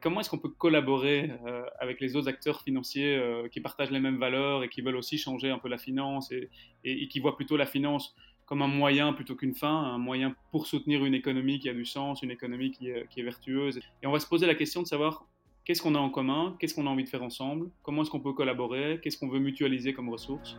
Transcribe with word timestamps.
comment 0.00 0.20
est-ce 0.20 0.30
qu'on 0.30 0.38
peut 0.38 0.48
collaborer 0.48 1.30
avec 1.78 2.00
les 2.00 2.16
autres 2.16 2.28
acteurs 2.28 2.62
financiers 2.62 3.20
qui 3.52 3.60
partagent 3.60 3.90
les 3.90 4.00
mêmes 4.00 4.18
valeurs 4.18 4.62
et 4.62 4.68
qui 4.68 4.80
veulent 4.80 4.96
aussi 4.96 5.18
changer 5.18 5.50
un 5.50 5.58
peu 5.58 5.68
la 5.68 5.78
finance 5.78 6.32
et, 6.32 7.08
qui 7.08 7.20
voient 7.20 7.36
plutôt 7.36 7.56
la 7.56 7.66
finance 7.66 8.14
comme 8.46 8.62
un 8.62 8.68
moyen 8.68 9.12
plutôt 9.12 9.34
qu'une 9.34 9.54
fin, 9.54 9.74
un 9.74 9.98
moyen 9.98 10.34
pour 10.50 10.66
soutenir 10.66 11.04
une 11.04 11.14
économie 11.14 11.58
qui 11.58 11.68
a 11.68 11.74
du 11.74 11.84
sens, 11.84 12.22
une 12.22 12.30
économie 12.30 12.70
qui 12.70 12.88
est, 12.88 13.22
vertueuse? 13.22 13.80
Et 14.02 14.06
on 14.06 14.12
va 14.12 14.20
se 14.20 14.26
poser 14.26 14.46
la 14.46 14.54
question 14.54 14.82
de 14.82 14.86
savoir 14.86 15.26
qu'est-ce 15.64 15.80
qu'on 15.80 15.94
a 15.94 15.98
en 15.98 16.10
commun, 16.10 16.56
qu'est-ce 16.58 16.74
qu'on 16.74 16.86
a 16.86 16.90
envie 16.90 17.04
de 17.04 17.08
faire 17.08 17.22
ensemble, 17.22 17.70
comment 17.82 18.02
est-ce 18.02 18.10
qu'on 18.10 18.20
peut 18.20 18.34
collaborer, 18.34 19.00
qu'est-ce 19.02 19.18
qu'on 19.18 19.28
veut 19.28 19.38
mutualiser 19.38 19.94
comme 19.94 20.10
ressources? 20.10 20.58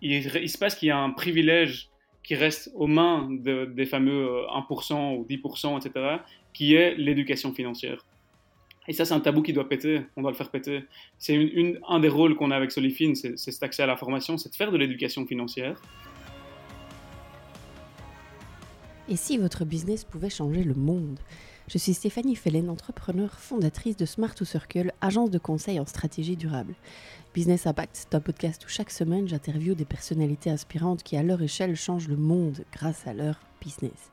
Il 0.00 0.50
se 0.50 0.58
passe 0.58 0.74
qu'il 0.74 0.88
y 0.88 0.90
a 0.90 0.98
un 0.98 1.10
privilège 1.10 1.91
qui 2.32 2.38
reste 2.38 2.70
aux 2.74 2.86
mains 2.86 3.28
de, 3.30 3.66
des 3.66 3.84
fameux 3.84 4.26
1% 4.48 4.92
euh, 4.94 5.18
ou 5.18 5.26
10%, 5.28 5.76
etc., 5.76 6.16
qui 6.54 6.74
est 6.74 6.94
l'éducation 6.94 7.52
financière. 7.52 8.06
Et 8.88 8.94
ça, 8.94 9.04
c'est 9.04 9.12
un 9.12 9.20
tabou 9.20 9.42
qui 9.42 9.52
doit 9.52 9.68
péter, 9.68 10.00
on 10.16 10.22
doit 10.22 10.30
le 10.30 10.36
faire 10.38 10.50
péter. 10.50 10.84
C'est 11.18 11.36
un 11.86 12.00
des 12.00 12.08
rôles 12.08 12.34
qu'on 12.34 12.50
a 12.50 12.56
avec 12.56 12.72
Solifine, 12.72 13.14
c'est 13.14 13.36
cet 13.36 13.62
accès 13.62 13.82
à 13.82 13.86
la 13.86 13.98
formation, 13.98 14.38
c'est 14.38 14.48
de 14.48 14.54
faire 14.54 14.72
de 14.72 14.78
l'éducation 14.78 15.26
financière. 15.26 15.78
Et 19.10 19.16
si 19.16 19.36
votre 19.36 19.66
business 19.66 20.02
pouvait 20.02 20.30
changer 20.30 20.64
le 20.64 20.72
monde? 20.72 21.20
Je 21.68 21.78
suis 21.78 21.94
Stéphanie 21.94 22.34
Fellen, 22.34 22.68
entrepreneur 22.68 23.30
fondatrice 23.38 23.96
de 23.96 24.04
Smart 24.04 24.34
to 24.34 24.44
Circle, 24.44 24.92
agence 25.00 25.30
de 25.30 25.38
conseil 25.38 25.78
en 25.78 25.86
stratégie 25.86 26.36
durable. 26.36 26.74
Business 27.34 27.66
Impact, 27.66 27.90
c'est 27.94 28.14
un 28.16 28.20
podcast 28.20 28.64
où 28.64 28.68
chaque 28.68 28.90
semaine 28.90 29.28
j'interviewe 29.28 29.74
des 29.74 29.84
personnalités 29.84 30.50
inspirantes 30.50 31.04
qui 31.04 31.16
à 31.16 31.22
leur 31.22 31.40
échelle 31.40 31.76
changent 31.76 32.08
le 32.08 32.16
monde 32.16 32.64
grâce 32.72 33.06
à 33.06 33.14
leur 33.14 33.38
business. 33.62 34.10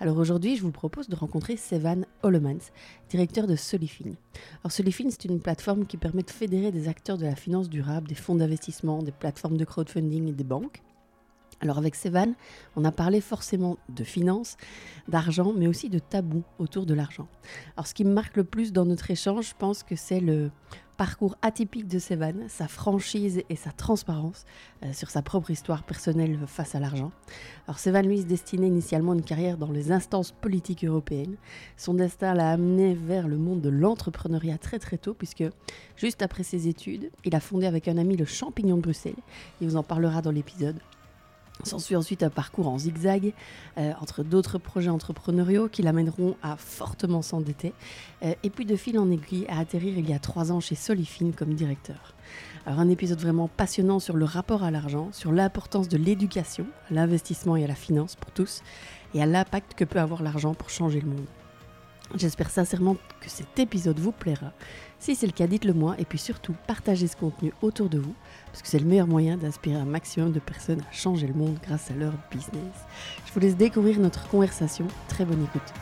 Alors 0.00 0.18
aujourd'hui, 0.18 0.56
je 0.56 0.62
vous 0.62 0.72
propose 0.72 1.08
de 1.08 1.14
rencontrer 1.14 1.56
Sevan 1.56 2.04
Hollemans, 2.22 2.70
directeur 3.08 3.46
de 3.46 3.56
Solifine. 3.56 4.16
Alors 4.62 4.72
Solifine, 4.72 5.10
c'est 5.10 5.24
une 5.24 5.40
plateforme 5.40 5.86
qui 5.86 5.96
permet 5.96 6.24
de 6.24 6.30
fédérer 6.30 6.72
des 6.72 6.88
acteurs 6.88 7.16
de 7.16 7.26
la 7.26 7.36
finance 7.36 7.70
durable, 7.70 8.08
des 8.08 8.16
fonds 8.16 8.34
d'investissement, 8.34 9.02
des 9.02 9.12
plateformes 9.12 9.56
de 9.56 9.64
crowdfunding 9.64 10.28
et 10.28 10.32
des 10.32 10.44
banques. 10.44 10.82
Alors 11.60 11.78
avec 11.78 11.94
Sevan, 11.94 12.34
on 12.76 12.84
a 12.84 12.92
parlé 12.92 13.20
forcément 13.20 13.78
de 13.88 14.04
finances, 14.04 14.56
d'argent, 15.08 15.52
mais 15.56 15.66
aussi 15.66 15.88
de 15.88 15.98
tabous 15.98 16.44
autour 16.58 16.86
de 16.86 16.94
l'argent. 16.94 17.26
Alors 17.76 17.86
ce 17.86 17.94
qui 17.94 18.04
me 18.04 18.12
marque 18.12 18.36
le 18.36 18.44
plus 18.44 18.72
dans 18.72 18.84
notre 18.84 19.10
échange, 19.10 19.48
je 19.48 19.54
pense 19.58 19.82
que 19.82 19.96
c'est 19.96 20.20
le 20.20 20.50
parcours 20.96 21.36
atypique 21.42 21.86
de 21.86 22.00
Sevan, 22.00 22.48
sa 22.48 22.66
franchise 22.66 23.42
et 23.48 23.56
sa 23.56 23.70
transparence 23.70 24.44
euh, 24.84 24.92
sur 24.92 25.10
sa 25.10 25.22
propre 25.22 25.52
histoire 25.52 25.84
personnelle 25.84 26.40
face 26.46 26.74
à 26.74 26.80
l'argent. 26.80 27.12
Alors 27.66 27.78
Sevan, 27.78 28.04
lui, 28.04 28.20
se 28.20 28.26
destinait 28.26 28.66
initialement 28.66 29.14
une 29.14 29.22
carrière 29.22 29.58
dans 29.58 29.70
les 29.70 29.92
instances 29.92 30.32
politiques 30.32 30.84
européennes. 30.84 31.36
Son 31.76 31.94
destin 31.94 32.34
l'a 32.34 32.50
amené 32.50 32.94
vers 32.94 33.28
le 33.28 33.38
monde 33.38 33.60
de 33.60 33.68
l'entrepreneuriat 33.68 34.58
très 34.58 34.80
très 34.80 34.98
tôt, 34.98 35.14
puisque 35.14 35.44
juste 35.96 36.20
après 36.20 36.42
ses 36.42 36.66
études, 36.66 37.10
il 37.24 37.34
a 37.34 37.40
fondé 37.40 37.66
avec 37.66 37.86
un 37.86 37.96
ami 37.96 38.16
le 38.16 38.24
Champignon 38.24 38.76
de 38.76 38.82
Bruxelles. 38.82 39.14
Il 39.60 39.68
vous 39.68 39.76
en 39.76 39.84
parlera 39.84 40.20
dans 40.20 40.32
l'épisode. 40.32 40.80
S'ensuit 41.64 41.96
ensuite 41.96 42.22
un 42.22 42.30
parcours 42.30 42.68
en 42.68 42.78
zigzag 42.78 43.32
euh, 43.78 43.92
entre 44.00 44.22
d'autres 44.22 44.58
projets 44.58 44.90
entrepreneuriaux 44.90 45.68
qui 45.68 45.82
l'amèneront 45.82 46.36
à 46.42 46.56
fortement 46.56 47.20
s'endetter, 47.20 47.74
euh, 48.22 48.34
et 48.44 48.50
puis 48.50 48.64
de 48.64 48.76
fil 48.76 48.98
en 48.98 49.10
aiguille 49.10 49.44
à 49.48 49.58
atterrir 49.58 49.98
il 49.98 50.08
y 50.08 50.12
a 50.12 50.20
trois 50.20 50.52
ans 50.52 50.60
chez 50.60 50.76
Solifine 50.76 51.32
comme 51.32 51.54
directeur. 51.54 52.14
Alors 52.64 52.78
un 52.78 52.88
épisode 52.88 53.20
vraiment 53.20 53.48
passionnant 53.48 53.98
sur 53.98 54.16
le 54.16 54.24
rapport 54.24 54.62
à 54.62 54.70
l'argent, 54.70 55.08
sur 55.12 55.32
l'importance 55.32 55.88
de 55.88 55.96
l'éducation, 55.96 56.66
à 56.90 56.94
l'investissement 56.94 57.56
et 57.56 57.64
à 57.64 57.68
la 57.68 57.74
finance 57.74 58.14
pour 58.14 58.30
tous, 58.30 58.62
et 59.14 59.22
à 59.22 59.26
l'impact 59.26 59.74
que 59.74 59.84
peut 59.84 60.00
avoir 60.00 60.22
l'argent 60.22 60.54
pour 60.54 60.70
changer 60.70 61.00
le 61.00 61.08
monde. 61.08 61.26
J'espère 62.14 62.50
sincèrement 62.50 62.96
que 63.20 63.28
cet 63.28 63.58
épisode 63.58 63.98
vous 63.98 64.12
plaira. 64.12 64.52
Si 64.98 65.14
c'est 65.14 65.26
le 65.26 65.32
cas, 65.32 65.46
dites-le 65.46 65.74
moi 65.74 65.94
et 65.98 66.06
puis 66.06 66.18
surtout 66.18 66.54
partagez 66.66 67.06
ce 67.06 67.16
contenu 67.16 67.52
autour 67.60 67.90
de 67.90 67.98
vous 67.98 68.14
parce 68.50 68.62
que 68.62 68.68
c'est 68.68 68.78
le 68.78 68.86
meilleur 68.86 69.06
moyen 69.06 69.36
d'inspirer 69.36 69.76
un 69.76 69.84
maximum 69.84 70.32
de 70.32 70.40
personnes 70.40 70.80
à 70.80 70.92
changer 70.92 71.26
le 71.26 71.34
monde 71.34 71.56
grâce 71.62 71.90
à 71.90 71.94
leur 71.94 72.12
business. 72.30 72.74
Je 73.26 73.32
vous 73.32 73.40
laisse 73.40 73.56
découvrir 73.56 74.00
notre 74.00 74.28
conversation. 74.28 74.86
Très 75.08 75.24
bonne 75.24 75.42
écoute. 75.44 75.72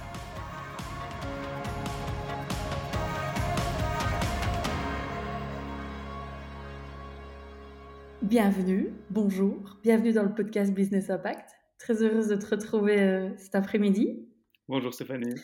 Bienvenue, 8.23 8.93
bonjour, 9.09 9.79
bienvenue 9.85 10.13
dans 10.13 10.25
le 10.25 10.35
podcast 10.35 10.73
Business 10.75 11.11
Impact. 11.11 11.49
Très 11.79 12.03
heureuse 12.03 12.27
de 12.27 12.35
te 12.35 12.47
retrouver 12.47 12.99
euh, 12.99 13.29
cet 13.37 13.55
après-midi. 13.55 14.27
Bonjour 14.69 14.93
Stéphanie. 14.93 15.35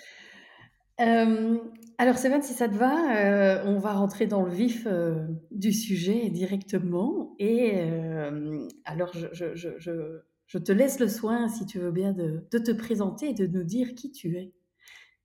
Euh, 1.01 1.59
alors 2.03 2.19
Stéphane, 2.19 2.43
si 2.43 2.53
ça 2.53 2.69
te 2.69 2.75
va, 2.75 3.17
euh, 3.17 3.63
on 3.65 3.79
va 3.79 3.93
rentrer 3.93 4.27
dans 4.27 4.43
le 4.43 4.51
vif 4.51 4.89
euh, 4.91 5.25
du 5.53 5.73
sujet 5.73 6.31
directement. 6.31 7.37
Et 7.39 7.81
alors, 8.85 9.13
je, 9.15 10.59
te 10.59 10.73
laisse 10.73 10.99
le 10.99 11.07
soin, 11.07 11.49
si 11.49 11.65
tu 11.65 11.79
veux 11.79 11.93
bien, 11.93 12.13
de, 12.13 12.45
te 12.51 12.73
présenter 12.73 13.29
et 13.29 13.35
de 13.35 13.47
nous 13.47 13.63
dire 13.63 13.95
qui 13.95 14.11
tu 14.11 14.37
es. 14.37 14.53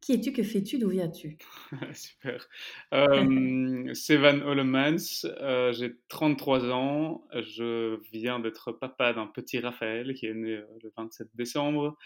Qui 0.01 0.13
es-tu 0.13 0.31
Que 0.31 0.43
fais-tu 0.43 0.77
D'où 0.77 0.89
viens-tu? 0.89 1.39
Super. 1.93 2.47
Euh, 2.93 3.91
Sevan 3.95 4.43
Hollemans, 4.43 5.25
j'ai 5.71 5.95
33 6.09 6.69
ans. 6.69 7.27
Je 7.33 7.99
viens 8.13 8.39
d'être 8.39 8.71
papa 8.71 9.13
d'un 9.13 9.25
petit 9.25 9.57
Raphaël 9.57 10.13
qui 10.13 10.27
est 10.27 10.35
né 10.35 10.61
le 10.83 10.93
27 10.95 11.29
décembre. 11.33 11.97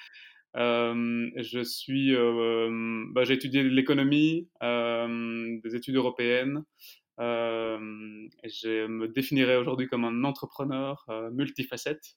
Euh, 0.58 1.30
je 1.38 1.64
suis, 1.64 2.16
euh, 2.16 3.06
bah, 3.12 3.24
j'ai 3.24 3.36
étudié 3.36 3.64
l'économie, 3.64 4.50
euh, 4.64 5.60
des 5.64 5.76
études 5.76 5.96
européennes. 5.96 6.64
je 7.18 8.88
me 8.88 9.08
définirais 9.08 9.56
aujourd'hui 9.58 9.88
comme 9.88 10.06
un 10.06 10.24
entrepreneur 10.24 11.06
multifacette. 11.32 12.16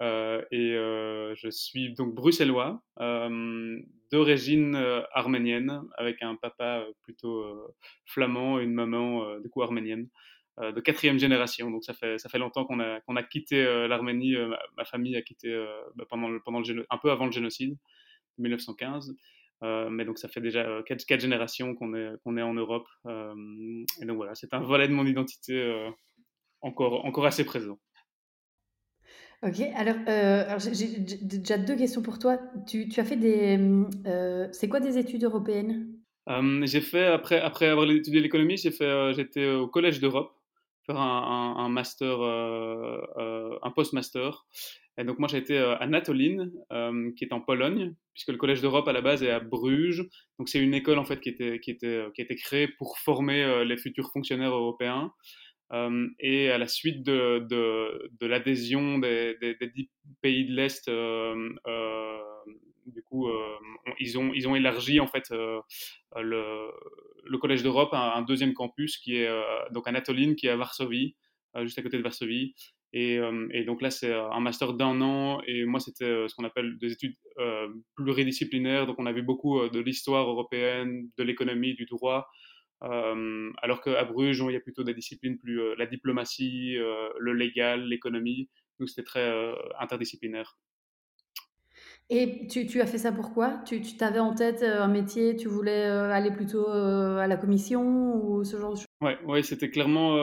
et 0.00 0.72
je 1.36 1.48
suis 1.50 1.94
donc 1.94 2.14
bruxellois, 2.14 2.82
d'origine 4.10 4.74
arménienne, 5.12 5.82
avec 5.96 6.22
un 6.22 6.36
papa 6.36 6.84
plutôt 7.02 7.72
flamand 8.06 8.60
et 8.60 8.64
une 8.64 8.74
maman 8.74 9.38
du 9.40 9.48
coup 9.48 9.62
arménienne. 9.62 10.08
Euh, 10.60 10.70
de 10.70 10.80
quatrième 10.82 11.18
génération. 11.18 11.70
Donc 11.70 11.82
ça 11.82 11.94
fait, 11.94 12.18
ça 12.18 12.28
fait 12.28 12.38
longtemps 12.38 12.66
qu'on 12.66 12.78
a, 12.78 13.00
qu'on 13.00 13.16
a 13.16 13.22
quitté 13.22 13.56
euh, 13.64 13.88
l'Arménie. 13.88 14.36
Euh, 14.36 14.54
ma, 14.76 14.84
famille 14.84 15.16
a 15.16 15.22
quitté 15.22 15.48
bah, 15.96 16.04
pendant, 16.10 16.28
le, 16.28 16.40
pendant 16.40 16.60
le, 16.60 16.86
un 16.90 16.98
peu 16.98 17.10
avant 17.10 17.24
le 17.24 17.32
génocide, 17.32 17.78
1915. 18.36 19.16
mais 19.62 20.04
donc 20.04 20.18
ça 20.18 20.28
fait 20.28 20.42
déjà 20.42 20.82
quatre, 20.84 21.06
quatre 21.06 21.20
générations 21.20 21.74
qu'on 21.74 21.94
est, 21.94 22.10
qu'on 22.22 22.36
est 22.36 22.42
en 22.42 22.52
Europe. 22.52 22.86
et 23.06 24.04
donc 24.04 24.16
voilà, 24.16 24.34
c'est 24.34 24.52
un 24.52 24.60
volet 24.60 24.88
de 24.88 24.92
mon 24.92 25.06
identité 25.06 25.56
encore, 26.60 27.06
encore 27.06 27.24
assez 27.24 27.44
présent. 27.44 27.78
Ok, 29.42 29.60
alors, 29.74 29.96
alors 30.06 30.58
j'ai 30.58 30.98
déjà 30.98 31.56
deux 31.56 31.76
questions 31.76 32.02
pour 32.02 32.18
toi. 32.18 32.38
Tu, 32.66 32.90
tu 32.90 33.00
as 33.00 33.04
fait 33.04 33.16
des... 33.16 33.58
c'est 34.52 34.68
quoi 34.68 34.80
des 34.80 34.98
études 34.98 35.24
européennes? 35.24 35.96
J'ai 36.64 36.82
fait, 36.82 37.06
après, 37.06 37.40
après 37.40 37.68
avoir 37.68 37.90
étudié 37.90 38.20
l'économie, 38.20 38.58
j'ai 38.58 38.70
fait, 38.70 39.14
j'étais 39.14 39.48
au 39.48 39.66
Collège 39.66 39.98
d'Europe 39.98 40.36
faire 40.86 40.96
un, 40.98 41.56
un, 41.58 41.68
master, 41.68 42.20
euh, 42.20 43.00
euh, 43.18 43.58
un 43.62 43.70
post-master. 43.70 44.46
Et 44.98 45.04
donc 45.04 45.18
moi 45.18 45.28
j'ai 45.28 45.38
été 45.38 45.58
euh, 45.58 45.76
à 45.78 45.86
Natoline, 45.86 46.52
qui 47.16 47.24
est 47.24 47.32
en 47.32 47.40
Pologne, 47.40 47.94
puisque 48.14 48.28
le 48.28 48.36
Collège 48.36 48.60
d'Europe 48.60 48.88
à 48.88 48.92
la 48.92 49.00
base 49.00 49.22
est 49.22 49.30
à 49.30 49.40
Bruges. 49.40 50.04
Donc 50.38 50.48
c'est 50.48 50.58
une 50.58 50.74
école 50.74 50.98
en 50.98 51.04
fait 51.04 51.20
qui 51.20 51.28
était, 51.28 51.60
qui 51.60 51.70
était, 51.70 52.04
qui 52.14 52.20
a 52.20 52.24
été 52.24 52.36
créée 52.36 52.68
pour 52.68 52.98
former 52.98 53.64
les 53.64 53.76
futurs 53.76 54.10
fonctionnaires 54.12 54.54
européens. 54.54 55.12
et 56.18 56.50
à 56.50 56.58
la 56.58 56.68
suite 56.68 57.02
de, 57.02 57.46
de, 57.48 58.10
de 58.20 58.26
l'adhésion 58.26 58.98
des, 58.98 59.36
des, 59.40 59.56
pays 60.20 60.44
de 60.46 60.54
l'Est 60.54 60.90
du 62.86 63.02
coup, 63.02 63.28
euh, 63.28 63.56
ils, 63.98 64.18
ont, 64.18 64.54
élargi 64.54 65.00
en 65.00 65.06
fait 65.06 65.30
euh, 65.30 65.60
le, 66.16 67.38
Collège 67.38 67.62
d'Europe 67.62 67.90
à 67.92 68.16
un 68.16 68.22
deuxième 68.22 68.54
campus 68.54 68.98
qui 68.98 69.16
est 69.16 69.28
euh, 69.28 69.42
donc 69.72 69.86
à 69.88 69.92
Natoline, 69.92 70.36
qui 70.36 70.46
est 70.46 70.50
à 70.50 70.56
Varsovie, 70.56 71.16
juste 71.62 71.78
à 71.78 71.82
côté 71.82 71.98
de 71.98 72.02
Varsovie. 72.02 72.54
Et, 72.94 73.18
donc 73.66 73.80
là, 73.80 73.90
c'est 73.90 74.12
un 74.12 74.40
master 74.40 74.74
d'un 74.74 75.00
an. 75.00 75.40
Et 75.46 75.64
moi, 75.64 75.80
c'était 75.80 76.28
ce 76.28 76.34
qu'on 76.34 76.44
appelle 76.44 76.76
des 76.78 76.92
études 76.92 77.16
pluridisciplinaires. 77.96 78.86
Donc 78.86 78.98
on 78.98 79.06
avait 79.06 79.22
beaucoup 79.22 79.66
de 79.66 79.80
l'histoire 79.80 80.28
européenne, 80.28 81.08
de 81.16 81.22
l'économie, 81.22 81.74
du 81.74 81.86
droit. 81.86 82.28
alors 82.82 83.80
qu'à 83.82 84.04
Bruges, 84.04 84.44
il 84.46 84.52
y 84.52 84.56
a 84.56 84.60
plutôt 84.60 84.84
des 84.84 84.92
disciplines 84.92 85.38
plus 85.38 85.74
la 85.76 85.86
diplomatie, 85.86 86.74
le 86.74 87.32
légal, 87.32 87.86
l'économie. 87.86 88.50
Donc 88.78 88.90
c'était 88.90 89.04
très 89.04 89.54
interdisciplinaire. 89.80 90.58
Et 92.14 92.46
tu, 92.46 92.78
as 92.82 92.86
fait 92.86 92.98
ça 92.98 93.10
pourquoi 93.10 93.62
Tu, 93.64 93.80
tu 93.80 93.96
t'avais 93.96 94.18
en 94.18 94.34
tête 94.34 94.60
euh, 94.62 94.82
un 94.82 94.88
métier, 94.88 95.34
tu 95.34 95.48
voulais 95.48 95.86
euh, 95.86 96.12
aller 96.12 96.30
plutôt 96.30 96.68
euh, 96.68 97.16
à 97.16 97.26
la 97.26 97.38
commission 97.38 98.22
ou 98.22 98.44
ce 98.44 98.58
genre 98.58 98.72
de 98.72 98.76
choses? 98.76 98.86
Ouais, 99.00 99.16
ouais, 99.24 99.42
c'était 99.42 99.70
clairement. 99.70 100.18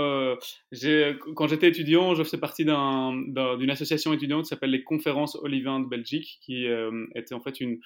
Quand 1.36 1.48
j'étais 1.48 1.68
étudiant, 1.68 2.14
je 2.14 2.24
faisais 2.24 2.38
partie 2.38 2.64
d'une 2.64 3.70
association 3.72 4.14
étudiante 4.14 4.44
qui 4.44 4.50
s'appelle 4.50 4.70
les 4.70 4.84
Conférences 4.84 5.36
Olivain 5.42 5.80
de 5.80 5.88
Belgique, 5.88 6.38
qui 6.44 6.68
était 7.16 7.34
en 7.34 7.40
fait 7.40 7.60
une, 7.60 7.80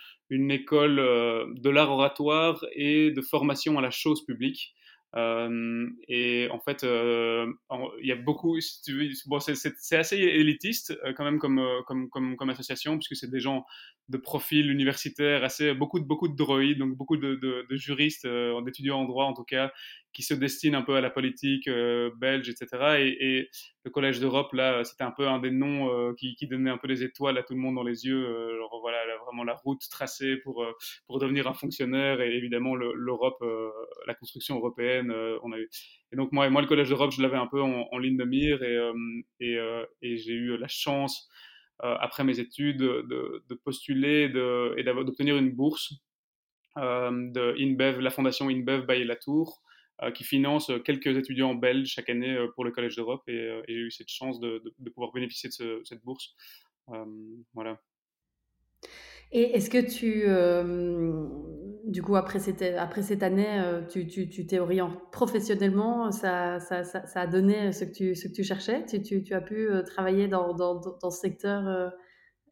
école 0.51 0.97
de 0.97 1.69
l'art 1.69 1.89
oratoire 1.89 2.65
et 2.75 3.09
de 3.11 3.21
formation 3.21 3.79
à 3.79 3.81
la 3.81 3.89
chose 3.89 4.25
publique. 4.25 4.75
Euh, 5.15 5.89
et 6.07 6.48
en 6.51 6.60
fait, 6.60 6.83
euh, 6.83 7.51
il 8.01 8.07
y 8.07 8.12
a 8.12 8.15
beaucoup. 8.15 8.57
Bon, 9.27 9.39
c'est 9.39 9.95
assez 9.95 10.18
élitiste 10.18 10.98
euh, 11.06 11.13
quand 11.13 11.24
même 11.24 11.39
comme 11.39 12.50
association, 12.50 12.98
puisque 12.98 13.15
c'est 13.15 13.30
des 13.30 13.39
gens 13.39 13.65
de 14.10 14.18
profil 14.18 14.69
universitaire, 14.71 15.44
assez 15.44 15.74
beaucoup 15.74 16.00
de 16.00 16.06
beaucoup 16.06 16.27
de 16.27 16.36
droïdes, 16.36 16.80
donc 16.80 16.95
beaucoup 16.95 17.18
de, 17.18 17.36
de, 17.36 17.65
de 17.69 17.75
juristes, 17.75 18.27
d'étudiants 18.65 19.00
en 19.01 19.06
droit 19.06 19.25
en 19.25 19.33
tout 19.33 19.45
cas, 19.45 19.71
qui 20.13 20.24
se 20.24 20.33
destinent 20.33 20.77
un 20.77 20.83
peu 20.83 20.95
à 20.95 21.01
la 21.01 21.10
politique 21.10 21.69
belge, 22.18 22.50
etc. 22.50 22.68
Et, 23.00 23.50
le 23.86 23.92
Collège 23.92 24.21
d'Europe, 24.21 24.54
là, 24.54 24.86
c'était 24.86 25.04
un 25.04 25.12
peu 25.12 25.27
un 25.27 25.39
des 25.39 25.51
noms 25.51 26.13
qui, 26.13 26.36
qui, 26.36 26.48
donnait 26.48 26.69
un 26.69 26.77
peu 26.77 26.88
des 26.88 27.04
étoiles 27.04 27.38
à 27.38 27.44
tout 27.44 27.54
le 27.54 27.60
monde 27.60 27.75
dans 27.75 27.83
les 27.83 28.06
yeux. 28.06 28.25
voilà, 28.81 28.98
vraiment 29.25 29.44
la 29.44 29.56
route 29.56 29.81
tracée 29.89 30.38
pour 30.38 30.65
pour 31.06 31.19
devenir 31.19 31.48
un 31.50 31.54
fonctionnaire. 31.54 32.21
Et 32.21 32.33
évidemment, 32.33 32.75
l'Europe, 32.75 33.44
la 34.07 34.13
construction 34.13 34.56
européenne 34.56 34.74
euh, 35.12 35.39
on 35.44 35.51
a 35.51 35.57
eu... 35.57 35.69
Et 36.12 36.15
donc 36.15 36.31
moi, 36.31 36.50
moi 36.50 36.62
le 36.62 36.68
Collège 36.68 36.89
d'Europe, 36.89 37.12
je 37.12 37.21
l'avais 37.21 37.38
un 37.38 37.48
peu 37.48 37.62
en, 37.62 37.98
ligne 37.98 38.18
de 38.18 38.24
mire 38.24 38.62
et, 38.63 38.75
euh, 38.75 38.94
et, 39.39 39.57
euh, 39.57 39.86
j'ai 40.01 40.33
eu 40.33 40.57
la 40.57 40.68
chance, 40.68 41.30
après 41.80 42.24
mes 42.24 42.39
études, 42.39 42.77
de, 42.77 43.60
postuler 43.63 44.30
de, 44.30 44.74
et 44.77 44.83
d'obtenir 44.83 45.38
une 45.38 45.51
bourse 45.51 45.95
de 46.77 47.56
InBev, 47.60 48.00
la 48.00 48.10
fondation 48.10 48.48
InBev 48.48 48.86
by 48.86 49.04
Latour, 49.04 49.62
qui 50.16 50.24
finance 50.24 50.72
quelques 50.84 51.16
étudiants 51.18 51.56
belges 51.56 51.88
chaque 51.88 52.10
année 52.10 52.36
pour 52.56 52.66
le 52.66 52.72
Collège 52.72 52.95
d'Europe 52.95 53.24
et, 53.28 53.62
j'ai 53.68 53.74
eu 53.74 53.92
cette 53.92 54.10
chance 54.10 54.40
de, 54.40 54.62
de 54.80 54.90
pouvoir 54.90 55.12
bénéficier 55.13 55.50
de 55.60 55.81
cette 55.84 56.04
bourse. 56.04 56.36
voilà. 57.54 57.80
Et 59.36 59.56
est-ce 59.56 59.72
que 59.72 59.80
tu, 59.80 60.25
euh, 60.28 61.25
du 61.86 62.04
coup, 62.04 62.16
après 62.16 62.38
cette, 62.38 62.62
après 62.62 63.01
cette 63.01 63.24
année, 63.24 63.60
euh, 63.60 63.81
tu, 63.81 64.06
tu, 64.06 64.30
tu 64.30 64.45
t'es 64.45 64.60
orienté 64.60 64.95
professionnellement 65.12 66.12
ça, 66.12 66.60
ça, 66.60 66.84
ça, 66.84 67.07
ça, 67.07 67.22
a 67.22 67.28
donné 67.28 67.72
ce 67.72 67.86
que 67.86 67.92
tu, 67.92 68.16
ce 68.16 68.28
que 68.28 68.34
tu 68.34 68.44
cherchais? 68.44 68.86
Tu, 68.86 69.34
as 69.34 69.42
pu 69.42 69.56
euh, 69.56 69.81
travailler 69.81 70.28
dans, 70.28 70.54
dans, 70.54 70.80
dans 70.80 71.10
ce 71.10 71.19
secteur 71.19 71.92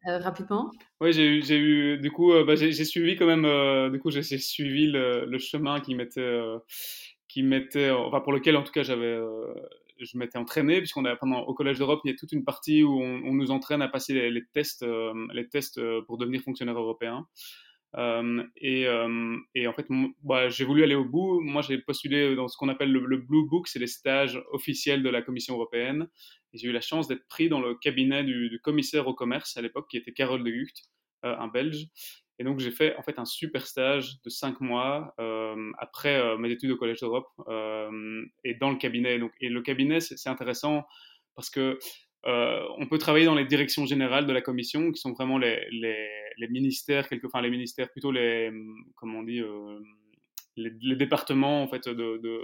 rapidement? 0.04 0.72
Oui, 1.00 1.12
j'ai 1.12 1.24
eu, 1.24 1.42
j'ai 1.44 1.56
eu, 1.56 1.98
du 1.98 2.10
coup, 2.10 2.32
bah, 2.44 2.56
j'ai, 2.56 2.72
suivi 2.72 3.14
quand 3.14 3.26
même, 3.26 3.92
du 3.92 4.00
coup, 4.00 4.10
j'ai, 4.10 4.22
suivi 4.22 4.88
le, 4.88 5.24
le, 5.24 5.38
chemin 5.38 5.78
qui 5.78 5.94
m'était, 5.94 6.40
qui 7.32 7.42
m'était, 7.42 7.90
enfin, 7.90 8.20
pour 8.20 8.32
lequel 8.32 8.56
en 8.56 8.62
tout 8.62 8.72
cas 8.72 8.82
j'avais 8.82 9.18
je 10.04 10.18
m'étais 10.18 10.38
entraîné, 10.38 10.78
puisqu'on 10.78 11.04
a 11.04 11.16
pendant 11.16 11.40
au 11.40 11.54
Collège 11.54 11.78
d'Europe, 11.78 12.00
il 12.04 12.10
y 12.10 12.14
a 12.14 12.16
toute 12.16 12.32
une 12.32 12.44
partie 12.44 12.82
où 12.82 13.00
on, 13.00 13.32
nous 13.32 13.50
entraîne 13.50 13.82
à 13.82 13.88
passer 13.88 14.30
les, 14.30 14.44
tests, 14.52 14.84
les 15.32 15.48
tests 15.48 15.78
euh, 15.78 15.98
euh, 15.98 16.02
pour 16.02 16.18
devenir 16.18 16.42
fonctionnaire 16.42 16.78
européen. 16.78 17.26
Euh, 17.96 18.42
et, 18.56 18.86
en 18.88 19.72
fait, 19.72 19.86
bah, 20.22 20.48
j'ai 20.48 20.64
voulu 20.64 20.82
aller 20.82 20.94
au 20.94 21.04
bout. 21.04 21.40
Moi, 21.40 21.62
j'ai 21.62 21.78
postulé 21.78 22.34
dans 22.34 22.48
ce 22.48 22.56
qu'on 22.56 22.68
appelle 22.68 22.90
le, 22.90 23.16
Blue 23.16 23.46
Book, 23.46 23.68
c'est 23.68 23.78
les 23.78 23.86
stages 23.86 24.42
officiels 24.52 25.02
de 25.02 25.08
la 25.08 25.22
Commission 25.22 25.54
européenne. 25.54 26.08
Et 26.52 26.58
j'ai 26.58 26.68
eu 26.68 26.72
la 26.72 26.80
chance 26.80 27.08
d'être 27.08 27.26
pris 27.28 27.48
dans 27.48 27.60
le 27.60 27.74
cabinet 27.74 28.24
du, 28.24 28.60
commissaire 28.62 29.06
au 29.08 29.14
commerce 29.14 29.56
à 29.56 29.62
l'époque, 29.62 29.88
qui 29.90 29.96
était 29.96 30.12
Carole 30.12 30.44
de 30.44 30.50
Gucht, 30.50 30.84
un 31.22 31.48
Belge. 31.48 31.86
Et 32.42 32.44
donc, 32.44 32.58
j'ai 32.58 32.72
fait 32.72 32.96
en 32.96 33.02
fait 33.04 33.20
un 33.20 33.24
super 33.24 33.68
stage 33.68 34.20
de 34.24 34.28
cinq 34.28 34.60
mois 34.60 35.14
euh, 35.20 35.70
après 35.78 36.16
euh, 36.16 36.36
mes 36.36 36.50
études 36.50 36.72
au 36.72 36.76
Collège 36.76 36.98
d'Europe 36.98 37.28
euh, 37.46 38.24
et 38.42 38.54
dans 38.54 38.68
le 38.68 38.78
cabinet. 38.78 39.20
Donc, 39.20 39.30
et 39.40 39.48
le 39.48 39.62
cabinet, 39.62 40.00
c'est 40.00 40.28
intéressant 40.28 40.84
parce 41.36 41.50
que 41.50 41.78
on 42.24 42.88
peut 42.90 42.98
travailler 42.98 43.26
dans 43.26 43.36
les 43.36 43.44
directions 43.44 43.86
générales 43.86 44.26
de 44.26 44.32
la 44.32 44.40
Commission, 44.40 44.90
qui 44.90 45.00
sont 45.00 45.12
vraiment 45.12 45.38
les, 45.38 45.64
les, 45.70 46.08
les 46.36 46.48
ministères, 46.48 47.08
quelque, 47.08 47.28
enfin 47.28 47.40
les 47.42 47.50
ministères, 47.50 47.92
plutôt 47.92 48.10
les, 48.10 48.50
comment 48.96 49.20
on 49.20 49.22
dit, 49.22 49.40
les, 50.56 50.96
départements 50.96 51.62
en 51.62 51.68
fait 51.68 51.88
de, 51.88 52.18
de 52.18 52.40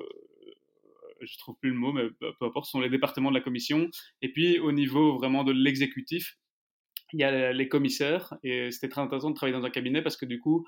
je 1.21 1.39
trouve 1.39 1.57
plus 1.61 1.71
le 1.71 1.77
mot, 1.77 1.93
mais 1.93 2.05
peu 2.21 2.47
importe, 2.47 2.67
ce 2.67 2.73
sont 2.73 2.81
les 2.81 2.89
départements 2.89 3.31
de 3.31 3.37
la 3.37 3.41
Commission. 3.41 3.89
Et 4.23 4.33
puis 4.33 4.61
au 4.61 4.71
niveau 4.71 5.17
vraiment 5.17 5.43
de 5.43 5.53
l'exécutif, 5.53 6.37
il 7.13 7.21
y 7.21 7.25
a 7.25 7.53
les 7.53 7.69
commissaires 7.69 8.35
et 8.43 8.71
c'était 8.71 8.89
très 8.89 9.01
intéressant 9.01 9.31
de 9.31 9.35
travailler 9.35 9.59
dans 9.59 9.65
un 9.65 9.71
cabinet 9.71 10.03
parce 10.03 10.17
que 10.17 10.27
du 10.27 10.41
coup 10.41 10.67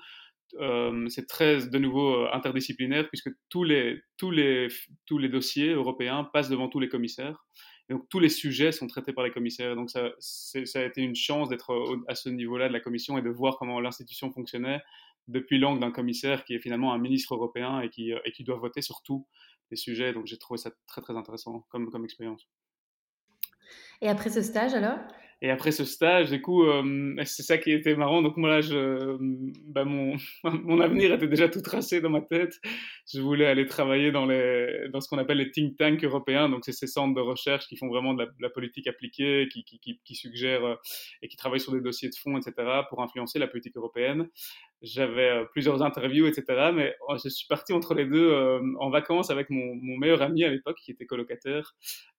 euh, 0.59 1.07
c'est 1.07 1.27
très 1.27 1.67
de 1.67 1.77
nouveau 1.77 2.15
euh, 2.15 2.29
interdisciplinaire 2.33 3.07
puisque 3.09 3.29
tous 3.49 3.63
les, 3.63 4.01
tous, 4.17 4.31
les, 4.31 4.67
tous 5.05 5.17
les 5.17 5.29
dossiers 5.29 5.73
européens 5.73 6.29
passent 6.33 6.49
devant 6.49 6.67
tous 6.67 6.79
les 6.79 6.89
commissaires 6.89 7.45
donc 7.91 8.07
tous 8.09 8.19
les 8.19 8.29
sujets 8.29 8.71
sont 8.71 8.87
traités 8.87 9.11
par 9.11 9.25
les 9.25 9.31
commissaires. 9.31 9.75
Donc 9.75 9.89
ça, 9.89 10.11
ça 10.19 10.79
a 10.79 10.83
été 10.83 11.01
une 11.01 11.15
chance 11.15 11.49
d'être 11.49 11.99
à 12.07 12.15
ce 12.15 12.29
niveau-là 12.29 12.69
de 12.69 12.73
la 12.73 12.79
commission 12.79 13.17
et 13.17 13.21
de 13.21 13.29
voir 13.29 13.57
comment 13.57 13.79
l'institution 13.81 14.31
fonctionnait 14.31 14.81
depuis 15.27 15.59
l'angle 15.59 15.81
d'un 15.81 15.91
commissaire 15.91 16.43
qui 16.45 16.53
est 16.53 16.59
finalement 16.59 16.93
un 16.93 16.97
ministre 16.97 17.35
européen 17.35 17.81
et 17.81 17.89
qui, 17.89 18.13
euh, 18.13 18.19
et 18.25 18.31
qui 18.31 18.43
doit 18.43 18.57
voter 18.57 18.81
sur 18.81 19.01
tous 19.03 19.27
les 19.69 19.77
sujets. 19.77 20.13
Donc 20.13 20.25
j'ai 20.25 20.37
trouvé 20.37 20.57
ça 20.57 20.71
très 20.87 21.01
très 21.01 21.15
intéressant 21.15 21.65
comme, 21.69 21.91
comme 21.91 22.05
expérience. 22.05 22.47
Et 24.01 24.09
après 24.09 24.29
ce 24.29 24.41
stage 24.41 24.73
alors? 24.73 24.99
Et 25.43 25.49
après 25.49 25.71
ce 25.71 25.85
stage, 25.85 26.29
du 26.29 26.39
coup, 26.39 26.63
euh, 26.65 27.15
c'est 27.25 27.41
ça 27.41 27.57
qui 27.57 27.71
était 27.71 27.95
marrant. 27.95 28.21
Donc 28.21 28.37
moi 28.37 28.49
là, 28.49 28.61
je, 28.61 29.17
bah, 29.65 29.85
mon, 29.85 30.15
mon 30.43 30.79
avenir 30.79 31.11
était 31.13 31.27
déjà 31.27 31.49
tout 31.49 31.61
tracé 31.61 31.99
dans 31.99 32.11
ma 32.11 32.21
tête. 32.21 32.59
Je 33.11 33.19
voulais 33.19 33.47
aller 33.47 33.65
travailler 33.65 34.11
dans, 34.11 34.27
les, 34.27 34.89
dans 34.93 35.01
ce 35.01 35.09
qu'on 35.09 35.17
appelle 35.17 35.37
les 35.37 35.49
think 35.49 35.77
tanks 35.77 36.03
européens. 36.03 36.47
Donc 36.47 36.63
c'est 36.63 36.71
ces 36.71 36.85
centres 36.85 37.15
de 37.15 37.21
recherche 37.21 37.65
qui 37.67 37.75
font 37.75 37.87
vraiment 37.87 38.13
de 38.13 38.27
la, 38.39 38.49
politique 38.51 38.85
appliquée, 38.85 39.47
qui, 39.51 39.63
qui, 39.63 39.79
qui, 39.79 39.99
qui, 40.03 40.15
suggèrent 40.15 40.65
euh, 40.65 40.75
et 41.23 41.27
qui 41.27 41.37
travaillent 41.37 41.59
sur 41.59 41.73
des 41.73 41.81
dossiers 41.81 42.09
de 42.09 42.15
fond, 42.15 42.37
etc., 42.37 42.53
pour 42.89 43.01
influencer 43.01 43.39
la 43.39 43.47
politique 43.47 43.75
européenne. 43.77 44.27
J'avais 44.81 45.29
euh, 45.29 45.45
plusieurs 45.45 45.83
interviews, 45.83 46.25
etc. 46.25 46.71
Mais 46.73 46.95
oh, 47.07 47.15
je 47.23 47.29
suis 47.29 47.47
parti 47.47 47.73
entre 47.73 47.93
les 47.93 48.05
deux 48.05 48.31
en 48.79 48.89
vacances 48.89 49.29
avec 49.29 49.49
mon, 49.49 49.75
meilleur 49.97 50.21
ami 50.21 50.43
à 50.43 50.49
l'époque, 50.49 50.77
qui 50.83 50.91
était 50.91 51.05
colocataire, 51.05 51.75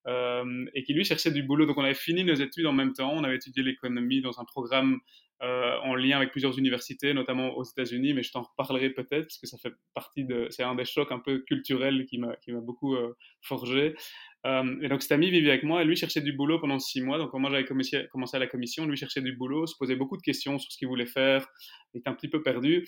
et 0.06 0.82
qui 0.82 0.94
lui 0.94 1.04
cherchait 1.04 1.30
du 1.30 1.42
boulot. 1.42 1.66
Donc 1.66 1.78
on 1.78 1.84
avait 1.84 1.94
fini 1.94 2.24
nos 2.24 2.34
études 2.34 2.66
en 2.66 2.72
même 2.72 2.92
temps 2.92 3.12
on 3.12 3.24
avait 3.24 3.36
étudié 3.36 3.62
l'économie 3.62 4.20
dans 4.20 4.40
un 4.40 4.44
programme 4.44 5.00
euh, 5.42 5.76
en 5.82 5.96
lien 5.96 6.18
avec 6.18 6.30
plusieurs 6.30 6.56
universités, 6.56 7.12
notamment 7.14 7.56
aux 7.56 7.64
États-Unis, 7.64 8.14
mais 8.14 8.22
je 8.22 8.30
t'en 8.30 8.42
reparlerai 8.42 8.90
peut-être 8.90 9.24
parce 9.24 9.38
que 9.38 9.48
ça 9.48 9.58
fait 9.58 9.72
partie 9.92 10.24
de, 10.24 10.46
c'est 10.50 10.62
un 10.62 10.76
des 10.76 10.84
chocs 10.84 11.10
un 11.10 11.18
peu 11.18 11.40
culturels 11.40 12.06
qui 12.06 12.18
m'a, 12.18 12.36
beaucoup 12.60 12.94
euh, 12.94 13.16
forgé. 13.40 13.96
Euh, 14.44 14.76
et 14.82 14.88
donc 14.88 15.02
cet 15.02 15.12
ami 15.12 15.30
vivait 15.30 15.50
avec 15.50 15.62
moi 15.62 15.82
et 15.82 15.84
lui 15.84 15.96
cherchait 15.96 16.20
du 16.20 16.32
boulot 16.32 16.58
pendant 16.58 16.78
six 16.78 17.00
mois. 17.00 17.18
Donc 17.18 17.32
moi 17.34 17.50
j'avais 17.50 17.64
commencé, 17.64 18.36
à 18.36 18.38
la 18.38 18.46
commission, 18.46 18.86
lui 18.86 18.96
cherchait 18.96 19.22
du 19.22 19.32
boulot, 19.36 19.66
se 19.66 19.76
posait 19.78 19.96
beaucoup 19.96 20.16
de 20.16 20.22
questions 20.22 20.58
sur 20.58 20.70
ce 20.72 20.78
qu'il 20.78 20.88
voulait 20.88 21.06
faire, 21.06 21.46
il 21.94 21.98
était 21.98 22.08
un 22.08 22.14
petit 22.14 22.28
peu 22.28 22.42
perdu. 22.42 22.86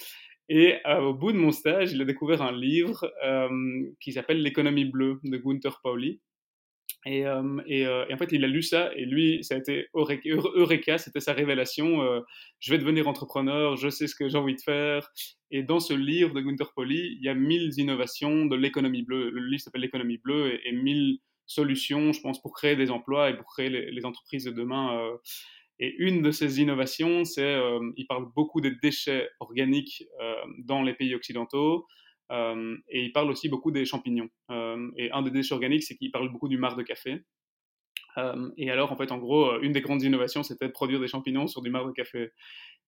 Et 0.49 0.76
au 1.00 1.14
bout 1.14 1.32
de 1.32 1.38
mon 1.38 1.52
stage, 1.52 1.92
il 1.92 2.02
a 2.02 2.04
découvert 2.04 2.42
un 2.42 2.52
livre 2.52 3.11
qui 4.00 4.12
s'appelle 4.12 4.42
L'économie 4.42 4.84
bleue 4.84 5.18
de 5.25 5.38
Gunther 5.38 5.80
Pauli. 5.82 6.20
Et, 7.06 7.26
euh, 7.26 7.61
et, 7.66 7.87
euh, 7.87 8.06
et, 8.08 8.14
en 8.14 8.16
fait, 8.16 8.32
il 8.32 8.44
a 8.44 8.49
lu 8.49 8.62
ça 8.62 8.90
et 8.94 9.04
lui, 9.04 9.44
ça 9.44 9.54
a 9.54 9.58
été 9.58 9.88
Eureka, 9.94 10.99
c'était 10.99 11.20
sa 11.20 11.34
révélation. 11.34 12.02
Euh, 12.02 12.20
je 12.61 12.73
vais 12.73 12.78
devenir 12.78 13.08
entrepreneur, 13.08 13.76
je 13.76 13.90
sais 13.90 14.06
ce 14.06 14.14
que 14.14 14.28
j'ai 14.28 14.38
envie 14.38 14.54
de 14.54 14.61
faire. 14.61 15.11
Et 15.50 15.62
dans 15.62 15.80
ce 15.80 15.92
livre 15.92 16.34
de 16.34 16.40
Gunther 16.40 16.73
Pauli, 16.75 17.16
il 17.18 17.25
y 17.25 17.28
a 17.28 17.34
mille 17.34 17.70
innovations 17.76 18.46
de 18.46 18.56
l'économie 18.56 19.02
bleue. 19.02 19.30
Le 19.30 19.40
livre 19.46 19.62
s'appelle 19.62 19.82
L'économie 19.82 20.18
bleue 20.18 20.58
et, 20.66 20.73
mille 20.73 21.18
solutions, 21.46 22.12
je 22.12 22.20
pense, 22.20 22.40
pour 22.40 22.52
créer 22.52 22.76
des 22.76 22.90
emplois 22.90 23.30
et 23.30 23.36
pour 23.36 23.46
créer 23.46 23.68
les, 23.68 24.04
entreprises 24.04 24.44
de 24.44 24.50
demain. 24.50 25.10
Et 25.78 25.94
une 25.98 26.22
de 26.22 26.30
ces 26.30 26.60
innovations, 26.60 27.24
c'est, 27.24 27.58
il 27.96 28.06
parle 28.06 28.26
beaucoup 28.34 28.60
des 28.60 28.72
déchets 28.82 29.28
organiques 29.40 30.04
dans 30.64 30.82
les 30.82 30.94
pays 30.94 31.14
occidentaux. 31.14 31.86
Euh, 32.32 32.76
et 32.88 33.04
il 33.04 33.12
parle 33.12 33.30
aussi 33.30 33.48
beaucoup 33.48 33.70
des 33.70 33.84
champignons. 33.84 34.28
Euh, 34.50 34.90
et 34.96 35.10
un 35.12 35.22
des 35.22 35.30
déchets 35.30 35.54
organiques, 35.54 35.84
c'est 35.84 35.96
qu'il 35.96 36.10
parle 36.10 36.30
beaucoup 36.30 36.48
du 36.48 36.58
marc 36.58 36.78
de 36.78 36.82
café. 36.82 37.22
Euh, 38.16 38.50
et 38.56 38.70
alors, 38.70 38.92
en 38.92 38.96
fait, 38.96 39.12
en 39.12 39.18
gros, 39.18 39.58
une 39.60 39.72
des 39.72 39.80
grandes 39.80 40.02
innovations, 40.02 40.42
c'était 40.42 40.66
de 40.66 40.72
produire 40.72 41.00
des 41.00 41.08
champignons 41.08 41.46
sur 41.46 41.62
du 41.62 41.70
marc 41.70 41.86
de 41.86 41.92
café. 41.92 42.30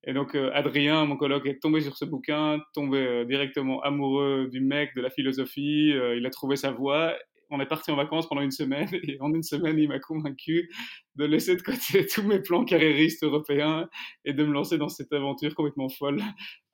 Et 0.04 0.12
donc, 0.12 0.36
Adrien, 0.36 1.04
mon 1.04 1.16
colloque, 1.16 1.46
est 1.46 1.60
tombé 1.60 1.80
sur 1.80 1.96
ce 1.96 2.04
bouquin, 2.04 2.60
tombé 2.74 3.24
directement 3.26 3.82
amoureux 3.82 4.48
du 4.50 4.60
mec, 4.60 4.94
de 4.94 5.00
la 5.00 5.10
philosophie. 5.10 5.88
il 6.16 6.24
a 6.24 6.30
trouvé 6.30 6.54
sa 6.54 6.70
voie 6.70 7.16
on 7.50 7.60
est 7.60 7.66
parti 7.66 7.90
en 7.90 7.96
vacances 7.96 8.28
pendant 8.28 8.42
une 8.42 8.50
semaine 8.50 8.88
et 9.02 9.18
en 9.20 9.32
une 9.32 9.42
semaine, 9.42 9.78
il 9.78 9.88
m'a 9.88 9.98
convaincu 9.98 10.70
de 11.14 11.24
laisser 11.24 11.56
de 11.56 11.62
côté 11.62 12.06
tous 12.12 12.22
mes 12.22 12.40
plans 12.40 12.64
carriéristes 12.64 13.24
européens 13.24 13.88
et 14.24 14.32
de 14.32 14.44
me 14.44 14.52
lancer 14.52 14.78
dans 14.78 14.88
cette 14.88 15.12
aventure 15.12 15.54
complètement 15.54 15.88
folle 15.88 16.22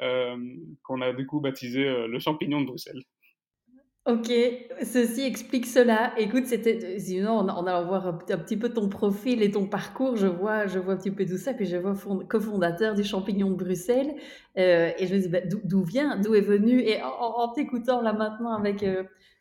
euh, 0.01 0.37
qu'on 0.83 1.01
a 1.01 1.13
du 1.13 1.27
coup 1.27 1.41
baptisée 1.41 1.87
euh, 1.87 2.07
le 2.09 2.19
champignon 2.19 2.61
de 2.61 2.67
Bruxelles. 2.67 3.03
Ok, 4.05 4.33
ceci 4.83 5.21
explique 5.21 5.65
cela. 5.65 6.13
Écoute, 6.19 6.47
c'était 6.47 6.99
sinon 6.99 7.39
en 7.39 7.67
allant 7.69 7.85
voir 7.87 8.09
un 8.09 8.13
petit 8.15 8.57
peu 8.57 8.69
ton 8.71 8.89
profil 8.89 9.43
et 9.45 9.53
ton 9.53 9.67
parcours, 9.69 10.17
je 10.17 10.27
vois 10.27 10.67
je 10.67 10.81
vois 10.81 10.95
un 10.95 10.97
petit 10.97 11.13
peu 11.13 11.25
tout 11.25 11.37
ça, 11.39 11.55
puis 11.55 11.67
je 11.67 11.77
vois 11.77 11.95
fond 11.95 12.19
cofondateur 12.29 12.97
du 12.97 13.05
Champignon 13.05 13.51
de 13.51 13.55
Bruxelles, 13.55 14.17
heu 14.59 14.91
et 14.99 15.07
je 15.07 15.15
me 15.15 15.21
dis: 15.21 15.29
«Bah, 15.29 15.39
d'où 15.45 15.85
vient 15.85 16.17
d'où 16.17 16.35
est 16.35 16.41
venu?» 16.41 16.81
et 16.81 17.01
en 17.01 17.47
t'écoutant 17.53 18.03
là 18.03 18.13
maintenant 18.13 18.53
avec, 18.59 18.85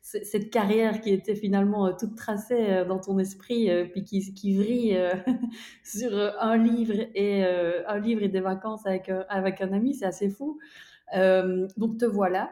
ce 0.03 0.23
cette 0.23 0.51
carrière 0.51 1.01
qui 1.01 1.11
était 1.11 1.35
finalement, 1.35 1.87
heu, 1.87 1.95
toute 1.99 2.15
tracée, 2.15 2.83
dans 2.87 2.99
ton 2.99 3.17
esprit, 3.17 3.67
puis 3.91 4.03
qui 4.03 4.31
qui 4.35 4.55
vrille, 4.57 4.95
sur, 5.83 6.11
un 6.39 6.57
livre 6.57 7.07
et 7.15 7.43
un 7.43 7.97
livre 7.99 8.21
et 8.21 8.29
des 8.29 8.41
vacances 8.41 8.85
avec, 8.85 9.09
avec 9.29 9.59
un 9.61 9.73
ami, 9.73 9.95
c'est 9.95 10.05
assez 10.05 10.29
fou. 10.29 10.59
Donc 11.15 11.97
te 11.97 12.05
voilà 12.05 12.51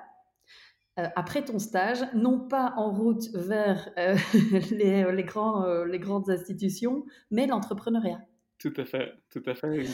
après 1.15 1.43
ton 1.43 1.59
stage, 1.59 1.99
non 2.13 2.39
pas 2.39 2.73
en 2.77 2.91
route 2.91 3.29
vers, 3.33 3.89
les, 4.71 5.03
heu, 5.03 5.11
les 5.11 5.23
grands, 5.23 5.65
heu, 5.65 5.85
les 5.85 5.99
grandes 5.99 6.29
institutions, 6.29 7.05
mais 7.31 7.47
l'entrepreneuriat. 7.47 8.21
Tout 8.57 8.73
à 8.77 8.85
fait, 8.85 9.13
tout 9.29 9.43
à 9.45 9.55
fait. 9.55 9.85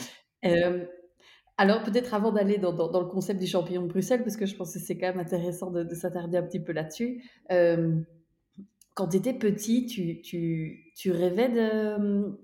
Alors 1.58 1.82
peut-être 1.82 2.12
avant 2.12 2.32
d'aller 2.32 2.58
dans 2.58 2.72
dans 2.72 2.90
dans 2.90 3.00
le 3.00 3.06
concept 3.06 3.40
du 3.40 3.46
champignon 3.46 3.82
de 3.82 3.88
Bruxelles, 3.88 4.22
parce 4.22 4.36
que 4.36 4.44
je 4.46 4.54
pense 4.56 4.74
que 4.74 4.78
c'est 4.78 4.98
quand 4.98 5.06
même 5.06 5.20
intéressant 5.20 5.70
de 5.70 5.82
de 5.84 5.94
s'attarder 5.94 6.36
un 6.36 6.42
petit 6.42 6.60
peu 6.60 6.72
là-dessus. 6.72 7.22
Quand 8.94 9.08
tu 9.08 9.16
étais 9.18 9.34
petit, 9.34 9.86
tu 9.86 10.20
tu 10.22 10.92
tu 10.96 11.10
rêvais 11.10 11.48
de, 11.50 12.38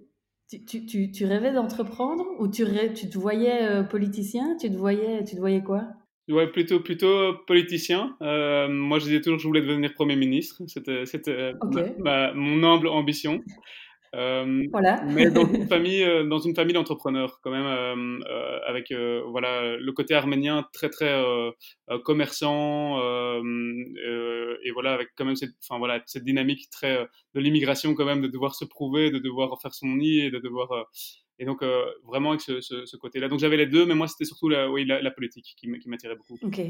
tu 0.49 1.25
rêvais 1.25 1.53
d'entreprendre 1.53 2.25
ou 2.39 2.49
tu 2.49 2.65
tu 2.95 3.09
te 3.09 3.19
voyais, 3.19 3.85
politicien? 3.89 4.57
Tu 4.61 4.71
te 4.71 4.77
voyais 4.77 5.25
tu 5.25 5.35
te 5.35 5.41
voyais 5.41 5.63
quoi? 5.63 5.89
Ouais, 6.29 6.47
plutôt 6.47 6.81
plutôt 6.81 7.35
politicien. 7.47 8.17
Heu, 8.23 8.69
moi, 8.69 8.99
je 8.99 9.05
disais 9.07 9.21
toujours 9.21 9.39
que 9.39 9.43
je 9.43 9.49
voulais 9.49 9.61
devenir 9.61 9.93
Premier 9.95 10.17
ministre. 10.17 10.63
C'était 10.67 11.53
ma 11.99 12.33
mon 12.33 12.63
humble 12.63 12.89
ambition. 12.89 13.41
Hem, 14.15 14.69
voilà. 14.71 15.03
mais 15.05 15.31
dans 15.31 15.47
une 15.53 15.67
famille, 15.67 16.03
heu, 16.03 16.25
dans 16.25 16.39
une 16.39 16.55
famille 16.55 16.75
d'entrepreneurs 16.75 17.41
quand 17.43 17.51
même, 17.51 18.23
avec, 18.67 18.93
voilà, 19.27 19.77
le 19.77 19.93
côté 19.93 20.15
arménien 20.15 20.65
très, 20.73 20.91
très, 20.91 21.23
commerçant, 22.05 22.99
et 22.99 24.71
voilà, 24.73 24.93
avec 24.93 25.09
quand 25.17 25.25
même 25.25 25.37
cette 25.37 25.55
enfin 25.63 25.79
voilà, 25.79 26.03
cette 26.07 26.25
dynamique 26.25 26.71
très, 26.71 27.09
de 27.35 27.41
l'immigration 27.41 27.95
quand 27.95 28.05
même, 28.05 28.21
de 28.21 28.29
devoir 28.29 28.55
se 28.55 28.65
prouver, 28.65 29.11
de 29.11 29.19
devoir 29.19 29.61
faire 29.61 29.75
son 29.75 29.89
nid 29.89 30.21
et 30.21 30.31
de 30.31 30.39
devoir, 30.39 30.87
et 31.43 31.45
donc 31.45 31.61
heu, 31.65 31.83
vraiment 32.05 32.31
avec 32.31 32.41
ce 32.41 32.61
ce 32.61 32.87
ce 32.87 32.97
côté-là. 32.97 33.27
Donc 33.29 33.41
j'avais 33.41 33.57
les 33.57 33.67
2, 33.67 33.85
mais 33.85 33.95
moi, 33.97 34.07
c'était 34.07 34.25
surtout 34.25 34.49
la 34.49 34.71
oui, 34.71 34.85
la 34.87 35.03
la 35.03 35.11
politique 35.11 35.57
qui 35.59 35.89
m'attirait 35.89 36.15
beaucoup. 36.17 36.39
OK. 36.43 36.61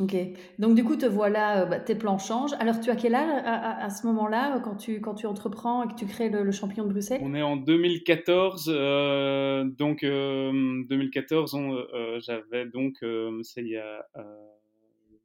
OK. 0.00 0.16
Donc 0.58 0.74
du 0.74 0.84
coup, 0.84 0.96
te 0.96 1.06
voilà, 1.06 1.64
heu, 1.64 1.68
bah, 1.68 1.80
tes 1.80 1.94
plans 1.94 2.18
changent. 2.18 2.54
Alors 2.60 2.80
tu 2.80 2.90
as 2.90 2.96
quel 2.96 3.14
âge 3.14 3.28
à 3.44 3.54
à 3.54 3.84
à 3.84 3.90
ce 3.90 4.06
moment-là, 4.06 4.56
heu, 4.56 4.60
quand 4.64 4.76
tu 4.76 5.00
quand 5.00 5.14
tu 5.14 5.26
entreprends 5.26 5.82
et 5.84 5.88
que 5.88 5.94
tu 5.94 6.06
crées 6.06 6.30
le 6.30 6.42
le 6.44 6.52
champignon 6.52 6.84
de 6.86 6.92
Bruxelles? 6.92 7.20
On 7.22 7.34
est 7.34 7.42
en 7.42 7.56
2014, 7.56 8.68
heu, 8.70 9.64
donc 9.78 10.02
hem, 10.02 10.86
2014, 10.88 11.54
on, 11.54 11.74
heu 11.74 12.20
j'avais 12.20 12.66
donc, 12.66 12.98
c'est 13.42 13.62
il 13.62 13.68
y 13.68 13.76
a, 13.76 14.06
heu, 14.16 14.22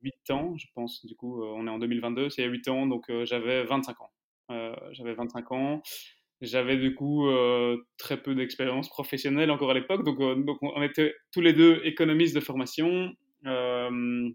8 0.03 0.31
ans, 0.31 0.55
je 0.57 0.67
pense, 0.75 1.05
du 1.05 1.15
coup, 1.15 1.43
on 1.43 1.65
est 1.67 1.69
en 1.69 1.79
2022, 1.79 2.29
c'est 2.29 2.41
il 2.41 2.45
y 2.45 2.47
a 2.47 2.51
8 2.51 2.67
ans, 2.67 2.87
donc 2.87 3.05
j'avais 3.25 3.63
25 3.63 4.01
ans. 4.01 4.11
J'avais 4.91 5.13
25 5.13 5.51
ans. 5.51 5.81
J'avais 6.41 6.77
du 6.77 6.93
coup, 6.93 7.27
heu, 7.27 7.83
très 7.97 8.21
peu 8.21 8.35
d'expérience 8.35 8.89
professionnelle 8.89 9.49
encore 9.49 9.71
à 9.71 9.73
l'époque, 9.73 10.03
donc 10.03 10.19
heu, 10.21 10.35
donc 10.43 10.57
on 10.61 10.81
était 10.83 11.15
tous 11.33 11.41
les 11.41 11.53
2 11.53 11.81
économistes 11.83 12.35
de 12.35 12.39
formation. 12.41 13.11
Hem 13.45 14.33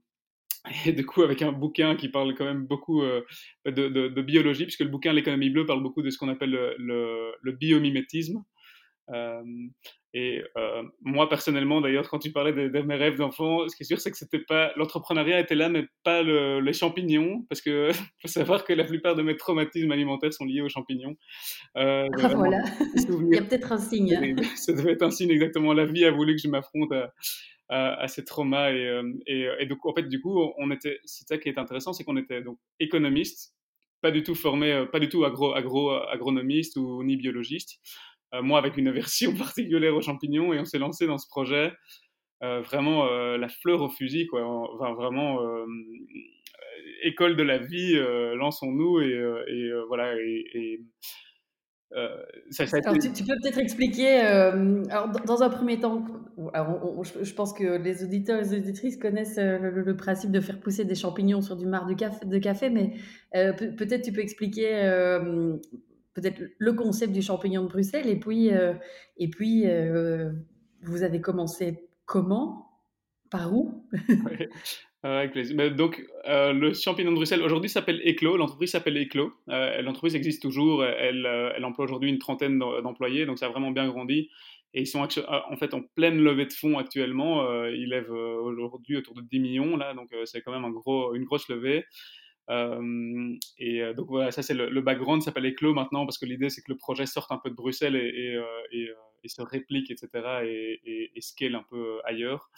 et 0.87 0.93
du 0.93 1.05
coup, 1.05 1.23
avec 1.23 1.43
un 1.43 1.53
bouquin 1.53 1.97
qui 1.97 2.09
parle 2.09 2.35
quand 2.35 2.45
même 2.45 2.67
beaucoup 2.67 3.03
euh, 3.03 3.23
de, 3.67 3.89
de, 3.89 4.09
de, 4.09 4.23
biologie, 4.23 4.65
puisque 4.65 4.81
le 4.81 4.89
bouquin 4.89 5.13
L'économie 5.13 5.51
bleue 5.51 5.67
parle 5.67 5.83
beaucoup 5.83 6.03
de 6.03 6.11
ce 6.11 6.19
qu'on 6.19 6.29
appelle 6.29 6.51
le, 6.51 6.77
le, 6.79 7.33
le 7.41 7.53
biomimétisme. 7.53 8.45
Et 10.15 10.43
moi, 11.01 11.29
personnellement, 11.29 11.81
d'ailleurs, 11.81 12.11
quand 12.11 12.19
tu 12.19 12.33
parlais 12.33 12.53
de, 12.53 12.69
de 12.69 12.81
mes 12.81 12.97
rêves 12.97 13.17
d'enfant, 13.17 13.67
ce 13.67 13.75
qui 13.75 13.83
est 13.83 13.87
sûr, 13.87 13.99
c'est 13.99 14.11
que 14.11 14.19
c'était 14.19 14.41
pas 14.41 14.73
l'entrepreneuriat 14.77 15.41
était 15.41 15.55
là, 15.55 15.71
mais 15.71 15.87
pas 16.05 16.23
le, 16.23 16.61
les 16.61 16.75
champignons, 16.75 17.47
parce 17.49 17.63
que 17.63 17.91
faut 18.21 18.29
savoir 18.29 18.65
que 18.65 18.75
la 18.75 18.85
plupart 18.85 19.17
de 19.17 19.23
mes 19.23 19.37
traumatismes 19.37 19.91
alimentaires 19.91 20.33
sont 20.33 20.45
liés 20.45 20.61
aux 20.61 20.69
champignons. 20.69 21.17
Euh, 21.79 22.09
Ah 22.23 22.29
voilà, 22.29 22.59
il 22.97 23.35
y 23.35 23.39
a 23.39 23.43
peut-être 23.43 23.73
un 23.73 23.79
signe. 23.79 24.37
Ça 24.55 24.75
devait 24.75 24.93
être 24.93 25.03
un 25.03 25.11
signe 25.11 25.31
exactement. 25.31 25.73
La 25.73 25.87
vie 25.87 26.05
a 26.05 26.11
voulu 26.11 26.35
que 26.35 26.43
je 26.43 26.49
m'affronte 26.49 26.93
à, 27.71 28.07
ces 28.07 28.23
traumas. 28.25 28.71
Et, 28.71 29.01
et, 29.27 29.49
et, 29.61 29.67
donc, 29.67 29.87
en 29.87 29.95
fait, 29.95 30.11
du 30.11 30.21
coup, 30.21 30.53
on 30.59 30.71
était, 30.71 30.99
c'est 31.07 31.27
ça 31.27 31.39
qui 31.39 31.49
est 31.49 31.57
intéressant, 31.57 31.95
c'est 31.95 32.05
qu'on 32.05 32.19
était 32.19 32.43
donc 32.43 32.59
économiste, 32.81 33.55
pas 34.03 34.11
du 34.11 34.23
tout 34.23 34.35
formé, 34.35 34.85
pas 34.93 35.01
du 35.01 35.09
tout 35.09 35.25
agro, 35.25 35.55
agro, 35.55 35.91
agronomiste 35.91 36.77
ou 36.77 37.03
ni 37.03 37.17
biologiste. 37.17 37.81
Euh, 38.35 38.43
moi, 38.43 38.59
avec 38.59 38.77
une 38.77 38.89
aversion 38.89 39.35
particulière 39.37 39.95
aux 39.95 40.03
champignons, 40.03 40.53
et 40.53 40.59
on 40.59 40.65
s'est 40.65 40.79
lancé 40.79 41.07
dans 41.07 41.19
ce 41.19 41.29
projet. 41.29 41.73
Euh, 42.43 42.61
vraiment 42.61 43.07
euh, 43.07 43.39
la 43.39 43.49
fleur 43.49 43.83
au 43.83 43.89
fusil, 43.89 44.27
quoi. 44.27 44.45
Enfin, 44.75 44.95
vraiment 44.95 45.39
école 47.05 47.37
de 47.37 47.43
la 47.43 47.59
vie, 47.59 47.95
lançons-nous 48.37 49.01
et, 49.01 49.13
et 49.49 49.73
voilà. 49.89 50.15
Et, 50.17 50.45
et 50.55 50.81
ça, 52.51 52.67
ça 52.67 52.79
alors, 52.85 52.99
tu, 52.99 53.13
tu, 53.13 53.23
peux 53.25 53.35
peut-être 53.43 53.59
expliquer, 53.59 54.25
euh, 54.25 54.83
alors, 54.89 55.11
dans, 55.11 55.21
dans, 55.25 55.43
un 55.43 55.51
premier 55.51 55.79
temps, 55.79 56.05
alors, 56.55 56.81
on, 56.83 57.01
on, 57.01 57.03
je, 57.03 57.23
je, 57.23 57.35
pense 57.35 57.53
que 57.53 57.77
les 57.77 58.03
auditeurs 58.03 58.39
et 58.39 58.43
les 58.43 58.55
auditrices 58.57 58.97
connaissent 58.97 59.39
euh, 59.39 59.59
le, 59.59 59.83
le, 59.83 59.97
principe 59.97 60.31
de 60.31 60.41
faire 60.41 60.59
pousser 60.59 60.85
des 60.85 60.95
champignons 60.95 61.43
sur 61.43 61.57
du 61.57 61.67
marc 61.67 61.89
de 61.89 61.95
café, 61.95 62.25
de 62.25 62.39
café 62.39 62.71
mais 62.71 62.95
pe 63.33 63.77
peut-être 63.77 64.03
tu 64.03 64.13
peux 64.13 64.21
expliquer 64.21 64.71
peut-être 66.15 66.43
le 66.59 66.73
concept 66.73 67.13
du 67.13 67.23
champignon 67.23 67.63
de 67.63 67.69
Bruxelles 67.69 68.09
et 68.09 68.19
puis, 68.19 68.53
euh, 68.53 68.75
et 69.17 69.29
puis 69.29 69.65
vous 70.83 71.03
avez 71.03 71.21
commencé 71.21 71.89
comment? 72.07 72.69
Par 73.31 73.55
où? 73.55 73.87
Ouais. 74.25 74.49
Euh, 75.05 75.19
avec 75.19 75.75
donc, 75.75 76.01
euh, 76.29 76.53
le 76.53 76.75
champignon 76.75 77.11
de 77.11 77.17
Bruxelles 77.17 77.43
aujourd'hui 77.43 77.69
s'appelle 77.69 78.01
Eclos. 78.05 78.37
L'entreprise 78.37 78.71
s'appelle 78.71 78.97
Eclos. 78.97 79.33
Euh, 79.49 79.83
L'entreprise 79.83 80.15
existe 80.15 80.43
toujours. 80.43 80.85
Elle, 80.85 81.27
elle 81.27 81.65
emploie 81.65 81.85
aujourd'hui 81.85 82.09
une 82.09 82.19
trentaine 82.19 82.59
d'employés, 82.59 83.27
donc 83.27 83.39
ça 83.39 83.47
a 83.47 83.49
vraiment 83.49 83.73
bien 83.73 83.89
grandi. 83.89 84.31
Et 84.75 84.83
ils 84.83 84.87
sont 84.87 85.01
en 85.01 85.57
fait 85.57 85.75
en 85.75 85.83
pleine 85.83 86.23
levée 86.23 86.47
de 86.47 86.53
fonds 86.53 86.79
actuellement. 86.79 87.45
ils 87.67 87.89
lèvent 87.89 88.13
aujourd'hui 88.13 88.97
autour 88.97 89.15
de 89.15 89.23
10 89.23 89.41
millions, 89.41 89.77
là, 89.77 89.93
donc 89.93 90.09
c'est 90.25 90.41
quand 90.41 90.53
même 90.53 90.65
un 90.65 90.71
gros, 90.71 91.15
une 91.15 91.25
grosse 91.25 91.49
levée. 91.49 91.85
Et 92.51 93.95
donc 93.95 94.09
voilà, 94.09 94.31
ça 94.31 94.43
c'est 94.43 94.55
le, 94.55 94.81
background, 94.81 95.23
s'appelle 95.23 95.47
Eclos 95.47 95.75
maintenant, 95.75 96.05
parce 96.05 96.19
que 96.19 96.27
l'idée 96.27 96.51
c'est 96.51 96.63
que 96.63 96.73
le 96.73 96.77
projet 96.77 97.07
sorte 97.07 97.31
un 97.33 97.39
peu 97.39 97.51
de 97.51 97.55
Bruxelles 97.55 97.97
et, 97.97 98.89
se 99.27 99.43
réplique, 99.43 99.91
etc., 99.91 100.09
et, 100.45 101.11
et, 101.15 101.21
scale 101.21 101.55
un 101.55 101.65
peu 101.69 102.01
ailleurs. 102.05 102.51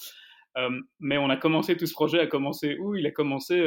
Mais 1.00 1.18
on 1.18 1.28
a 1.28 1.36
commencé, 1.36 1.76
tout 1.76 1.86
ce 1.86 1.92
projet 1.92 2.20
a 2.20 2.26
commencé 2.26 2.78
où? 2.78 2.94
Il 2.94 3.06
a 3.06 3.10
commencé 3.10 3.60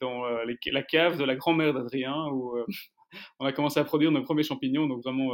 dans 0.00 0.24
la 0.26 0.82
cave 0.82 1.18
de 1.18 1.24
la 1.24 1.36
grand-mère 1.36 1.72
d'Adrien, 1.72 2.26
où 2.32 2.56
on 3.40 3.46
a 3.46 3.52
commencé 3.52 3.80
à 3.80 3.84
produire 3.84 4.12
nos 4.12 4.22
premiers 4.22 4.42
champignons, 4.42 4.86
donc 4.86 5.02
vraiment. 5.02 5.32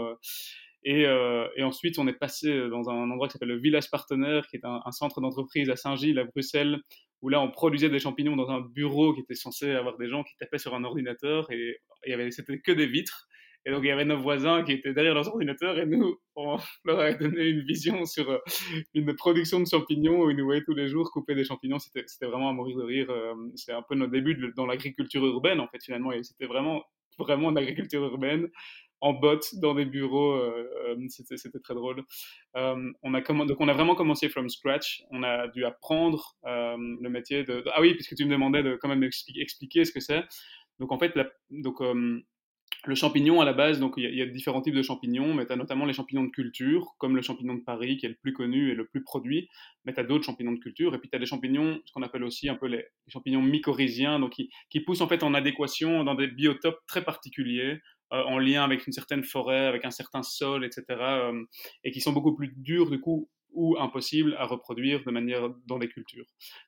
Et, 0.85 1.03
et, 1.03 1.63
ensuite, 1.63 1.99
on 1.99 2.07
est 2.07 2.19
passé 2.19 2.69
dans 2.69 2.89
un 2.91 3.11
endroit 3.11 3.29
qui 3.29 3.33
s'appelle 3.33 3.49
le 3.49 3.59
Village 3.59 3.91
Partenaire, 3.91 4.47
qui 4.47 4.57
est 4.57 4.65
un, 4.65 4.81
un 4.85 4.93
centre 4.93 5.21
d'entreprise 5.21 5.69
à 5.71 5.77
Saint-Gilles, 5.77 6.19
à 6.19 6.25
Bruxelles, 6.25 6.81
où 7.23 7.29
là, 7.29 7.41
on 7.41 7.51
produisait 7.51 7.89
des 7.89 8.01
champignons 8.01 8.37
dans 8.37 8.51
un 8.51 8.61
bureau 8.61 9.15
qui 9.15 9.21
était 9.21 9.35
censé 9.35 9.71
avoir 9.71 9.97
des 9.97 10.09
gens 10.09 10.25
qui 10.25 10.37
tapaient 10.37 10.59
sur 10.59 10.75
un 10.75 10.85
ordinateur, 10.85 11.51
et 11.51 11.79
il 12.07 12.11
y 12.11 12.13
avait, 12.13 12.31
c'était 12.31 12.59
que 12.59 12.73
des 12.73 12.87
vitres. 12.87 13.29
Et 13.65 13.71
donc, 13.71 13.85
il 13.85 13.87
y 13.87 13.91
avait 13.93 14.05
nos 14.05 14.19
voisins 14.19 14.65
qui 14.65 14.73
étaient 14.73 14.93
derrière 14.93 15.15
leurs 15.15 15.29
ordinateurs 15.29 15.79
et 15.79 15.87
nous, 15.87 16.19
on 16.35 16.59
leur 16.85 16.99
avait 16.99 17.15
donné 17.15 17.45
une 17.45 17.63
vision 17.63 18.05
sur 18.07 18.29
euh, 18.29 18.39
une 18.95 19.15
production 19.15 19.61
de 19.61 19.67
champignons 19.67 20.25
où 20.25 20.31
ils 20.31 20.37
nous 20.37 20.47
voyaient 20.47 20.65
tous 20.65 20.75
les 20.75 20.89
jours 20.89 21.13
couper 21.13 21.37
des 21.37 21.45
champignons. 21.45 21.79
C'était, 21.79 22.27
vraiment 22.27 22.51
à 22.51 22.53
mourir 22.53 22.77
de 22.77 22.83
rire. 22.83 23.11
Euh, 23.11 23.35
c'est 23.55 23.73
un 23.73 23.83
peu 23.83 23.95
notre 23.95 24.11
début 24.11 24.35
de, 24.35 24.53
dans 24.57 24.67
l'agriculture 24.67 25.25
urbaine, 25.25 25.61
en 25.61 25.69
fait, 25.69 25.79
finalement. 25.81 26.11
Et 26.11 26.25
c'était 26.25 26.47
vraiment, 26.47 26.83
vraiment 27.19 27.53
l'agriculture 27.53 28.03
urbaine 28.03 28.49
en 29.03 29.13
botte 29.13 29.57
dans 29.57 29.75
des 29.75 29.85
bureaux. 29.85 30.33
Euh, 30.33 30.97
c'était, 31.09 31.37
c'était 31.37 31.59
très 31.59 31.75
drôle. 31.75 32.03
Euh, 32.57 32.93
on 33.03 33.15
a 33.15 33.21
donc 33.21 33.61
on 33.61 33.69
a 33.69 33.73
vraiment 33.73 33.95
commencé 33.95 34.29
from 34.29 34.49
scratch. 34.49 35.03
On 35.11 35.23
a 35.23 35.49
dû 35.49 35.65
apprendre 35.65 36.37
euh, 36.47 36.77
le 36.79 37.11
métier 37.11 37.45
de, 37.45 37.65
Ah 37.75 37.81
oui, 37.83 37.95
puisque 37.95 38.15
tu 38.15 38.25
me 38.25 38.31
demandais 38.31 38.63
de 38.63 38.77
quand 38.77 38.89
même 38.89 39.03
expliquer, 39.03 39.85
ce 39.85 39.93
que 39.93 40.01
c'est. 40.01 40.23
Donc 40.79 40.93
en 40.93 40.99
fait, 40.99 41.13
donc 41.51 41.81
le 42.87 42.95
champignon 42.97 43.41
à 43.41 43.45
la 43.45 43.53
base, 43.53 43.79
donc 43.79 43.95
il 43.97 44.13
y, 44.15 44.23
a 44.23 44.27
différents 44.27 44.61
types 44.61 44.75
de 44.75 44.83
champignons, 44.83 45.35
mais 45.35 45.47
tu 45.47 45.53
as 45.53 45.57
notamment 45.57 45.85
les 45.85 45.93
champignons 45.93 46.25
de 46.25 46.31
culture, 46.31 46.95
comme 46.99 47.15
le 47.15 47.23
champignon 47.23 47.55
de 47.55 47.61
Paris, 47.61 47.97
qui 47.97 48.07
est 48.07 48.09
le 48.09 48.17
plus 48.21 48.33
connu 48.33 48.71
et 48.71 48.75
le 48.75 48.87
plus 48.87 49.05
produit, 49.05 49.49
mais 49.85 49.95
tu 49.95 50.01
as 50.01 50.05
d'autres 50.05 50.25
champignons 50.25 50.53
de 50.53 50.59
culture, 50.59 50.95
et 50.95 50.99
puis 50.99 51.09
tu 51.09 51.15
as 51.15 51.21
des 51.21 51.27
champignons, 51.27 51.81
ce 51.85 51.93
qu'on 51.93 52.03
appelle 52.03 52.25
aussi 52.25 52.49
un 52.49 52.57
peu 52.57 52.67
les, 52.67 52.85
champignons 53.07 53.43
mycorhiziens, 53.43 54.19
donc 54.19 54.33
qui, 54.69 54.81
poussent 54.81 55.01
en 55.01 55.07
fait 55.07 55.23
en 55.23 55.33
adéquation 55.33 56.03
dans 56.03 56.17
des 56.17 56.27
biotopes 56.27 56.81
très 56.89 57.05
particuliers, 57.05 57.79
euh, 57.79 57.79
en 58.13 58.39
lien 58.39 58.65
avec 58.65 58.87
une 58.87 58.93
certaine 58.93 59.25
forêt, 59.25 59.67
avec 59.67 59.85
un 59.85 59.91
certain 59.91 60.23
sol, 60.23 60.65
etc., 60.65 60.85
euh, 60.91 61.45
et 61.85 61.91
qui 61.91 62.01
sont 62.01 62.13
beaucoup 62.13 62.35
plus 62.35 62.53
durs, 62.57 62.91
du 62.91 63.01
coup, 63.01 63.31
ou 63.53 63.77
impossibles 63.79 64.35
à 64.39 64.47
reproduire 64.47 65.05
de 65.05 65.11
manière 65.11 65.51
dans 65.67 65.79
les 65.79 65.89
cultures. 65.89 66.27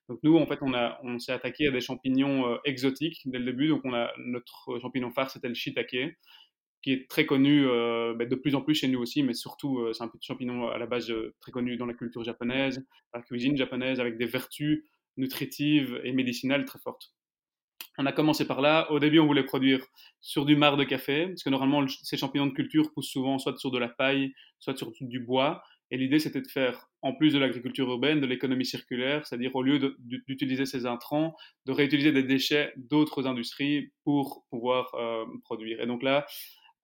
Donc 0.08 0.18
nous, 0.22 0.36
en 0.36 0.46
fait, 0.46 0.58
on, 0.62 0.72
on 1.02 1.18
s'est 1.18 1.32
attaqué 1.32 1.68
à 1.68 1.70
des 1.70 1.80
champignons 1.80 2.58
exotiques 2.64 3.22
dès 3.24 3.38
le 3.38 3.46
début. 3.46 3.68
Donc 3.68 3.80
on 3.84 3.94
a 3.94 4.12
notre 4.18 4.78
champignon 4.82 5.10
phare, 5.10 5.30
c'était 5.30 5.48
le 5.48 5.54
shiitake, 5.54 6.14
qui 6.82 6.92
est 6.92 7.08
très 7.08 7.24
connu 7.24 7.64
ben, 7.64 8.28
de 8.28 8.34
plus 8.34 8.54
en 8.54 8.60
plus 8.60 8.74
chez 8.74 8.88
nous 8.88 9.00
aussi, 9.00 9.22
mais 9.22 9.32
surtout 9.32 9.80
c'est 9.94 10.04
un 10.04 10.08
petit 10.08 10.26
champignon 10.26 10.68
à 10.68 10.76
la 10.76 10.84
base 10.84 11.10
très 11.40 11.52
connu 11.52 11.78
dans 11.78 11.86
la 11.86 11.94
culture 11.94 12.22
japonaise, 12.22 12.84
la 13.14 13.22
cuisine 13.22 13.56
japonaise, 13.56 13.98
avec 13.98 14.18
des 14.18 14.26
vertus 14.26 14.84
nutritives 15.16 15.98
et 16.04 16.12
médicinales 16.12 16.66
très 16.66 16.78
fortes. 16.78 17.14
On 17.98 18.06
a 18.06 18.12
commencé 18.12 18.46
par 18.46 18.60
là. 18.60 18.90
Au 18.90 18.98
début, 18.98 19.20
on 19.20 19.26
voulait 19.26 19.44
produire 19.44 19.80
sur 20.20 20.44
du 20.44 20.56
marc 20.56 20.76
de 20.76 20.84
café, 20.84 21.28
parce 21.28 21.42
que 21.42 21.50
normalement, 21.50 21.86
ces 21.88 22.16
champignons 22.16 22.46
de 22.46 22.52
culture 22.52 22.92
poussent 22.92 23.10
souvent 23.10 23.38
soit 23.38 23.56
sur 23.58 23.70
de 23.70 23.78
la 23.78 23.88
paille, 23.88 24.32
soit 24.58 24.76
sur 24.76 24.92
du 25.00 25.20
bois. 25.20 25.62
Et 25.90 25.96
l'idée, 25.96 26.18
c'était 26.18 26.40
de 26.40 26.48
faire, 26.48 26.88
en 27.02 27.14
plus 27.14 27.34
de 27.34 27.38
l'agriculture 27.38 27.88
urbaine, 27.88 28.20
de 28.20 28.26
l'économie 28.26 28.64
circulaire, 28.64 29.24
c'est-à-dire 29.26 29.54
au 29.54 29.62
lieu 29.62 29.96
d'utiliser 30.26 30.66
ces 30.66 30.86
intrants, 30.86 31.36
de 31.66 31.72
réutiliser 31.72 32.10
des 32.10 32.24
déchets 32.24 32.72
d'autres 32.76 33.26
industries 33.26 33.92
pour 34.02 34.44
pouvoir 34.50 34.92
euh, 34.94 35.24
produire. 35.44 35.80
Et 35.80 35.86
donc 35.86 36.02
là, 36.02 36.26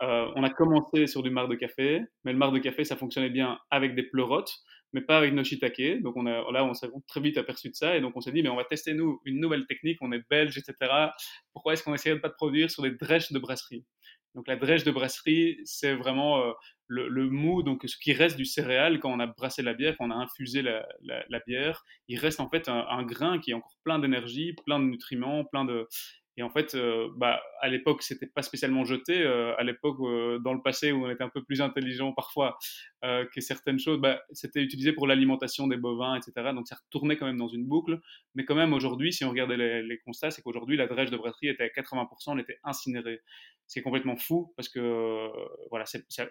euh, 0.03 0.31
on 0.37 0.45
a 0.45 0.51
commencé 0.51 1.07
sur 1.07 1.23
du 1.23 1.31
marc 1.31 1.49
de 1.49 1.57
café, 1.57 2.03
mais 2.25 2.33
le 2.33 2.39
marc 2.39 2.53
de 2.55 2.59
café, 2.59 2.85
ça 2.85 2.97
fonctionnait 2.97 3.31
bien 3.31 3.59
avec 3.71 3.95
des 3.95 4.05
pleurotes 4.05 4.61
mais 4.93 5.01
pas 5.01 5.19
avec 5.19 5.33
nos 5.33 5.45
shiitake. 5.45 6.03
Donc 6.03 6.17
on 6.17 6.27
a, 6.27 6.51
là, 6.53 6.65
on 6.65 6.75
s'est 6.75 6.89
très 7.07 7.21
vite 7.21 7.39
aperçu 7.39 7.69
de 7.69 7.75
ça 7.75 7.97
et 7.97 8.01
donc 8.01 8.17
on 8.17 8.21
s'est 8.21 8.33
dit, 8.33 8.43
mais 8.43 8.49
on 8.49 8.57
va 8.57 8.65
tester 8.65 8.95
nous 8.95 9.21
une 9.25 9.41
nouvelle 9.41 9.67
technique. 9.67 9.99
On 10.01 10.13
est 10.13 10.23
belge, 10.29 10.59
etc. 10.59 10.75
Pourquoi 11.53 11.75
est-ce 11.75 11.83
qu'on 11.83 11.95
essaierait 11.95 12.17
de 12.17 12.21
pas 12.21 12.29
de 12.29 12.35
produire 12.35 12.71
sur 12.71 12.83
des 12.83 12.93
drèches 12.93 13.33
de 13.33 13.39
brasserie? 13.39 13.85
Donc 14.35 14.47
la 14.47 14.57
drèche 14.57 14.85
de 14.85 14.93
brasserie, 14.93 15.59
c'est 15.65 15.95
vraiment 15.95 16.41
euh, 16.41 16.53
le, 16.87 17.29
mou, 17.29 17.65
donc 17.65 17.83
ce 17.85 17.97
qui 17.97 18.13
reste 18.13 18.37
du 18.37 18.45
céréal 18.45 19.01
quand 19.01 19.11
on 19.11 19.19
a 19.19 19.27
brassé 19.27 19.61
la 19.63 19.75
bière, 19.75 19.97
quand 19.99 20.07
on 20.07 20.13
a 20.13 20.15
infusé 20.15 20.63
la, 20.63 20.87
bière, 21.47 21.85
il 22.07 22.17
reste 22.17 22.39
en 22.39 22.49
fait 22.49 22.69
un 22.69 23.03
grain 23.03 23.41
qui 23.41 23.51
est 23.51 23.55
encore 23.55 23.77
plein 23.83 23.99
d'énergie, 23.99 24.55
plein 24.67 24.79
de 24.79 24.85
nutriments, 24.85 25.45
plein 25.45 25.65
de 25.65 25.89
et 26.37 26.43
en 26.43 26.51
fait, 26.51 26.75
euh, 26.75 27.09
bah, 27.17 27.43
à 27.61 27.69
l'époque, 27.69 28.03
c'était 28.03 28.27
pas 28.27 28.43
spécialement 28.43 28.85
jeté. 28.85 29.21
Euh, 29.21 29.55
à 29.57 29.65
l'époque, 29.65 29.97
euh, 30.01 30.39
dans 30.39 30.55
le 30.55 30.63
passé, 30.63 30.93
où 30.93 31.05
on 31.05 31.11
était 31.11 31.25
un 31.25 31.29
peu 31.29 31.43
plus 31.43 31.61
intelligent 31.61 32.13
parfois 32.13 32.59
que 33.03 33.41
certaines 33.41 33.79
choses, 33.79 33.99
bah, 33.99 34.21
c'était 34.31 34.63
utilisé 34.63 34.93
pour 34.93 35.07
l'alimentation 35.07 35.67
des 35.67 35.79
bovins, 35.79 36.17
etc. 36.17 36.51
Donc 36.55 36.69
ça 36.69 36.77
retournait 36.85 37.17
quand 37.17 37.25
même 37.25 37.39
dans 37.39 37.49
une 37.49 37.65
boucle. 37.65 37.99
Mais 38.35 38.45
quand 38.45 38.55
même, 38.55 38.75
aujourd'hui, 38.75 39.11
si 39.11 39.25
on 39.25 39.31
regardait 39.31 39.57
les, 39.83 39.99
constats, 40.05 40.31
c'est 40.31 40.43
qu'aujourd'hui, 40.43 40.77
la 40.77 40.87
drèche 40.87 41.11
de 41.11 41.17
brasserie 41.17 41.49
était 41.49 41.65
à 41.65 41.69
80%, 41.69 42.35
elle 42.35 42.41
était 42.41 42.59
incinérée. 42.63 43.21
C'est 43.67 43.81
complètement 43.81 44.17
fou 44.17 44.53
parce 44.55 44.69
que, 44.69 45.31
voilà, 45.71 45.87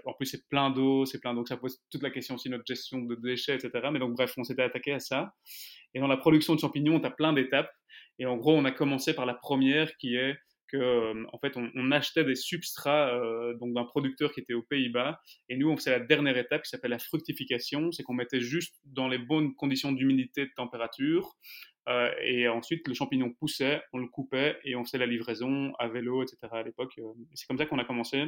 en 0.05 0.13
plus, 0.13 0.27
c'est 0.27 0.47
plein 0.47 0.69
d'eau, 0.69 1.05
c'est 1.05 1.19
plein 1.19 1.33
d'eau. 1.33 1.43
Ça 1.45 1.57
pose 1.57 1.81
toute 1.89 2.03
la 2.03 2.11
question 2.11 2.35
aussi 2.35 2.49
de 2.49 2.53
notre 2.53 2.67
gestion 2.67 2.99
de 2.99 3.15
déchets, 3.15 3.55
etc. 3.55 3.89
Mais 3.91 3.99
donc, 3.99 4.13
bref, 4.13 4.33
on 4.37 4.43
s'était 4.43 4.61
attaqué 4.61 4.93
à 4.93 4.99
ça. 4.99 5.33
Et 5.95 5.99
dans 5.99 6.07
la 6.07 6.17
production 6.17 6.53
de 6.53 6.59
champignons, 6.59 6.99
on 7.01 7.03
a 7.03 7.09
plein 7.09 7.33
d'étapes. 7.33 7.71
Et 8.19 8.25
en 8.25 8.37
gros, 8.37 8.55
on 8.55 8.65
a 8.65 8.71
commencé 8.71 9.13
par 9.13 9.25
la 9.25 9.33
première 9.33 9.95
qui 9.97 10.15
est 10.15 10.37
que, 10.67 10.77
euh, 10.77 11.25
en 11.33 11.39
fait, 11.39 11.57
on, 11.57 11.91
achetait 11.91 12.23
des 12.23 12.35
substrats 12.35 13.09
euh, 13.09 13.55
donc 13.57 13.73
d'un 13.73 13.85
producteur 13.85 14.31
qui 14.31 14.41
était 14.41 14.53
aux 14.53 14.61
Pays-Bas. 14.61 15.19
Et 15.49 15.57
nous, 15.57 15.69
on 15.69 15.77
faisait 15.77 15.97
la 15.97 15.99
dernière 15.99 16.37
étape 16.37 16.61
qui 16.63 16.69
s'appelle 16.69 16.91
la 16.91 16.99
fructification. 16.99 17.91
C'est 17.91 18.03
qu'on 18.03 18.13
mettait 18.13 18.41
juste 18.41 18.75
dans 18.85 19.07
les 19.07 19.17
bonnes 19.17 19.55
conditions 19.55 19.91
d'humidité, 19.91 20.45
de 20.45 20.51
température. 20.55 21.35
Euh, 21.87 22.11
et 22.21 22.47
ensuite, 22.47 22.87
le 22.87 22.93
champignon 22.93 23.31
poussait, 23.31 23.81
on 23.93 23.97
le 23.97 24.07
coupait 24.07 24.59
et 24.63 24.75
on 24.75 24.85
faisait 24.85 24.99
la 24.99 25.07
livraison 25.07 25.73
à 25.79 25.87
vélo, 25.87 26.21
etc. 26.21 26.37
à 26.51 26.63
l'époque. 26.63 26.99
C'est 27.33 27.47
comme 27.47 27.57
ça 27.57 27.65
qu'on 27.65 27.79
a 27.79 27.85
commencé 27.85 28.25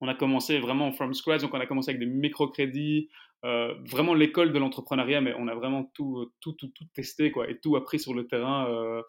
on 0.00 0.08
a 0.08 0.14
commencé 0.14 0.58
vraiment 0.58 0.92
from 0.92 1.14
scratch, 1.14 1.42
donc 1.42 1.54
on 1.54 1.60
a 1.60 1.66
commencé 1.66 1.90
avec 1.90 2.00
des 2.00 2.06
microcrédits, 2.06 3.08
euh, 3.44 3.74
vraiment 3.84 4.14
l'école 4.14 4.52
de 4.52 4.58
l'entrepreneuriat, 4.58 5.20
mais 5.20 5.34
on 5.38 5.46
a 5.48 5.54
vraiment 5.54 5.84
tout, 5.94 6.32
tout, 6.40 6.52
tout, 6.52 6.68
tout, 6.68 6.84
testé 6.94 7.30
quoi, 7.30 7.48
et 7.50 7.58
tout 7.58 7.76
appris 7.76 7.98
sur 7.98 8.14
le 8.14 8.26
terrain. 8.26 8.68
Euh, 8.70 9.02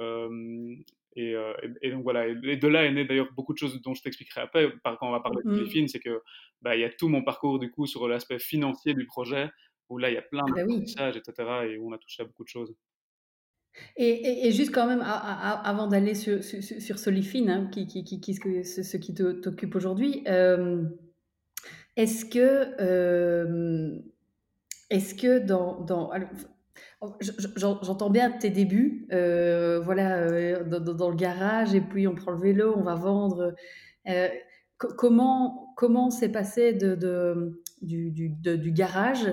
euh, 0.00 0.74
et, 1.16 1.36
et, 1.80 1.90
donc 1.92 2.02
voilà, 2.02 2.26
et 2.26 2.56
de 2.56 2.66
là 2.66 2.84
est 2.84 2.92
né 2.92 3.04
d'ailleurs 3.04 3.32
beaucoup 3.36 3.52
de 3.52 3.58
choses 3.58 3.80
dont 3.82 3.94
je 3.94 4.02
t'expliquerai 4.02 4.40
après, 4.40 4.72
quand 4.82 4.96
on 5.02 5.12
va 5.12 5.20
parler 5.20 5.42
de 5.44 5.48
mmh. 5.48 5.58
Philippines, 5.58 5.88
c'est 5.88 6.00
que 6.00 6.22
bah, 6.60 6.74
il 6.74 6.80
y 6.80 6.84
a 6.84 6.90
tout 6.90 7.08
mon 7.08 7.22
parcours 7.22 7.60
du 7.60 7.70
coup 7.70 7.86
sur 7.86 8.08
l'aspect 8.08 8.40
financier 8.40 8.94
du 8.94 9.06
projet, 9.06 9.48
où 9.88 9.98
là 9.98 10.10
il 10.10 10.14
y 10.14 10.18
a 10.18 10.22
plein 10.22 10.44
de 10.44 10.52
bah 10.52 11.10
etc. 11.10 11.32
Et 11.68 11.78
où 11.78 11.88
on 11.88 11.92
a 11.92 11.98
touché 11.98 12.24
à 12.24 12.26
beaucoup 12.26 12.42
de 12.42 12.48
choses. 12.48 12.74
Et, 13.96 14.46
et, 14.46 14.52
juste 14.52 14.72
quand 14.72 14.86
même, 14.86 15.02
avant 15.04 15.88
d'aller 15.88 16.14
sur, 16.14 16.42
sur, 16.44 16.62
sur 16.62 16.98
Solifine, 16.98 17.50
hein, 17.50 17.68
qui, 17.72 17.86
qui, 17.86 18.04
qui, 18.04 18.20
qui, 18.20 18.34
ce, 18.34 18.96
qui 18.96 19.14
t'occupe 19.14 19.74
aujourd'hui, 19.74 20.22
euh, 20.28 20.84
est-ce 21.96 22.24
que, 22.24 22.74
euh, 22.80 23.98
est-ce 24.90 25.14
que 25.14 25.38
dans, 25.38 25.80
dans 25.80 26.10
j'entends 27.60 28.10
bien 28.10 28.30
tes 28.30 28.50
débuts, 28.50 29.06
euh, 29.12 29.80
voilà, 29.80 30.62
dans, 30.64 30.80
dans, 30.80 31.10
le 31.10 31.16
garage, 31.16 31.74
et 31.74 31.80
puis 31.80 32.06
on 32.06 32.14
prend 32.14 32.32
le 32.32 32.40
vélo, 32.40 32.74
on 32.76 32.82
va 32.82 32.94
vendre. 32.94 33.54
comment 34.78 35.74
comment 35.76 36.10
s'est 36.10 36.30
passé 36.30 36.72
de, 36.72 36.94
de 36.94 37.62
du, 37.82 38.10
du, 38.10 38.72
garage 38.72 39.32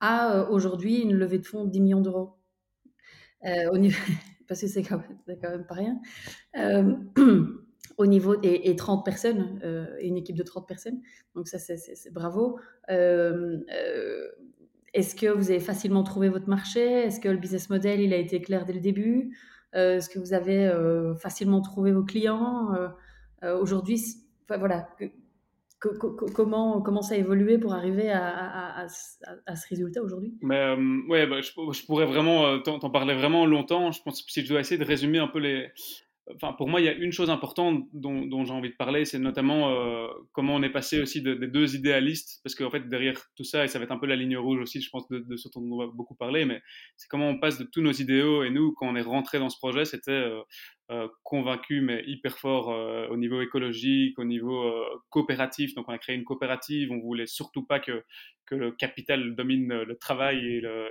à 0.00 0.50
aujourd'hui 0.50 1.00
une 1.00 1.14
levée 1.14 1.38
de 1.38 1.46
fonds 1.46 1.64
de 1.64 1.70
10 1.70 1.80
millions 1.80 2.00
d'euros? 2.00 2.36
Euh, 3.44 3.88
parce 4.48 4.60
que 4.60 4.66
c'est 4.66 4.82
quand, 4.82 5.02
quand, 5.26 5.50
même 5.50 5.66
pas 5.66 5.74
rien. 5.74 6.00
Euh, 7.90 7.94
au 7.98 8.06
niveau 8.06 8.36
et, 8.42 8.74
30 8.76 9.04
personnes, 9.04 9.60
euh, 9.62 9.86
une 10.00 10.16
équipe 10.16 10.36
de 10.36 10.42
30 10.42 10.66
personnes. 10.66 11.00
Donc 11.34 11.48
ça, 11.48 11.58
c'est 11.58 12.12
bravo. 12.12 12.58
Est-ce 12.88 13.64
que 15.14 15.26
vous 15.26 15.50
avez 15.50 15.60
facilement 15.60 16.02
trouvé 16.02 16.28
votre 16.28 16.48
marché? 16.48 16.80
Est-ce 16.80 17.20
que 17.20 17.28
le 17.28 17.36
business 17.36 17.70
model 17.70 18.00
il 18.00 18.14
a 18.14 18.16
été 18.16 18.40
clair 18.40 18.64
dès 18.64 18.72
le 18.72 18.80
début? 18.80 19.36
Est-ce 19.72 20.08
que 20.08 20.18
vous 20.18 20.32
avez 20.32 20.72
facilement 21.20 21.60
trouvé 21.60 21.92
vos 21.92 22.02
clients? 22.02 22.70
Aujourd'hui, 23.42 24.02
voilà, 24.48 24.88
comment, 26.34 26.82
comment 26.82 27.02
ça 27.02 27.14
a 27.14 27.18
évolué 27.18 27.58
pour 27.58 27.72
arriver 27.72 28.10
à, 28.10 28.86
ce 28.88 29.68
résultat 29.68 30.02
aujourd'hui? 30.02 30.34
Mais 30.42 30.58
euh, 30.58 31.00
ouais, 31.08 31.26
bah, 31.26 31.40
je, 31.40 31.86
pourrais 31.86 32.06
vraiment 32.06 32.46
euh, 32.46 32.58
t'en 32.58 32.90
parler 32.90 33.14
vraiment 33.14 33.46
longtemps. 33.46 33.92
Je 33.92 34.02
pense 34.02 34.22
que 34.22 34.30
si 34.30 34.44
je 34.44 34.48
dois 34.48 34.60
essayer 34.60 34.78
de 34.78 34.84
résumer 34.84 35.18
un 35.18 35.28
peu 35.28 35.38
les. 35.38 35.68
Enfin, 36.34 36.52
pour 36.52 36.68
moi, 36.68 36.80
il 36.80 36.84
y 36.84 36.88
a 36.88 36.92
une 36.92 37.12
chose 37.12 37.30
importante 37.30 37.84
dont, 37.92 38.44
j'ai 38.44 38.52
envie 38.52 38.70
de 38.70 38.76
parler, 38.76 39.04
c'est 39.04 39.18
notamment 39.18 39.70
euh, 39.70 40.08
comment 40.32 40.54
on 40.54 40.62
est 40.62 40.70
passé 40.70 41.00
aussi 41.00 41.22
des 41.22 41.36
deux 41.46 41.76
idéalistes, 41.76 42.40
parce 42.42 42.54
qu'en 42.54 42.70
fait, 42.70 42.88
derrière 42.88 43.20
tout 43.36 43.44
ça, 43.44 43.64
et 43.64 43.68
ça 43.68 43.78
va 43.78 43.84
être 43.84 43.92
un 43.92 43.98
peu 43.98 44.06
la 44.06 44.16
ligne 44.16 44.36
rouge 44.36 44.60
aussi, 44.60 44.80
je 44.80 44.90
pense, 44.90 45.08
de, 45.08 45.18
de 45.18 45.36
ce 45.36 45.48
dont 45.54 45.62
on 45.62 45.78
va 45.78 45.86
beaucoup 45.86 46.14
parler, 46.14 46.44
mais 46.44 46.60
c'est 46.96 47.08
comment 47.08 47.28
on 47.28 47.38
passe 47.38 47.58
de 47.58 47.64
tous 47.64 47.82
nos 47.82 47.92
idéaux, 47.92 48.42
et 48.44 48.50
nous, 48.50 48.72
quand 48.72 48.88
on 48.88 48.96
est 48.96 49.02
rentré 49.02 49.38
dans 49.38 49.50
ce 49.50 49.58
projet, 49.58 49.84
c'était 49.84 50.10
euh, 50.10 50.42
convaincu, 51.22 51.80
mais 51.80 52.02
hyper 52.06 52.38
fort 52.38 52.70
euh, 52.70 53.06
au 53.08 53.16
niveau 53.16 53.40
écologique, 53.40 54.18
au 54.18 54.24
niveau 54.24 54.64
euh, 54.64 54.84
coopératif. 55.08 55.74
Donc, 55.74 55.88
on 55.88 55.92
a 55.92 55.98
créé 55.98 56.16
une 56.16 56.24
coopérative. 56.24 56.90
On 56.90 56.98
voulait 56.98 57.26
surtout 57.26 57.64
pas 57.64 57.78
que, 57.78 58.04
que 58.46 58.54
le 58.54 58.72
capital 58.72 59.34
domine 59.36 59.82
le 59.82 59.96
travail 59.96 60.38
et, 60.38 60.60
le, 60.60 60.88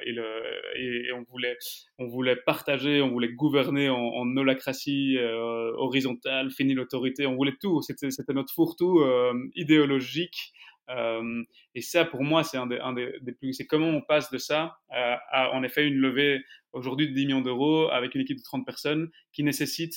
et, 0.78 1.12
on, 1.12 1.24
voulait, 1.24 1.58
on 1.98 2.08
voulait 2.08 2.38
partager, 2.38 3.02
on 3.02 3.10
voulait 3.10 3.34
gouverner 3.34 3.90
en, 3.90 3.98
en 3.98 4.38
holacratie 4.38 5.18
horizontale, 5.20 6.52
finir 6.52 6.78
l'autorité. 6.78 7.26
On 7.26 7.36
voulait 7.36 7.58
tout. 7.60 7.82
C'était 7.82 8.34
notre 8.34 8.54
fourre-tout 8.54 9.04
idéologique. 9.56 10.54
Et 11.76 11.82
ça, 11.82 12.06
pour 12.06 12.24
moi, 12.24 12.44
c'est 12.44 12.58
un, 12.58 12.68
des, 12.68 13.32
plus. 13.40 13.54
C'est 13.54 13.68
comment 13.68 13.90
on 13.90 14.02
passe 14.02 14.32
de 14.32 14.38
ça 14.38 14.78
à, 14.90 15.52
en 15.54 15.64
effet, 15.64 15.88
une 15.88 15.98
levée 15.98 16.42
aujourd'hui 16.74 17.08
de 17.08 17.14
10 17.14 17.26
millions 17.26 17.42
d'euros 17.42 17.90
avec 17.90 18.16
une 18.16 18.22
équipe 18.22 18.38
de 18.38 18.44
30 18.44 18.66
personnes 18.66 19.10
qui 19.32 19.44
nécessite 19.44 19.96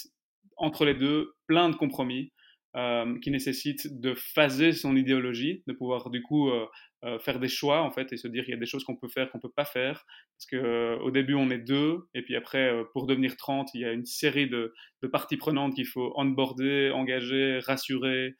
entre 0.57 0.85
les 0.85 0.95
deux 0.95 1.35
plein 1.47 1.69
de 1.69 1.77
compromis, 1.77 2.33
euh, 2.75 3.19
qui 3.21 3.31
nécessite 3.31 4.01
de 4.01 4.15
phaser 4.15 4.73
son 4.73 4.97
idéologie, 4.97 5.63
de 5.67 5.75
pouvoir 5.75 6.09
du 6.09 6.23
coup 6.23 6.49
euh, 6.49 6.65
euh, 7.05 7.19
faire 7.19 7.39
des 7.39 7.49
choix 7.49 7.83
en 7.83 7.91
fait 7.91 8.11
et 8.15 8.17
se 8.17 8.29
dire 8.29 8.45
il 8.47 8.51
y 8.51 8.55
a 8.55 8.57
des 8.57 8.65
choses 8.65 8.83
qu'on 8.85 8.97
peut 8.97 9.09
faire 9.09 9.31
qu'on 9.31 9.41
peut 9.41 9.53
pas 9.55 9.67
faire 9.67 10.07
parce 10.39 10.47
que 10.47 10.97
au 11.03 11.11
début 11.11 11.35
on 11.35 11.51
est 11.51 11.59
deux 11.59 12.09
et 12.15 12.23
puis 12.23 12.35
après 12.35 12.73
pour 12.95 13.07
devenir 13.07 13.37
30 13.37 13.69
il 13.75 13.83
y 13.83 13.85
a 13.85 13.93
une 13.93 14.07
série 14.07 14.49
de, 14.49 14.73
de 15.03 15.07
parties 15.07 15.37
prenantes 15.37 15.75
qu'il 15.75 15.87
faut 15.87 16.15
onboarder, 16.17 16.93
engager, 16.95 17.59
rassurer 17.59 18.37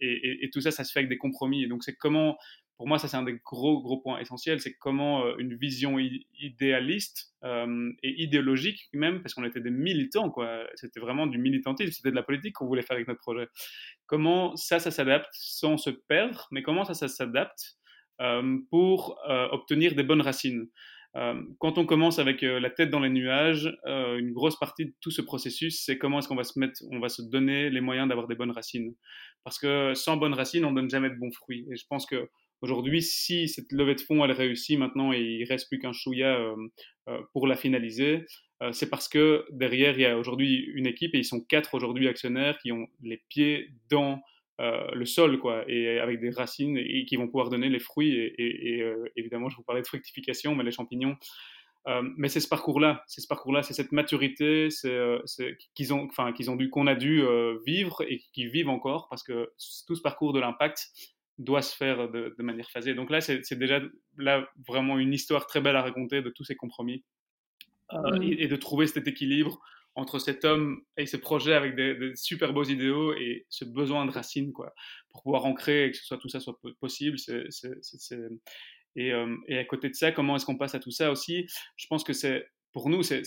et, 0.00 0.44
et, 0.44 0.50
tout 0.50 0.60
ça 0.60 0.70
ça 0.70 0.84
se 0.84 0.92
fait 0.92 1.00
avec 1.00 1.08
des 1.08 1.18
compromis 1.18 1.64
et 1.64 1.66
donc 1.66 1.84
c'est 1.84 1.96
comment 1.96 2.38
pour 2.80 2.88
moi, 2.88 2.98
ça 2.98 3.08
c'est 3.08 3.16
un 3.18 3.22
des 3.22 3.38
gros 3.44 3.82
gros 3.82 4.00
points 4.00 4.20
essentiels, 4.20 4.58
c'est 4.58 4.72
comment 4.72 5.26
euh, 5.26 5.34
une 5.36 5.54
vision 5.54 5.98
idéaliste 5.98 7.34
euh, 7.44 7.92
et 8.02 8.22
idéologique 8.22 8.88
même, 8.94 9.20
parce 9.20 9.34
qu'on 9.34 9.44
était 9.44 9.60
des 9.60 9.68
militants. 9.70 10.34
C'était 10.76 10.98
vraiment 10.98 11.26
du 11.26 11.36
militantisme, 11.36 11.92
c'était 11.92 12.10
de 12.10 12.16
la 12.16 12.22
politique 12.22 12.54
qu'on 12.54 12.66
voulait 12.66 12.80
faire 12.80 12.94
avec 12.94 13.06
notre 13.06 13.20
projet. 13.20 13.48
Comment 14.06 14.56
ça, 14.56 14.78
ça 14.78 14.90
s'adapte 14.90 15.28
sans 15.32 15.76
se 15.76 15.90
perdre, 15.90 16.48
mais 16.52 16.62
comment 16.62 16.86
ça, 16.86 16.94
ça 16.94 17.08
s'adapte 17.08 17.76
euh, 18.22 18.56
pour 18.70 19.20
obtenir 19.28 19.94
des 19.94 20.02
bonnes 20.02 20.22
racines? 20.22 20.66
Quand 21.14 21.78
on 21.78 21.86
commence 21.86 22.18
avec 22.18 22.42
la 22.42 22.70
tête 22.70 22.90
dans 22.90 23.00
les 23.00 23.10
nuages, 23.10 23.76
une 23.86 24.32
grosse 24.32 24.58
partie 24.58 24.86
de 24.86 24.92
tout 25.00 25.10
ce 25.10 25.22
processus, 25.22 25.84
c'est 25.84 25.98
comment 25.98 26.18
est-ce 26.18 26.28
qu'on 26.28 26.36
va 26.36 26.44
se 26.44 26.58
mettre, 26.58 26.80
on 26.90 27.00
va 27.00 27.08
se 27.08 27.22
donner 27.22 27.68
les 27.70 27.80
moyens 27.80 28.08
d'avoir 28.08 28.28
des 28.28 28.34
bonnes 28.34 28.52
racines. 28.52 28.94
Parce 29.44 29.58
que 29.58 29.94
sans 29.94 30.16
bonnes 30.16 30.34
racines, 30.34 30.64
on 30.64 30.72
donne 30.72 30.88
jamais 30.90 31.10
de 31.10 31.16
bons 31.16 31.32
fruits. 31.32 31.66
Et 31.72 31.76
je 31.76 31.84
pense 31.88 32.06
que 32.06 32.28
Aujourd'hui, 32.62 33.00
si 33.00 33.48
cette 33.48 33.72
levée 33.72 33.94
de 33.94 34.02
fonds 34.02 34.22
elle 34.24 34.32
réussit 34.32 34.78
maintenant 34.78 35.12
et 35.12 35.20
il 35.20 35.44
reste 35.44 35.68
plus 35.68 35.78
qu'un 35.78 35.92
chouïa 35.92 36.38
pour 37.32 37.46
la 37.46 37.56
finaliser, 37.56 38.26
c'est 38.72 38.90
parce 38.90 39.08
que 39.08 39.46
derrière 39.50 39.98
il 39.98 40.02
y 40.02 40.06
a 40.06 40.18
aujourd'hui 40.18 40.70
une 40.74 40.86
équipe 40.86 41.14
et 41.14 41.18
ils 41.18 41.24
sont 41.24 41.40
quatre 41.40 41.74
aujourd'hui 41.74 42.06
actionnaires 42.06 42.58
qui 42.58 42.70
ont 42.72 42.86
les 43.02 43.22
pieds 43.28 43.70
dans 43.90 44.20
le 44.60 45.04
sol, 45.04 45.38
quoi, 45.38 45.64
et 45.68 45.98
avec 45.98 46.20
des 46.20 46.30
racines 46.30 46.76
et, 46.76 47.04
qui 47.06 47.16
vont 47.16 47.26
pouvoir 47.26 47.48
donner 47.48 47.68
les 47.68 47.78
fruits. 47.78 48.12
Et, 48.12 48.84
évidemment, 49.16 49.48
je 49.48 49.56
vous 49.56 49.62
parlais 49.62 49.82
de 49.82 49.86
fructification, 49.86 50.54
mais 50.54 50.64
les 50.64 50.70
champignons, 50.70 51.16
euh, 51.88 52.02
mais 52.16 52.28
c'est 52.28 52.40
ce 52.40 52.48
parcours-là, 52.48 53.02
c'est 53.06 53.22
ce 53.22 53.26
parcours-là, 53.26 53.62
c'est 53.62 53.72
cette 53.72 53.92
maturité, 53.92 54.68
c'est 54.68 54.90
euh, 54.90 55.18
qu'ils 55.74 55.94
ont, 55.94 56.04
enfin 56.04 56.32
qu'ils 56.32 56.50
ont 56.50 56.56
dû, 56.56 56.68
qu'on 56.68 56.86
a 56.86 56.94
dû 56.94 57.22
euh, 57.22 57.58
vivre 57.64 58.02
et 58.02 58.18
qui 58.34 58.46
vivent 58.46 58.68
encore, 58.68 59.08
parce 59.08 59.22
que 59.22 59.50
tout 59.86 59.94
ce 59.94 60.02
parcours 60.02 60.34
de 60.34 60.40
l'impact 60.40 60.90
doit 61.38 61.62
se 61.62 61.74
faire 61.74 62.10
de, 62.10 62.34
manière 62.40 62.68
phasée. 62.70 62.94
Donc 62.94 63.10
là, 63.10 63.22
c'est 63.22 63.58
déjà 63.58 63.80
là 64.18 64.46
vraiment 64.68 64.98
une 64.98 65.14
histoire 65.14 65.46
très 65.46 65.62
belle 65.62 65.76
à 65.76 65.80
raconter 65.80 66.20
de 66.20 66.28
tous 66.28 66.44
ces 66.44 66.54
compromis 66.54 67.02
mmh. 67.90 68.22
et, 68.22 68.46
de 68.46 68.56
trouver 68.56 68.86
cet 68.86 69.08
équilibre 69.08 69.58
entre 69.94 70.18
cet 70.18 70.44
homme 70.44 70.82
et 70.96 71.06
ses 71.06 71.18
projets 71.18 71.54
avec 71.54 71.74
des, 71.74 72.12
super 72.14 72.52
beaux 72.52 72.64
idéaux 72.64 73.12
et 73.14 73.46
ce 73.48 73.64
besoin 73.64 74.06
de 74.06 74.10
racines, 74.10 74.52
quoi, 74.52 74.72
pour 75.10 75.22
pouvoir 75.22 75.44
ancrer 75.44 75.86
et 75.86 75.90
que 75.90 75.96
ce 75.96 76.04
soit, 76.04 76.18
tout 76.18 76.28
ça 76.28 76.40
soit 76.40 76.58
possible. 76.80 77.16
Et, 78.96 79.12
et, 79.46 79.58
à 79.58 79.64
côté 79.64 79.88
de 79.88 79.94
ça, 79.94 80.12
comment 80.12 80.36
est-ce 80.36 80.46
qu'on 80.46 80.56
passe 80.56 80.74
à 80.74 80.80
tout 80.80 80.90
ça 80.90 81.10
aussi? 81.10 81.46
Je 81.76 81.86
pense 81.88 82.04
que 82.04 82.12
c'est 82.12 82.46
pour 82.72 82.88
nous, 82.88 83.02
c'est, 83.02 83.22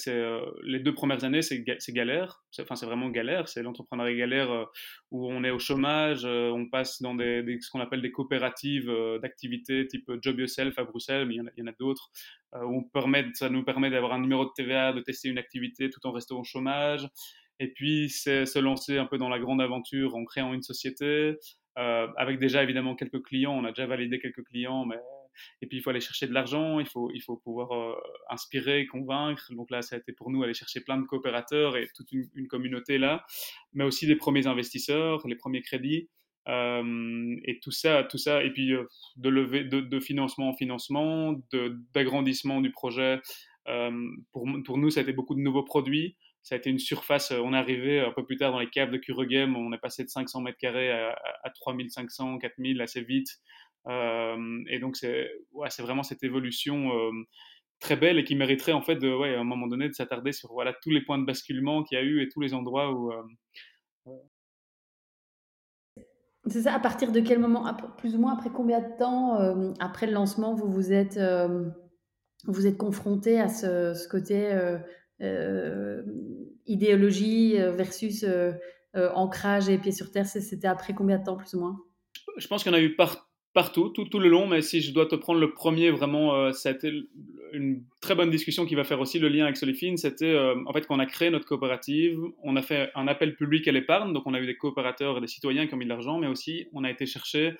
les 0.63 0.79
deux 0.79 0.93
premières 0.93 1.23
années, 1.23 1.41
c'est, 1.41 1.63
galère. 1.89 2.43
enfin, 2.61 2.75
c'est 2.75 2.85
vraiment 2.85 3.09
galère. 3.09 3.47
C'est 3.47 3.61
l'entrepreneuriat 3.61 4.15
galère 4.15 4.67
où 5.11 5.29
on 5.29 5.43
est 5.43 5.51
au 5.51 5.59
chômage, 5.59 6.25
on 6.25 6.69
passe 6.69 7.01
dans 7.01 7.13
des, 7.13 7.43
ce 7.59 7.69
qu'on 7.69 7.81
appelle 7.81 8.01
des 8.01 8.11
coopératives 8.11 8.91
d'activités 9.21 9.87
type 9.87 10.09
Job 10.21 10.39
Yourself 10.39 10.77
à 10.79 10.85
Bruxelles, 10.85 11.27
mais 11.27 11.35
il 11.35 11.37
y 11.37 11.61
en 11.61 11.67
a, 11.67 11.71
a 11.71 11.75
d'autres, 11.77 12.09
où 12.53 12.77
on 12.77 12.83
permet, 12.83 13.25
ça 13.33 13.49
nous 13.49 13.63
permet 13.63 13.89
d'avoir 13.89 14.13
un 14.13 14.21
numéro 14.21 14.45
de 14.45 14.51
TVA, 14.55 14.93
de 14.93 15.01
tester 15.01 15.27
une 15.27 15.37
activité 15.37 15.89
tout 15.89 16.05
en 16.07 16.11
restant 16.11 16.39
au 16.39 16.43
chômage. 16.43 17.07
Et 17.59 17.71
puis, 17.71 18.09
c'est 18.09 18.45
se 18.45 18.59
lancer 18.59 18.97
un 18.97 19.05
peu 19.05 19.17
dans 19.17 19.29
la 19.29 19.39
grande 19.39 19.61
aventure 19.61 20.15
en 20.15 20.25
créant 20.25 20.53
une 20.53 20.63
société, 20.63 21.35
avec 21.75 22.39
déjà 22.39 22.63
évidemment 22.63 22.95
quelques 22.95 23.23
clients. 23.23 23.53
On 23.53 23.65
a 23.65 23.69
déjà 23.69 23.85
validé 23.87 24.19
quelques 24.19 24.43
clients, 24.45 24.85
mais 24.85 24.97
et 25.61 25.67
puis, 25.67 25.77
il 25.77 25.81
faut 25.81 25.89
aller 25.89 26.01
chercher 26.01 26.27
de 26.27 26.33
l'argent, 26.33 26.79
il 26.79 26.85
faut, 26.85 27.11
il 27.13 27.21
faut 27.21 27.37
pouvoir 27.37 27.71
euh, 27.71 27.95
inspirer, 28.29 28.85
convaincre. 28.87 29.53
Donc 29.53 29.69
là, 29.71 29.81
ça 29.81 29.95
a 29.95 29.99
été 29.99 30.13
pour 30.13 30.29
nous 30.31 30.43
aller 30.43 30.53
chercher 30.53 30.81
plein 30.81 30.97
de 30.97 31.05
coopérateurs 31.05 31.77
et 31.77 31.87
toute 31.95 32.11
une, 32.11 32.47
communauté 32.47 32.97
là, 32.97 33.25
mais 33.73 33.83
aussi 33.83 34.05
des 34.05 34.15
premiers 34.15 34.47
investisseurs, 34.47 35.25
les 35.27 35.35
premiers 35.35 35.61
crédits. 35.61 36.09
Euh, 36.49 37.35
et 37.45 37.59
tout 37.61 37.71
ça, 37.71 38.03
tout 38.03 38.17
ça, 38.17 38.43
et 38.43 38.51
puis 38.51 38.73
euh, 38.73 38.83
de 39.15 39.29
lever 39.29 39.63
de, 39.63 39.99
financement 40.01 40.49
en 40.49 40.53
financement, 40.53 41.39
d'agrandissement 41.93 42.59
du 42.59 42.71
projet. 42.71 43.21
pour, 44.33 44.45
pour 44.65 44.77
nous, 44.77 44.89
ça 44.89 44.99
a 44.99 45.03
été 45.03 45.13
beaucoup 45.13 45.35
de 45.35 45.39
nouveaux 45.39 45.63
produits 45.63 46.17
ça 46.43 46.55
a 46.55 46.57
été 46.57 46.69
une 46.69 46.79
surface. 46.79 47.31
On 47.31 47.53
est 47.53 47.57
arrivé 47.57 48.01
un 48.01 48.11
peu 48.11 48.25
plus 48.25 48.35
tard 48.35 48.51
dans 48.51 48.59
les 48.59 48.69
caves 48.69 48.91
de 48.91 48.97
Curegem, 48.97 49.55
on 49.55 49.71
est 49.71 49.77
passé 49.77 50.03
de 50.03 50.09
500 50.09 50.41
mètres 50.41 50.57
carrés 50.57 50.91
à 50.91 51.49
3500, 51.55 52.37
4000 52.37 52.81
assez 52.81 53.01
vite. 53.01 53.39
Euh, 53.87 54.63
et 54.69 54.79
donc, 54.79 54.95
c'est 54.95 55.29
ouais, 55.51 55.69
vraiment 55.79 56.03
cette 56.03 56.23
évolution 56.23 56.91
euh, 56.97 57.11
très 57.79 57.95
belle 57.95 58.17
et 58.17 58.23
qui 58.23 58.35
mériterait 58.35 58.71
en 58.71 58.81
fait 58.81 58.95
de, 58.95 59.13
ouais, 59.13 59.35
à 59.35 59.39
un 59.39 59.43
moment 59.43 59.67
donné 59.67 59.89
de 59.89 59.93
s'attarder 59.93 60.31
sur 60.31 60.51
voilà, 60.53 60.73
tous 60.81 60.89
les 60.89 61.01
points 61.01 61.17
de 61.17 61.25
basculement 61.25 61.83
qu'il 61.83 61.97
y 61.97 62.01
a 62.01 62.03
eu 62.03 62.21
et 62.21 62.29
tous 62.29 62.41
les 62.41 62.53
endroits 62.53 62.91
où. 62.91 63.11
Euh, 63.11 64.11
c'est 66.47 66.63
ça, 66.63 66.73
à 66.73 66.79
partir 66.79 67.13
de 67.13 67.21
quel 67.21 67.39
moment, 67.39 67.73
plus 67.97 68.15
ou 68.15 68.19
moins 68.19 68.33
après 68.33 68.49
combien 68.49 68.81
de 68.81 68.97
temps, 68.97 69.37
après 69.79 70.07
le 70.07 70.11
lancement, 70.11 70.53
vous 70.53 70.69
vous 70.69 70.91
êtes, 70.91 71.17
vous 72.47 72.67
êtes 72.67 72.75
confronté 72.75 73.39
à 73.39 73.47
ce, 73.47 73.93
ce 73.93 74.09
côté 74.09 74.51
idéologie 76.65 77.53
versus 77.53 78.25
ancrage 78.93 79.69
et 79.69 79.77
pied 79.77 79.93
sur 79.93 80.11
terre 80.11 80.25
C'était 80.25 80.67
après 80.67 80.93
combien 80.93 81.17
de 81.17 81.23
temps, 81.23 81.37
plus 81.37 81.53
ou 81.53 81.61
moins? 81.61 81.79
Je 82.35 82.47
pense 82.47 82.67
en 82.67 82.73
a 82.73 82.81
eu 82.81 82.93
par, 82.97 83.32
partout, 83.53 83.89
tout, 83.89 84.19
le 84.19 84.29
long, 84.29 84.47
mais 84.47 84.61
si 84.61 84.81
je 84.81 84.91
dois 84.91 85.05
te 85.05 85.15
prendre 85.15 85.39
le 85.39 85.53
premier, 85.53 85.91
vraiment, 85.91 86.35
euh, 86.35 86.51
ça 86.51 86.69
a 86.69 86.71
été 86.71 86.91
une 87.53 87.83
très 88.01 88.15
bonne 88.15 88.31
discussion 88.31 88.65
qui 88.65 88.73
va 88.73 88.83
faire 88.83 88.99
aussi 88.99 89.19
le 89.19 89.29
lien 89.29 89.43
avec 89.43 89.57
Solifine. 89.57 89.95
C'était 89.95 90.25
euh, 90.25 90.55
en 90.65 90.73
fait 90.73 90.87
quand 90.87 90.95
on 90.95 90.99
a 90.99 91.05
créé 91.05 91.29
notre 91.29 91.45
coopérative, 91.45 92.19
on 92.41 92.55
a 92.55 92.63
fait 92.63 92.89
un 92.95 93.07
appel 93.07 93.35
public 93.35 93.67
à 93.67 93.71
l'épargne, 93.71 94.11
donc 94.11 94.23
on 94.25 94.33
a 94.33 94.39
eu 94.39 94.47
des 94.47 94.57
coopérateurs 94.57 95.19
et 95.19 95.21
des 95.21 95.27
citoyens 95.27 95.67
qui 95.67 95.75
ont 95.75 95.77
mis 95.77 95.85
de 95.85 95.89
l'argent, 95.89 96.17
mais 96.17 96.27
aussi 96.27 96.67
on 96.73 96.83
a 96.83 96.89
été 96.89 97.05
chercher 97.05 97.55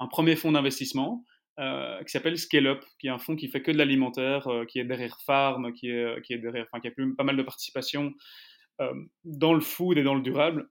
un 0.00 0.06
premier 0.06 0.34
fonds 0.34 0.52
d'investissement 0.52 1.24
euh, 1.60 2.02
qui 2.04 2.10
s'appelle 2.10 2.38
Scale 2.38 2.66
Up, 2.66 2.84
qui 2.98 3.08
est 3.08 3.10
un 3.10 3.18
fonds 3.18 3.36
qui 3.36 3.48
fait 3.48 3.60
que 3.60 3.70
de 3.70 3.76
l'alimentaire, 3.76 4.48
qui 4.66 4.78
est 4.78 4.84
derrière 4.84 5.18
Farm, 5.20 5.74
qui 5.74 5.90
est, 5.90 6.22
qui 6.22 6.32
est 6.32 6.38
derrière, 6.38 6.66
enfin 6.72 6.80
qui 6.80 6.88
a 6.88 6.90
plus, 6.90 7.14
pas 7.14 7.24
mal 7.24 7.36
de 7.36 7.42
participation 7.42 8.12
dans 9.24 9.54
le 9.54 9.60
food 9.60 9.98
et 9.98 10.02
dans 10.02 10.16
le 10.16 10.22
durable. 10.22 10.68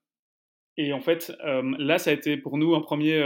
Et 0.76 0.92
en 0.92 1.00
fait, 1.00 1.32
là, 1.78 2.00
ça 2.00 2.10
a 2.10 2.14
été 2.14 2.36
pour 2.36 2.58
nous 2.58 2.76
un 2.76 2.82
premier 2.82 3.24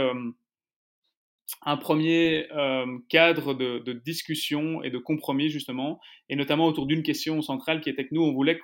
un 1.62 1.76
premier 1.76 2.46
euh, 2.52 2.98
cadre 3.08 3.54
de, 3.54 3.92
discussion 3.92 4.82
et 4.82 4.90
de 4.90 4.98
compromis 4.98 5.48
justement, 5.50 6.00
et 6.28 6.36
notamment 6.36 6.66
autour 6.66 6.86
d'une 6.86 7.02
question 7.02 7.40
centrale 7.42 7.80
qui 7.80 7.90
était 7.90 8.06
que 8.06 8.14
nous, 8.14 8.22
on 8.22 8.32
voulait 8.32 8.60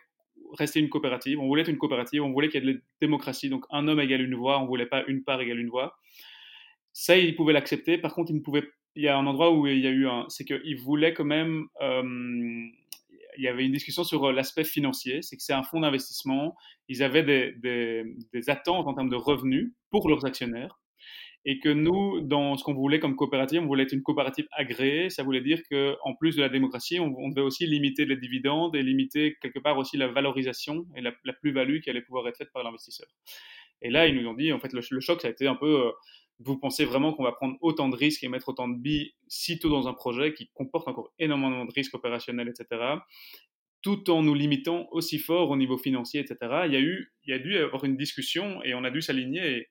rester 0.59 0.81
une 0.81 0.89
coopérative, 0.89 1.41
on 1.41 1.47
voulait 1.47 1.63
être 1.63 1.71
une 1.71 1.79
coopérative, 1.79 2.23
on 2.23 2.33
voulait 2.33 2.49
qu'il 2.49 2.65
y 2.65 2.69
ait 2.69 2.73
de 2.73 2.77
la 2.77 2.81
démocratie, 3.01 3.49
donc 3.49 3.65
un 3.71 3.89
homme 3.89 4.01
égale 4.01 4.23
une 4.23 4.35
voix, 4.35 4.61
on 4.61 4.67
voulait 4.67 4.87
pas 4.87 5.05
une 5.07 5.25
part 5.25 5.41
égale 5.41 5.59
une 5.59 5.69
voix. 5.69 5.97
Ça, 6.93 7.17
il 7.17 7.35
pouvait 7.35 7.53
l'accepter. 7.53 7.99
Par 7.99 8.15
contre, 8.15 8.31
il 8.31 8.37
ne 8.37 8.41
pouvait. 8.41 8.63
Il 8.95 9.03
y 9.03 9.09
a 9.09 9.19
un 9.19 9.27
endroit 9.27 9.51
où 9.53 9.67
il 9.67 9.81
y 9.81 9.87
a 9.89 9.91
eu 9.91 10.07
un, 10.07 10.27
c'est 10.29 10.45
qu'il 10.45 10.77
voulait 10.77 11.13
quand 11.13 11.25
même. 11.25 11.67
Euh, 11.83 12.03
il 13.37 13.43
y 13.43 13.49
avait 13.49 13.67
une 13.67 13.73
discussion 13.73 14.05
sur 14.05 14.31
l'aspect 14.31 14.63
financier, 14.63 15.21
c'est 15.23 15.37
que 15.37 15.43
c'est 15.43 15.53
un 15.53 15.65
fonds 15.65 15.81
d'investissement. 15.81 16.55
Ils 16.89 17.03
avaient 17.03 17.25
des 17.25 18.51
attentes 18.51 18.87
en 18.87 18.95
termes 18.95 19.09
de 19.09 19.17
revenus 19.17 19.73
pour 19.91 20.09
leurs 20.09 20.25
actionnaires 20.25 20.79
et 21.47 21.59
que 21.59 21.69
nous, 21.69 22.23
dans 22.23 22.57
ce 22.57 22.65
qu'on 22.65 22.73
voulait 22.73 23.01
comme 23.01 23.17
coopérative, 23.17 23.61
on 23.61 23.67
voulait 23.67 23.83
être 23.83 23.93
une 23.93 24.03
coopérative 24.03 24.47
agréée. 24.53 25.11
Ça 25.11 25.23
voulait 25.23 25.43
dire 25.43 25.61
qu'en 25.71 26.15
plus 26.15 26.37
de 26.37 26.41
la 26.41 26.49
démocratie, 26.49 26.99
on, 27.01 27.29
devait 27.29 27.43
aussi 27.43 27.67
limiter 27.67 28.07
les 28.07 28.17
dividendes 28.17 28.75
et 28.77 28.83
limiter 28.83 29.37
quelque 29.43 29.59
part 29.59 29.77
aussi 29.77 29.99
la 29.99 30.09
valorisation 30.09 30.87
et 30.97 31.03
la, 31.03 31.13
plus-value 31.13 31.81
qui 31.81 31.91
allait 31.91 32.03
pouvoir 32.03 32.27
être 32.29 32.39
faite 32.39 32.53
par 32.53 32.65
l'investisseur. 32.65 33.09
Et 33.83 33.91
là, 33.91 34.07
ils 34.07 34.15
nous 34.15 34.27
ont 34.27 34.35
dit, 34.35 34.53
en 34.53 34.59
fait, 34.59 34.73
le, 34.73 35.01
choc, 35.01 35.21
ça 35.21 35.29
a 35.29 35.31
été 35.31 35.47
un 35.47 35.55
peu, 35.55 35.87
euh, 35.87 35.91
vous 36.39 36.59
pensez 36.59 36.87
vraiment 36.87 37.13
qu'on 37.13 37.25
va 37.25 37.33
prendre 37.33 37.57
autant 37.61 37.91
de 37.91 37.97
risques 37.97 38.25
et 38.25 38.29
mettre 38.29 38.49
autant 38.49 38.69
de 38.69 38.79
billes 38.79 39.13
si 39.29 39.59
tôt 39.59 39.69
dans 39.69 39.87
un 39.87 39.93
projet 39.93 40.33
qui 40.33 40.49
comporte 40.55 40.89
encore 40.89 41.13
énormément 41.19 41.67
de 41.67 41.73
risques 41.73 41.95
opérationnels, 41.95 42.49
etc., 42.49 42.81
tout 43.83 44.09
en 44.11 44.23
nous 44.23 44.33
limitant 44.33 44.89
aussi 44.93 45.19
fort 45.19 45.51
au 45.51 45.57
niveau 45.59 45.77
financier, 45.77 46.21
etc. 46.21 46.39
Il 46.65 46.73
y 46.73 46.77
a 46.77 46.81
eu, 46.81 47.13
il 47.25 47.33
y 47.33 47.35
a 47.35 47.39
dû 47.39 47.59
avoir 47.59 47.85
une 47.85 47.99
discussion 47.99 48.63
et 48.63 48.75
on 48.75 48.83
a 48.83 48.91
dû 48.91 49.03
s'aligner 49.03 49.69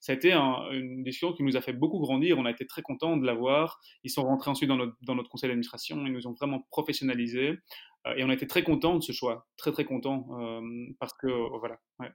ça 0.00 0.12
a 0.12 0.14
été 0.16 0.32
une 0.32 1.02
discussion 1.02 1.32
qui 1.32 1.42
nous 1.42 1.56
a 1.56 1.60
fait 1.60 1.72
beaucoup 1.72 1.98
grandir. 1.98 2.38
On 2.38 2.44
a 2.44 2.50
été 2.50 2.66
très 2.66 2.82
contents 2.82 3.16
de 3.16 3.26
l'avoir. 3.26 3.80
Ils 4.04 4.10
sont 4.10 4.22
rentrés 4.22 4.50
ensuite 4.50 4.68
dans 4.68 4.76
notre, 4.76 4.96
dans 5.02 5.14
notre 5.14 5.30
conseil 5.30 5.48
d'administration. 5.48 6.04
Ils 6.06 6.12
nous 6.12 6.26
ont 6.26 6.32
vraiment 6.32 6.66
professionnalisés. 6.70 7.58
Euh, 8.06 8.14
et 8.16 8.24
on 8.24 8.30
a 8.30 8.34
été 8.34 8.46
très 8.46 8.62
contents 8.62 8.96
de 8.96 9.02
ce 9.02 9.12
choix. 9.12 9.46
Très, 9.56 9.72
très 9.72 9.84
contents. 9.84 10.26
Euh, 10.40 10.60
parce 10.98 11.12
que, 11.14 11.26
euh, 11.26 11.58
voilà. 11.58 11.78
Ouais. 12.00 12.10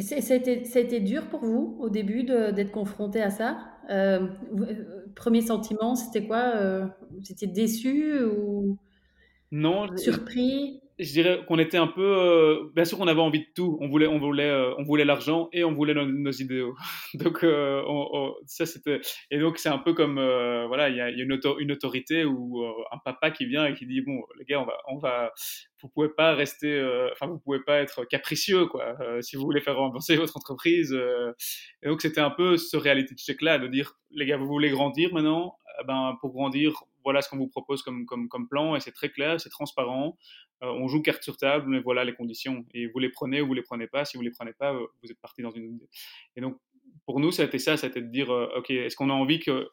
Ça 0.00 0.16
a, 0.16 0.36
été, 0.36 0.64
ça 0.64 0.80
a, 0.80 0.82
été, 0.82 0.98
dur 0.98 1.28
pour 1.28 1.44
vous 1.44 1.76
au 1.78 1.88
début 1.88 2.24
d'être 2.24 2.72
confronté 2.72 3.22
à 3.22 3.30
ça? 3.30 3.58
Premier 5.14 5.40
sentiment, 5.40 5.94
c'était 5.94 6.26
quoi? 6.26 6.88
Vous 7.12 7.30
étiez 7.30 7.46
déçu 7.46 8.20
ou 8.24 8.76
non, 9.52 9.96
surpris? 9.96 10.80
Je 10.98 11.12
dirais 11.12 11.44
qu'on 11.46 11.58
était 11.58 11.76
un 11.76 11.86
peu. 11.86 12.02
Euh, 12.04 12.70
bien 12.74 12.84
sûr 12.84 12.98
qu'on 12.98 13.08
avait 13.08 13.20
envie 13.20 13.40
de 13.40 13.52
tout. 13.54 13.78
On 13.80 13.88
voulait, 13.88 14.06
on 14.06 14.18
voulait, 14.18 14.48
euh, 14.48 14.74
on 14.78 14.84
voulait 14.84 15.04
l'argent 15.04 15.48
et 15.52 15.64
on 15.64 15.72
voulait 15.72 15.94
nos, 15.94 16.30
idéaux. 16.30 16.76
donc 17.14 17.42
euh, 17.42 17.82
ça 18.46 18.66
c'était. 18.66 19.00
Et 19.30 19.38
donc 19.38 19.58
c'est 19.58 19.68
un 19.68 19.78
peu 19.78 19.92
comme 19.94 20.14
voilà, 20.14 20.88
il 20.88 20.96
y 20.96 21.00
a, 21.00 21.10
une, 21.10 21.32
autorité 21.72 22.24
ou 22.24 22.64
un 22.92 22.98
papa 23.04 23.30
qui 23.30 23.46
vient 23.46 23.66
et 23.66 23.74
qui 23.74 23.86
dit 23.86 24.00
bon 24.02 24.22
les 24.38 24.44
gars 24.44 24.60
on 24.60 24.64
va, 24.64 24.76
on 24.88 24.98
va, 24.98 25.32
vous 25.82 25.88
pouvez 25.88 26.08
pas 26.08 26.34
rester, 26.34 26.80
enfin 27.12 27.26
vous 27.26 27.38
pouvez 27.38 27.60
pas 27.60 27.78
être 27.80 28.04
capricieux 28.04 28.66
quoi. 28.66 28.96
si 29.20 29.36
vous 29.36 29.42
voulez 29.42 29.60
faire 29.60 29.78
avancer 29.78 30.16
votre 30.16 30.36
entreprise. 30.36 30.96
et 31.82 31.88
donc 31.88 32.02
c'était 32.02 32.20
un 32.20 32.30
peu 32.30 32.56
ce 32.56 32.76
reality 32.76 33.14
check 33.16 33.42
là 33.42 33.58
de 33.58 33.66
dire 33.66 33.94
les 34.10 34.26
gars 34.26 34.36
vous 34.36 34.46
voulez 34.46 34.70
grandir 34.70 35.12
maintenant, 35.12 35.56
eh 35.80 35.84
ben 35.86 36.16
pour 36.20 36.32
grandir 36.32 36.84
voilà 37.04 37.22
ce 37.22 37.28
qu'on 37.28 37.36
vous 37.36 37.48
propose 37.48 37.82
comme, 37.82 38.06
plan 38.48 38.74
et 38.74 38.80
c'est 38.80 38.92
très 38.92 39.10
clair, 39.10 39.40
c'est 39.40 39.50
transparent. 39.50 40.16
Euh, 40.62 40.68
on 40.68 40.88
joue 40.88 41.02
carte 41.02 41.22
sur 41.22 41.36
table, 41.36 41.66
mais 41.68 41.80
voilà 41.80 42.04
les 42.04 42.14
conditions. 42.14 42.64
Et 42.72 42.86
vous 42.86 42.98
les 42.98 43.10
prenez 43.10 43.40
ou 43.40 43.46
vous 43.46 43.54
les 43.54 43.62
prenez 43.62 43.86
pas. 43.86 44.04
Si 44.04 44.16
vous 44.16 44.22
les 44.22 44.30
prenez 44.30 44.52
pas, 44.52 44.72
euh, 44.74 44.86
vous 45.02 45.10
êtes 45.10 45.20
parti 45.20 45.42
dans 45.42 45.50
une. 45.50 45.78
Et 46.36 46.40
donc, 46.40 46.58
pour 47.06 47.20
nous, 47.20 47.30
c'était 47.30 47.58
ça, 47.58 47.76
c'était 47.76 48.00
de 48.00 48.10
dire, 48.10 48.32
euh, 48.32 48.48
OK, 48.56 48.70
est-ce 48.70 48.96
qu'on 48.96 49.10
a 49.10 49.12
envie 49.12 49.40
que. 49.40 49.68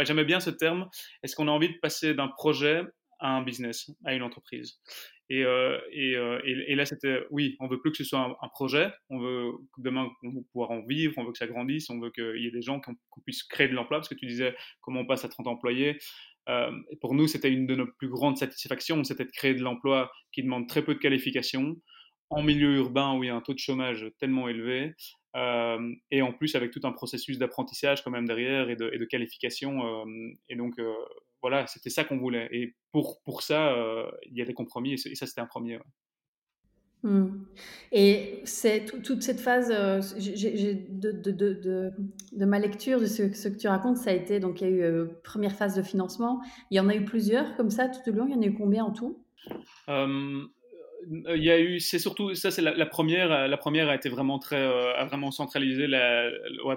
J'aimais 0.00 0.24
bien 0.24 0.40
ce 0.40 0.50
terme, 0.50 0.88
est-ce 1.22 1.34
qu'on 1.34 1.48
a 1.48 1.50
envie 1.50 1.68
de 1.68 1.78
passer 1.80 2.14
d'un 2.14 2.28
projet 2.28 2.82
à 3.18 3.36
un 3.36 3.42
business, 3.42 3.90
à 4.04 4.14
une 4.14 4.22
entreprise? 4.22 4.78
Et, 5.28 5.42
là, 5.42 6.86
c'était, 6.86 7.24
oui, 7.30 7.56
on 7.58 7.66
veut 7.66 7.80
plus 7.80 7.90
que 7.90 7.96
ce 7.96 8.04
soit 8.04 8.38
un, 8.40 8.48
projet, 8.48 8.92
on 9.10 9.18
veut 9.18 9.52
que 9.74 9.82
demain, 9.82 10.08
on 10.22 10.42
pouvoir 10.52 10.70
en 10.70 10.82
vivre, 10.82 11.14
on 11.16 11.24
veut 11.24 11.32
que 11.32 11.38
ça 11.38 11.48
grandisse, 11.48 11.90
on 11.90 11.98
veut 11.98 12.10
qu'il 12.10 12.40
y 12.42 12.46
ait 12.46 12.52
des 12.52 12.62
gens 12.62 12.80
qu'on 12.80 13.20
puisse 13.24 13.42
créer 13.42 13.68
de 13.68 13.74
l'emploi, 13.74 13.98
parce 13.98 14.08
que 14.08 14.14
tu 14.14 14.26
disais 14.26 14.54
comment 14.80 15.00
on 15.00 15.06
passe 15.06 15.24
à 15.24 15.28
30 15.28 15.48
employés. 15.48 15.98
Et 16.48 16.96
pour 17.00 17.14
nous, 17.14 17.26
c'était 17.26 17.50
une 17.50 17.66
de 17.66 17.74
nos 17.74 17.86
plus 17.86 18.08
grandes 18.08 18.38
satisfactions, 18.38 19.02
c'était 19.04 19.24
de 19.24 19.32
créer 19.32 19.54
de 19.54 19.62
l'emploi 19.62 20.10
qui 20.32 20.42
demande 20.42 20.68
très 20.68 20.84
peu 20.84 20.94
de 20.94 21.00
qualifications, 21.00 21.76
en 22.30 22.42
milieu 22.42 22.76
urbain 22.76 23.16
où 23.16 23.24
il 23.24 23.28
y 23.28 23.30
a 23.30 23.34
un 23.34 23.40
taux 23.40 23.54
de 23.54 23.58
chômage 23.58 24.06
tellement 24.18 24.48
élevé, 24.48 24.94
euh, 25.36 25.94
et 26.10 26.22
en 26.22 26.32
plus 26.32 26.54
avec 26.54 26.70
tout 26.70 26.80
un 26.84 26.92
processus 26.92 27.38
d'apprentissage 27.38 28.02
quand 28.02 28.10
même 28.10 28.26
derrière 28.26 28.70
et 28.70 28.76
de, 28.76 29.04
qualification. 29.04 30.04
Euh, 30.04 30.32
et 30.48 30.56
donc 30.56 30.78
euh, 30.78 30.94
voilà, 31.42 31.66
c'était 31.66 31.90
ça 31.90 32.04
qu'on 32.04 32.16
voulait. 32.16 32.48
Et 32.52 32.74
pour, 32.90 33.20
pour 33.22 33.42
ça, 33.42 33.76
il 34.26 34.36
y 34.36 34.42
a 34.42 34.44
des 34.44 34.54
compromis, 34.54 34.94
et, 34.94 35.14
ça 35.14 35.26
c'était 35.26 35.40
un 35.40 35.46
premier. 35.46 35.78
Et 37.92 38.40
c'est 38.44 38.84
toute 38.84 39.22
cette 39.22 39.40
phase 39.40 39.68
de, 39.68 41.12
de, 41.12 41.30
de, 41.30 41.92
de, 42.32 42.44
ma 42.44 42.58
lecture 42.58 43.00
de 43.00 43.06
ce, 43.06 43.22
que 43.22 43.56
tu 43.56 43.68
racontes, 43.68 43.96
ça 43.96 44.10
a 44.10 44.12
été 44.12 44.40
donc 44.40 44.60
il 44.60 44.68
y 44.68 44.82
a 44.82 44.88
eu 44.88 45.08
première 45.22 45.52
phase 45.52 45.76
de 45.76 45.82
financement. 45.82 46.40
Il 46.70 46.76
y 46.76 46.80
en 46.80 46.88
a 46.88 46.94
eu 46.94 47.04
plusieurs 47.04 47.56
comme 47.56 47.70
ça 47.70 47.88
tout 47.88 48.10
au 48.10 48.12
long. 48.12 48.26
Il 48.26 48.34
y 48.34 48.36
en 48.36 48.42
a 48.42 48.46
eu 48.46 48.54
combien 48.54 48.84
en 48.84 48.92
tout? 48.92 49.18
Il 51.08 51.42
y 51.42 51.50
a 51.50 51.60
eu, 51.60 51.78
c'est 51.78 52.00
surtout, 52.00 52.34
ça 52.34 52.50
c'est 52.50 52.62
la, 52.62 52.86
première, 52.86 53.30
euh, 53.30 53.46
la 53.46 53.56
première 53.56 53.88
a 53.88 53.94
été 53.94 54.08
vraiment 54.08 54.38
très, 54.40 54.60
euh, 54.60 54.92
a 54.96 55.04
vraiment 55.04 55.30
centralisé 55.30 55.86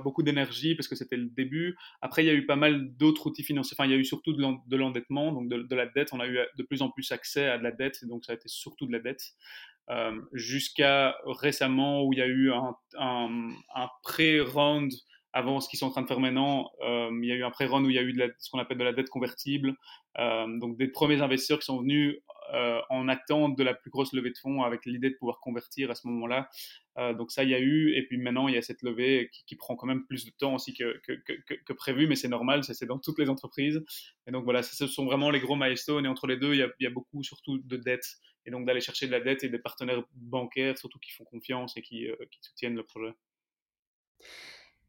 beaucoup 0.03 0.21
d'énergie 0.21 0.75
parce 0.75 0.87
que 0.87 0.95
c'était 0.95 1.17
le 1.17 1.25
début. 1.25 1.75
Après, 2.01 2.23
il 2.23 2.27
y 2.27 2.29
a 2.29 2.33
eu 2.33 2.45
pas 2.45 2.55
mal 2.55 2.95
d'autres 2.95 3.27
outils 3.27 3.43
financiers. 3.43 3.75
Enfin, 3.77 3.87
il 3.87 3.91
y 3.91 3.95
a 3.95 3.97
eu 3.97 4.05
surtout 4.05 4.33
de 4.33 4.77
l'endettement, 4.77 5.31
donc 5.31 5.49
de, 5.49 5.75
la 5.75 5.87
dette. 5.87 6.09
On 6.13 6.19
a 6.19 6.27
eu 6.27 6.37
de 6.55 6.63
plus 6.63 6.81
en 6.81 6.91
plus 6.91 7.11
accès 7.11 7.47
à 7.47 7.57
de 7.57 7.63
la 7.63 7.71
dette, 7.71 8.05
donc 8.05 8.25
ça 8.25 8.33
a 8.33 8.35
été 8.35 8.47
surtout 8.47 8.85
de 8.85 8.91
la 8.91 8.99
dette. 8.99 9.33
Euh, 9.91 10.21
jusqu'à 10.33 11.15
récemment 11.25 12.03
où 12.03 12.13
il 12.13 12.19
y 12.19 12.21
a 12.21 12.27
eu 12.27 12.51
un, 12.51 12.75
un, 12.99 13.87
pré-round 14.03 14.91
avant 15.33 15.59
ce 15.59 15.69
qu'ils 15.69 15.79
sont 15.79 15.87
en 15.87 15.91
train 15.91 16.03
de 16.03 16.07
faire 16.07 16.19
maintenant, 16.19 16.69
il 16.81 17.25
y 17.25 17.31
a 17.31 17.35
eu 17.35 17.43
un 17.43 17.51
pré-round 17.51 17.85
où 17.85 17.89
il 17.89 17.95
y 17.95 17.99
a 17.99 18.03
eu 18.03 18.15
ce 18.39 18.49
qu'on 18.49 18.59
appelle 18.59 18.77
de 18.77 18.83
la 18.83 18.93
dette 18.93 19.09
convertible, 19.09 19.75
donc 20.17 20.77
des 20.77 20.87
premiers 20.87 21.21
investisseurs 21.21 21.59
qui 21.59 21.65
sont 21.65 21.79
venus 21.81 22.17
euh, 22.53 22.81
en 22.89 23.07
attente 23.07 23.57
de 23.57 23.63
la 23.63 23.73
plus 23.73 23.89
grosse 23.91 24.13
levée 24.13 24.31
de 24.31 24.37
fonds 24.37 24.63
avec 24.63 24.85
l'idée 24.85 25.09
de 25.09 25.15
pouvoir 25.15 25.39
convertir 25.39 25.91
à 25.91 25.95
ce 25.95 26.07
moment-là. 26.07 26.49
Euh, 26.97 27.13
donc 27.13 27.31
ça, 27.31 27.43
il 27.43 27.49
y 27.49 27.55
a 27.55 27.59
eu, 27.59 27.93
et 27.95 28.05
puis 28.05 28.17
maintenant, 28.17 28.47
il 28.47 28.55
y 28.55 28.57
a 28.57 28.61
cette 28.61 28.81
levée 28.81 29.29
qui, 29.45 29.55
prend 29.55 29.75
quand 29.75 29.87
même 29.87 30.05
plus 30.05 30.25
de 30.25 30.31
temps 30.31 30.55
aussi 30.55 30.73
que, 30.73 31.73
prévu, 31.73 32.07
mais 32.07 32.15
c'est 32.15 32.27
normal, 32.27 32.63
c'est 32.63 32.85
dans 32.85 32.99
toutes 32.99 33.19
les 33.19 33.29
entreprises. 33.29 33.83
Et 34.27 34.31
donc 34.31 34.43
voilà, 34.43 34.63
ce 34.63 34.87
sont 34.87 35.05
vraiment 35.05 35.29
les 35.29 35.39
gros 35.39 35.55
milestones, 35.55 36.05
et 36.05 36.09
entre 36.09 36.27
les 36.27 36.37
deux, 36.37 36.53
il 36.53 36.71
y 36.79 36.85
a, 36.85 36.89
beaucoup 36.89 37.23
surtout 37.23 37.57
de 37.59 37.77
dettes, 37.77 38.17
et 38.45 38.51
donc 38.51 38.65
d'aller 38.65 38.81
chercher 38.81 39.05
de 39.07 39.11
la 39.11 39.19
dette 39.19 39.43
et 39.43 39.49
des 39.49 39.59
partenaires 39.59 40.03
bancaires, 40.13 40.77
surtout 40.77 40.99
qui 40.99 41.11
font 41.11 41.25
confiance 41.25 41.77
et 41.77 41.81
qui, 41.81 42.07
euh, 42.07 42.15
qui 42.31 42.39
soutiennent 42.41 42.75
le 42.75 42.83
projet 42.83 43.13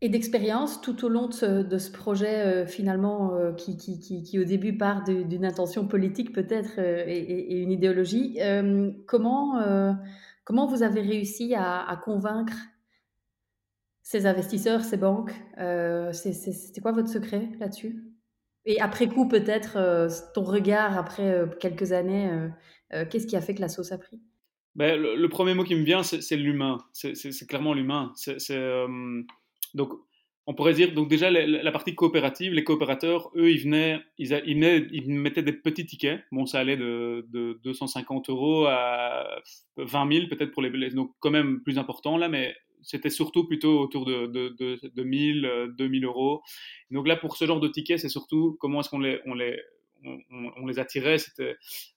et 0.02 0.08
d'expérience 0.08 0.80
tout 0.80 1.04
au 1.04 1.08
long 1.08 1.28
de 1.28 1.78
ce, 1.78 1.92
projet 1.92 2.40
euh, 2.40 2.66
finalement 2.66 3.34
euh, 3.34 3.52
qui, 3.52 3.76
qui, 3.76 4.22
qui, 4.22 4.38
au 4.38 4.44
début 4.44 4.76
part 4.76 5.04
d'une 5.04 5.44
intention 5.44 5.86
politique 5.86 6.32
peut-être 6.32 6.78
euh, 6.78 7.04
et, 7.06 7.58
une 7.60 7.70
idéologie. 7.70 8.38
comment, 9.06 9.60
comment 10.44 10.66
vous 10.66 10.82
avez 10.82 11.02
réussi 11.02 11.54
à, 11.54 12.00
convaincre 12.02 12.56
ces 14.02 14.26
investisseurs, 14.26 14.82
ces 14.82 14.96
banques 14.96 15.34
C'était 16.12 16.80
quoi 16.80 16.92
votre 16.92 17.08
secret 17.08 17.48
là-dessus? 17.58 18.04
Et 18.66 18.80
après 18.80 19.08
coup 19.08 19.26
peut-être 19.26 20.08
ton 20.34 20.42
regard 20.42 20.98
après 20.98 21.44
quelques 21.60 21.92
années, 21.92 22.30
qu'est-ce 23.10 23.26
qui 23.26 23.36
a 23.36 23.40
fait 23.40 23.54
que 23.54 23.60
la 23.60 23.68
sauce 23.68 23.92
a 23.92 23.98
pris? 23.98 24.18
Ben, 24.76 25.00
le, 25.00 25.28
premier 25.28 25.54
mot 25.54 25.64
qui 25.64 25.74
me 25.74 25.84
vient, 25.84 26.02
c'est 26.02 26.36
l'humain. 26.36 26.78
C'est 26.92 27.46
clairement 27.46 27.74
l'humain. 27.74 28.12
C'est 28.16 28.38
donc, 29.74 29.92
on 30.46 30.54
pourrait 30.54 30.74
dire, 30.74 30.92
donc 30.94 31.08
déjà, 31.08 31.30
la, 31.30 31.72
partie 31.72 31.94
coopérative, 31.94 32.52
les 32.52 32.64
coopérateurs, 32.64 33.30
eux, 33.36 33.50
ils 33.50 33.60
venaient, 33.60 34.00
ils, 34.18 35.04
mettaient 35.06 35.42
des 35.42 35.52
petits 35.52 35.86
tickets. 35.86 36.22
Bon, 36.32 36.46
ça 36.46 36.58
allait 36.58 36.76
de, 36.76 37.24
250 37.62 38.30
euros 38.30 38.66
à 38.66 39.42
20 39.76 40.12
000, 40.12 40.26
peut-être 40.28 40.50
pour 40.50 40.62
les, 40.62 40.90
donc 40.90 41.12
quand 41.20 41.30
même 41.30 41.60
plus 41.62 41.78
important 41.78 42.16
là, 42.16 42.28
mais 42.28 42.54
c'était 42.82 43.10
surtout 43.10 43.46
plutôt 43.46 43.78
autour 43.78 44.06
de, 44.06 44.26
de, 44.26 44.56
de, 44.82 45.02
1000, 45.02 45.74
2000 45.76 46.04
euros. 46.04 46.42
Donc 46.90 47.06
là, 47.06 47.16
pour 47.16 47.36
ce 47.36 47.44
genre 47.44 47.60
de 47.60 47.68
tickets, 47.68 48.00
c'est 48.00 48.08
surtout 48.08 48.56
comment 48.58 48.80
est-ce 48.80 48.88
qu'on 48.88 48.98
les, 48.98 49.20
on 49.26 49.34
les, 49.34 49.56
on, 50.04 50.66
les 50.66 50.78
attirait, 50.78 51.16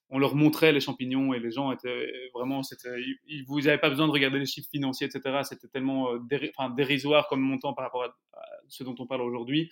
on 0.09 0.19
leur 0.19 0.35
montrait 0.35 0.71
les 0.71 0.79
champignons 0.79 1.33
et 1.33 1.39
les 1.39 1.51
gens 1.51 1.71
étaient 1.71 2.07
vraiment, 2.33 2.61
ils, 3.27 3.43
vous 3.47 3.61
n'avez 3.61 3.77
pas 3.77 3.89
besoin 3.89 4.07
de 4.07 4.11
regarder 4.11 4.39
les 4.39 4.45
chiffres 4.45 4.69
financiers, 4.69 5.07
etc. 5.07 5.39
C'était 5.43 5.67
tellement 5.67 6.13
euh, 6.13 6.69
dérisoire 6.75 7.27
comme 7.27 7.41
montant 7.41 7.73
par 7.73 7.85
rapport 7.85 8.03
à, 8.03 8.15
ce 8.67 8.83
dont 8.83 8.95
on 8.99 9.05
parle 9.05 9.21
aujourd'hui. 9.21 9.71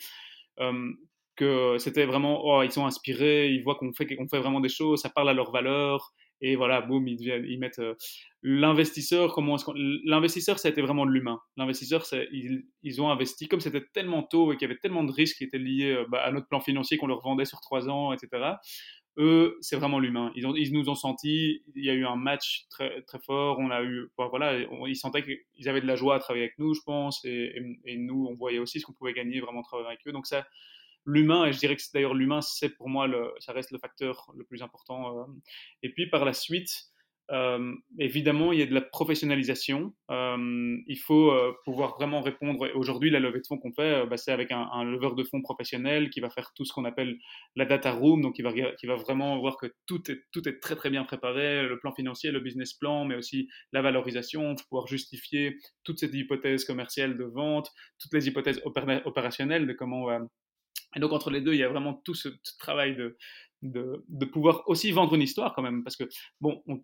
Euh, 0.59 0.91
que 1.35 1.77
c'était 1.79 2.05
vraiment, 2.05 2.41
oh, 2.43 2.61
ils 2.61 2.71
sont 2.71 2.85
inspirés, 2.85 3.49
ils 3.49 3.63
voient 3.63 3.75
qu'on 3.75 3.93
fait, 3.93 4.05
qu'on 4.15 4.27
fait 4.27 4.39
vraiment 4.39 4.59
des 4.59 4.69
choses, 4.69 5.01
ça 5.01 5.09
parle 5.09 5.29
à 5.29 5.33
leur 5.33 5.51
valeur, 5.51 6.13
et 6.41 6.56
voilà, 6.56 6.82
boum, 6.82 7.08
ils, 7.08 7.60
mettent 7.60 7.80
euh, 7.80 7.93
l'investisseur. 8.41 9.34
Comment 9.34 9.58
l'investisseur, 10.06 10.58
ça 10.58 10.67
a 10.67 10.71
été 10.71 10.82
vraiment 10.82 11.06
de 11.06 11.12
l'humain. 11.12 11.39
L'investisseur, 11.56 12.04
ils, 12.32 13.01
ont 13.01 13.10
investi 13.10 13.47
comme 13.47 13.60
c'était 13.60 13.86
tellement 13.93 14.23
tôt 14.23 14.51
et 14.51 14.58
qu'il 14.58 14.67
y 14.67 14.71
avait 14.71 14.80
tellement 14.80 15.04
de 15.04 15.12
risques 15.12 15.38
qui 15.38 15.43
étaient 15.43 15.60
liés 15.60 15.91
euh, 15.91 16.06
bah, 16.10 16.23
à 16.23 16.32
notre 16.32 16.47
plan 16.47 16.60
financier 16.60 16.97
qu'on 16.97 17.08
leur 17.08 17.21
vendait 17.21 17.45
sur 17.45 17.62
trois 17.62 17.89
ans, 17.89 18.12
etc. 18.12 18.56
Eux, 19.17 19.58
c'est 19.62 19.75
vraiment 19.75 19.99
l'humain. 19.99 20.32
Ils, 20.36 20.73
nous 20.73 20.89
ont 20.89 20.95
senti. 20.95 21.62
Il 21.75 21.86
y 21.86 21.89
a 21.91 21.93
eu 21.93 22.06
un 22.06 22.15
match 22.15 22.65
très 22.69 23.04
très 23.04 23.19
fort. 23.19 23.60
On 23.60 23.69
a 23.69 23.84
eu, 23.84 24.10
bah, 24.17 24.27
voilà, 24.30 24.58
ils 24.88 24.95
sentaient 24.95 25.23
qu'ils 25.23 25.69
avaient 25.69 25.82
de 25.82 25.88
la 25.88 25.95
joie 25.95 26.15
à 26.15 26.19
travailler 26.19 26.45
avec 26.45 26.58
nous, 26.58 26.73
je 26.73 26.82
pense, 26.84 27.23
et, 27.25 27.54
nous, 27.97 28.27
on 28.32 28.36
voyait 28.36 28.60
aussi 28.60 28.80
ce 28.80 28.86
qu'on 28.86 28.93
pouvait 28.93 29.13
gagner 29.13 29.41
vraiment 29.41 29.62
travailler 29.62 29.89
avec 29.89 30.08
eux. 30.08 30.12
Donc 30.12 30.25
ça 30.25 30.47
l'humain, 31.05 31.45
et 31.45 31.53
je 31.53 31.59
dirais 31.59 31.75
que 31.75 31.83
d'ailleurs 31.93 32.13
l'humain, 32.13 32.41
c'est 32.41 32.69
pour 32.69 32.89
moi, 32.89 33.07
ça 33.39 33.53
reste 33.53 33.71
le 33.71 33.79
facteur 33.79 34.31
le 34.35 34.43
plus 34.43 34.61
important. 34.61 35.17
Euh. 35.17 35.23
Et 35.83 35.89
puis 35.91 36.09
par 36.09 36.25
la 36.25 36.33
suite, 36.33 36.69
euh, 37.31 37.73
évidemment, 37.97 38.51
il 38.51 38.59
y 38.59 38.61
a 38.61 38.65
de 38.65 38.73
la 38.73 38.81
professionnalisation. 38.81 39.93
Euh, 40.09 40.77
il 40.85 40.97
faut 40.97 41.33
pouvoir 41.63 41.95
vraiment 41.95 42.21
répondre. 42.21 42.69
Aujourd'hui, 42.75 43.09
la 43.09 43.21
levée 43.21 43.39
de 43.39 43.47
fonds 43.47 43.57
qu'on 43.57 43.71
fait, 43.71 44.05
bah, 44.05 44.17
c'est 44.17 44.33
avec 44.33 44.51
un, 44.51 44.67
un, 44.73 44.83
leveur 44.83 45.15
de 45.15 45.23
fonds 45.23 45.41
professionnel 45.41 46.09
qui 46.09 46.19
va 46.19 46.29
faire 46.29 46.51
tout 46.55 46.65
ce 46.65 46.73
qu'on 46.73 46.83
appelle 46.83 47.17
la 47.55 47.63
data 47.63 47.93
room, 47.93 48.21
donc 48.21 48.35
qui 48.35 48.41
va, 48.41 48.51
qui 48.51 48.85
va 48.85 48.95
vraiment 48.95 49.39
voir 49.39 49.55
que 49.55 49.67
tout 49.87 50.11
est, 50.11 50.19
tout 50.33 50.47
est 50.49 50.59
très 50.59 50.75
très 50.75 50.89
bien 50.89 51.05
préparé, 51.05 51.65
le 51.65 51.79
plan 51.79 51.93
financier, 51.93 52.31
le 52.31 52.41
business 52.41 52.73
plan, 52.73 53.05
mais 53.05 53.15
aussi 53.15 53.47
la 53.71 53.81
valorisation, 53.81 54.55
pouvoir 54.69 54.87
justifier 54.87 55.57
toutes 55.85 55.99
ces 55.99 56.13
hypothèses 56.13 56.65
commerciales 56.65 57.17
de 57.17 57.23
vente, 57.23 57.71
toutes 57.97 58.13
les 58.13 58.27
hypothèses 58.27 58.61
opérationnelles 58.65 59.67
de 59.67 59.73
comment 59.73 60.01
on 60.01 60.05
va 60.07 60.19
et 60.95 60.99
donc 60.99 61.12
entre 61.13 61.30
les 61.30 61.41
deux, 61.41 61.54
il 61.54 61.60
y 61.60 61.63
a 61.63 61.69
vraiment 61.69 61.93
tout 61.93 62.15
ce, 62.15 62.30
travail 62.60 62.95
de, 62.95 63.17
de, 63.62 64.25
pouvoir 64.25 64.63
aussi 64.67 64.91
vendre 64.91 65.15
une 65.15 65.21
histoire 65.21 65.54
quand 65.54 65.62
même, 65.62 65.84
parce 65.84 65.95
que 65.95 66.10
bon, 66.39 66.62
on, 66.67 66.84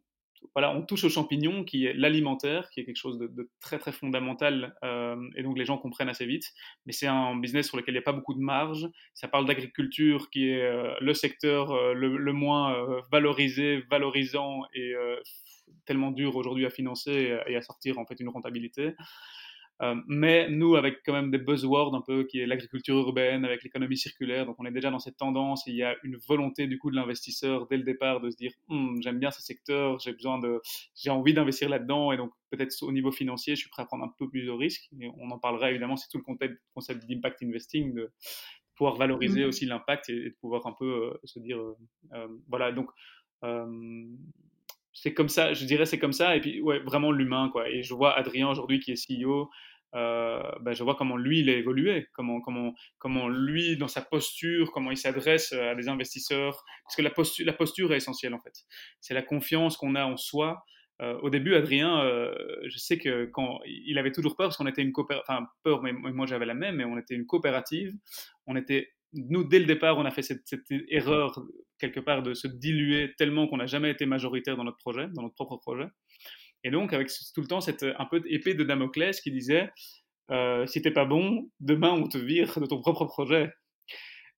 voilà, 0.53 0.71
on 0.75 0.81
touche 0.81 1.03
aux 1.03 1.09
champignons, 1.09 1.63
qui 1.63 1.85
est 1.85 1.93
l'alimentaire, 1.93 2.69
qui 2.69 2.79
est 2.79 2.85
quelque 2.85 2.97
chose 2.97 3.19
de, 3.19 3.49
très 3.59 3.79
très 3.79 3.91
fondamental, 3.91 4.75
euh, 4.83 5.15
et 5.35 5.43
donc 5.43 5.57
les 5.57 5.65
gens 5.65 5.77
comprennent 5.77 6.09
assez 6.09 6.25
vite. 6.25 6.45
Mais 6.85 6.93
c'est 6.93 7.07
un 7.07 7.35
business 7.35 7.67
sur 7.67 7.77
lequel 7.77 7.93
il 7.93 7.97
n'y 7.97 8.03
a 8.03 8.03
pas 8.03 8.13
beaucoup 8.13 8.33
de 8.33 8.39
marge. 8.39 8.87
Ça 9.13 9.27
parle 9.27 9.45
d'agriculture, 9.45 10.29
qui 10.29 10.49
est 10.49 10.61
euh, 10.61 10.93
le 10.99 11.13
secteur 11.13 11.71
euh, 11.71 11.93
le, 11.93 12.33
moins 12.33 12.75
valorisé, 13.11 13.83
valorisant 13.89 14.63
et 14.73 14.93
tellement 15.85 16.11
dur 16.11 16.35
aujourd'hui 16.35 16.65
à 16.65 16.69
financer 16.69 17.37
et 17.47 17.55
à 17.55 17.61
sortir 17.61 17.97
en 17.97 18.05
fait 18.05 18.19
une 18.19 18.29
rentabilité. 18.29 18.93
Euh, 19.83 19.95
mais 20.07 20.49
nous, 20.49 20.75
avec 20.75 21.03
quand 21.05 21.13
même 21.13 21.29
des 21.29 21.37
buzzwords 21.37 21.93
un 21.93 22.01
peu, 22.01 22.23
qui 22.23 22.39
est 22.39 22.47
l'agriculture 22.47 22.95
urbaine, 22.97 23.45
avec 23.45 23.63
l'économie 23.63 23.97
circulaire, 23.97 24.45
donc 24.45 24.55
on 24.59 24.65
est 24.65 24.71
déjà 24.71 24.89
dans 24.89 24.99
cette 24.99 25.17
tendance. 25.17 25.67
Et 25.67 25.71
il 25.71 25.77
y 25.77 25.83
a 25.83 25.95
une 26.03 26.17
volonté 26.27 26.67
du 26.67 26.79
coup 26.79 26.89
de 26.89 26.95
l'investisseur 26.95 27.67
dès 27.67 27.77
le 27.77 27.83
départ 27.83 28.19
de 28.19 28.29
se 28.29 28.37
dire, 28.37 28.51
hum, 28.69 28.97
j'aime 29.01 29.19
bien 29.19 29.31
ce 29.31 29.41
secteur, 29.41 29.99
j'ai 29.99 30.13
besoin 30.13 30.39
de, 30.39 30.61
j'ai 30.95 31.09
envie 31.09 31.33
d'investir 31.33 31.69
là-dedans, 31.69 32.11
et 32.11 32.17
donc 32.17 32.31
peut-être 32.49 32.75
au 32.81 32.91
niveau 32.91 33.11
financier, 33.11 33.55
je 33.55 33.61
suis 33.61 33.69
prêt 33.69 33.83
à 33.83 33.85
prendre 33.85 34.03
un 34.03 34.13
peu 34.17 34.27
plus 34.29 34.45
de 34.45 34.51
risques. 34.51 34.89
Et 34.99 35.09
on 35.17 35.29
en 35.29 35.39
parlera 35.39 35.69
évidemment, 35.69 35.95
c'est 35.95 36.09
tout 36.09 36.17
le 36.17 36.23
concept, 36.73 37.07
d'impact 37.07 37.43
investing, 37.43 37.93
de 37.93 38.11
pouvoir 38.75 38.95
valoriser 38.95 39.43
mmh. 39.43 39.47
aussi 39.47 39.65
l'impact 39.65 40.09
et, 40.09 40.29
de 40.29 40.35
pouvoir 40.39 40.65
un 40.67 40.73
peu 40.73 40.85
euh, 40.85 41.19
se 41.23 41.39
dire, 41.39 41.59
euh, 42.13 42.27
voilà, 42.47 42.71
donc 42.71 42.89
c'est 45.01 45.13
comme 45.13 45.29
ça, 45.29 45.53
je 45.53 45.65
dirais 45.65 45.85
c'est 45.85 45.99
comme 45.99 46.13
ça, 46.13 46.35
et 46.35 46.41
puis 46.41 46.59
ouais, 46.61 46.79
vraiment 46.79 47.11
l'humain, 47.11 47.49
quoi. 47.51 47.69
Et 47.69 47.83
je 47.83 47.93
vois 47.93 48.17
Adrien 48.17 48.49
aujourd'hui 48.49 48.79
qui 48.79 48.91
est 48.91 49.07
CEO, 49.07 49.49
euh, 49.95 50.41
ben, 50.61 50.73
je 50.73 50.83
vois 50.83 50.95
comment 50.95 51.17
lui 51.17 51.41
il 51.41 51.49
a 51.49 51.53
évolué, 51.53 52.07
comment, 52.13 52.41
comment, 52.41 52.73
comment 52.97 53.29
lui 53.29 53.77
dans 53.77 53.87
sa 53.87 54.01
posture, 54.01 54.71
comment 54.71 54.91
il 54.91 54.97
s'adresse 54.97 55.53
à 55.53 55.75
des 55.75 55.87
investisseurs, 55.87 56.63
parce 56.83 56.95
que 56.95 57.03
la 57.03 57.11
posture, 57.11 57.45
la 57.45 57.53
posture 57.53 57.93
est 57.93 57.97
essentielle 57.97 58.33
en 58.33 58.39
fait. 58.39 58.53
C'est 58.99 59.13
la 59.13 59.21
confiance 59.21 59.77
qu'on 59.77 59.95
a 59.95 60.05
en 60.05 60.17
soi. 60.17 60.63
Euh, 60.99 61.15
au 61.21 61.29
début, 61.29 61.53
Adrien, 61.53 62.01
euh, 62.01 62.33
je 62.65 62.77
sais 62.79 62.97
que 62.97 63.25
quand 63.25 63.59
il 63.65 63.99
avait 63.99 64.11
toujours 64.11 64.35
peur 64.35 64.47
parce 64.47 64.57
qu'on 64.57 64.65
était 64.65 64.81
une 64.81 64.91
coopérative, 64.91 65.25
enfin 65.29 65.45
peur, 65.63 65.83
mais 65.83 65.93
moi 65.93 66.25
j'avais 66.25 66.47
la 66.47 66.55
même, 66.55 66.77
mais 66.77 66.85
on 66.85 66.97
était 66.97 67.13
une 67.13 67.27
coopérative, 67.27 67.93
on 68.47 68.55
était 68.55 68.89
nous, 69.13 69.43
dès 69.43 69.59
le 69.59 69.65
départ, 69.65 69.97
on 69.97 70.05
a 70.05 70.11
fait 70.11 70.21
cette, 70.21 70.43
erreur 70.89 71.39
quelque 71.79 71.99
part 71.99 72.23
de 72.23 72.33
se 72.33 72.47
diluer 72.47 73.13
tellement 73.17 73.47
qu'on 73.47 73.57
n'a 73.57 73.67
jamais 73.67 73.91
été 73.91 74.05
majoritaire 74.05 74.57
dans 74.57 74.63
notre 74.63 74.77
projet, 74.77 75.07
dans 75.13 75.23
notre 75.23 75.35
propre 75.35 75.57
projet. 75.57 75.87
Et 76.63 76.71
donc, 76.71 76.93
avec 76.93 77.09
tout 77.33 77.41
le 77.41 77.47
temps 77.47 77.61
cette 77.61 77.83
un 77.83 78.05
peu 78.05 78.21
épée 78.27 78.53
de 78.53 78.63
Damoclès 78.63 79.21
qui 79.21 79.31
disait 79.31 79.69
euh, 80.31 80.65
si 80.65 80.81
t'es 80.81 80.91
pas 80.91 81.05
bon, 81.05 81.49
demain 81.59 81.91
on 81.91 82.07
te 82.07 82.17
vire 82.17 82.59
de 82.59 82.65
ton 82.65 82.81
propre 82.81 83.05
projet. 83.05 83.51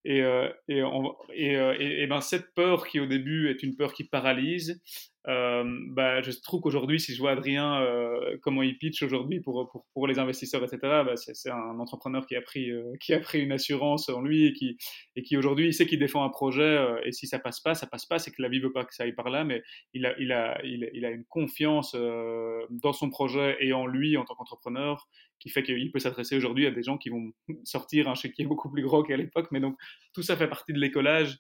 Et, 0.06 0.22
euh, 0.22 0.50
euh, 0.70 1.14
et, 1.34 2.04
et, 2.04 2.08
ben 2.08 2.22
cette 2.22 2.54
peur 2.54 2.88
qui 2.88 3.00
au 3.00 3.06
début 3.06 3.50
est 3.50 3.64
une 3.64 3.76
peur 3.76 3.94
qui 3.94 4.06
paralyse, 4.06 4.82
euh, 5.28 5.64
bah, 5.90 6.22
je 6.22 6.32
trouve 6.32 6.62
qu'aujourd'hui, 6.62 7.00
si 7.00 7.14
je 7.14 7.20
vois 7.20 7.32
Adrien, 7.32 7.82
euh, 7.82 8.38
comment 8.42 8.64
il 8.64 8.78
pitch 8.78 9.04
aujourd'hui 9.04 9.42
pour, 9.42 9.70
pour, 9.70 9.86
pour, 9.94 10.08
les 10.08 10.18
investisseurs, 10.18 10.64
etc., 10.64 10.80
bah, 10.82 11.16
c'est 11.18 11.50
un 11.50 11.78
entrepreneur 11.80 12.26
qui 12.26 12.36
a, 12.36 12.42
pris, 12.42 12.72
euh, 12.72 12.94
qui 13.02 13.14
a 13.14 13.20
pris 13.20 13.42
une 13.42 13.52
assurance 13.52 14.08
en 14.10 14.22
lui 14.22 14.46
et 14.46 14.54
qui, 14.54 14.78
et 15.16 15.24
qui 15.24 15.36
aujourd'hui, 15.36 15.68
il 15.68 15.74
sait 15.74 15.86
qu'il 15.86 16.00
défend 16.00 16.24
un 16.24 16.30
projet 16.30 16.80
et 17.04 17.12
si 17.12 17.28
ça 17.28 17.38
passe 17.40 17.60
pas, 17.60 17.76
ça 17.76 17.86
passe 17.86 18.06
pas, 18.06 18.18
c'est 18.18 18.32
que 18.32 18.42
la 18.42 18.50
vie 18.50 18.60
veut 18.60 18.72
pas 18.72 18.86
que 18.86 18.96
ça 18.96 19.04
aille 19.04 19.14
par 19.14 19.30
là, 19.30 19.44
mais 19.44 19.62
il 19.94 20.06
a, 20.06 20.18
il 20.20 20.32
a, 20.32 20.60
il, 20.64 20.90
il 20.94 21.06
a 21.06 21.12
une 21.12 21.26
confiance 21.26 21.96
dans 21.96 22.94
son 22.94 23.10
projet 23.10 23.58
et 23.60 23.74
en 23.74 23.86
lui 23.86 24.18
en 24.18 24.24
tant 24.24 24.36
qu'entrepreneur 24.36 25.08
qui 25.40 25.50
fait 25.50 25.64
qu'il 25.64 25.92
peut 25.92 26.00
s'adresser 26.00 26.36
aujourd'hui 26.36 26.66
à 26.66 26.72
des 26.72 26.84
gens 26.84 26.98
qui 26.98 27.10
vont 27.10 27.32
sortir 27.64 28.10
un 28.10 28.16
chéquier 28.16 28.46
beaucoup 28.46 28.70
plus 28.70 28.84
gros 28.84 29.04
qu'à 29.04 29.18
l'époque, 29.18 29.48
mais 29.52 29.60
donc 29.60 29.78
tout 30.14 30.24
ça 30.24 30.38
fait 30.38 30.48
partie 30.48 30.74
de 30.74 30.80
l'écolage. 30.80 31.40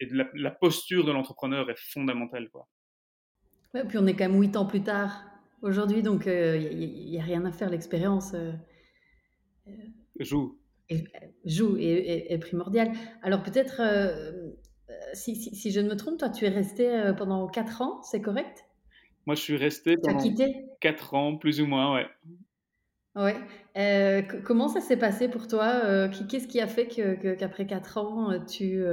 et 0.00 0.06
de 0.06 0.16
la, 0.16 0.28
la 0.34 0.50
posture 0.50 1.04
de 1.04 1.12
l'entrepreneur 1.12 1.70
est 1.70 1.78
fondamentale. 1.78 2.48
Quoi 2.50 2.66
puis 3.84 3.98
on 3.98 4.06
est 4.06 4.14
quand 4.14 4.28
même 4.28 4.40
huit 4.40 4.56
ans 4.56 4.66
plus 4.66 4.82
tard 4.82 5.26
aujourd'hui, 5.62 6.02
donc 6.02 6.22
il 6.26 6.32
euh, 6.32 6.58
n'y 6.58 7.18
a, 7.18 7.22
rien 7.22 7.44
à 7.44 7.52
faire. 7.52 7.70
L'expérience 7.70 8.34
euh, 8.34 8.52
euh, 9.68 9.72
joue. 10.20 10.58
Est, 10.88 11.04
joue 11.44 11.76
et 11.78 12.32
est, 12.32 12.38
primordiale. 12.38 12.92
Alors 13.22 13.42
peut-être, 13.42 13.82
si, 15.14 15.34
si, 15.34 15.70
je 15.72 15.80
ne 15.80 15.88
me 15.88 15.96
trompe, 15.96 16.18
toi, 16.18 16.28
tu 16.28 16.44
es 16.44 16.48
resté 16.48 17.12
pendant 17.18 17.48
quatre 17.48 17.82
ans, 17.82 18.02
c'est 18.02 18.20
correct? 18.20 18.64
Moi, 19.26 19.34
je 19.34 19.40
suis 19.40 19.56
resté 19.56 19.96
pendant 19.96 20.22
quatre 20.80 21.14
ans, 21.14 21.36
plus 21.36 21.60
ou 21.60 21.66
moins, 21.66 21.92
ouais. 21.94 22.06
Ouais. 23.16 24.24
comment 24.44 24.68
ça 24.68 24.80
s'est 24.80 24.96
passé 24.96 25.28
pour 25.28 25.48
toi? 25.48 26.08
Qu'est-ce 26.28 26.46
qui 26.46 26.60
a 26.60 26.68
fait 26.68 26.86
qu'après 26.86 27.66
quatre 27.66 27.98
ans, 27.98 28.38
tu 28.46 28.84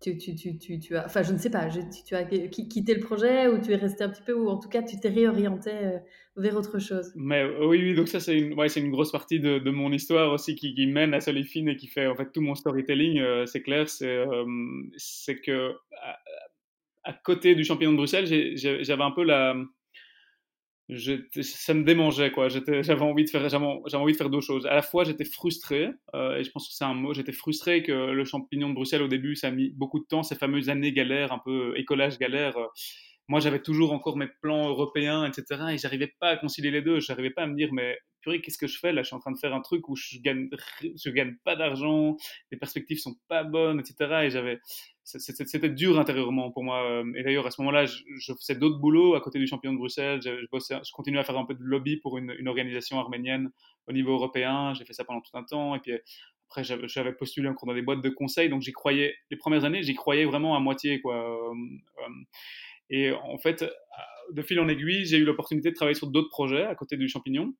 tu, 0.00 0.16
tu, 0.16 0.34
tu, 0.34 0.78
tu, 0.78 0.96
as, 0.96 1.04
enfin, 1.04 1.22
je 1.22 1.32
ne 1.32 1.38
sais 1.38 1.50
pas, 1.50 1.68
tu, 1.68 2.14
as 2.14 2.24
quitté 2.24 2.94
le 2.94 3.00
projet 3.00 3.48
ou 3.48 3.60
tu 3.60 3.72
es 3.72 3.76
resté 3.76 4.02
un 4.02 4.08
petit 4.08 4.22
peu, 4.22 4.32
ou 4.32 4.48
en 4.48 4.58
tout 4.58 4.68
cas, 4.68 4.82
tu 4.82 4.98
t'es 4.98 5.10
réorienté 5.10 5.70
euh, 5.70 5.98
vers 6.36 6.56
autre 6.56 6.78
chose? 6.78 7.12
Mais 7.16 7.42
euh, 7.42 7.66
oui, 7.66 7.78
oui, 7.82 7.94
donc 7.94 8.08
ça, 8.08 8.18
c'est 8.18 8.38
une, 8.38 8.54
ouais, 8.54 8.68
c'est 8.68 8.80
une 8.80 8.90
grosse 8.90 9.12
partie 9.12 9.40
de, 9.40 9.58
de, 9.58 9.70
mon 9.70 9.92
histoire 9.92 10.32
aussi 10.32 10.56
qui, 10.56 10.74
qui 10.74 10.86
mène 10.86 11.12
à 11.12 11.20
Solifine 11.20 11.68
et 11.68 11.76
qui 11.76 11.86
fait 11.86 12.06
en 12.06 12.14
fait 12.14 12.32
tout 12.32 12.40
mon 12.40 12.54
storytelling. 12.54 13.18
Euh, 13.20 13.44
c'est 13.44 13.60
clair, 13.62 13.88
c'est, 13.88 14.24
c'est 14.96 15.40
que 15.40 15.74
à, 16.02 16.18
à, 17.04 17.12
côté 17.12 17.54
du 17.54 17.64
champion 17.64 17.92
de 17.92 17.96
Bruxelles, 17.96 18.56
j'avais 18.56 19.02
un 19.02 19.10
peu 19.10 19.22
la, 19.22 19.54
ça 21.42 21.74
me 21.74 21.84
démangeait 21.84 22.30
quoi. 22.30 22.48
J'avais 22.82 23.02
envie 23.02 23.24
de 23.24 23.30
faire, 23.30 23.48
j'avais 23.48 23.96
envie 23.96 24.12
de 24.12 24.16
faire 24.16 24.30
d'autres 24.30 24.46
choses. 24.46 24.66
À 24.66 24.74
la 24.74 24.82
fois, 24.82 25.04
j'étais 25.04 25.24
frustré, 25.24 25.90
euh, 26.14 26.36
et 26.36 26.44
je 26.44 26.50
pense 26.50 26.68
que 26.68 26.74
c'est 26.74 26.84
un 26.84 26.94
mot. 26.94 27.14
J'étais 27.14 27.32
frustré 27.32 27.82
que 27.82 27.92
le 27.92 28.24
champignon 28.24 28.68
de 28.68 28.74
Bruxelles 28.74 29.02
au 29.02 29.08
début, 29.08 29.36
ça 29.36 29.48
a 29.48 29.50
mis 29.50 29.70
beaucoup 29.70 30.00
de 30.00 30.06
temps, 30.06 30.22
ces 30.22 30.36
fameuses 30.36 30.68
années 30.68 30.92
galères, 30.92 31.32
un 31.32 31.40
peu 31.44 31.78
écolage 31.78 32.18
galère. 32.18 32.56
Moi, 33.28 33.40
j'avais 33.40 33.62
toujours 33.62 33.92
encore 33.92 34.16
mes 34.16 34.28
plans 34.42 34.68
européens, 34.68 35.24
etc. 35.24 35.62
Et 35.72 35.78
j'arrivais 35.78 36.12
pas 36.18 36.30
à 36.30 36.36
concilier 36.36 36.70
les 36.70 36.82
deux. 36.82 36.98
J'arrivais 37.00 37.30
pas 37.30 37.42
à 37.42 37.46
me 37.46 37.54
dire, 37.54 37.70
mais 37.72 37.96
purée, 38.20 38.40
qu'est-ce 38.40 38.58
que 38.58 38.66
je 38.66 38.78
fais 38.78 38.92
là? 38.92 39.02
Je 39.02 39.08
suis 39.08 39.16
en 39.16 39.20
train 39.20 39.32
de 39.32 39.38
faire 39.38 39.54
un 39.54 39.60
truc 39.60 39.88
où 39.88 39.96
je 39.96 40.18
gagne, 40.18 40.48
je 40.82 41.10
gagne 41.10 41.36
pas 41.44 41.56
d'argent, 41.56 42.16
les 42.50 42.58
perspectives 42.58 42.98
sont 42.98 43.16
pas 43.28 43.44
bonnes, 43.44 43.80
etc. 43.80 44.22
Et 44.24 44.30
j'avais, 44.30 44.60
c'était 45.04 45.68
dur 45.68 45.98
intérieurement 45.98 46.50
pour 46.50 46.62
moi. 46.62 47.02
Et 47.16 47.22
d'ailleurs, 47.22 47.46
à 47.46 47.50
ce 47.50 47.60
moment-là, 47.62 47.86
je, 47.86 48.32
faisais 48.34 48.54
d'autres 48.54 48.78
boulots 48.78 49.14
à 49.14 49.20
côté 49.20 49.38
du 49.38 49.46
champion 49.46 49.72
de 49.72 49.78
Bruxelles. 49.78 50.20
Je, 50.22 50.92
continuais 50.92 51.20
à 51.20 51.24
faire 51.24 51.38
un 51.38 51.44
peu 51.44 51.54
de 51.54 51.62
lobby 51.62 51.96
pour 51.96 52.18
une, 52.18 52.48
organisation 52.48 52.98
arménienne 52.98 53.50
au 53.88 53.92
niveau 53.92 54.12
européen. 54.12 54.74
J'ai 54.74 54.84
fait 54.84 54.92
ça 54.92 55.04
pendant 55.04 55.20
tout 55.20 55.36
un 55.36 55.44
temps. 55.44 55.74
Et 55.74 55.80
puis 55.80 55.92
après, 56.48 56.64
j'avais 56.64 57.12
postulé 57.12 57.48
encore 57.48 57.66
dans 57.66 57.74
des 57.74 57.82
boîtes 57.82 58.02
de 58.02 58.10
conseil. 58.10 58.48
Donc 58.48 58.62
j'y 58.62 58.72
croyais, 58.72 59.14
les 59.30 59.36
premières 59.36 59.64
années, 59.64 59.82
j'y 59.82 59.94
croyais 59.94 60.24
vraiment 60.24 60.56
à 60.56 60.60
moitié. 60.60 61.00
Quoi. 61.00 61.38
Et 62.90 63.12
en 63.12 63.38
fait, 63.38 63.64
de 64.32 64.42
fil 64.42 64.58
en 64.60 64.68
aiguille, 64.68 65.06
j'ai 65.06 65.18
eu 65.18 65.24
l'opportunité 65.24 65.70
de 65.70 65.74
travailler 65.74 65.94
sur 65.94 66.08
d'autres 66.08 66.30
projets 66.30 66.64
à 66.64 66.74
côté 66.74 66.96
du 66.96 67.08
champignon. 67.08 67.54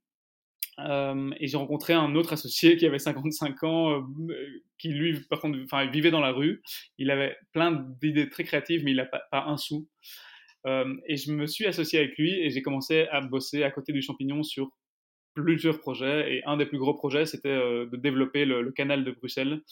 Euh, 0.89 1.31
et 1.39 1.47
j'ai 1.47 1.57
rencontré 1.57 1.93
un 1.93 2.15
autre 2.15 2.33
associé 2.33 2.77
qui 2.77 2.87
avait 2.87 2.99
55 2.99 3.63
ans, 3.65 3.91
euh, 3.91 4.35
qui 4.79 4.89
lui, 4.89 5.21
par 5.29 5.41
contre, 5.41 5.59
vivait 5.91 6.11
dans 6.11 6.21
la 6.21 6.33
rue. 6.33 6.63
Il 6.99 7.11
avait 7.11 7.37
plein 7.53 7.73
d'idées 8.01 8.29
très 8.29 8.45
créatives, 8.45 8.85
mais 8.85 8.93
il 8.93 8.97
n'a 8.97 9.07
pas, 9.07 9.23
un 9.33 9.57
sou. 9.57 9.89
Euh, 10.67 10.95
et 11.07 11.17
je 11.17 11.33
me 11.33 11.47
suis 11.47 11.67
associé 11.67 11.99
avec 11.99 12.19
lui 12.19 12.33
et 12.33 12.51
j'ai 12.51 12.63
commencé 12.63 13.07
à 13.11 13.21
bosser 13.21 13.63
à 13.63 13.71
côté 13.71 13.93
du 13.93 14.03
champignon 14.03 14.43
sur 14.43 14.71
plusieurs 15.35 15.81
projets. 15.81 16.35
Et 16.35 16.45
un 16.45 16.57
des 16.57 16.67
plus 16.67 16.79
gros 16.79 16.95
projets, 16.95 17.25
c'était 17.25 17.57
de 17.57 17.97
développer 17.97 18.45
le, 18.45 18.71
canal 18.73 19.05
de 19.05 19.11
Bruxelles 19.11 19.63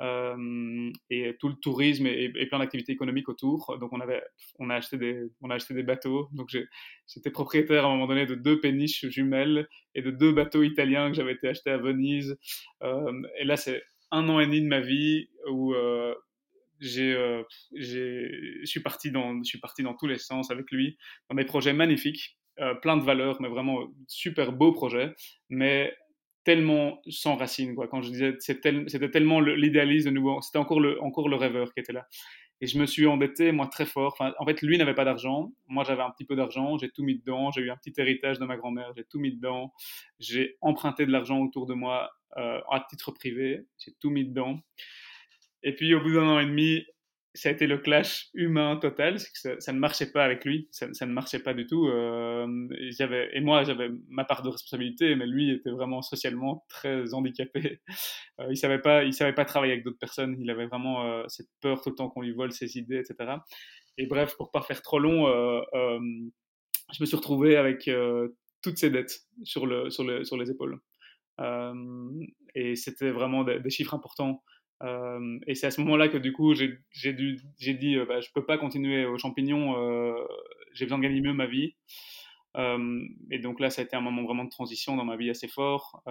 et 0.00 1.36
tout 1.40 1.48
le 1.48 1.54
tourisme 1.54 2.06
et, 2.06 2.46
plein 2.46 2.58
d'activités 2.58 2.92
économiques 2.92 3.28
autour. 3.28 3.76
Donc 3.78 3.92
on 3.92 4.00
avait, 4.00 4.22
on 4.58 4.70
a 4.70 4.76
acheté 4.76 4.96
des, 4.96 5.24
on 5.40 5.50
a 5.50 5.56
acheté 5.56 5.74
des 5.74 5.82
bateaux. 5.82 6.28
Donc 6.32 6.56
j'étais 7.06 7.30
propriétaire 7.30 7.84
à 7.84 7.88
un 7.88 7.92
moment 7.92 8.06
donné 8.06 8.26
de 8.26 8.34
deux 8.34 8.60
péniches 8.60 9.06
jumelles 9.08 9.68
et 9.94 10.02
de 10.02 10.10
deux 10.10 10.32
bateaux 10.32 10.62
italiens 10.62 11.10
que 11.10 11.16
j'avais 11.16 11.32
été 11.32 11.48
achetés 11.48 11.70
à 11.70 11.78
Venise. 11.78 12.38
Euh, 12.82 13.12
et 13.38 13.44
là 13.44 13.56
c'est 13.56 13.82
un 14.10 14.28
an 14.28 14.40
et 14.40 14.46
demi 14.46 14.62
de 14.62 14.68
ma 14.68 14.80
vie 14.80 15.28
où 15.48 15.74
euh, 15.74 16.14
j'ai, 16.80 17.14
euh, 17.14 17.42
je 17.74 18.64
suis 18.64 18.80
parti 18.80 19.10
dans, 19.10 19.38
je 19.42 19.48
suis 19.48 19.58
parti 19.58 19.82
dans 19.82 19.94
tous 19.94 20.06
les 20.06 20.18
sens 20.18 20.50
avec 20.50 20.70
lui, 20.70 20.96
dans 21.28 21.36
des 21.36 21.44
projets 21.44 21.72
magnifiques, 21.72 22.38
euh, 22.60 22.74
plein 22.74 22.96
de 22.96 23.02
valeurs, 23.02 23.40
mais 23.40 23.48
vraiment 23.48 23.86
super 24.06 24.52
beaux 24.52 24.72
projets, 24.72 25.14
mais 25.48 25.94
tellement 26.48 27.02
sans 27.10 27.36
racines. 27.36 27.74
Quoi. 27.74 27.88
Quand 27.88 28.00
je 28.00 28.08
disais, 28.08 28.34
c'était 28.38 29.10
tellement 29.10 29.38
l'idéalisme 29.38 30.08
de 30.08 30.14
nouveau, 30.14 30.40
c'était 30.40 30.56
encore 30.56 30.80
le, 30.80 30.98
encore 31.02 31.28
le 31.28 31.36
rêveur 31.36 31.74
qui 31.74 31.80
était 31.80 31.92
là. 31.92 32.06
Et 32.62 32.66
je 32.66 32.78
me 32.78 32.86
suis 32.86 33.06
endetté, 33.06 33.52
moi, 33.52 33.66
très 33.66 33.84
fort. 33.84 34.14
Enfin, 34.14 34.32
en 34.38 34.46
fait, 34.46 34.62
lui 34.62 34.78
n'avait 34.78 34.94
pas 34.94 35.04
d'argent. 35.04 35.52
Moi, 35.66 35.84
j'avais 35.84 36.00
un 36.00 36.10
petit 36.10 36.24
peu 36.24 36.36
d'argent. 36.36 36.78
J'ai 36.78 36.88
tout 36.88 37.02
mis 37.02 37.18
dedans. 37.18 37.50
J'ai 37.50 37.60
eu 37.60 37.70
un 37.70 37.76
petit 37.76 37.92
héritage 37.98 38.38
de 38.38 38.46
ma 38.46 38.56
grand-mère. 38.56 38.94
J'ai 38.96 39.04
tout 39.04 39.20
mis 39.20 39.30
dedans. 39.30 39.74
J'ai 40.20 40.56
emprunté 40.62 41.04
de 41.04 41.12
l'argent 41.12 41.38
autour 41.38 41.66
de 41.66 41.74
moi 41.74 42.10
euh, 42.38 42.60
à 42.70 42.82
titre 42.88 43.12
privé. 43.12 43.66
J'ai 43.78 43.92
tout 44.00 44.08
mis 44.08 44.24
dedans. 44.24 44.58
Et 45.62 45.74
puis, 45.74 45.94
au 45.94 46.00
bout 46.00 46.14
d'un 46.14 46.28
an 46.28 46.40
et 46.40 46.46
demi, 46.46 46.86
ça 47.34 47.50
a 47.50 47.52
été 47.52 47.66
le 47.66 47.78
clash 47.78 48.28
humain 48.34 48.76
total, 48.76 49.20
c'est 49.20 49.30
que 49.30 49.60
ça, 49.60 49.72
ne 49.72 49.78
marchait 49.78 50.10
pas 50.10 50.24
avec 50.24 50.44
lui, 50.44 50.68
ça, 50.70 50.86
ne 50.86 51.12
marchait 51.12 51.38
pas 51.38 51.54
du 51.54 51.66
tout. 51.66 51.86
Euh, 51.86 52.68
et, 52.78 52.90
et 53.32 53.40
moi, 53.40 53.64
j'avais 53.64 53.90
ma 54.08 54.24
part 54.24 54.42
de 54.42 54.48
responsabilité, 54.48 55.14
mais 55.14 55.26
lui 55.26 55.50
était 55.50 55.70
vraiment 55.70 56.02
socialement 56.02 56.64
très 56.68 57.14
handicapé. 57.14 57.80
Euh, 58.40 58.46
il 58.50 58.56
savait 58.56 58.80
savait 59.10 59.32
pas 59.32 59.44
travailler 59.44 59.72
avec 59.72 59.84
d'autres 59.84 59.98
personnes. 59.98 60.36
Il 60.40 60.48
avait 60.48 60.66
vraiment 60.66 61.04
euh, 61.04 61.24
cette 61.26 61.48
peur 61.60 61.82
tout 61.82 61.90
le 61.90 61.96
temps 61.96 62.08
qu'on 62.08 62.22
lui 62.22 62.32
vole 62.32 62.52
ses 62.52 62.78
idées, 62.78 62.98
etc. 62.98 63.32
Et 63.96 64.06
bref, 64.06 64.36
pour 64.36 64.52
pas 64.52 64.62
faire 64.62 64.80
trop 64.80 65.00
long, 65.00 65.26
je 65.74 67.00
me 67.00 67.06
suis 67.06 67.16
retrouvé 67.16 67.56
avec 67.56 67.90
toutes 68.62 68.78
ces 68.78 68.90
dettes 68.90 69.22
sur 69.42 69.66
le, 69.66 69.90
sur, 69.90 70.04
le, 70.04 70.22
sur 70.22 70.36
les 70.36 70.52
épaules. 70.52 70.78
et 72.54 72.76
c'était 72.76 73.10
vraiment 73.10 73.42
des 73.42 73.70
chiffres 73.70 73.94
importants. 73.94 74.44
Euh, 74.82 75.38
et 75.46 75.54
c'est 75.54 75.66
à 75.66 75.70
ce 75.70 75.80
moment-là 75.80 76.08
que 76.08 76.18
du 76.18 76.32
coup 76.32 76.54
j'ai 76.54 77.12
dit 77.12 77.96
euh, 77.96 78.04
bah, 78.06 78.20
je 78.20 78.28
peux 78.32 78.44
pas 78.44 78.58
continuer 78.58 79.04
aux 79.06 79.18
champignons, 79.18 79.76
euh, 79.76 80.14
j'ai 80.72 80.84
besoin 80.84 80.98
de 80.98 81.02
gagner 81.02 81.20
mieux 81.20 81.34
ma 81.34 81.46
vie. 81.46 81.74
Et 83.30 83.38
donc 83.38 83.60
là 83.60 83.70
ça 83.70 83.82
a 83.82 83.84
été 83.84 83.94
un 83.94 84.00
moment 84.00 84.24
vraiment 84.24 84.42
de 84.42 84.50
transition 84.50 84.96
dans 84.96 85.04
ma 85.04 85.16
vie 85.16 85.30
assez 85.30 85.46
fort. 85.46 86.02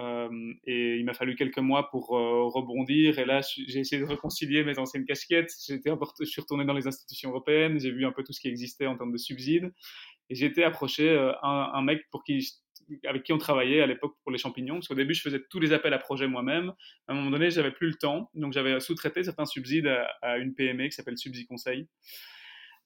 Et 0.64 0.96
il 0.96 1.04
m'a 1.04 1.12
fallu 1.12 1.36
quelques 1.36 1.58
mois 1.58 1.90
pour 1.90 2.08
rebondir. 2.08 3.18
Et 3.18 3.26
là 3.26 3.42
j'ai 3.66 3.80
essayé 3.80 4.00
de 4.00 4.06
réconcilier 4.06 4.64
mes 4.64 4.78
anciennes 4.78 5.04
casquettes. 5.04 5.52
Je 5.68 6.24
suis 6.24 6.40
retourné 6.40 6.64
dans 6.64 6.72
les 6.72 6.86
institutions 6.86 7.28
européennes, 7.28 7.78
j'ai 7.78 7.90
vu 7.90 8.06
un 8.06 8.12
peu 8.12 8.24
tout 8.24 8.32
ce 8.32 8.40
qui 8.40 8.48
existait 8.48 8.86
en 8.86 8.96
termes 8.96 9.12
de 9.12 9.18
subsides. 9.18 9.70
Et 10.30 10.34
j'ai 10.36 10.46
été 10.46 10.64
approché 10.64 11.10
un, 11.42 11.70
un 11.74 11.82
mec 11.82 12.08
pour 12.10 12.24
qui 12.24 12.40
avec 13.06 13.22
qui 13.22 13.32
on 13.32 13.38
travaillait 13.38 13.80
à 13.80 13.86
l'époque 13.86 14.14
pour 14.22 14.32
les 14.32 14.38
champignons. 14.38 14.74
Parce 14.74 14.88
qu'au 14.88 14.94
début, 14.94 15.14
je 15.14 15.22
faisais 15.22 15.42
tous 15.50 15.60
les 15.60 15.72
appels 15.72 15.94
à 15.94 15.98
projets 15.98 16.26
moi-même. 16.26 16.72
À 17.06 17.12
un 17.12 17.14
moment 17.14 17.30
donné, 17.30 17.50
j'avais 17.50 17.72
plus 17.72 17.88
le 17.88 17.94
temps, 17.94 18.30
donc 18.34 18.52
j'avais 18.52 18.80
sous-traité 18.80 19.22
certains 19.22 19.46
subsides 19.46 19.90
à, 20.22 20.38
une 20.38 20.54
PME 20.54 20.86
qui 20.86 20.92
s'appelle 20.92 21.18
Subside 21.18 21.46
Conseil. 21.46 21.88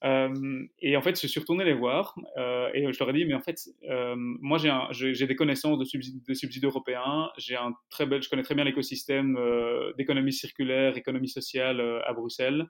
Euh, 0.04 0.64
et 0.80 0.96
en 0.96 1.02
fait, 1.02 1.20
je 1.20 1.26
suis 1.26 1.40
retourné 1.40 1.64
les 1.64 1.74
voir 1.74 2.16
euh, 2.36 2.68
et 2.74 2.92
je 2.92 2.98
leur 2.98 3.10
ai 3.10 3.12
dit, 3.12 3.24
mais 3.24 3.34
en 3.34 3.40
fait, 3.40 3.56
euh, 3.88 4.14
moi 4.16 4.58
j'ai 4.90 5.26
des 5.26 5.36
connaissances 5.36 5.78
de 5.78 5.84
subsides, 5.84 6.22
de 6.26 6.34
subsides 6.34 6.64
européens, 6.64 7.30
un 7.56 7.72
très 7.90 8.06
bel, 8.06 8.22
je 8.22 8.28
connais 8.28 8.42
très 8.42 8.54
bien 8.54 8.64
l'écosystème 8.64 9.38
d'économie 9.96 10.32
circulaire, 10.32 10.96
économie 10.96 11.28
sociale 11.28 11.80
à 12.04 12.12
Bruxelles. 12.12 12.66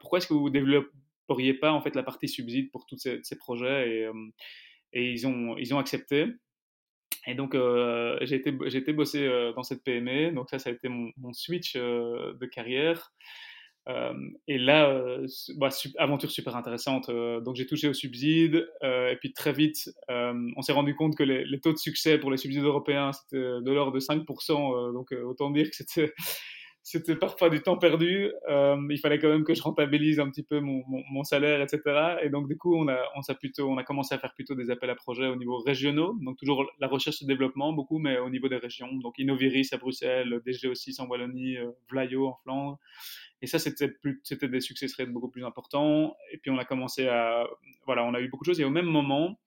pourquoi 0.00 0.18
est-ce 0.18 0.26
que 0.26 0.34
vous 0.34 0.48
ne 0.48 0.54
développeriez 0.54 1.54
pas 1.54 1.72
en 1.72 1.80
fait 1.80 1.94
la 1.94 2.02
partie 2.02 2.28
subside 2.28 2.70
pour 2.72 2.86
tous 2.86 2.98
ces, 2.98 3.36
projets? 3.36 4.08
Et, 4.92 5.12
ils 5.12 5.26
ont 5.26 5.78
accepté. 5.78 6.26
Et 7.28 7.34
donc, 7.34 7.54
j'ai 8.22 8.36
été, 8.36 8.50
été 8.74 8.92
bossé 8.92 9.28
dans 9.54 9.62
cette 9.62 9.84
PME. 9.84 10.32
Donc, 10.32 10.48
ça, 10.50 10.58
ça 10.58 10.70
a 10.70 10.72
été 10.72 10.88
mon, 10.88 11.32
switch 11.32 11.76
de 11.76 12.46
carrière. 12.46 13.12
Euh, 13.88 14.12
et 14.46 14.58
là, 14.58 14.90
euh, 14.90 15.26
bah, 15.56 15.70
aventure 15.96 16.30
super 16.30 16.56
intéressante. 16.56 17.08
Euh, 17.08 17.40
donc 17.40 17.56
j'ai 17.56 17.66
touché 17.66 17.88
au 17.88 17.94
subside 17.94 18.68
et 18.82 19.16
puis 19.18 19.32
très 19.32 19.52
vite, 19.52 19.90
on 20.08 20.62
s'est 20.62 20.72
rendu 20.72 20.94
compte 20.94 21.16
que 21.16 21.22
les, 21.22 21.60
taux 21.60 21.72
de 21.72 21.78
succès 21.78 22.18
pour 22.18 22.30
les 22.30 22.36
subsides 22.36 22.64
européens, 22.64 23.12
c'était 23.12 23.38
de 23.38 23.70
l'ordre 23.70 23.92
de 23.92 24.00
5%. 24.00 24.92
donc 24.92 25.12
autant 25.12 25.50
dire 25.50 25.70
que 25.70 25.76
c'était 25.76 26.12
c'était 26.90 27.16
parfois 27.16 27.50
du 27.50 27.60
temps 27.60 27.76
perdu. 27.76 28.32
il 28.48 28.98
fallait 29.02 29.18
quand 29.18 29.28
même 29.28 29.44
que 29.44 29.52
je 29.52 29.60
rentabilise 29.62 30.20
un 30.20 30.30
petit 30.30 30.42
peu 30.42 30.58
mon, 30.60 31.22
salaire, 31.22 31.60
etc. 31.60 32.16
Et 32.22 32.30
donc, 32.30 32.48
du 32.48 32.56
coup, 32.56 32.74
on 32.74 32.88
a, 32.88 32.98
on, 33.14 33.76
a 33.76 33.84
commencé 33.84 34.14
à 34.14 34.18
faire 34.18 34.32
plutôt 34.32 34.54
des 34.54 34.70
appels 34.70 34.88
à 34.88 34.94
projets 34.94 35.26
au 35.26 35.36
niveau 35.36 35.58
régionaux. 35.58 36.16
Donc, 36.22 36.38
toujours 36.38 36.64
la 36.80 36.88
recherche 36.88 37.20
et 37.20 37.26
développement, 37.26 37.74
beaucoup, 37.74 37.98
mais 37.98 38.18
au 38.18 38.30
niveau 38.30 38.48
des 38.48 38.56
régions. 38.56 38.90
Donc, 38.94 39.18
Innoviris 39.18 39.70
à 39.72 39.76
Bruxelles, 39.76 40.40
DG6 40.46 41.02
en 41.02 41.06
Wallonie, 41.08 41.56
Vlaio 41.90 42.28
en 42.28 42.38
Flandre. 42.42 42.78
Et 43.42 43.46
ça, 43.46 43.58
c'était, 43.58 43.94
c'était 44.22 44.48
des 44.48 44.60
succès 44.60 44.86
rates 44.96 45.10
beaucoup 45.10 45.28
plus 45.28 45.44
importants. 45.44 46.16
Et 46.32 46.38
puis, 46.38 46.50
on 46.50 46.56
a 46.56 46.64
commencé 46.64 47.06
à. 47.06 47.46
Voilà, 47.84 48.02
on 48.04 48.14
a 48.14 48.20
eu 48.22 48.28
beaucoup 48.28 48.44
de 48.44 48.50
choses. 48.50 48.60
Et 48.60 48.64
au 48.64 48.70
même 48.70 48.86
moment, 48.86 49.38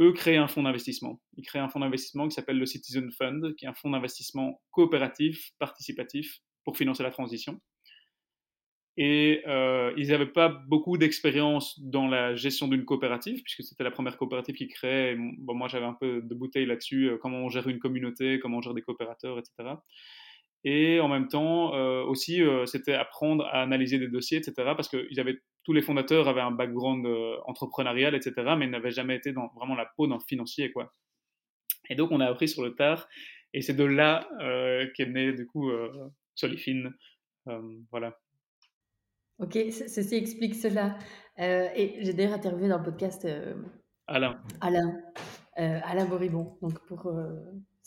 eux 0.00 0.12
créent 0.12 0.36
un 0.36 0.46
fonds 0.46 0.62
d'investissement. 0.62 1.20
Ils 1.36 1.44
créent 1.44 1.58
un 1.58 1.68
fonds 1.68 1.80
d'investissement 1.80 2.28
qui 2.28 2.36
s'appelle 2.36 2.58
le 2.58 2.66
Citizen 2.66 3.10
Fund, 3.10 3.56
qui 3.56 3.64
est 3.64 3.68
un 3.68 3.74
fonds 3.74 3.90
d'investissement 3.90 4.62
coopératif, 4.70 5.50
participatif, 5.58 6.40
pour 6.68 6.76
financer 6.76 7.02
la 7.02 7.10
transition. 7.10 7.58
Et 8.98 9.42
euh, 9.46 9.90
ils 9.96 10.08
n'avaient 10.08 10.26
pas 10.26 10.50
beaucoup 10.50 10.98
d'expérience 10.98 11.80
dans 11.80 12.06
la 12.06 12.34
gestion 12.34 12.68
d'une 12.68 12.84
coopérative, 12.84 13.42
puisque 13.42 13.62
c'était 13.62 13.84
la 13.84 13.90
première 13.90 14.18
coopérative 14.18 14.54
qu'ils 14.54 14.68
créaient. 14.68 15.16
Bon, 15.38 15.54
moi, 15.54 15.66
j'avais 15.68 15.86
un 15.86 15.96
peu 15.98 16.20
de 16.20 16.34
bouteille 16.34 16.66
là-dessus, 16.66 17.08
euh, 17.08 17.16
comment 17.16 17.38
on 17.38 17.48
gère 17.48 17.68
une 17.68 17.78
communauté, 17.78 18.38
comment 18.38 18.58
on 18.58 18.60
gère 18.60 18.74
des 18.74 18.82
coopérateurs, 18.82 19.38
etc. 19.38 19.76
Et 20.64 21.00
en 21.00 21.08
même 21.08 21.28
temps, 21.28 21.74
euh, 21.74 22.02
aussi, 22.02 22.42
c'était 22.66 22.92
apprendre 22.92 23.46
à 23.46 23.62
analyser 23.62 23.98
des 23.98 24.08
dossiers, 24.08 24.36
etc. 24.36 24.52
Parce 24.76 24.90
que 24.90 25.08
ils 25.10 25.18
avaient, 25.20 25.38
tous 25.64 25.72
les 25.72 25.80
fondateurs 25.80 26.28
avaient 26.28 26.42
un 26.42 26.50
background 26.50 27.06
entrepreneurial, 27.46 28.14
etc. 28.14 28.34
Mais 28.58 28.66
n'avaient 28.66 28.90
jamais 28.90 29.16
été 29.16 29.32
dans 29.32 29.48
vraiment 29.56 29.74
la 29.74 29.88
peau 29.96 30.06
d'un 30.06 30.20
financier, 30.20 30.70
quoi. 30.70 30.92
Et 31.88 31.94
donc, 31.94 32.10
on 32.12 32.20
a 32.20 32.26
appris 32.26 32.48
sur 32.48 32.62
le 32.62 32.74
tard. 32.74 33.08
Et 33.54 33.62
c'est 33.62 33.72
de 33.72 33.84
là 33.84 34.28
qu'est 34.94 35.06
né, 35.06 35.32
du 35.32 35.46
coup, 35.46 35.70
Solifine. 36.38 36.94
voilà. 37.90 38.18
Ok, 39.38 39.56
ceci 39.70 40.14
explique 40.16 40.54
cela. 40.54 40.98
et 41.38 41.98
j'ai 42.00 42.12
d'ailleurs 42.12 42.34
interviewé 42.34 42.68
dans 42.68 42.78
le 42.78 42.84
podcast 42.84 43.26
Alain. 44.06 44.40
Alain. 44.60 45.00
Alain 45.56 46.06
Boribon. 46.06 46.58
Donc, 46.62 46.78
pour 46.86 47.10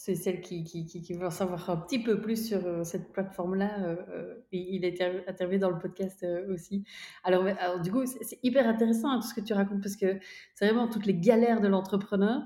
c'est 0.04 0.16
celle 0.16 0.42
qui, 0.42 0.64
qui, 0.64 0.88
qui, 0.88 1.14
veut 1.14 1.28
en 1.28 1.32
savoir 1.32 1.70
un 1.70 1.78
petit 1.78 2.02
peu 2.02 2.20
plus 2.20 2.48
sur 2.48 2.66
euh, 2.66 2.84
cette 2.84 3.12
plateforme-là. 3.14 3.84
Euh, 3.84 3.96
euh, 4.10 4.36
il 4.52 4.84
est 4.84 5.00
interviewé 5.28 5.60
dans 5.60 5.70
le 5.70 5.78
podcast 5.78 6.26
aussi. 6.50 6.84
Alors, 7.24 7.46
alors, 7.46 7.80
du 7.82 7.92
coup, 7.92 8.04
c'est 8.08 8.40
hyper 8.42 8.68
intéressant 8.68 9.12
hein, 9.12 9.20
tout 9.20 9.28
ce 9.28 9.36
que 9.36 9.42
tu 9.42 9.54
racontes 9.54 9.84
parce 9.84 9.96
que 9.96 10.18
c'est 10.56 10.66
vraiment 10.66 10.88
toutes 10.88 11.06
les 11.06 11.14
galères 11.14 11.62
de 11.62 11.68
l'entrepreneur. 11.68 12.42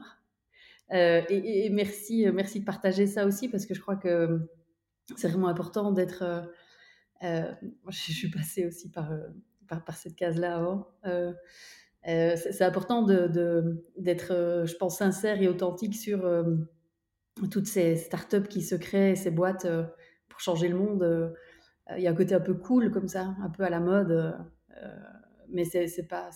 Et, 0.91 1.70
merci, 1.72 2.28
merci 2.34 2.60
de 2.60 2.66
partager 2.66 3.08
ça 3.08 3.26
aussi 3.26 3.47
parce 3.47 3.66
que 3.66 3.74
je 3.74 3.80
crois 3.80 3.95
que 3.95 4.41
c'est 5.16 5.28
vraiment 5.28 5.47
important 5.47 5.91
d'être. 5.91 6.24
je 7.22 7.91
suis 7.91 8.30
passée 8.30 8.66
aussi 8.66 8.89
par, 8.89 9.12
par, 9.68 9.84
par 9.84 9.95
cette 9.95 10.16
case-là 10.16 10.56
avant. 10.56 10.88
c'est 12.03 12.62
important 12.62 13.03
d'être, 13.03 13.32
de, 13.32 14.66
je 14.66 14.76
pense, 14.76 14.97
sincère 14.97 15.41
et 15.41 15.47
authentique 15.47 15.95
sur 15.95 16.26
toutes 17.51 17.68
ces 17.68 17.95
startups 17.97 18.47
qui 18.47 18.62
se 18.62 18.76
créent, 18.76 19.16
ces 19.16 19.32
boîtes 19.32 19.66
euh, 19.66 19.84
pour 20.30 20.39
changer 20.39 20.68
le 20.68 20.78
monde. 20.78 21.03
Euh, 21.03 21.30
il 21.97 22.03
y 22.03 22.08
a 22.08 22.12
un 22.12 22.16
côté 22.16 22.34
un 22.34 22.39
peu 22.39 22.53
cool 22.53 22.91
comme 22.91 23.08
ça, 23.08 23.36
un 23.43 23.49
peu 23.49 23.64
à 23.64 23.70
la 23.70 23.80
mode. 23.80 24.36
Euh, 25.46 25.52
mais 25.52 25.66
c'est 25.66 26.08
pas. 26.08 26.30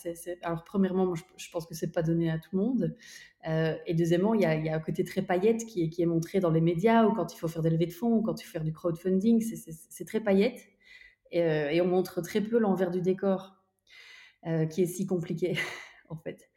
Alors, 0.43 0.63
premièrement, 0.63 1.13
je, 1.15 1.49
pense 1.51 1.65
que 1.65 1.75
c'est 1.75 1.91
pas 1.91 2.03
donné 2.03 2.29
à 2.31 2.37
tout 2.37 2.49
le 2.53 2.59
monde. 2.59 2.95
et 3.45 3.93
deuxièmement, 3.93 4.33
il 4.33 4.41
y, 4.41 4.45
a, 4.45 4.55
y, 4.55 4.69
a, 4.69 4.75
un 4.75 4.79
côté 4.79 5.03
très 5.03 5.21
paillette 5.21 5.65
qui 5.65 5.83
est, 5.83 5.89
qui 5.89 6.01
est 6.01 6.05
montré 6.05 6.39
dans 6.39 6.51
les 6.51 6.61
médias 6.61 7.05
ou 7.05 7.13
quand 7.13 7.33
il 7.33 7.37
faut 7.37 7.47
faire 7.47 7.61
des 7.61 7.69
levées 7.69 7.87
de 7.87 7.93
fonds 7.93 8.15
ou 8.15 8.21
quand 8.21 8.41
il 8.41 8.45
faut 8.45 8.51
faire 8.51 8.63
du 8.63 8.73
crowdfunding. 8.73 9.41
C'est 9.41 10.05
très 10.05 10.21
paillette. 10.21 10.61
Et, 11.31 11.39
et, 11.39 11.81
on 11.81 11.87
montre 11.87 12.21
très 12.21 12.41
peu 12.41 12.57
l'envers 12.59 12.91
du 12.91 13.01
décor 13.01 13.55
qui 14.71 14.81
est 14.83 14.87
si 14.87 15.05
compliqué, 15.05 15.57
en 16.09 16.15
fait. 16.15 16.49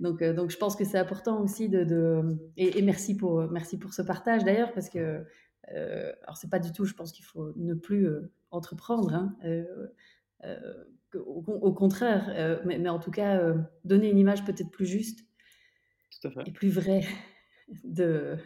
Donc, 0.00 0.22
euh, 0.22 0.34
donc 0.34 0.50
je 0.50 0.58
pense 0.58 0.76
que 0.76 0.84
c'est 0.84 0.98
important 0.98 1.40
aussi 1.42 1.68
de, 1.68 2.36
et, 2.56 2.82
merci 2.82 3.16
pour 3.16 3.42
merci 3.50 3.78
pour 3.78 3.94
ce 3.94 4.02
partage 4.02 4.44
d'ailleurs 4.44 4.72
parce 4.72 4.90
que 4.90 5.24
euh, 5.72 6.12
alors 6.22 6.36
c'est 6.36 6.50
pas 6.50 6.58
du 6.58 6.72
tout, 6.72 6.84
je 6.84 6.94
pense 6.94 7.12
qu'il 7.12 7.24
faut 7.24 7.52
ne 7.56 7.74
plus 7.74 8.06
euh, 8.06 8.32
entreprendre, 8.50 9.12
hein, 9.14 9.36
au, 11.24 11.72
contraire, 11.72 12.60
mais, 12.64 12.78
mais, 12.78 12.88
en 12.88 12.98
tout 12.98 13.10
cas 13.10 13.54
donner 13.84 14.10
une 14.10 14.18
image 14.18 14.44
peut-être 14.44 14.70
plus 14.70 14.86
juste 14.86 15.20
et 16.46 16.52
plus 16.52 16.70
vraie 16.70 17.02
de 17.84 18.36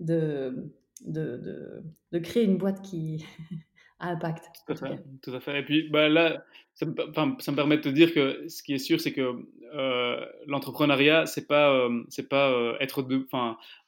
de, 0.00 0.72
de, 1.04 1.36
de, 1.36 1.82
de 2.12 2.18
créer 2.18 2.44
une 2.44 2.56
boîte 2.56 2.82
qui 2.82 3.24
impact. 4.00 4.44
Tout 4.66 4.72
à 4.72 4.76
fait. 4.76 5.02
Tout 5.22 5.34
à 5.34 5.40
fait. 5.40 5.60
Et 5.60 5.64
puis 5.64 5.88
bah, 5.90 6.08
là, 6.08 6.44
ça 6.74 6.86
me, 6.86 6.94
ça 7.40 7.50
me, 7.50 7.56
permet 7.56 7.78
de 7.78 7.82
te 7.82 7.88
dire 7.88 8.14
que 8.14 8.46
ce 8.48 8.62
qui 8.62 8.74
est 8.74 8.78
sûr, 8.78 9.00
c'est 9.00 9.12
que 9.12 9.44
euh, 9.74 10.24
l'entrepreneuriat, 10.46 11.26
c'est 11.26 11.46
pas, 11.46 11.72
euh, 11.72 12.02
c'est 12.08 12.28
pas 12.28 12.50
euh, 12.50 12.76
être 12.80 13.02
de, 13.02 13.26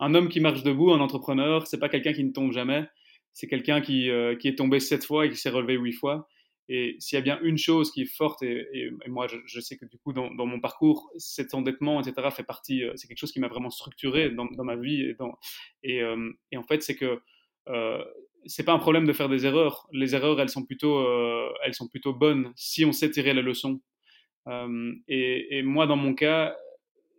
un 0.00 0.14
homme 0.14 0.28
qui 0.28 0.40
marche 0.40 0.62
debout, 0.62 0.92
un 0.92 1.00
entrepreneur, 1.00 1.66
c'est 1.66 1.78
pas 1.78 1.88
quelqu'un 1.88 2.12
qui 2.12 2.24
ne 2.24 2.32
tombe 2.32 2.52
jamais. 2.52 2.88
C'est 3.32 3.46
quelqu'un 3.46 3.80
qui, 3.80 4.10
qui 4.40 4.48
est 4.48 4.58
tombé 4.58 4.80
sept 4.80 5.04
fois 5.04 5.24
et 5.24 5.30
qui 5.30 5.36
s'est 5.36 5.50
relevé 5.50 5.74
huit 5.74 5.92
fois. 5.92 6.28
Et 6.72 6.94
s'il 7.00 7.16
y 7.16 7.18
a 7.18 7.22
bien 7.22 7.40
une 7.42 7.58
chose 7.58 7.90
qui 7.90 8.02
est 8.02 8.16
forte, 8.16 8.42
et, 8.42 8.92
moi 9.08 9.26
je, 9.26 9.60
sais 9.60 9.76
que 9.76 9.84
du 9.86 9.98
coup 9.98 10.12
dans, 10.12 10.30
mon 10.46 10.60
parcours, 10.60 11.10
cet 11.16 11.52
endettement, 11.52 12.00
etc., 12.00 12.28
fait 12.30 12.44
partie, 12.44 12.84
c'est 12.94 13.08
quelque 13.08 13.18
chose 13.18 13.32
qui 13.32 13.40
m'a 13.40 13.48
vraiment 13.48 13.70
structuré 13.70 14.30
dans, 14.30 14.46
ma 14.64 14.76
vie. 14.76 15.02
Et, 15.02 15.14
dans, 15.14 15.36
et, 15.82 16.02
en 16.56 16.62
fait, 16.62 16.82
c'est 16.82 16.94
que 16.94 17.20
c'est 18.46 18.64
pas 18.64 18.72
un 18.72 18.78
problème 18.78 19.06
de 19.06 19.12
faire 19.12 19.28
des 19.28 19.46
erreurs. 19.46 19.86
Les 19.92 20.14
erreurs, 20.14 20.40
elles 20.40 20.48
sont 20.48 20.64
plutôt, 20.64 20.98
euh, 20.98 21.52
bonnes 22.16 22.52
si 22.56 22.84
on 22.84 22.92
sait 22.92 23.10
tirer 23.10 23.34
la 23.34 23.42
leçon. 23.42 23.80
Euh, 24.48 24.92
et, 25.08 25.62
moi, 25.62 25.86
dans 25.86 25.96
mon 25.96 26.14
cas, 26.14 26.56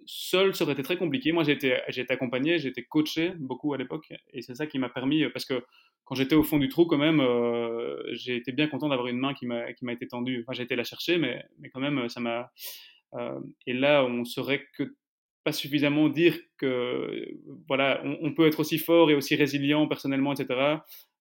seul, 0.06 0.56
ça 0.56 0.64
aurait 0.64 0.74
été 0.74 0.84
très 0.84 0.98
compliqué. 0.98 1.32
Moi, 1.32 1.44
j'ai 1.44 1.54
été, 1.54 1.74
accompagné, 2.10 2.60
j'ai 2.60 2.70
été 2.70 2.84
coaché 2.84 3.34
beaucoup 3.38 3.74
à 3.74 3.78
l'époque, 3.78 4.14
et 4.34 4.42
c'est 4.42 4.56
ça 4.56 4.68
qui 4.68 4.80
m'a 4.80 4.90
permis, 4.90 5.24
parce 5.30 5.46
que 5.46 5.64
quand 6.06 6.16
j'étais 6.16 6.36
au 6.36 6.44
fond 6.44 6.58
du 6.58 6.68
trou, 6.68 6.86
quand 6.86 6.98
même, 6.98 7.20
euh, 7.22 8.02
j'ai 8.14 8.36
été 8.36 8.52
bien 8.52 8.68
content 8.68 8.90
d'avoir 8.90 9.08
une 9.08 9.18
main 9.18 9.34
qui 9.34 9.46
m'a, 9.46 9.70
été 9.70 10.08
tendue. 10.08 10.42
Enfin, 10.42 10.54
j'ai 10.54 10.64
été 10.64 10.76
la 10.76 10.84
chercher, 10.84 11.18
mais, 11.18 11.46
quand 11.74 11.80
même, 11.80 12.10
ça 12.10 12.20
m'a. 12.20 12.52
et 13.66 13.74
là, 13.74 14.04
on 14.06 14.26
saurait 14.26 14.66
que 14.78 14.96
pas 15.44 15.52
suffisamment 15.52 16.10
dire 16.10 16.38
que 16.58 17.28
voilà, 17.68 18.02
on, 18.04 18.34
peut 18.34 18.46
être 18.46 18.60
aussi 18.60 18.78
fort 18.78 19.10
et 19.10 19.16
aussi 19.16 19.36
résilient 19.36 19.88
personnellement, 19.88 20.34
etc. 20.34 20.78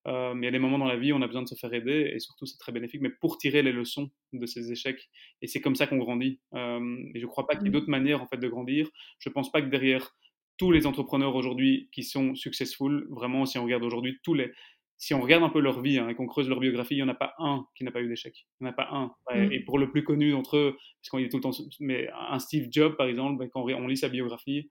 Euh, 0.07 0.32
mais 0.34 0.42
il 0.42 0.44
y 0.46 0.48
a 0.48 0.53
des 0.53 0.59
moments 0.59 0.78
dans 0.78 0.86
la 0.86 0.96
vie 0.96 1.12
où 1.12 1.16
on 1.16 1.22
a 1.22 1.26
besoin 1.26 1.42
de 1.42 1.48
se 1.48 1.55
faire 1.55 1.72
aider 1.74 2.11
et 2.14 2.18
surtout 2.20 2.46
c'est 2.46 2.59
très 2.59 2.72
bénéfique, 2.72 3.03
mais 3.03 3.11
pour 3.11 3.36
tirer 3.38 3.62
les 3.62 3.72
leçons 3.72 4.11
de 4.32 4.46
ces 4.46 4.72
échecs. 4.72 5.11
Et 5.42 5.46
c'est 5.46 5.61
comme 5.61 5.74
ça 5.74 5.86
qu'on 5.86 5.98
grandit. 5.98 6.40
Euh, 6.55 6.96
et 7.14 7.20
je 7.20 7.24
ne 7.24 7.30
crois 7.30 7.46
pas 7.46 7.55
qu'il 7.55 7.64
y 7.64 7.66
ait 7.66 7.70
mmh. 7.70 7.72
d'autres 7.72 7.90
manières 7.90 8.22
en 8.22 8.26
fait 8.26 8.38
de 8.38 8.48
grandir. 8.48 8.88
Je 9.18 9.28
ne 9.28 9.34
pense 9.34 9.53
pas 9.53 9.61
que 9.61 9.68
derrière 9.68 10.16
tous 10.57 10.72
les 10.72 10.86
entrepreneurs 10.86 11.34
aujourd'hui 11.34 11.88
qui 11.92 12.03
sont 12.03 12.34
successful, 12.34 13.07
vraiment, 13.11 13.46
si 13.46 13.59
on 13.59 13.64
regarde 13.64 13.82
aujourd'hui 13.82 14.18
tous 14.22 14.34
les, 14.34 14.53
si 14.96 15.14
on 15.14 15.20
regarde 15.20 15.42
un 15.42 15.48
peu 15.48 15.61
leur 15.61 15.80
vie 15.80 15.98
hein, 15.98 16.09
et 16.09 16.14
qu'on 16.14 16.26
creuse 16.26 16.48
leur 16.48 16.61
biographie, 16.61 16.94
il 16.94 16.98
n'y 16.98 17.03
en 17.03 17.09
a 17.09 17.14
pas 17.14 17.34
un 17.38 17.66
qui 17.74 17.84
n'a 17.84 17.90
pas 17.90 18.03
eu 18.03 18.09
d'échec. 18.09 18.46
Il 18.61 18.64
n'y 18.64 18.68
en 18.68 18.72
a 18.72 18.74
pas 18.74 18.88
un. 18.90 19.12
Mmh. 19.34 19.53
Et 19.53 19.61
pour 19.61 19.78
le 19.78 19.90
plus 19.90 20.05
connu 20.05 20.30
d'entre 20.30 20.57
eux, 20.57 20.76
parce 21.01 21.11
qu'on 21.11 21.18
est 21.18 21.30
tout 21.30 21.38
le 21.38 21.42
temps, 21.42 21.53
mais 21.80 22.09
un 22.28 22.38
Steve 22.38 22.68
Jobs 22.70 22.96
par 22.96 23.07
exemple, 23.07 23.38
ben, 23.38 23.48
quand 23.51 23.62
on 23.62 23.86
lit 23.86 23.96
sa 23.96 24.09
biographie, 24.09 24.70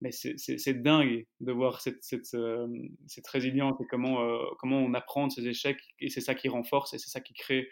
mais 0.00 0.10
c'est 0.12 0.82
dingue 0.82 1.24
de 1.40 1.52
voir 1.52 1.80
cette, 1.80 2.02
cette, 2.02 2.34
euh, 2.34 2.66
cette 3.06 3.26
résilience 3.28 3.80
et 3.80 3.86
comment, 3.88 4.22
euh, 4.22 4.44
comment 4.58 4.78
on 4.78 4.92
apprend 4.94 5.26
de 5.26 5.32
ses 5.32 5.46
échecs 5.48 5.80
et 6.00 6.10
c'est 6.10 6.20
ça 6.20 6.34
qui 6.34 6.48
renforce 6.48 6.92
et 6.94 6.98
c'est 6.98 7.10
ça 7.10 7.20
qui 7.20 7.32
crée 7.32 7.68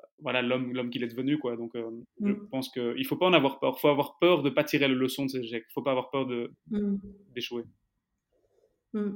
euh, 0.00 0.04
voilà 0.18 0.42
l'homme 0.42 0.90
qu'il 0.90 1.04
est 1.04 1.08
devenu 1.08 1.38
quoi 1.38 1.56
donc 1.56 1.72
je 1.74 2.32
mmh. 2.32 2.48
pense 2.50 2.70
qu'il 2.70 2.94
ne 2.96 3.04
faut 3.04 3.16
pas 3.16 3.26
en 3.26 3.32
avoir 3.32 3.60
peur 3.60 3.74
il 3.76 3.80
faut 3.80 3.88
avoir 3.88 4.18
peur 4.18 4.42
de 4.42 4.50
ne 4.50 4.54
pas 4.54 4.64
tirer 4.64 4.88
la 4.88 4.94
leçon 4.94 5.26
de 5.26 5.30
ses 5.30 5.38
échecs 5.38 5.64
il 5.66 5.70
ne 5.70 5.72
faut 5.72 5.82
pas 5.82 5.92
avoir 5.92 6.10
peur 6.10 6.26
mmh. 6.26 6.96
d'échouer 7.34 7.62
mmh. 8.92 9.10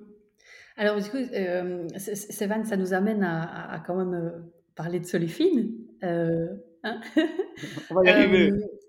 alors 0.77 1.01
du 1.01 1.11
coup 1.11 1.19
Sévan 1.99 2.65
ça 2.65 2.77
nous 2.77 2.95
amène 2.95 3.25
à, 3.25 3.73
à, 3.73 3.81
quand 3.81 3.97
même 3.97 4.49
parler 4.77 5.01
de 5.01 5.07
Solifine 5.07 5.75
hein 6.03 7.01
on 7.91 7.95
va 7.95 8.05
y 8.05 8.09
arriver 8.09 8.51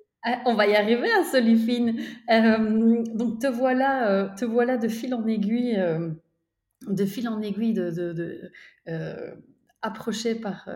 on 0.45 0.55
va 0.55 0.67
y 0.67 0.75
arriver 0.75 1.11
à 1.11 1.23
Solifine. 1.23 1.99
Euh, 2.29 3.03
donc 3.13 3.39
te 3.39 3.47
voilà, 3.47 4.09
euh, 4.09 4.29
te 4.35 4.45
voilà 4.45 4.77
de 4.77 4.87
fil 4.87 5.13
en 5.13 5.25
aiguille, 5.27 5.75
euh, 5.77 6.09
de 6.87 7.05
fil 7.05 7.27
en 7.27 7.41
aiguille, 7.41 7.73
de, 7.73 8.51
approché 9.81 10.35
par 10.35 10.69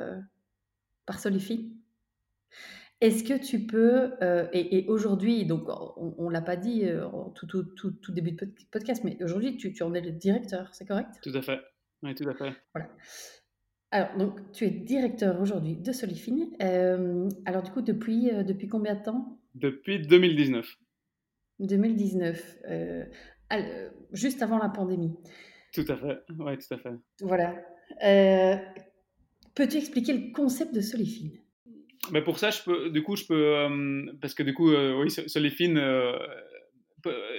par 1.05 1.19
Solifine. 1.19 1.75
Est-ce 3.01 3.23
que 3.23 3.41
tu 3.41 3.65
peux, 3.65 4.11
et, 4.51 4.85
aujourd'hui, 4.89 5.45
donc 5.45 5.69
on 5.95 6.27
ne 6.27 6.33
l'a 6.33 6.41
pas 6.41 6.57
dit 6.57 6.85
tout, 7.33 7.47
tout, 7.47 7.91
tout, 7.91 8.11
début 8.11 8.33
de 8.33 8.45
podcast, 8.71 9.03
mais 9.05 9.17
aujourd'hui, 9.23 9.55
tu, 9.55 9.71
tu 9.71 9.83
en 9.83 9.93
es 9.93 10.01
le 10.01 10.11
directeur, 10.11 10.69
c'est 10.73 10.85
correct? 10.85 11.09
Tout 11.23 11.31
à 11.33 11.41
fait. 11.41 11.59
Oui, 12.03 12.13
tout 12.13 12.27
à 12.27 12.33
fait. 12.33 12.53
Voilà. 12.73 12.89
Alors, 13.91 14.15
donc, 14.17 14.51
tu 14.51 14.65
es 14.65 14.69
directeur 14.69 15.41
aujourd'hui 15.41 15.75
de 15.75 15.91
Solifine. 15.91 16.49
Euh, 16.61 17.27
alors, 17.45 17.63
du 17.63 17.71
coup, 17.71 17.81
depuis, 17.81 18.29
depuis 18.45 18.67
combien 18.67 18.95
de 18.95 19.03
temps? 19.03 19.38
Depuis 19.55 19.99
2019. 19.99 20.77
2019, 21.59 22.57
juste 24.13 24.41
avant 24.41 24.57
la 24.59 24.69
pandémie. 24.69 25.15
Tout 25.73 25.85
à 25.87 25.97
fait, 25.97 26.19
oui, 26.37 26.57
tout 26.57 26.73
à 26.73 26.77
fait. 26.77 26.93
Voilà. 27.21 27.55
Peux-tu 29.55 29.77
expliquer 29.77 30.13
le 30.13 30.31
concept 30.31 30.73
de 30.73 30.81
Solifine 30.81 31.39
mais 32.11 32.21
pour 32.21 32.39
ça, 32.39 32.49
je 32.49 32.61
peux, 32.63 32.89
du 32.89 33.03
coup, 33.03 33.15
je 33.15 33.25
peux, 33.25 33.55
euh, 33.55 34.05
parce 34.21 34.33
que 34.33 34.43
du 34.43 34.53
coup, 34.53 34.71
euh, 34.71 34.99
oui, 35.01 35.11
Solifine, 35.11 35.77
euh, 35.77 36.17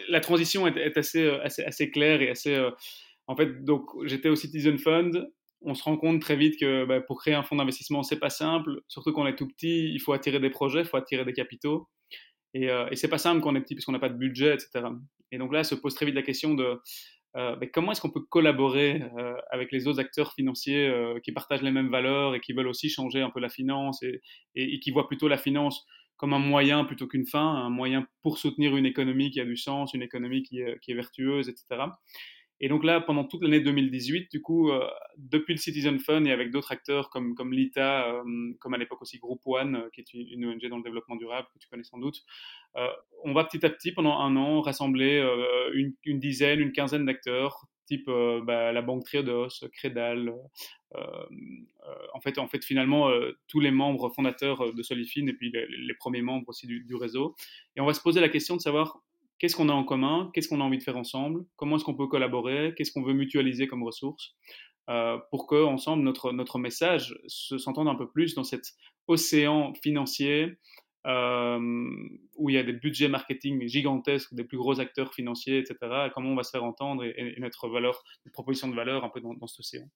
la 0.09 0.21
transition 0.21 0.67
est, 0.67 0.97
assez, 0.97 1.29
assez, 1.29 1.65
assez, 1.65 1.91
claire 1.91 2.23
et 2.23 2.31
assez. 2.31 2.57
en 3.27 3.37
fait, 3.37 3.65
donc, 3.65 3.85
j'étais 4.05 4.29
au 4.29 4.37
Citizen 4.37 4.79
Fund. 4.79 5.29
On 5.63 5.75
se 5.75 5.83
rend 5.83 5.99
compte 5.99 6.23
très 6.23 6.37
vite 6.37 6.59
que 6.59 6.87
bah, 6.87 7.01
pour 7.03 7.21
créer 7.21 7.35
un 7.35 7.43
fonds 7.43 7.57
d'investissement, 7.57 8.03
c'est 8.03 8.19
pas 8.19 8.31
simple. 8.31 8.81
Surtout 8.89 9.13
quand 9.13 9.23
on 9.23 9.27
est 9.27 9.37
tout 9.37 9.47
petit, 9.47 9.93
il 9.93 10.01
faut 10.01 10.13
attirer 10.13 10.41
des 10.41 10.49
projets, 10.49 10.81
il 10.81 10.87
faut 10.87 10.97
attirer 10.97 11.25
des 11.25 11.35
capitaux. 11.35 11.89
Et, 12.55 12.67
et 12.67 12.97
c'est 12.97 13.09
pas 13.09 13.19
simple 13.19 13.41
quand 13.41 13.53
on 13.53 13.55
est 13.55 13.61
petit 13.61 13.75
puisqu'on 13.75 13.93
n'a 13.93 13.99
pas 13.99 14.09
de 14.09 14.19
budget, 14.19 14.55
etc. 14.55 14.87
Et 15.33 15.39
donc 15.39 15.53
là, 15.53 15.63
se 15.63 15.75
pose 15.75 15.95
très 15.95 16.07
vite 16.07 16.15
la 16.15 16.23
question 16.23 16.55
de 16.55 16.81
euh, 17.37 17.55
comment 17.73 17.93
est-ce 17.93 18.01
qu'on 18.01 18.11
peut 18.11 18.25
collaborer 18.29 19.03
euh, 19.17 19.35
avec 19.51 19.71
les 19.71 19.87
autres 19.87 20.01
acteurs 20.01 20.33
financiers 20.33 20.89
euh, 20.89 21.21
qui 21.21 21.31
partagent 21.31 21.63
les 21.63 21.71
mêmes 21.71 21.91
valeurs 21.91 22.35
et 22.35 22.41
qui 22.41 22.53
veulent 22.53 22.67
aussi 22.67 22.89
changer 22.89 23.23
un 23.23 23.31
peu 23.31 23.39
la 23.39 23.49
finance 23.49 24.03
et, 24.03 24.81
qui 24.81 24.91
voient 24.91 25.07
plutôt 25.07 25.29
la 25.29 25.39
finance 25.39 25.87
comme 26.17 26.33
un 26.35 26.39
moyen 26.39 26.85
plutôt 26.85 27.07
qu'une 27.07 27.27
fin, 27.27 27.41
un 27.41 27.71
moyen 27.71 28.07
pour 28.23 28.39
soutenir 28.39 28.77
une 28.77 28.85
économie 28.85 29.31
qui 29.31 29.41
a 29.41 29.45
du 29.45 29.57
sens, 29.57 29.95
une 29.95 30.03
économie 30.03 30.43
qui 30.43 30.61
est 30.61 30.95
vertueuse, 30.95 31.49
etc. 31.49 31.85
Et 32.63 32.69
donc 32.69 32.85
là, 32.85 33.01
pendant 33.01 33.25
toute 33.25 33.43
l'année 33.43 33.61
2018, 33.61 34.31
du 34.31 34.43
coup, 34.43 34.71
euh, 34.71 34.87
depuis 35.17 35.55
le 35.55 35.59
Citizen 35.59 35.99
Fund 35.99 36.27
et 36.27 36.31
avec 36.31 36.51
d'autres 36.51 36.73
acteurs 36.73 37.09
comme, 37.09 37.35
comme 37.35 37.55
l'ITA, 37.55 38.13
euh, 38.13 38.53
comme 38.61 38.75
à 38.75 38.79
l'époque 38.79 39.01
aussi 39.01 39.19
Group 39.19 39.41
One, 39.47 39.77
euh, 39.77 39.89
qui 39.95 40.03
est 40.03 40.13
une, 40.13 40.45
ONG 40.45 40.69
dans 40.69 40.77
le 40.77 40.83
développement 40.83 41.17
durable, 41.17 41.49
que 41.55 41.59
tu 41.59 41.69
connais 41.69 41.85
sans 41.85 41.99
doute, 41.99 42.23
on 43.25 43.33
va 43.33 43.45
petit 43.45 43.65
à 43.65 43.71
petit, 43.71 43.93
pendant 43.93 44.19
un 44.19 44.37
an, 44.37 44.61
rassembler 44.61 45.21
une, 45.75 46.21
dizaine, 46.21 46.61
une 46.61 46.73
quinzaine 46.73 47.05
d'acteurs, 47.05 47.67
type 47.87 48.09
bah, 48.45 48.73
la 48.73 48.83
Banque 48.83 49.05
Triodos, 49.05 49.49
Crédal, 49.73 50.33
en, 50.95 52.21
fait, 52.21 52.39
en 52.39 52.47
fait, 52.47 52.65
finalement, 52.65 53.11
tous 53.49 53.61
les 53.61 53.71
membres 53.71 54.11
fondateurs 54.11 54.73
de 54.73 54.83
Solifine 54.83 55.29
et 55.29 55.33
puis 55.33 55.53
les, 55.53 55.95
premiers 55.95 56.23
membres 56.23 56.49
aussi 56.49 56.67
du 56.67 56.95
réseau. 56.95 57.35
Et 57.77 57.81
on 57.81 57.87
va 57.87 57.93
se 57.93 58.01
poser 58.01 58.21
la 58.21 58.29
question 58.29 58.57
de 58.57 58.61
savoir 58.61 59.03
qu'est-ce 59.41 59.57
qu'on 59.57 59.69
a 59.69 59.73
en 59.73 59.85
commun, 59.85 60.31
qu'est-ce 60.33 60.49
qu'on 60.49 60.61
a 60.61 60.65
envie 60.65 60.79
de 60.79 60.83
faire 60.83 60.97
ensemble, 60.97 61.45
comment 61.57 61.77
est-ce 61.77 61.85
qu'on 61.85 61.97
peut 61.97 62.07
collaborer, 62.07 62.75
qu'est-ce 62.77 62.93
qu'on 62.93 63.03
veut 63.03 63.15
mutualiser 63.15 63.67
comme 63.67 63.83
ressources, 63.83 64.37
euh, 64.89 65.19
pour 65.31 65.49
que 65.49 65.65
ensemble 65.65 66.05
notre, 66.05 66.33
notre 66.33 66.59
message 66.59 67.19
s'entende 67.27 67.89
un 67.89 67.97
peu 67.97 68.09
plus 68.09 68.35
dans 68.35 68.45
cet 68.45 68.63
océan 69.09 69.73
financier 69.83 70.59
euh, 71.07 71.59
où 72.37 72.51
il 72.51 72.55
y 72.55 72.59
a 72.59 72.63
des 72.63 72.75
budgets 72.75 73.09
marketing 73.09 73.67
gigantesques, 73.67 74.35
des 74.35 74.45
plus 74.45 74.59
gros 74.59 74.81
acteurs 74.81 75.15
financiers, 75.15 75.59
etc. 75.59 76.11
comment 76.15 76.31
on 76.31 76.37
va 76.37 76.43
se 76.43 76.51
faire 76.51 76.65
entendre 76.65 77.05
et, 77.05 77.35
notre 77.39 77.69
valeur, 77.69 78.05
notre 78.27 78.33
proposition 78.35 78.69
de 78.69 78.75
valeur 78.75 79.05
un 79.05 79.09
peu 79.09 79.21
dans, 79.21 79.35
cet 79.47 79.61
océan. 79.61 79.87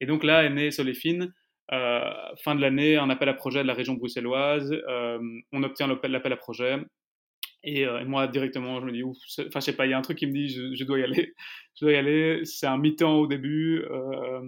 Et 0.00 0.06
donc 0.06 0.22
là 0.22 0.44
est 0.44 0.50
né 0.50 0.70
Soléfine. 0.70 1.32
Euh, 1.72 2.10
fin 2.44 2.54
de 2.54 2.60
l'année, 2.60 2.96
un 2.96 3.08
appel 3.08 3.30
à 3.30 3.34
projet 3.34 3.62
de 3.62 3.66
la 3.66 3.72
région 3.72 3.94
bruxelloise. 3.94 4.70
Euh, 4.88 5.18
on 5.52 5.62
obtient 5.62 5.86
l'appel 5.86 6.32
à 6.32 6.36
projet. 6.36 6.76
Euh, 7.66 8.00
et, 8.00 8.04
moi, 8.04 8.26
directement, 8.26 8.80
je 8.80 8.86
me 8.86 8.92
dis, 8.92 9.02
enfin, 9.02 9.60
je 9.60 9.60
sais 9.60 9.76
pas, 9.76 9.86
il 9.86 9.90
y 9.90 9.92
a 9.92 9.98
un 9.98 10.02
truc 10.02 10.18
qui 10.18 10.26
me 10.26 10.32
dit, 10.32 10.48
je, 10.48 10.84
dois 10.84 10.98
y 10.98 11.02
aller. 11.02 11.34
Je 11.74 11.86
dois 11.86 11.94
y 11.94 11.96
aller. 11.96 12.44
C'est 12.44 12.66
un 12.66 12.76
mi-temps 12.76 13.14
au 13.14 13.26
début. 13.26 13.82
Euh, 13.90 14.40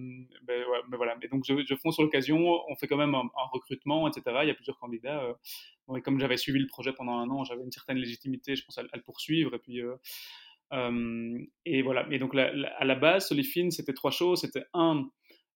ben, 0.42 0.62
ben 0.88 0.96
voilà. 0.96 1.16
Mais 1.22 1.28
donc, 1.28 1.44
je, 1.46 1.74
fonce 1.76 1.94
sur 1.94 2.02
l'occasion. 2.02 2.38
On 2.68 2.76
fait 2.76 2.86
quand 2.86 2.98
même 2.98 3.14
un, 3.14 3.30
recrutement, 3.52 4.06
etc. 4.08 4.40
Il 4.42 4.48
y 4.48 4.50
a 4.50 4.54
plusieurs 4.54 4.78
candidats. 4.78 5.22
Euh, 5.22 5.96
et 5.96 6.02
comme 6.02 6.20
j'avais 6.20 6.36
suivi 6.36 6.58
le 6.58 6.66
projet 6.66 6.92
pendant 6.92 7.16
un 7.18 7.30
an, 7.30 7.44
j'avais 7.44 7.62
une 7.62 7.72
certaine 7.72 7.96
légitimité, 7.96 8.56
je 8.56 8.64
pense, 8.64 8.76
à, 8.76 8.82
le 8.82 9.02
poursuivre. 9.02 9.54
Et 9.54 9.58
puis, 9.58 9.80
euh, 9.80 11.46
et 11.64 11.80
voilà. 11.80 12.06
Et 12.10 12.18
donc, 12.18 12.34
à 12.36 12.84
la 12.84 12.94
base, 12.94 13.28
Solifine, 13.28 13.70
c'était 13.70 13.94
trois 13.94 14.10
choses. 14.10 14.42
C'était 14.42 14.64
un, 14.74 15.08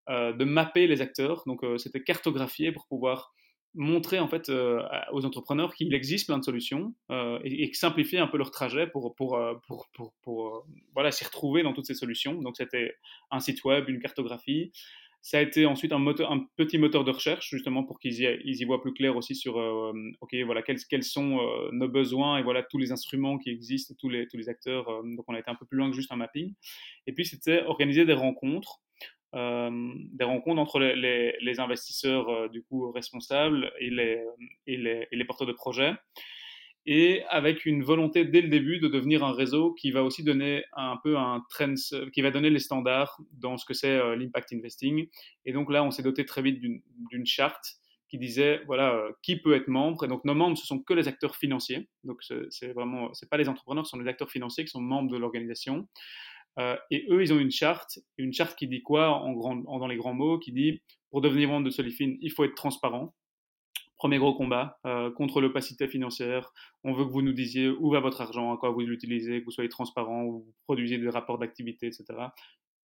de 0.08 0.44
mapper 0.44 0.86
les 0.86 1.02
acteurs. 1.02 1.42
Donc, 1.44 1.62
c'était 1.76 2.02
cartographier 2.02 2.72
pour 2.72 2.86
pouvoir 2.86 3.34
montrer 3.74 4.18
en 4.18 4.28
fait 4.28 4.48
euh, 4.48 4.82
aux 5.12 5.24
entrepreneurs 5.24 5.74
qu'il 5.74 5.92
existe 5.94 6.26
plein 6.26 6.38
de 6.38 6.44
solutions 6.44 6.94
euh, 7.10 7.38
et, 7.44 7.72
simplifier 7.74 8.18
un 8.18 8.26
peu 8.26 8.38
leur 8.38 8.50
trajet 8.50 8.86
pour, 8.86 9.14
pour, 9.14 9.36
euh, 9.36 9.54
pour, 9.66 9.88
pour, 10.22 10.66
voilà, 10.94 11.12
s'y 11.12 11.24
retrouver 11.24 11.62
dans 11.62 11.72
toutes 11.72 11.86
ces 11.86 11.94
solutions. 11.94 12.34
Donc 12.40 12.56
c'était 12.56 12.96
un 13.30 13.40
site 13.40 13.62
web, 13.64 13.88
une 13.88 14.00
cartographie. 14.00 14.72
Ça 15.20 15.38
a 15.38 15.40
été 15.42 15.66
ensuite 15.66 15.92
un, 15.92 15.98
moteur, 15.98 16.30
un 16.32 16.46
petit 16.56 16.78
moteur 16.78 17.04
de 17.04 17.10
recherche 17.10 17.50
justement 17.50 17.82
pour 17.84 17.98
qu'ils 17.98 18.20
y, 18.20 18.40
ils 18.44 18.60
y 18.60 18.64
voient 18.64 18.80
plus 18.80 18.94
clair 18.94 19.16
aussi 19.16 19.34
sur 19.34 19.56
ok 20.20 20.34
voilà 20.46 20.62
quels, 20.62 20.78
quels 20.88 21.02
sont 21.02 21.40
nos 21.72 21.88
besoins 21.88 22.38
et 22.38 22.44
voilà 22.44 22.62
tous 22.62 22.78
les 22.78 22.92
instruments 22.92 23.36
qui 23.36 23.50
existent, 23.50 23.94
tous 23.98 24.08
les, 24.08 24.28
tous 24.28 24.36
les 24.36 24.48
acteurs. 24.48 24.86
donc 25.02 25.24
on 25.26 25.34
a 25.34 25.40
été 25.40 25.50
un 25.50 25.56
peu 25.56 25.66
plus 25.66 25.76
loin 25.76 25.90
que 25.90 25.96
juste 25.96 26.12
un 26.12 26.16
mapping. 26.16 26.54
Et 27.08 27.12
puis 27.12 27.26
c'était 27.26 27.62
organiser 27.62 28.04
des 28.04 28.12
rencontres 28.12 28.80
des 29.32 30.24
rencontres 30.24 30.60
entre 30.60 30.80
les, 30.80 31.60
investisseurs 31.60 32.28
euh, 32.28 32.48
du 32.48 32.62
coup 32.62 32.90
responsables 32.90 33.70
et 33.78 33.90
les, 33.90 34.24
et 34.66 34.76
les, 34.76 35.06
et 35.10 35.16
les 35.16 35.24
porteurs 35.24 35.46
de 35.46 35.52
projets 35.52 35.94
et 36.90 37.22
avec 37.28 37.66
une 37.66 37.82
volonté 37.82 38.24
dès 38.24 38.40
le 38.40 38.48
début 38.48 38.78
de 38.78 38.88
devenir 38.88 39.22
un 39.22 39.32
réseau 39.32 39.74
qui 39.74 39.90
va 39.90 40.02
aussi 40.02 40.24
donner 40.24 40.64
un 40.72 40.96
peu 41.04 41.18
un 41.18 41.44
trend, 41.50 41.74
qui 42.14 42.22
va 42.22 42.30
donner 42.30 42.48
les 42.48 42.60
standards 42.60 43.20
dans 43.32 43.58
ce 43.58 43.66
que 43.66 43.74
c'est 43.74 43.90
euh, 43.90 44.16
l'impact 44.16 44.54
investing. 44.54 45.06
Et 45.44 45.52
donc 45.52 45.70
là, 45.70 45.84
on 45.84 45.90
s'est 45.90 46.02
doté 46.02 46.24
très 46.24 46.40
vite 46.40 46.60
d'une 46.60 47.26
charte 47.26 47.74
qui 48.08 48.16
disait 48.16 48.62
voilà 48.66 49.06
qui 49.22 49.36
peut 49.36 49.54
être 49.54 49.68
membre. 49.68 50.04
Et 50.04 50.08
donc 50.08 50.24
nos 50.24 50.34
membres, 50.34 50.56
ce 50.56 50.66
sont 50.66 50.78
que 50.78 50.94
les 50.94 51.08
acteurs 51.08 51.36
financiers. 51.36 51.90
Donc 52.04 52.22
c'est 52.22 52.72
vraiment, 52.72 53.12
c'est 53.12 53.28
pas 53.28 53.36
les 53.36 53.50
entrepreneurs, 53.50 53.84
ce 53.84 53.90
sont 53.90 54.00
les 54.00 54.08
acteurs 54.08 54.30
financiers 54.30 54.64
qui 54.64 54.70
sont 54.70 54.80
membres 54.80 55.10
de 55.10 55.18
l'organisation. 55.18 55.86
Euh, 56.58 56.76
et 56.90 57.06
eux, 57.10 57.22
ils 57.22 57.32
ont 57.32 57.38
une 57.38 57.50
charte, 57.50 57.98
une 58.16 58.32
charte 58.32 58.56
qui 58.56 58.66
dit 58.66 58.82
quoi 58.82 59.10
en 59.10 59.32
grand, 59.32 59.56
dans 59.56 59.86
les 59.86 59.96
grands 59.96 60.14
mots, 60.14 60.38
qui 60.38 60.52
dit 60.52 60.80
pour 61.10 61.20
devenir 61.20 61.48
membre 61.48 61.66
de 61.66 61.70
Solifine, 61.70 62.18
il 62.20 62.30
faut 62.30 62.44
être 62.44 62.54
transparent. 62.54 63.14
Premier 63.96 64.18
gros 64.18 64.34
combat 64.34 64.78
euh, 64.86 65.10
contre 65.10 65.40
l'opacité 65.40 65.88
financière. 65.88 66.52
On 66.84 66.92
veut 66.92 67.04
que 67.04 67.10
vous 67.10 67.22
nous 67.22 67.32
disiez 67.32 67.68
où 67.68 67.90
va 67.90 68.00
votre 68.00 68.20
argent, 68.20 68.52
à 68.52 68.56
quoi 68.56 68.70
vous 68.70 68.80
l'utilisez, 68.80 69.40
que 69.40 69.46
vous 69.46 69.50
soyez 69.50 69.68
transparent, 69.68 70.24
où 70.24 70.32
vous 70.32 70.54
produisez 70.64 70.98
des 70.98 71.08
rapports 71.08 71.38
d'activité, 71.38 71.86
etc. 71.86 72.04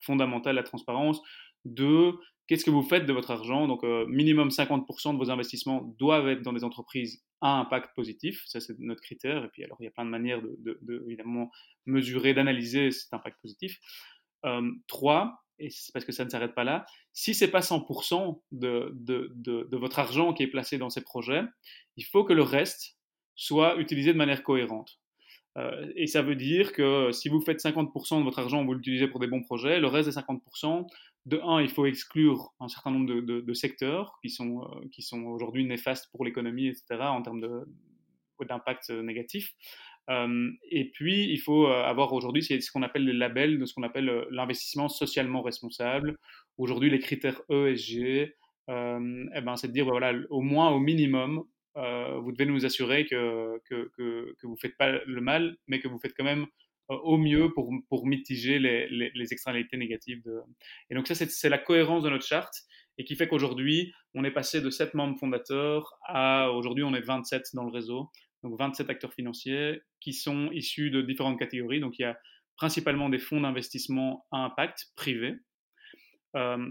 Fondamental 0.00 0.54
la 0.54 0.62
transparence. 0.62 1.20
Deux, 1.64 2.14
qu'est-ce 2.52 2.66
que 2.66 2.70
vous 2.70 2.82
faites 2.82 3.06
de 3.06 3.14
votre 3.14 3.30
argent? 3.30 3.66
Donc, 3.66 3.82
euh, 3.82 4.04
minimum 4.08 4.50
50% 4.50 5.14
de 5.14 5.18
vos 5.18 5.30
investissements 5.30 5.94
doivent 5.98 6.28
être 6.28 6.42
dans 6.42 6.52
des 6.52 6.64
entreprises 6.64 7.24
à 7.40 7.58
impact 7.58 7.94
positif. 7.96 8.42
Ça, 8.44 8.60
c'est 8.60 8.78
notre 8.78 9.00
critère. 9.00 9.42
Et 9.42 9.48
puis, 9.48 9.64
alors, 9.64 9.78
il 9.80 9.84
y 9.84 9.86
a 9.86 9.90
plein 9.90 10.04
de 10.04 10.10
manières 10.10 10.42
de, 10.42 11.04
évidemment, 11.06 11.50
mesurer, 11.86 12.34
d'analyser 12.34 12.90
cet 12.90 13.14
impact 13.14 13.40
positif. 13.40 13.78
Euh, 14.44 14.70
trois, 14.86 15.42
et 15.58 15.70
c'est 15.70 15.92
parce 15.94 16.04
que 16.04 16.12
ça 16.12 16.26
ne 16.26 16.28
s'arrête 16.28 16.54
pas 16.54 16.64
là, 16.64 16.84
si 17.14 17.32
c'est 17.32 17.50
pas 17.50 17.60
100% 17.60 18.42
de, 18.50 18.92
de, 18.92 19.76
votre 19.78 19.98
argent 19.98 20.34
qui 20.34 20.42
est 20.42 20.48
placé 20.48 20.76
dans 20.76 20.90
ces 20.90 21.02
projets, 21.02 21.44
il 21.96 22.04
faut 22.04 22.22
que 22.22 22.34
le 22.34 22.42
reste 22.42 22.98
soit 23.34 23.76
utilisé 23.76 24.12
de 24.12 24.18
manière 24.18 24.42
cohérente. 24.42 25.00
Euh, 25.56 25.90
et 25.96 26.06
ça 26.06 26.20
veut 26.20 26.36
dire 26.36 26.72
que 26.72 27.12
si 27.12 27.30
vous 27.30 27.40
faites 27.40 27.62
50% 27.62 28.18
de 28.18 28.24
votre 28.24 28.38
argent, 28.38 28.62
vous 28.62 28.74
l'utilisez 28.74 29.08
pour 29.08 29.20
des 29.20 29.26
bons 29.26 29.42
projets, 29.42 29.80
le 29.80 29.86
reste 29.86 30.08
des 30.08 30.14
50%, 30.14 30.86
de 31.26 31.40
un, 31.44 31.60
il 31.60 31.68
faut 31.68 31.86
exclure 31.86 32.52
un 32.60 32.68
certain 32.68 32.90
nombre 32.90 33.20
de, 33.20 33.54
secteurs 33.54 34.18
qui 34.22 34.30
sont, 34.30 34.62
euh, 34.62 34.88
qui 34.92 35.02
sont 35.02 35.22
aujourd'hui 35.22 35.64
néfastes 35.64 36.10
pour 36.10 36.24
l'économie, 36.24 36.66
etc., 36.66 36.84
en 37.00 37.22
termes 37.22 37.40
d'impact 38.40 38.90
négatif. 38.90 39.52
Euh, 40.10 40.50
et 40.68 40.90
puis, 40.90 41.30
il 41.30 41.38
faut 41.38 41.66
avoir 41.66 42.12
aujourd'hui 42.12 42.42
ce 42.42 42.72
qu'on 42.72 42.82
appelle 42.82 43.04
les 43.04 43.12
labels 43.12 43.58
de 43.58 43.66
ce 43.66 43.74
qu'on 43.74 43.84
appelle 43.84 44.26
l'investissement 44.30 44.88
socialement 44.88 45.42
responsable. 45.42 46.18
Aujourd'hui, 46.58 46.90
les 46.90 46.98
critères 46.98 47.40
ESG, 47.48 47.96
eh 47.98 48.32
ben, 48.68 49.56
c'est 49.56 49.68
de 49.68 49.72
dire, 49.72 49.84
voilà, 49.84 50.12
au 50.30 50.40
moins, 50.40 50.70
au 50.70 50.80
minimum, 50.80 51.44
euh, 51.76 52.18
vous 52.20 52.32
devez 52.32 52.46
nous 52.46 52.66
assurer 52.66 53.06
que, 53.06 53.58
que, 53.68 53.90
que, 53.96 54.34
vous 54.42 54.52
ne 54.52 54.60
faites 54.60 54.76
pas 54.76 54.92
le 55.06 55.20
mal, 55.20 55.56
mais 55.66 55.80
que 55.80 55.88
vous 55.88 55.98
faites 55.98 56.14
quand 56.14 56.24
même 56.24 56.42
euh, 56.42 56.46
au 57.04 57.18
mieux 57.18 57.52
pour, 57.52 57.70
pour 57.88 58.06
mitiger 58.06 58.58
les, 58.58 58.88
les, 58.88 59.32
externalités 59.32 59.76
négatives. 59.76 60.22
De... 60.24 60.40
Et 60.90 60.94
donc 60.94 61.06
ça, 61.06 61.14
c'est 61.14 61.48
la 61.48 61.58
cohérence 61.58 62.02
de 62.02 62.10
notre 62.10 62.24
charte 62.24 62.54
et 62.98 63.04
qui 63.04 63.16
fait 63.16 63.28
qu'aujourd'hui, 63.28 63.92
on 64.14 64.24
est 64.24 64.30
passé 64.30 64.60
de 64.60 64.70
7 64.70 64.94
membres 64.94 65.18
fondateurs 65.18 65.98
à 66.06 66.50
aujourd'hui, 66.50 66.84
on 66.84 66.94
est 66.94 67.00
27 67.00 67.50
dans 67.54 67.64
le 67.64 67.72
réseau, 67.72 68.10
donc 68.42 68.58
27 68.58 68.90
acteurs 68.90 69.14
financiers 69.14 69.80
qui 70.00 70.12
sont 70.12 70.50
issus 70.52 70.90
de 70.90 71.02
différentes 71.02 71.38
catégories. 71.38 71.80
Donc 71.80 71.98
il 71.98 72.02
y 72.02 72.04
a 72.04 72.18
principalement 72.56 73.08
des 73.08 73.18
fonds 73.18 73.40
d'investissement 73.40 74.26
à 74.30 74.44
impact 74.44 74.92
privés, 74.94 75.36
euh, 76.36 76.68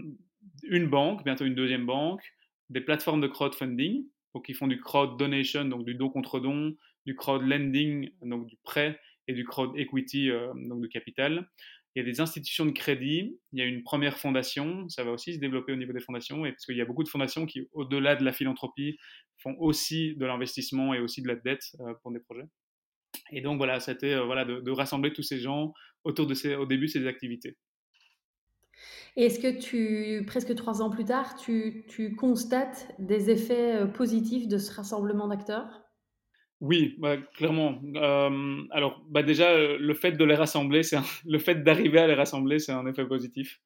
une 0.64 0.88
banque, 0.88 1.24
bientôt 1.24 1.44
une 1.44 1.54
deuxième 1.54 1.86
banque, 1.86 2.22
des 2.70 2.80
plateformes 2.80 3.20
de 3.20 3.26
crowdfunding, 3.26 4.04
donc 4.34 4.48
ils 4.48 4.54
font 4.54 4.66
du 4.66 4.80
crowd 4.80 5.18
donation, 5.18 5.64
donc 5.64 5.84
du 5.84 5.94
don 5.94 6.08
contre 6.08 6.40
don, 6.40 6.74
du 7.04 7.14
crowd 7.14 7.42
lending, 7.42 8.10
donc 8.22 8.46
du 8.46 8.56
prêt, 8.62 8.98
et 9.28 9.34
du 9.34 9.44
crowd 9.44 9.72
equity, 9.76 10.30
donc 10.54 10.82
du 10.82 10.88
capital. 10.88 11.48
Il 11.94 12.02
y 12.02 12.02
a 12.02 12.10
des 12.10 12.20
institutions 12.20 12.64
de 12.64 12.70
crédit, 12.70 13.38
il 13.52 13.58
y 13.58 13.62
a 13.62 13.66
une 13.66 13.82
première 13.82 14.16
fondation, 14.18 14.88
ça 14.88 15.04
va 15.04 15.10
aussi 15.12 15.34
se 15.34 15.38
développer 15.38 15.72
au 15.72 15.76
niveau 15.76 15.92
des 15.92 16.00
fondations, 16.00 16.46
et 16.46 16.52
parce 16.52 16.64
qu'il 16.64 16.76
y 16.76 16.80
a 16.80 16.86
beaucoup 16.86 17.04
de 17.04 17.08
fondations 17.08 17.44
qui, 17.44 17.68
au-delà 17.72 18.16
de 18.16 18.24
la 18.24 18.32
philanthropie, 18.32 18.96
font 19.36 19.54
aussi 19.58 20.16
de 20.16 20.24
l'investissement 20.24 20.94
et 20.94 21.00
aussi 21.00 21.20
de 21.20 21.28
la 21.28 21.36
dette 21.36 21.76
pour 22.02 22.12
des 22.12 22.20
projets. 22.20 22.46
Et 23.30 23.40
donc 23.40 23.58
voilà, 23.58 23.80
c'était 23.80 24.18
voilà, 24.24 24.44
de, 24.44 24.70
rassembler 24.70 25.12
tous 25.12 25.22
ces 25.22 25.38
gens 25.38 25.72
autour 26.04 26.26
de 26.26 26.34
ces, 26.34 26.54
au 26.54 26.66
début 26.66 26.86
de 26.86 26.90
ces 26.90 27.06
activités. 27.06 27.56
Et 29.16 29.26
est-ce 29.26 29.38
que 29.38 29.60
tu, 29.60 30.24
presque 30.26 30.54
trois 30.54 30.80
ans 30.80 30.88
plus 30.88 31.04
tard, 31.04 31.36
tu, 31.36 31.84
tu 31.88 32.16
constates 32.16 32.94
des 32.98 33.28
effets 33.28 33.82
euh, 33.82 33.86
positifs 33.86 34.48
de 34.48 34.56
ce 34.56 34.72
rassemblement 34.72 35.28
d'acteurs? 35.28 35.81
Oui, 36.62 36.94
bah, 36.98 37.16
clairement. 37.16 37.80
Euh, 37.96 38.62
alors, 38.70 39.04
bah 39.10 39.24
déjà, 39.24 39.50
euh, 39.50 39.76
le 39.80 39.94
fait 39.94 40.12
de 40.12 40.24
les 40.24 40.36
rassembler, 40.36 40.84
c'est 40.84 40.96
le 41.26 41.38
fait 41.40 41.64
d'arriver 41.64 41.98
à 41.98 42.06
les 42.06 42.14
rassembler, 42.14 42.60
c'est 42.60 42.70
un 42.70 42.86
effet 42.86 43.04
positif. 43.04 43.60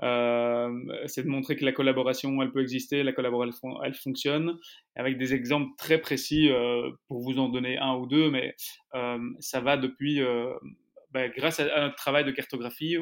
c'est 0.00 1.22
de 1.22 1.28
montrer 1.28 1.54
que 1.54 1.64
la 1.64 1.70
collaboration, 1.70 2.42
elle 2.42 2.50
peut 2.50 2.60
exister, 2.60 3.04
la 3.04 3.12
collaboration, 3.12 3.80
elle 3.84 3.94
fonctionne, 3.94 4.58
avec 4.96 5.18
des 5.18 5.34
exemples 5.34 5.70
très 5.78 5.98
précis 5.98 6.50
pour 7.06 7.20
vous 7.20 7.38
en 7.38 7.48
donner 7.48 7.78
un 7.78 7.94
ou 7.94 8.06
deux, 8.06 8.28
mais 8.28 8.56
ça 9.38 9.60
va 9.60 9.76
depuis 9.76 10.20
bah, 11.12 11.28
grâce 11.28 11.60
à, 11.60 11.80
notre 11.80 11.96
travail 11.96 12.24
de 12.24 12.30
cartographie 12.30 12.96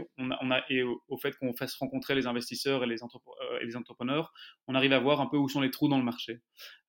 et 0.68 0.82
au, 0.82 1.18
fait 1.18 1.36
qu'on 1.36 1.54
fasse 1.54 1.76
rencontrer 1.76 2.16
les 2.16 2.26
investisseurs 2.26 2.82
et 2.82 2.86
les, 2.86 3.02
euh, 3.02 3.58
et 3.60 3.64
les, 3.64 3.76
entrepreneurs, 3.76 4.32
on 4.66 4.74
arrive 4.74 4.92
à 4.92 4.98
voir 4.98 5.20
un 5.20 5.26
peu 5.26 5.36
où 5.36 5.48
sont 5.48 5.60
les 5.60 5.70
trous 5.70 5.88
dans 5.88 5.98
le 5.98 6.02
marché. 6.02 6.40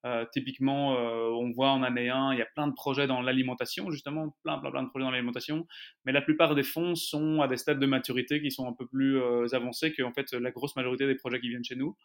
Euh, 0.03 0.25
typiquement, 0.33 0.97
euh, 0.97 1.29
on 1.29 1.51
voit 1.51 1.69
en 1.69 1.83
année 1.83 2.09
1, 2.09 2.33
il 2.33 2.39
y 2.39 2.41
a 2.41 2.47
plein 2.55 2.67
de 2.67 2.73
projets 2.73 3.05
dans 3.05 3.21
l'alimentation, 3.21 3.91
justement, 3.91 4.35
plein, 4.43 4.57
plein, 4.57 4.71
plein 4.71 4.81
de 4.81 4.89
projets 4.89 5.05
dans 5.05 5.11
l'alimentation, 5.11 5.67
mais 6.05 6.11
la 6.11 6.23
plupart 6.23 6.55
des 6.55 6.63
fonds 6.63 6.95
sont 6.95 7.41
à 7.41 7.47
des 7.47 7.57
stades 7.57 7.79
de 7.79 7.85
maturité 7.85 8.41
qui 8.41 8.49
sont 8.49 8.67
un 8.67 8.73
peu 8.73 8.87
plus 8.87 9.21
avancés 9.53 9.93
que 9.93 10.01
en 10.01 10.13
fait, 10.13 10.33
la 10.33 10.49
grosse 10.49 10.75
majorité 10.75 11.05
des 11.05 11.15
projets 11.15 11.39
qui 11.39 11.49
viennent 11.49 11.63
chez 11.63 11.75
nous. 11.75 11.95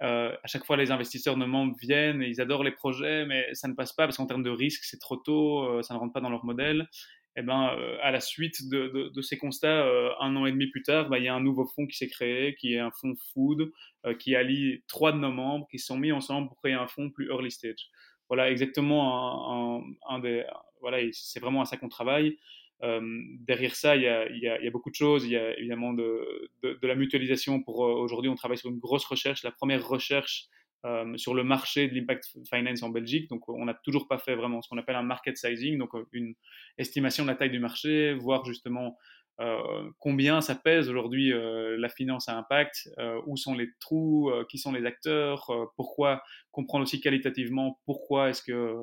à 0.00 0.46
chaque 0.46 0.64
fois, 0.64 0.76
les 0.76 0.90
investisseurs 0.90 1.36
de 1.36 1.44
membres 1.44 1.76
viennent 1.80 2.22
et 2.22 2.28
ils 2.28 2.40
adorent 2.40 2.64
les 2.64 2.72
projets, 2.72 3.24
mais 3.24 3.54
ça 3.54 3.68
ne 3.68 3.74
passe 3.74 3.92
pas 3.92 4.06
parce 4.06 4.16
qu'en 4.16 4.26
termes 4.26 4.42
de 4.42 4.50
risque, 4.50 4.82
c'est 4.82 4.98
trop 4.98 5.16
tôt, 5.16 5.80
ça 5.82 5.94
ne 5.94 6.00
rentre 6.00 6.12
pas 6.12 6.20
dans 6.20 6.30
leur 6.30 6.44
modèle. 6.44 6.88
Eh 7.34 7.42
ben, 7.42 7.74
euh, 7.78 7.96
à 8.02 8.10
la 8.10 8.20
suite 8.20 8.68
de, 8.68 9.20
ces 9.22 9.38
constats, 9.38 9.86
euh, 9.86 10.10
un 10.20 10.36
an 10.36 10.44
et 10.44 10.52
demi 10.52 10.66
plus 10.66 10.82
tard, 10.82 11.08
bah, 11.08 11.18
il 11.18 11.24
y 11.24 11.28
a 11.28 11.34
un 11.34 11.40
nouveau 11.40 11.64
fonds 11.64 11.86
qui 11.86 11.96
s'est 11.96 12.08
créé, 12.08 12.54
qui 12.56 12.74
est 12.74 12.78
un 12.78 12.90
fonds 12.90 13.14
food, 13.32 13.72
euh, 14.04 14.14
qui 14.14 14.36
allie 14.36 14.82
trois 14.86 15.12
de 15.12 15.18
nos 15.18 15.32
membres 15.32 15.66
qui 15.70 15.78
se 15.78 15.86
sont 15.86 15.96
mis 15.96 16.12
ensemble 16.12 16.48
pour 16.48 16.58
créer 16.58 16.74
un 16.74 16.86
fonds 16.86 17.10
plus 17.10 17.28
early 17.30 17.50
stage. 17.50 17.88
Voilà, 18.28 18.50
exactement 18.50 19.82
un, 20.08 20.18
des. 20.18 20.44
Voilà, 20.80 20.98
c'est 21.12 21.40
vraiment 21.40 21.62
à 21.62 21.64
ça 21.64 21.76
qu'on 21.76 21.88
travaille. 21.88 22.38
derrière 22.80 23.74
ça, 23.74 23.94
il 23.96 24.02
y, 24.02 24.08
a, 24.08 24.28
il, 24.30 24.38
y 24.38 24.48
a, 24.48 24.70
beaucoup 24.70 24.90
de 24.90 24.94
choses. 24.94 25.26
Il 25.26 25.32
y 25.32 25.36
a 25.36 25.58
évidemment 25.58 25.92
de, 25.92 26.50
de 26.62 26.86
la 26.86 26.94
mutualisation. 26.94 27.62
Pour 27.62 27.80
aujourd'hui, 27.80 28.30
on 28.30 28.34
travaille 28.34 28.56
sur 28.56 28.70
une 28.70 28.78
grosse 28.78 29.04
recherche. 29.04 29.42
La 29.42 29.52
première 29.52 29.86
recherche 29.86 30.48
euh, 30.84 31.16
sur 31.16 31.34
le 31.34 31.44
marché 31.44 31.86
de 31.86 31.94
l'impact 31.94 32.36
finance 32.52 32.82
en 32.82 32.90
Belgique. 32.90 33.30
Donc, 33.30 33.48
on 33.48 33.64
n'a 33.64 33.74
toujours 33.74 34.08
pas 34.08 34.18
fait 34.18 34.34
vraiment 34.34 34.60
ce 34.62 34.68
qu'on 34.68 34.78
appelle 34.78 34.96
un 34.96 35.04
market 35.04 35.36
sizing, 35.36 35.78
donc 35.78 35.94
euh, 35.94 36.04
une 36.10 36.34
estimation 36.76 37.22
de 37.22 37.28
la 37.28 37.36
taille 37.36 37.50
du 37.50 37.60
marché, 37.60 38.14
voir 38.14 38.44
justement 38.44 38.98
euh, 39.40 39.90
combien 40.00 40.40
ça 40.40 40.56
pèse 40.56 40.88
aujourd'hui 40.88 41.32
la 41.32 41.88
finance 41.88 42.28
à 42.28 42.36
impact, 42.36 42.90
où 43.26 43.36
sont 43.36 43.54
les 43.54 43.68
trous, 43.78 44.32
qui 44.48 44.58
sont 44.58 44.72
les 44.72 44.84
acteurs, 44.84 45.50
pourquoi 45.76 46.22
comprendre 46.50 46.82
aussi 46.82 47.00
qualitativement 47.00 47.80
pourquoi 47.86 48.30
est-ce 48.30 48.42
que 48.42 48.74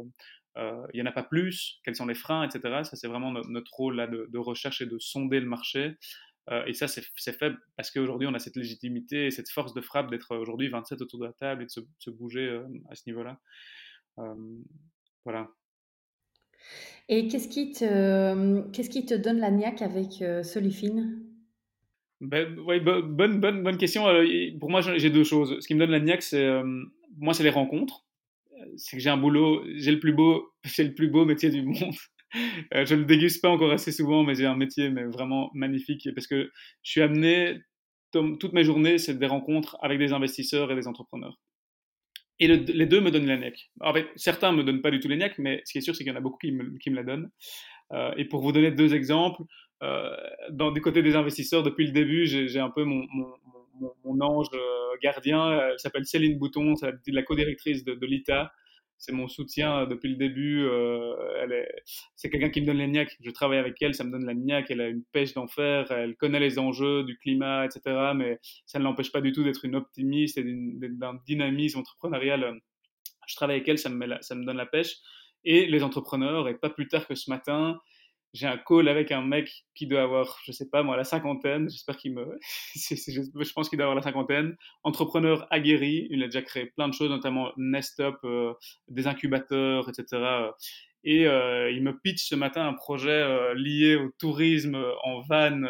il 0.55 0.95
n'y 0.95 1.01
en 1.01 1.05
a 1.05 1.11
pas 1.13 1.23
plus, 1.23 1.79
quels 1.85 1.95
sont 1.95 2.07
les 2.07 2.15
freins, 2.15 2.43
etc. 2.43 2.83
Ça, 2.83 2.97
c'est 2.97 3.07
vraiment 3.07 3.31
notre, 3.31 3.73
rôle 3.73 3.95
là 3.95 4.07
de, 4.07 4.27
de, 4.29 4.37
recherche 4.37 4.81
et 4.81 4.85
de 4.85 4.99
sonder 4.99 5.39
le 5.39 5.45
marché. 5.45 5.95
Euh, 6.51 6.65
et 6.65 6.73
ça, 6.73 6.87
c'est 6.87 7.03
fait 7.31 7.53
parce 7.75 7.91
qu'aujourd'hui, 7.91 8.27
on 8.27 8.33
a 8.33 8.39
cette 8.39 8.55
légitimité 8.55 9.27
et 9.27 9.31
cette 9.31 9.49
force 9.49 9.73
de 9.73 9.81
frappe 9.81 10.09
d'être 10.09 10.35
aujourd'hui 10.35 10.69
27 10.69 11.01
autour 11.01 11.19
de 11.19 11.25
la 11.25 11.33
table 11.33 11.63
et 11.63 11.65
de 11.65 11.71
se, 11.71 12.09
bouger 12.09 12.45
euh, 12.45 12.63
à 12.89 12.95
ce 12.95 13.03
niveau-là. 13.07 13.39
Euh, 14.17 14.33
voilà. 15.25 15.49
Et 17.07 17.27
qu'est-ce 17.27 17.47
qui, 17.47 17.71
te, 17.71 18.69
qu'est-ce 18.71 18.89
qui 18.89 19.05
te 19.05 19.13
donne 19.13 19.39
la 19.39 19.51
niaque 19.51 19.81
avec 19.81 20.23
Solifine? 20.43 21.23
Ben, 22.21 22.53
bonne, 22.55 23.39
bonne, 23.39 23.63
bonne 23.63 23.77
question. 23.77 24.03
pour 24.59 24.69
moi, 24.69 24.81
j'ai 24.81 25.09
deux 25.09 25.23
choses. 25.23 25.59
Ce 25.59 25.67
qui 25.67 25.73
me 25.73 25.79
donne 25.79 25.91
la 25.91 25.99
niaque, 25.99 26.21
c'est 26.21 26.61
moi, 27.17 27.33
c'est 27.33 27.43
les 27.43 27.49
rencontres. 27.49 28.05
C'est 28.75 28.97
que 28.97 29.01
j'ai 29.01 29.09
un 29.09 29.17
boulot, 29.17 29.63
j'ai 29.75 29.91
le 29.91 29.99
plus 29.99 30.13
beau, 30.13 30.51
c'est 30.65 30.83
le 30.83 30.93
plus 30.93 31.07
beau 31.07 31.25
métier 31.25 31.49
du 31.49 31.63
monde. 31.63 31.95
Euh, 32.73 32.85
je 32.85 32.95
ne 32.95 32.99
le 33.01 33.05
déguste 33.05 33.41
pas 33.41 33.49
encore 33.49 33.71
assez 33.71 33.91
souvent, 33.91 34.23
mais 34.23 34.35
j'ai 34.35 34.45
un 34.45 34.55
métier 34.55 34.89
mais 34.89 35.03
vraiment 35.03 35.49
magnifique 35.53 36.07
parce 36.13 36.27
que 36.27 36.51
je 36.83 36.91
suis 36.91 37.01
amené, 37.01 37.59
toutes 38.11 38.53
mes 38.53 38.63
journées, 38.63 38.97
c'est 38.97 39.17
des 39.17 39.27
rencontres 39.27 39.77
avec 39.81 39.99
des 39.99 40.13
investisseurs 40.13 40.71
et 40.71 40.75
des 40.75 40.87
entrepreneurs. 40.87 41.39
Et 42.41 42.47
les 42.47 42.85
deux 42.85 43.01
me 43.01 43.11
donnent 43.11 43.25
la. 43.25 43.37
En 43.81 43.93
fait, 43.93 44.07
certains 44.15 44.53
me 44.53 44.63
donnent 44.63 44.81
pas 44.81 44.91
du 44.91 44.99
tout 45.01 45.09
les 45.09 45.17
mais 45.39 45.61
ce 45.65 45.73
qui 45.73 45.79
est 45.79 45.81
sûr, 45.81 45.93
c'est 45.93 46.03
qu'il 46.03 46.13
y 46.13 46.15
en 46.15 46.17
a 46.17 46.21
beaucoup 46.21 46.37
qui 46.37 46.51
me, 46.51 46.95
la 46.95 47.03
donnent. 47.03 47.29
Euh, 47.91 48.13
et 48.15 48.25
pour 48.25 48.41
vous 48.41 48.53
donner 48.53 48.71
deux 48.71 48.95
exemples, 48.95 49.41
euh, 49.83 50.15
du 50.73 50.79
côté 50.79 51.01
des 51.01 51.15
investisseurs, 51.15 51.63
depuis 51.63 51.85
le 51.85 51.91
début, 51.91 52.25
j'ai 52.25 52.59
un 52.59 52.69
peu 52.69 52.85
mon, 52.85 53.03
ange 54.21 54.47
gardien. 55.03 55.51
Elle 55.51 55.79
s'appelle 55.79 56.05
Céline 56.05 56.39
Bouton, 56.39 56.75
c'est 56.75 56.93
la, 57.07 57.23
co-directrice 57.23 57.83
de 57.83 58.05
l'ITA 58.05 58.53
c'est 58.99 59.13
mon 59.13 59.27
soutien 59.29 59.87
depuis 59.87 60.09
le 60.09 60.17
début. 60.17 60.65
Euh, 60.65 61.15
c'est 62.15 62.29
quelqu'un 62.29 62.49
qui 62.49 62.61
me 62.61 62.67
donne 62.67 62.77
la 62.77 62.87
niaque. 62.87 63.17
Je 63.21 63.31
travaille 63.31 63.57
avec 63.57 63.81
elle, 63.81 63.95
ça 63.95 64.03
me 64.03 64.11
donne 64.11 64.25
la 64.25 64.33
niaque. 64.33 64.69
Elle 64.69 64.81
a 64.81 64.89
une 64.89 65.03
pêche 65.11 65.33
d'enfer, 65.33 65.89
elle 65.89 66.15
connaît 66.17 66.39
les 66.39 66.59
enjeux 66.59 67.03
du 67.03 67.17
climat, 67.17 67.65
etc. 67.65 68.11
Mais 68.13 68.39
ça 68.65 68.77
ne 68.77 68.83
l'empêche 68.83 69.11
pas 69.11 69.21
du 69.21 69.31
tout 69.31 69.43
d'être 69.43 69.63
une 69.63 69.75
optimiste 69.75 70.37
et 70.37 70.43
d'un 70.43 71.19
dynamisme 71.25 71.79
entrepreneurial. 71.79 72.59
Je 73.25 73.35
travaille 73.35 73.55
avec 73.57 73.69
elle, 73.69 73.79
ça 73.79 73.89
me, 73.89 74.05
ça 74.21 74.35
me 74.35 74.45
donne 74.45 74.57
la 74.57 74.65
pêche. 74.65 74.97
Et 75.45 75.65
les 75.67 75.83
entrepreneurs, 75.83 76.49
et 76.49 76.55
pas 76.55 76.69
plus 76.69 76.89
tard 76.89 77.07
que 77.07 77.15
ce 77.15 77.29
matin, 77.29 77.79
j'ai 78.33 78.47
un 78.47 78.57
call 78.57 78.87
avec 78.87 79.11
un 79.11 79.21
mec 79.21 79.65
qui 79.73 79.87
doit 79.87 80.03
avoir, 80.03 80.39
je 80.43 80.51
sais 80.51 80.69
pas 80.69 80.83
moi, 80.83 80.95
la 80.95 81.03
cinquantaine. 81.03 81.69
J'espère 81.69 81.97
qu'il 81.97 82.13
me. 82.13 82.39
je 82.75 83.53
pense 83.53 83.69
qu'il 83.69 83.77
doit 83.77 83.85
avoir 83.85 83.95
la 83.95 84.01
cinquantaine. 84.01 84.55
Entrepreneur 84.83 85.47
aguerri. 85.51 86.07
Il 86.11 86.21
a 86.23 86.25
déjà 86.27 86.41
créé 86.41 86.67
plein 86.67 86.87
de 86.87 86.93
choses, 86.93 87.09
notamment 87.09 87.51
Nest 87.57 87.99
Up, 87.99 88.17
euh, 88.23 88.53
des 88.87 89.07
incubateurs, 89.07 89.89
etc. 89.89 90.51
Et 91.05 91.27
euh, 91.27 91.71
il 91.71 91.81
me 91.81 91.97
pitch 91.97 92.27
ce 92.27 92.35
matin 92.35 92.67
un 92.67 92.73
projet 92.73 93.09
euh, 93.09 93.53
lié 93.55 93.95
au 93.95 94.09
tourisme 94.19 94.77
en 95.03 95.21
van, 95.21 95.61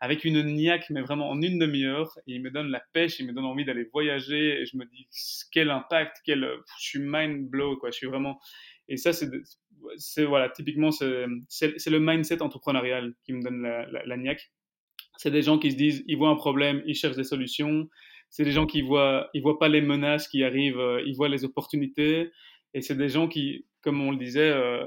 avec 0.00 0.24
une 0.24 0.42
niaque, 0.42 0.88
mais 0.90 1.02
vraiment 1.02 1.30
en 1.30 1.40
une 1.40 1.58
demi-heure. 1.58 2.18
Et 2.26 2.34
il 2.34 2.42
me 2.42 2.50
donne 2.50 2.68
la 2.68 2.82
pêche, 2.92 3.20
il 3.20 3.26
me 3.26 3.32
donne 3.32 3.44
envie 3.44 3.64
d'aller 3.64 3.88
voyager. 3.92 4.60
Et 4.60 4.66
je 4.66 4.76
me 4.76 4.86
dis, 4.86 5.06
quel 5.52 5.70
impact, 5.70 6.16
quel. 6.24 6.48
Je 6.80 6.84
suis 6.84 7.00
mind 7.00 7.48
blow, 7.48 7.76
quoi. 7.76 7.90
Je 7.90 7.96
suis 7.96 8.06
vraiment. 8.06 8.40
Et 8.88 8.96
ça, 8.96 9.12
c'est 9.12 10.24
voilà, 10.24 10.48
typiquement, 10.50 10.90
c'est 10.90 11.06
le 11.06 11.98
mindset 11.98 12.42
entrepreneurial 12.42 13.14
qui 13.24 13.32
me 13.32 13.42
donne 13.42 13.62
la, 13.62 13.86
la. 14.04 14.34
C'est 15.18 15.30
des 15.30 15.42
gens 15.42 15.58
qui 15.58 15.72
se 15.72 15.76
disent, 15.76 16.04
ils 16.06 16.16
voient 16.16 16.28
un 16.28 16.36
problème, 16.36 16.82
ils 16.86 16.94
cherchent 16.94 17.16
des 17.16 17.24
solutions. 17.24 17.88
C'est 18.28 18.44
des 18.44 18.52
gens 18.52 18.66
qui 18.66 18.82
voient, 18.82 19.30
ils 19.34 19.42
voient 19.42 19.58
pas 19.58 19.68
les 19.68 19.80
menaces 19.80 20.28
qui 20.28 20.42
arrivent, 20.42 20.80
euh, 20.80 21.02
ils 21.06 21.14
voient 21.14 21.28
les 21.28 21.44
opportunités. 21.44 22.30
Et 22.74 22.82
c'est 22.82 22.96
des 22.96 23.08
gens 23.08 23.28
qui, 23.28 23.64
comme 23.80 24.00
on 24.00 24.10
le 24.10 24.16
disait, 24.16 24.50
euh, 24.50 24.84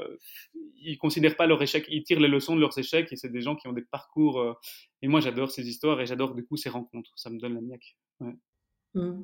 ils 0.82 0.98
considèrent 0.98 1.36
pas 1.36 1.48
leur 1.48 1.62
échec, 1.62 1.86
ils 1.90 2.04
tirent 2.04 2.20
les 2.20 2.28
leçons 2.28 2.56
de 2.56 2.62
leurs 2.62 2.78
échecs. 2.78 3.12
Et 3.12 3.16
c'est 3.16 3.32
des 3.32 3.42
gens 3.42 3.56
qui 3.56 3.68
ont 3.68 3.74
des 3.74 3.82
parcours. 3.82 4.40
Euh, 4.40 4.54
et 5.02 5.08
moi, 5.08 5.22
j'adore 5.22 5.52
ces 5.52 5.68
histoires 5.68 6.00
et 6.02 6.06
j'adore 6.06 6.36
du 6.36 6.46
coup 6.46 6.58
ces 6.58 6.70
rencontres. 6.70 7.12
Ça 7.16 7.30
me 7.30 7.40
donne 7.40 7.56
la 7.56 7.62
niaque. 7.62 7.96
Ouais. 8.20 8.36
Mmh. 8.94 9.24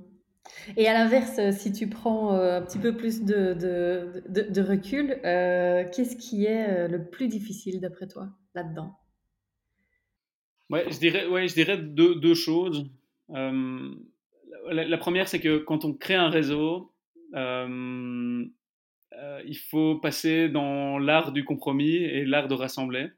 Et 0.78 0.88
à 0.88 0.94
l'inverse, 0.94 1.40
si 1.52 1.72
tu 1.72 1.88
prends 1.88 2.34
euh, 2.34 2.60
un 2.60 2.62
petit 2.62 2.80
peu 2.80 2.96
plus 2.96 3.24
de, 3.24 4.62
recul, 4.62 5.20
euh, 5.24 5.84
qu'est-ce 5.96 6.16
qui 6.16 6.46
est 6.46 6.70
euh, 6.70 6.88
le 6.88 7.10
plus 7.10 7.28
difficile 7.28 7.80
d'après 7.82 8.08
toi 8.08 8.30
là-dedans? 8.54 8.98
Ouais, 10.70 10.86
je 10.92 10.98
dirais, 10.98 11.28
ouais, 11.28 11.48
je 11.48 11.54
dirais 11.54 11.78
deux, 11.78 12.16
deux 12.16 12.34
choses. 12.34 12.90
La, 13.30 14.98
première, 14.98 15.28
c'est 15.28 15.40
que 15.40 15.60
quand 15.60 15.86
on 15.86 15.94
crée 15.94 16.16
un 16.16 16.30
réseau, 16.30 16.92
il 17.34 18.50
faut 19.70 19.98
passer 20.00 20.50
dans 20.50 20.98
l'art 20.98 21.32
du 21.32 21.46
compromis 21.46 21.96
et 21.96 22.26
l'art 22.26 22.48
de 22.48 22.56
rassembler. 22.56 23.10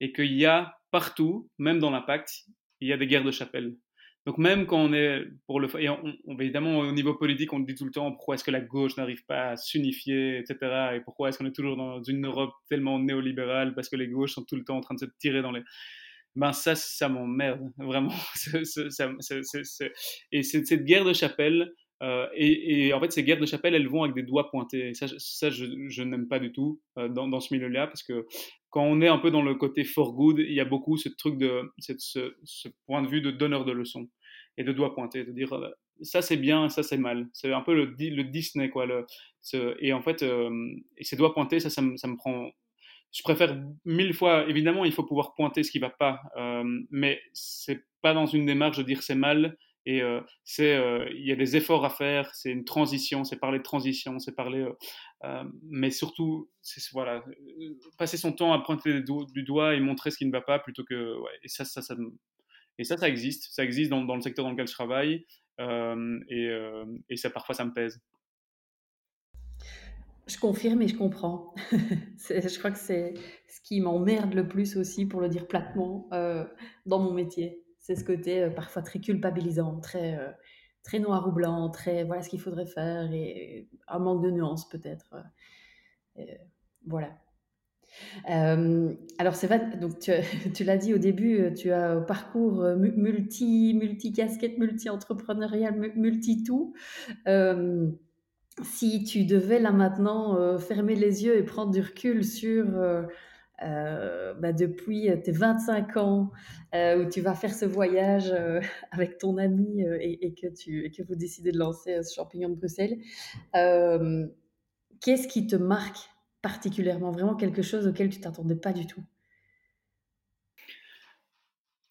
Et 0.00 0.12
qu'il 0.12 0.32
y 0.32 0.44
a 0.44 0.80
partout, 0.90 1.48
même 1.58 1.78
dans 1.78 1.90
l'impact, 1.90 2.46
il 2.80 2.88
y 2.88 2.92
a 2.92 2.96
des 2.96 3.06
guerres 3.06 3.22
de 3.24 3.30
chapelle. 3.30 3.76
Donc 4.26 4.38
même 4.38 4.64
quand 4.66 4.78
on 4.78 4.92
est 4.94 5.24
pour 5.46 5.60
le 5.60 5.68
et 5.78 5.88
évidemment 6.40 6.78
au 6.78 6.92
niveau 6.92 7.14
politique 7.14 7.52
on 7.52 7.60
dit 7.60 7.74
tout 7.74 7.84
le 7.84 7.90
temps 7.90 8.10
pourquoi 8.12 8.36
est-ce 8.36 8.44
que 8.44 8.50
la 8.50 8.60
gauche 8.60 8.96
n'arrive 8.96 9.24
pas 9.26 9.50
à 9.50 9.56
s'unifier 9.56 10.38
etc 10.38 10.94
et 10.94 11.00
pourquoi 11.00 11.28
est-ce 11.28 11.38
qu'on 11.38 11.46
est 11.46 11.54
toujours 11.54 11.76
dans 11.76 12.02
une 12.02 12.24
Europe 12.24 12.52
tellement 12.70 12.98
néolibérale 12.98 13.74
parce 13.74 13.90
que 13.90 13.96
les 13.96 14.08
gauches 14.08 14.32
sont 14.32 14.44
tout 14.44 14.56
le 14.56 14.64
temps 14.64 14.78
en 14.78 14.80
train 14.80 14.94
de 14.94 15.00
se 15.00 15.06
tirer 15.18 15.42
dans 15.42 15.52
les 15.52 15.62
ben 16.36 16.52
ça 16.52 16.74
ça 16.74 17.10
m'emmerde 17.10 17.70
vraiment 17.76 18.14
et 20.32 20.42
c'est 20.42 20.64
cette 20.64 20.84
guerre 20.84 21.04
de 21.04 21.12
chapelle 21.12 21.70
Euh, 22.02 22.26
et, 22.34 22.92
en 22.92 23.00
fait, 23.00 23.12
ces 23.12 23.24
guerres 23.24 23.38
de 23.38 23.46
chapelle, 23.46 23.74
elles 23.74 23.88
vont 23.88 24.02
avec 24.02 24.14
des 24.14 24.22
doigts 24.22 24.50
pointés. 24.50 24.92
ça, 24.94 25.06
ça 25.16 25.50
je, 25.50 26.02
n'aime 26.02 26.28
pas 26.28 26.38
du 26.38 26.52
tout 26.52 26.80
euh, 26.98 27.08
dans, 27.08 27.40
ce 27.40 27.54
milieu-là, 27.54 27.86
parce 27.86 28.02
que 28.02 28.26
quand 28.74 28.82
on 28.82 29.00
est 29.00 29.06
un 29.08 29.18
peu 29.18 29.30
dans 29.30 29.42
le 29.42 29.54
côté 29.54 29.84
for 29.84 30.14
good, 30.14 30.40
il 30.40 30.52
y 30.52 30.58
a 30.58 30.64
beaucoup 30.64 30.96
ce 30.96 31.08
truc 31.08 31.38
de 31.38 31.62
ce, 31.78 32.34
ce 32.42 32.68
point 32.86 33.02
de 33.02 33.06
vue 33.06 33.20
de 33.20 33.30
donneur 33.30 33.64
de 33.64 33.70
leçons 33.70 34.08
et 34.56 34.64
de 34.64 34.72
doigts 34.72 34.96
pointés, 34.96 35.22
de 35.24 35.30
dire 35.30 35.52
euh, 35.52 35.70
ça 36.02 36.22
c'est 36.22 36.36
bien, 36.36 36.68
ça 36.68 36.82
c'est 36.82 36.98
mal. 36.98 37.28
C'est 37.32 37.52
un 37.52 37.60
peu 37.60 37.72
le, 37.72 37.94
le 37.96 38.24
Disney, 38.24 38.70
quoi. 38.70 38.84
Le, 38.84 39.06
et 39.78 39.92
en 39.92 40.02
fait, 40.02 40.24
et 40.24 41.04
ces 41.04 41.14
doigts 41.14 41.34
pointés, 41.34 41.60
ça, 41.60 41.70
ça 41.70 41.82
me, 41.82 41.96
ça 41.96 42.08
me 42.08 42.16
prend 42.16 42.50
je 43.14 43.22
préfère 43.22 43.56
mille 43.84 44.12
fois, 44.12 44.48
évidemment, 44.48 44.84
il 44.84 44.92
faut 44.92 45.04
pouvoir 45.04 45.34
pointer 45.34 45.62
ce 45.62 45.70
qui 45.70 45.78
va 45.78 45.90
pas, 45.90 46.20
euh, 46.36 46.64
mais 46.90 47.20
c'est 47.32 47.84
pas 48.02 48.12
dans 48.12 48.26
une 48.26 48.44
démarche 48.44 48.76
de 48.76 48.82
dire 48.82 49.04
c'est 49.04 49.14
mal 49.14 49.56
et 49.86 50.02
euh, 50.02 50.20
c'est, 50.44 50.74
euh, 50.74 51.06
il 51.14 51.26
y 51.26 51.32
a 51.32 51.36
des 51.36 51.56
efforts 51.56 51.84
à 51.84 51.90
faire, 51.90 52.34
c'est 52.34 52.50
une 52.50 52.64
transition, 52.64 53.24
c'est 53.24 53.36
parler 53.36 53.58
de 53.58 53.62
transition, 53.62 54.18
c'est 54.18 54.32
parler, 54.32 54.66
euh, 55.24 55.44
mais 55.62 55.90
surtout, 55.90 56.50
c'est, 56.62 56.80
voilà, 56.92 57.22
passer 57.98 58.16
son 58.16 58.32
temps 58.32 58.52
à 58.52 58.60
pointer 58.60 59.02
du 59.02 59.42
doigt 59.42 59.74
et 59.74 59.80
montrer 59.80 60.10
ce 60.10 60.16
qui 60.16 60.26
ne 60.26 60.32
va 60.32 60.40
pas 60.40 60.58
plutôt 60.58 60.84
que, 60.84 61.20
ouais, 61.20 61.32
et 61.42 61.48
ça, 61.48 61.64
ça, 61.66 61.82
ça, 61.82 61.94
et 62.78 62.84
ça, 62.84 62.96
ça 62.96 63.08
existe, 63.08 63.52
ça 63.52 63.62
existe 63.62 63.90
dans, 63.90 64.02
dans 64.04 64.16
le 64.16 64.22
secteur 64.22 64.44
dans 64.44 64.52
lequel 64.52 64.68
je 64.68 64.72
travaille, 64.72 65.26
et, 65.58 66.50
et 67.10 67.16
ça, 67.16 67.30
parfois, 67.30 67.54
ça 67.54 67.64
me 67.64 67.72
pèse. 67.72 68.00
Je 70.26 70.38
confirme 70.38 70.80
et 70.80 70.88
je 70.88 70.96
comprends. 70.96 71.54
je 71.70 72.58
crois 72.58 72.70
que 72.70 72.78
c'est 72.78 73.12
ce 73.46 73.60
qui 73.60 73.82
m'emmerde 73.82 74.32
le 74.32 74.48
plus 74.48 74.78
aussi, 74.78 75.04
pour 75.04 75.20
le 75.20 75.28
dire 75.28 75.46
platement, 75.46 76.08
dans 76.86 76.98
mon 76.98 77.12
métier 77.12 77.63
c'est 77.84 77.96
ce 77.96 78.04
côté 78.04 78.42
euh, 78.42 78.50
parfois 78.50 78.80
très 78.80 78.98
culpabilisant, 78.98 79.78
très, 79.80 80.16
euh, 80.16 80.30
très 80.82 80.98
noir 80.98 81.28
ou 81.28 81.32
blanc, 81.32 81.68
très 81.68 82.02
voilà 82.02 82.22
ce 82.22 82.30
qu'il 82.30 82.40
faudrait 82.40 82.66
faire 82.66 83.12
et 83.12 83.68
un 83.86 83.98
manque 83.98 84.24
de 84.24 84.30
nuances 84.30 84.68
peut-être. 84.70 85.14
Euh, 86.18 86.22
voilà. 86.86 87.10
alors 89.18 89.34
c'est 89.34 89.78
donc 89.78 89.98
tu, 89.98 90.12
tu 90.54 90.64
l'as 90.64 90.78
dit 90.78 90.94
au 90.94 90.98
début, 90.98 91.52
tu 91.54 91.72
as 91.72 91.90
un 91.90 92.00
parcours 92.00 92.62
multi, 92.76 93.74
multi 93.74 94.12
casquette, 94.12 94.56
multi 94.58 94.88
entrepreneurial, 94.88 95.92
multi 95.94 96.42
tout. 96.42 96.74
si 98.62 99.04
tu 99.04 99.24
devais 99.26 99.58
là 99.58 99.72
maintenant 99.72 100.58
fermer 100.58 100.94
les 100.94 101.24
yeux 101.24 101.36
et 101.36 101.42
prendre 101.42 101.70
du 101.70 101.82
recul 101.82 102.24
sur 102.24 102.66
euh, 103.62 104.34
bah, 104.34 104.52
depuis 104.52 105.08
tes 105.22 105.30
25 105.30 105.96
ans 105.96 106.32
euh, 106.74 107.04
où 107.04 107.08
tu 107.08 107.20
vas 107.20 107.34
faire 107.34 107.54
ce 107.54 107.64
voyage 107.64 108.32
euh, 108.32 108.60
avec 108.90 109.18
ton 109.18 109.38
ami 109.38 109.82
et, 110.00 110.34
que 110.34 110.48
tu, 110.48 110.90
que 110.90 111.02
vous 111.02 111.14
décidez 111.14 111.52
de 111.52 111.58
lancer 111.58 112.02
ce 112.02 112.14
champignon 112.14 112.48
de 112.48 112.56
Bruxelles, 112.56 112.98
qu'est-ce 115.00 115.28
qui 115.28 115.46
te 115.46 115.56
marque 115.56 115.98
particulièrement? 116.42 117.12
Vraiment 117.12 117.36
quelque 117.36 117.62
chose 117.62 117.86
auquel 117.86 118.08
tu 118.08 118.20
t'attendais 118.20 118.56
pas 118.56 118.72
du 118.72 118.86
tout? 118.86 119.02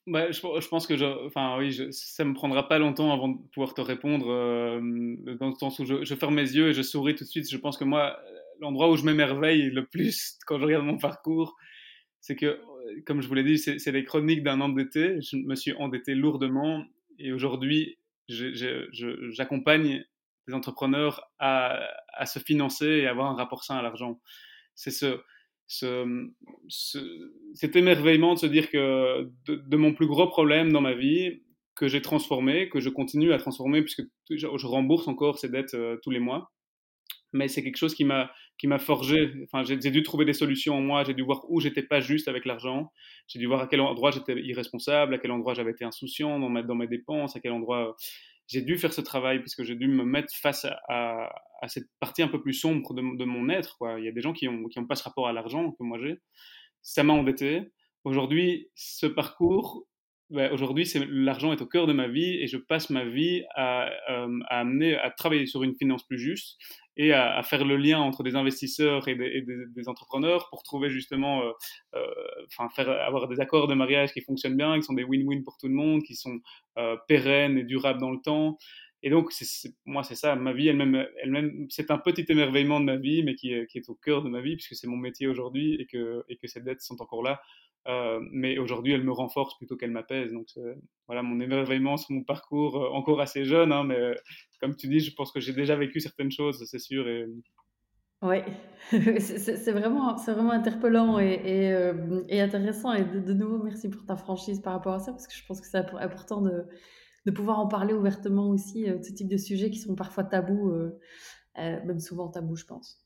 Bah, 0.05 0.31
je, 0.31 0.67
pense 0.67 0.85
que 0.85 0.97
je, 0.97 1.05
enfin, 1.27 1.57
oui, 1.57 1.79
ça 1.91 2.25
me 2.25 2.33
prendra 2.33 2.67
pas 2.67 2.77
longtemps 2.77 3.13
avant 3.13 3.29
de 3.29 3.37
pouvoir 3.53 3.73
te 3.73 3.79
répondre, 3.79 4.25
dans 4.25 5.47
le 5.47 5.55
sens 5.57 5.79
où 5.79 5.85
je, 5.85 6.03
je, 6.03 6.15
ferme 6.15 6.35
mes 6.35 6.41
yeux 6.41 6.67
et 6.67 6.73
je 6.73 6.81
souris 6.81 7.15
tout 7.15 7.23
de 7.23 7.29
suite. 7.29 7.49
Je 7.49 7.55
pense 7.55 7.77
que 7.77 7.85
moi, 7.85 8.19
l'endroit 8.63 8.89
où 8.89 8.95
je 8.95 9.03
m'émerveille 9.03 9.69
le 9.69 9.85
plus 9.85 10.37
quand 10.47 10.57
je 10.57 10.65
regarde 10.65 10.85
mon 10.85 10.97
parcours, 10.97 11.55
c'est 12.19 12.35
que, 12.35 12.59
comme 13.05 13.21
je 13.21 13.27
vous 13.27 13.33
l'ai 13.33 13.43
dit, 13.43 13.57
c'est 13.57 13.91
les 13.91 14.05
chroniques 14.05 14.43
d'un 14.43 14.61
endetté. 14.61 15.19
Je 15.21 15.35
me 15.35 15.55
suis 15.55 15.73
endetté 15.73 16.15
lourdement 16.15 16.85
et 17.19 17.33
aujourd'hui, 17.33 17.97
j'accompagne 18.29 20.05
des 20.47 20.53
entrepreneurs 20.53 21.29
à, 21.39 21.79
se 22.25 22.39
financer 22.39 22.87
et 22.87 23.07
avoir 23.07 23.29
un 23.29 23.35
rapport 23.35 23.63
sain 23.63 23.75
à 23.75 23.81
l'argent. 23.81 24.21
C'est 24.73 24.91
ce, 24.91 25.19
ce, 25.67 26.31
cet 27.53 27.75
émerveillement 27.75 28.35
de 28.35 28.39
se 28.39 28.45
dire 28.45 28.69
que 28.69 29.29
de, 29.45 29.77
mon 29.77 29.93
plus 29.93 30.07
gros 30.07 30.27
problème 30.27 30.71
dans 30.71 30.81
ma 30.81 30.93
vie, 30.93 31.43
que 31.75 31.87
j'ai 31.89 32.01
transformé, 32.01 32.69
que 32.69 32.79
je 32.79 32.89
continue 32.89 33.33
à 33.33 33.37
transformer, 33.37 33.81
puisque 33.81 34.03
je, 34.29 34.65
rembourse 34.65 35.07
encore 35.07 35.39
ces 35.39 35.49
dettes 35.49 35.73
euh, 35.73 35.97
tous 36.03 36.11
les 36.11 36.19
mois, 36.19 36.53
mais 37.33 37.47
c'est 37.47 37.63
quelque 37.63 37.77
chose 37.77 37.95
qui 37.95 38.05
m'a 38.05 38.31
qui 38.57 38.67
m'a 38.67 38.79
forgé. 38.79 39.33
Enfin, 39.43 39.63
j'ai 39.63 39.77
dû 39.77 40.03
trouver 40.03 40.25
des 40.25 40.33
solutions 40.33 40.75
en 40.75 40.81
moi. 40.81 41.03
J'ai 41.03 41.13
dû 41.13 41.23
voir 41.23 41.45
où 41.49 41.59
j'étais 41.59 41.83
pas 41.83 41.99
juste 41.99 42.27
avec 42.27 42.45
l'argent. 42.45 42.91
J'ai 43.27 43.39
dû 43.39 43.47
voir 43.47 43.61
à 43.61 43.67
quel 43.67 43.81
endroit 43.81 44.11
j'étais 44.11 44.39
irresponsable, 44.39 45.13
à 45.15 45.17
quel 45.17 45.31
endroit 45.31 45.53
j'avais 45.53 45.71
été 45.71 45.85
insouciant 45.85 46.39
dans, 46.39 46.49
dans 46.49 46.75
mes 46.75 46.87
dépenses, 46.87 47.35
à 47.35 47.39
quel 47.39 47.51
endroit 47.51 47.95
j'ai 48.47 48.61
dû 48.61 48.77
faire 48.77 48.93
ce 48.93 49.01
travail 49.01 49.39
parce 49.39 49.55
que 49.55 49.63
j'ai 49.63 49.75
dû 49.75 49.87
me 49.87 50.03
mettre 50.03 50.33
face 50.35 50.65
à, 50.65 51.29
à, 51.61 51.67
cette 51.67 51.87
partie 51.99 52.21
un 52.21 52.27
peu 52.27 52.41
plus 52.41 52.53
sombre 52.53 52.93
de, 52.93 53.17
de, 53.17 53.25
mon 53.25 53.49
être. 53.49 53.77
Il 53.97 54.03
y 54.03 54.07
a 54.07 54.11
des 54.11 54.21
gens 54.21 54.33
qui 54.33 54.47
n'ont 54.47 54.67
qui 54.67 54.79
ont 54.79 54.85
pas 54.85 54.95
ce 54.95 55.03
rapport 55.03 55.27
à 55.27 55.33
l'argent 55.33 55.71
que 55.71 55.83
moi 55.83 55.97
j'ai. 56.01 56.19
Ça 56.81 57.03
m'a 57.03 57.13
endetté. 57.13 57.71
Aujourd'hui, 58.03 58.69
ce 58.75 59.05
parcours, 59.05 59.85
ben, 60.33 60.51
aujourd'hui, 60.51 60.91
l'argent 61.09 61.53
est 61.53 61.61
au 61.61 61.67
cœur 61.67 61.87
de 61.87 61.93
ma 61.93 62.07
vie 62.07 62.41
et 62.41 62.47
je 62.47 62.57
passe 62.57 62.89
ma 62.89 63.05
vie 63.05 63.43
à, 63.55 63.89
euh, 64.09 64.39
amener, 64.49 64.95
à 64.95 65.11
travailler 65.11 65.45
sur 65.45 65.63
une 65.63 65.75
finance 65.75 66.03
plus 66.03 66.17
juste 66.17 66.57
et 66.97 67.13
à, 67.13 67.41
faire 67.43 67.65
le 67.65 67.77
lien 67.77 67.99
entre 67.99 68.23
des 68.23 68.35
investisseurs 68.35 69.07
et 69.07 69.15
des, 69.15 69.87
entrepreneurs 69.87 70.49
pour 70.49 70.63
trouver 70.63 70.89
justement, 70.89 71.43
euh, 71.43 71.51
euh, 71.95 73.05
avoir 73.05 73.27
des 73.27 73.39
accords 73.39 73.67
de 73.67 73.73
mariage 73.73 74.13
qui 74.13 74.21
fonctionnent 74.21 74.57
bien, 74.57 74.75
qui 74.79 74.83
sont 74.83 74.93
des 74.93 75.03
win-win 75.03 75.43
pour 75.43 75.57
tout 75.57 75.67
le 75.67 75.73
monde, 75.73 76.03
qui 76.03 76.15
sont 76.15 76.39
euh, 76.77 76.95
pérennes 77.07 77.57
et 77.57 77.63
durables 77.63 77.99
dans 77.99 78.11
le 78.11 78.19
temps. 78.19 78.57
Et 79.01 79.09
donc, 79.09 79.33
moi, 79.85 80.03
c'est 80.03 80.15
ça, 80.15 80.35
ma 80.35 80.53
vie 80.53 80.69
elle-même, 80.69 81.05
elle-même, 81.21 81.67
c'est 81.69 81.91
un 81.91 81.97
petit 81.97 82.25
émerveillement 82.29 82.79
de 82.79 82.85
ma 82.85 82.95
vie, 82.95 83.21
mais 83.21 83.35
qui 83.35 83.53
qui 83.67 83.77
est 83.77 83.89
au 83.89 83.95
cœur 83.95 84.23
de 84.23 84.29
ma 84.29 84.39
vie, 84.41 84.55
puisque 84.55 84.75
c'est 84.75 84.87
mon 84.87 84.95
métier 84.95 85.27
aujourd'hui 85.27 85.75
et 85.75 85.85
que, 85.85 86.23
et 86.29 86.37
que 86.37 86.47
ces 86.47 86.61
dettes 86.61 86.81
sont 86.81 87.01
encore 87.01 87.21
là. 87.21 87.41
Euh, 87.87 88.19
mais 88.31 88.57
aujourd'hui, 88.57 88.93
elle 88.93 89.03
me 89.03 89.11
renforce 89.11 89.57
plutôt 89.57 89.75
qu'elle 89.75 89.91
m'apaise. 89.91 90.31
Donc 90.31 90.47
voilà 91.07 91.21
mon 91.21 91.39
émerveillement 91.39 91.97
sur 91.97 92.13
mon 92.13 92.23
parcours, 92.23 92.77
euh, 92.77 92.89
encore 92.89 93.19
assez 93.21 93.43
jeune, 93.43 93.71
hein, 93.71 93.83
mais 93.83 93.99
euh, 93.99 94.15
comme 94.59 94.75
tu 94.75 94.87
dis, 94.87 94.99
je 94.99 95.13
pense 95.13 95.31
que 95.31 95.39
j'ai 95.39 95.53
déjà 95.53 95.75
vécu 95.75 95.99
certaines 95.99 96.31
choses, 96.31 96.63
c'est 96.65 96.79
sûr. 96.79 97.05
Oui, 98.21 98.37
c'est 98.89 99.71
vraiment, 99.71 100.15
vraiment 100.15 100.51
interpellant 100.51 101.19
et, 101.19 101.73
intéressant. 102.31 102.93
Et 102.93 103.03
de, 103.03 103.33
nouveau, 103.33 103.61
merci 103.61 103.89
pour 103.89 104.05
ta 104.05 104.15
franchise 104.15 104.61
par 104.61 104.73
rapport 104.73 104.93
à 104.93 104.99
ça, 104.99 105.11
parce 105.11 105.27
que 105.27 105.35
je 105.35 105.45
pense 105.45 105.59
que 105.59 105.67
c'est 105.67 105.77
important 105.77 106.41
de, 106.41 107.31
pouvoir 107.31 107.59
en 107.59 107.67
parler 107.67 107.93
ouvertement 107.93 108.49
aussi, 108.49 108.85
ce 108.85 109.11
type 109.11 109.27
de 109.27 109.37
sujets 109.37 109.69
qui 109.71 109.79
sont 109.79 109.95
parfois 109.95 110.23
tabous, 110.23 110.71
même 111.57 111.99
souvent 111.99 112.29
tabous, 112.29 112.55
je 112.55 112.65
pense. 112.65 113.05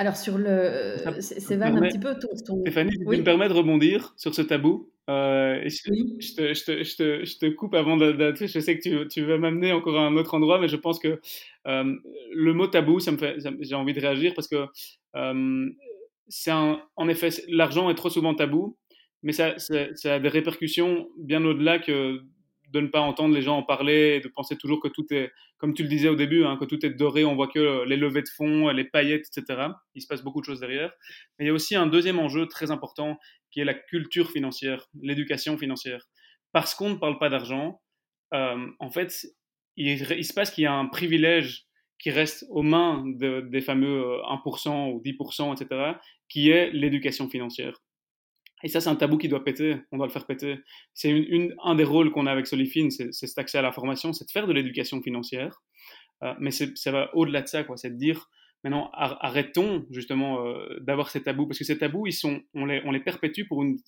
Alors 0.00 0.16
sur 0.16 0.38
le, 0.38 0.96
c'est 1.20 1.60
un 1.60 1.78
petit 1.78 1.98
peu 1.98 2.18
ton, 2.18 2.62
Stéphanie, 2.62 2.96
tu 2.96 3.04
me 3.04 3.22
permets 3.22 3.50
de 3.50 3.52
rebondir 3.52 4.14
sur 4.16 4.34
ce 4.34 4.40
tabou 4.40 4.90
euh, 5.10 5.60
je, 5.66 5.90
oui. 5.90 6.16
je, 6.20 6.34
te, 6.34 6.54
je, 6.54 6.64
te, 6.64 7.24
je, 7.26 7.36
te, 7.36 7.46
coupe 7.50 7.74
avant 7.74 7.98
de, 7.98 8.34
je 8.34 8.46
sais 8.46 8.78
que 8.78 8.82
tu, 8.82 9.08
tu 9.08 9.26
vas 9.26 9.36
m'amener 9.36 9.72
encore 9.72 9.98
à 9.98 10.06
un 10.06 10.16
autre 10.16 10.32
endroit, 10.32 10.58
mais 10.58 10.68
je 10.68 10.76
pense 10.76 10.98
que 10.98 11.20
euh, 11.66 11.94
le 12.32 12.52
mot 12.54 12.66
tabou, 12.66 12.98
ça 12.98 13.12
me 13.12 13.18
fait, 13.18 13.36
j'ai 13.60 13.74
envie 13.74 13.92
de 13.92 14.00
réagir 14.00 14.32
parce 14.34 14.48
que 14.48 14.64
euh, 15.16 15.70
c'est 16.28 16.52
en 16.52 17.08
effet, 17.10 17.28
l'argent 17.48 17.90
est 17.90 17.94
trop 17.94 18.08
souvent 18.08 18.34
tabou, 18.34 18.78
mais 19.22 19.32
ça, 19.32 19.58
ça, 19.58 19.94
ça 19.96 20.14
a 20.14 20.18
des 20.18 20.30
répercussions 20.30 21.10
bien 21.18 21.44
au-delà 21.44 21.78
que 21.78 22.22
de 22.72 22.80
ne 22.80 22.86
pas 22.88 23.00
entendre 23.00 23.34
les 23.34 23.42
gens 23.42 23.58
en 23.58 23.62
parler 23.62 24.20
de 24.20 24.28
penser 24.28 24.56
toujours 24.56 24.80
que 24.80 24.88
tout 24.88 25.06
est, 25.10 25.32
comme 25.58 25.74
tu 25.74 25.82
le 25.82 25.88
disais 25.88 26.08
au 26.08 26.14
début, 26.14 26.44
hein, 26.44 26.56
que 26.56 26.64
tout 26.64 26.84
est 26.84 26.90
doré, 26.90 27.24
on 27.24 27.34
voit 27.34 27.48
que 27.48 27.84
les 27.84 27.96
levées 27.96 28.22
de 28.22 28.28
fonds, 28.28 28.68
les 28.70 28.84
paillettes, 28.84 29.26
etc. 29.36 29.68
Il 29.94 30.02
se 30.02 30.06
passe 30.06 30.22
beaucoup 30.22 30.40
de 30.40 30.46
choses 30.46 30.60
derrière. 30.60 30.92
Mais 31.38 31.44
il 31.44 31.48
y 31.48 31.50
a 31.50 31.54
aussi 31.54 31.76
un 31.76 31.86
deuxième 31.86 32.18
enjeu 32.18 32.46
très 32.46 32.70
important 32.70 33.18
qui 33.50 33.60
est 33.60 33.64
la 33.64 33.74
culture 33.74 34.30
financière, 34.30 34.86
l'éducation 35.02 35.58
financière. 35.58 36.06
Parce 36.52 36.74
qu'on 36.74 36.90
ne 36.90 36.96
parle 36.96 37.18
pas 37.18 37.28
d'argent, 37.28 37.80
euh, 38.34 38.66
en 38.78 38.90
fait, 38.90 39.26
il, 39.76 40.24
se 40.24 40.32
passe 40.32 40.50
qu'il 40.50 40.64
y 40.64 40.66
a 40.66 40.72
un 40.72 40.86
privilège 40.86 41.66
qui 41.98 42.10
reste 42.10 42.46
aux 42.48 42.62
mains 42.62 43.04
des 43.06 43.60
fameux 43.60 44.18
1% 44.22 44.68
euh, 44.68 44.92
ou 44.92 45.02
10%, 45.02 45.54
etc., 45.54 45.92
qui 46.28 46.50
est 46.50 46.70
l'éducation 46.70 47.28
financière. 47.28 47.82
Et 48.62 48.68
ça, 48.68 48.80
c'est 48.80 48.88
un 48.88 48.96
tabou 48.96 49.18
qui 49.18 49.28
doit 49.28 49.44
péter, 49.44 49.76
on 49.92 49.96
doit 49.96 50.06
le 50.06 50.12
faire 50.12 50.26
péter. 50.26 50.58
C'est 50.94 51.10
une, 51.10 51.54
un 51.62 51.74
des 51.74 51.84
rôles 51.84 52.10
qu'on 52.10 52.26
a 52.26 52.32
avec 52.32 52.46
Solifine, 52.46 52.90
c'est 52.90 53.12
cet 53.12 53.38
accès 53.38 53.58
à 53.58 53.62
la 53.62 53.72
formation, 53.72 54.12
c'est 54.12 54.26
de 54.26 54.30
faire 54.30 54.46
de 54.46 54.52
l'éducation 54.52 55.00
financière. 55.02 55.62
Euh, 56.22 56.34
mais 56.38 56.50
ça 56.50 56.90
va 56.90 57.14
au-delà 57.14 57.42
de 57.42 57.48
ça, 57.48 57.64
quoi. 57.64 57.76
C'est 57.76 57.90
de 57.90 57.96
dire, 57.96 58.28
maintenant, 58.62 58.90
arrêtons 58.92 59.86
justement 59.90 60.46
euh, 60.46 60.78
d'avoir 60.80 61.10
ces 61.10 61.22
tabous, 61.22 61.46
parce 61.46 61.58
que 61.58 61.64
ces 61.64 61.78
tabous, 61.78 62.06
ils 62.06 62.12
sont, 62.12 62.42
on, 62.54 62.66
les, 62.66 62.82
on 62.84 62.90
les 62.90 63.00
perpétue 63.00 63.46
pour 63.48 63.62
une, 63.62 63.78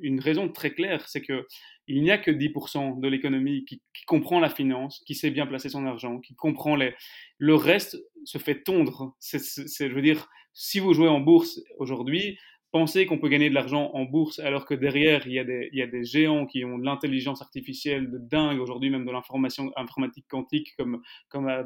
une 0.00 0.20
raison 0.20 0.48
très 0.48 0.72
claire, 0.72 1.06
c'est 1.08 1.22
que 1.22 1.46
il 1.88 2.02
n'y 2.02 2.10
a 2.10 2.18
que 2.18 2.30
10% 2.30 3.00
de 3.00 3.08
l'économie 3.08 3.64
qui, 3.64 3.80
qui, 3.94 4.04
comprend 4.06 4.40
la 4.40 4.50
finance, 4.50 5.02
qui 5.06 5.14
sait 5.14 5.30
bien 5.30 5.46
placer 5.46 5.68
son 5.68 5.86
argent, 5.86 6.18
qui 6.18 6.34
comprend 6.34 6.74
les... 6.74 6.94
Le 7.38 7.54
reste 7.54 7.96
se 8.24 8.38
fait 8.38 8.62
tondre. 8.64 9.14
C'est, 9.20 9.38
je 9.38 9.94
veux 9.94 10.02
dire, 10.02 10.28
si 10.52 10.80
vous 10.80 10.94
jouez 10.94 11.08
en 11.08 11.20
bourse 11.20 11.60
aujourd'hui, 11.78 12.38
penser 12.76 13.06
qu'on 13.06 13.16
peut 13.16 13.30
gagner 13.30 13.48
de 13.48 13.54
l'argent 13.54 13.90
en 13.94 14.04
bourse 14.04 14.38
alors 14.38 14.66
que 14.66 14.74
derrière, 14.74 15.26
il 15.26 15.32
y 15.32 15.38
a 15.38 15.86
des, 15.86 16.04
géants 16.04 16.44
qui 16.44 16.62
ont 16.62 16.76
de 16.76 16.84
l'intelligence 16.84 17.40
artificielle 17.40 18.10
de 18.10 18.18
dingue, 18.18 18.60
aujourd'hui 18.60 18.90
même 18.90 19.06
de 19.06 19.10
l'information 19.10 19.72
informatique 19.76 20.26
quantique 20.28 20.74
comme, 20.76 21.00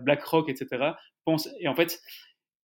BlackRock, 0.04 0.48
etc. 0.48 0.92
Pense, 1.24 1.48
et 1.58 1.66
en 1.66 1.74
fait, 1.74 2.00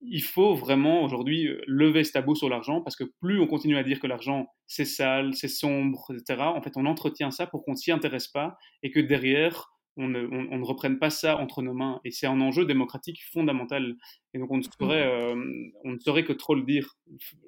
il 0.01 0.21
faut 0.21 0.53
vraiment 0.53 1.01
aujourd'hui 1.01 1.49
lever 1.65 2.03
ce 2.03 2.11
tabou 2.11 2.35
sur 2.35 2.47
l'argent 2.47 2.81
parce 2.81 2.95
que 2.95 3.05
plus 3.19 3.39
on 3.39 3.47
continue 3.47 3.77
à 3.77 3.83
dire 3.83 3.99
que 3.99 4.05
l'argent 4.05 4.45
c'est 4.67 4.85
sale, 4.85 5.33
c'est 5.33 5.47
sombre, 5.47 6.11
etc., 6.13 6.41
en 6.41 6.61
fait 6.61 6.73
on 6.75 6.85
entretient 6.85 7.31
ça 7.31 7.47
pour 7.47 7.65
qu'on 7.65 7.71
ne 7.71 7.77
s'y 7.77 7.91
intéresse 7.91 8.27
pas 8.27 8.57
et 8.83 8.91
que 8.91 8.99
derrière 8.99 9.74
on 9.97 10.07
ne, 10.09 10.65
reprenne 10.65 10.99
pas 10.99 11.09
ça 11.09 11.37
entre 11.37 11.61
nos 11.61 11.73
mains. 11.73 12.01
Et 12.03 12.11
c'est 12.11 12.27
un 12.27 12.41
enjeu 12.41 12.65
démocratique 12.65 13.23
fondamental. 13.31 13.95
Et 14.33 14.39
donc 14.39 14.51
on 14.51 14.57
ne 14.57 14.63
saurait, 14.63 15.05
mmh. 15.05 15.37
euh, 15.37 15.71
on 15.83 15.91
ne 15.91 15.99
saurait 15.99 16.25
que 16.25 16.33
trop 16.33 16.55
le 16.55 16.63
dire. 16.63 16.97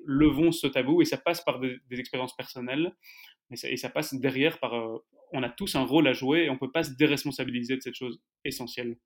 Levons 0.06 0.52
ce 0.52 0.68
tabou 0.68 1.02
et 1.02 1.06
ça 1.06 1.18
passe 1.18 1.42
par 1.44 1.60
des, 1.60 1.80
expériences 1.92 2.36
personnelles. 2.36 2.94
Et 3.52 3.78
ça, 3.78 3.90
passe 3.90 4.14
derrière 4.14 4.60
par... 4.60 4.74
Euh, 4.74 4.98
on 5.34 5.44
a 5.44 5.50
tous 5.50 5.76
un 5.76 5.84
rôle 5.84 6.08
à 6.08 6.14
jouer 6.14 6.46
et 6.46 6.50
on 6.50 6.54
ne 6.54 6.60
peut 6.60 6.72
pas 6.72 6.84
se 6.84 6.92
déresponsabiliser 6.92 7.76
de 7.76 7.82
cette 7.82 7.96
chose 7.96 8.22
essentielle. 8.46 8.98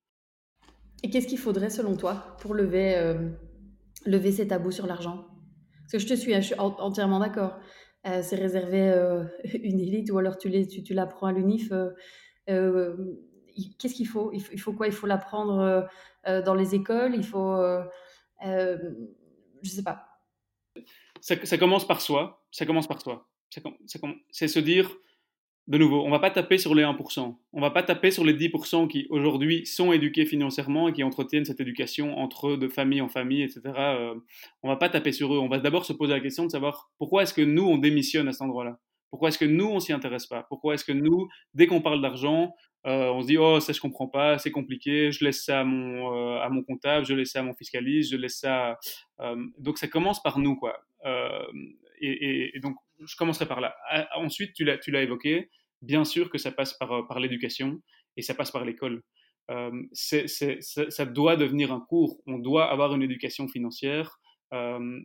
Et 1.04 1.10
qu'est-ce 1.10 1.28
qu'il 1.28 1.40
faudrait 1.40 1.72
selon 1.72 1.96
toi 1.98 2.38
pour 2.42 2.54
lever, 2.54 2.96
euh, 2.96 3.30
lever 4.06 4.32
ces 4.32 4.48
tabous 4.48 4.72
sur 4.72 4.86
l'argent? 4.86 5.26
Parce 5.82 5.94
que 5.94 6.00
je 6.00 6.08
te 6.08 6.14
suis, 6.14 6.34
hein, 6.36 6.42
je 6.42 6.48
suis 6.48 6.56
entièrement 6.60 7.20
d'accord. 7.20 7.60
c'est 8.04 8.36
réservé 8.36 8.94
une 9.64 9.80
élite 9.80 10.12
ou 10.12 10.20
alors 10.20 10.38
tu, 10.38 10.52
tu, 10.68 10.84
tu 10.84 10.94
l'apprends 10.94 11.28
à 11.28 11.32
l'UNIF 11.32 11.72
qu'est-ce 13.78 13.96
qu'il 13.96 14.08
faut? 14.08 14.32
Il, 14.34 14.60
faut 14.60 14.74
quoi? 14.74 14.88
Il 14.88 14.94
faut 14.94 15.08
l'apprendre 15.08 15.60
euh, 15.60 15.82
euh, 16.28 16.42
dans 16.42 16.56
les 16.56 16.76
écoles? 16.76 17.14
Il 17.16 17.24
faut. 17.24 17.56
Euh, 17.56 17.84
je 19.62 19.70
sais 19.70 19.84
pas. 19.84 20.06
Ça, 21.20 21.58
commence 21.58 21.88
par 21.88 22.02
soi. 22.02 22.46
Ça 22.52 22.66
commence 22.66 22.88
par 22.88 23.02
soi. 23.02 23.28
C'est 24.30 24.48
se 24.48 24.60
dire, 24.60 24.90
de 25.68 25.78
nouveau, 25.78 26.04
on 26.04 26.10
va 26.10 26.20
pas 26.20 26.32
taper 26.32 26.58
sur 26.58 26.74
les 26.74 26.84
1%. 26.84 27.36
On 27.54 27.62
va 27.62 27.70
pas 27.70 27.84
taper 27.84 28.10
sur 28.10 28.24
les 28.24 28.34
10% 28.34 28.88
qui 28.88 29.08
aujourd'hui 29.10 29.66
sont 29.66 29.92
éduqués 29.92 30.26
financièrement 30.26 30.88
et 30.88 30.94
qui 30.94 31.04
entretiennent 31.04 31.46
cette 31.46 31.60
éducation 31.60 32.18
entre 32.18 32.50
eux, 32.50 32.58
de 32.58 32.68
famille 32.68 33.02
en 33.02 33.10
famille, 33.10 33.44
etc. 33.44 33.62
on 34.64 34.70
va 34.70 34.78
pas 34.78 34.90
taper 34.90 35.12
sur 35.12 35.34
eux. 35.36 35.40
On 35.40 35.50
va 35.50 35.60
d'abord 35.60 35.86
se 35.86 35.94
poser 35.94 36.14
la 36.14 36.22
question 36.22 36.46
de 36.46 36.52
savoir 36.52 36.92
pourquoi 36.98 37.24
est-ce 37.24 37.34
que 37.34 37.42
nous, 37.42 37.64
on 37.64 37.78
démissionne 37.78 38.28
à 38.28 38.32
cet 38.32 38.42
endroit-là? 38.42 38.80
Pourquoi 39.12 39.30
est-ce 39.30 39.38
que 39.38 39.46
nous, 39.46 39.68
on 39.68 39.80
s'y 39.80 39.94
intéresse 39.94 40.26
pas? 40.26 40.44
Pourquoi 40.50 40.74
est-ce 40.74 40.86
que 40.86 40.94
nous, 40.94 41.28
dès 41.54 41.68
qu'on 41.68 41.82
parle 41.82 42.02
d'argent, 42.02 42.56
euh, 42.88 43.12
on 43.12 43.22
se 43.22 43.28
dit 43.28 43.38
oh 43.38 43.60
ça 43.60 43.74
je 43.74 43.80
comprends 43.80 44.08
pas, 44.08 44.40
c'est 44.40 44.50
compliqué, 44.50 45.12
je 45.12 45.24
laisse 45.24 45.46
ça 45.46 45.60
à 45.60 45.64
mon 45.64 46.16
euh, 46.16 46.40
à 46.40 46.50
mon 46.50 46.64
comptable, 46.64 47.06
je 47.06 47.14
laisse 47.14 47.32
ça 47.32 47.42
à 47.42 47.44
mon 47.44 47.54
fiscaliste, 47.54 48.12
je 48.12 48.18
laisse 48.18 48.40
ça. 48.40 48.80
Euh, 49.20 49.36
donc 49.60 49.78
ça 49.78 49.88
commence 49.88 50.24
par 50.24 50.40
nous 50.40 50.56
quoi. 50.56 50.82
Et, 52.00 52.56
et, 52.56 52.60
donc 52.60 52.76
je 53.00 53.16
commencerai 53.16 53.48
par 53.48 53.62
là. 53.62 53.76
ensuite 54.16 54.54
tu 54.54 54.64
l'as 54.64 54.80
tu 54.80 54.90
l'as 54.90 55.04
évoqué, 55.04 55.52
bien 55.82 56.06
sûr 56.06 56.30
que 56.32 56.40
ça 56.40 56.52
passe 56.52 56.74
par 56.74 57.06
par 57.08 57.20
l'éducation 57.20 57.82
et 58.18 58.24
ça 58.24 58.34
passe 58.34 58.50
par 58.50 58.66
l'école. 58.66 59.04
c'est, 59.92 60.26
ça 60.28 61.06
doit 61.06 61.36
devenir 61.36 61.72
un 61.72 61.82
cours. 61.82 62.20
On 62.26 62.40
doit 62.40 62.72
avoir 62.72 62.96
une 62.96 63.04
éducation 63.04 63.48
financière. 63.48 64.21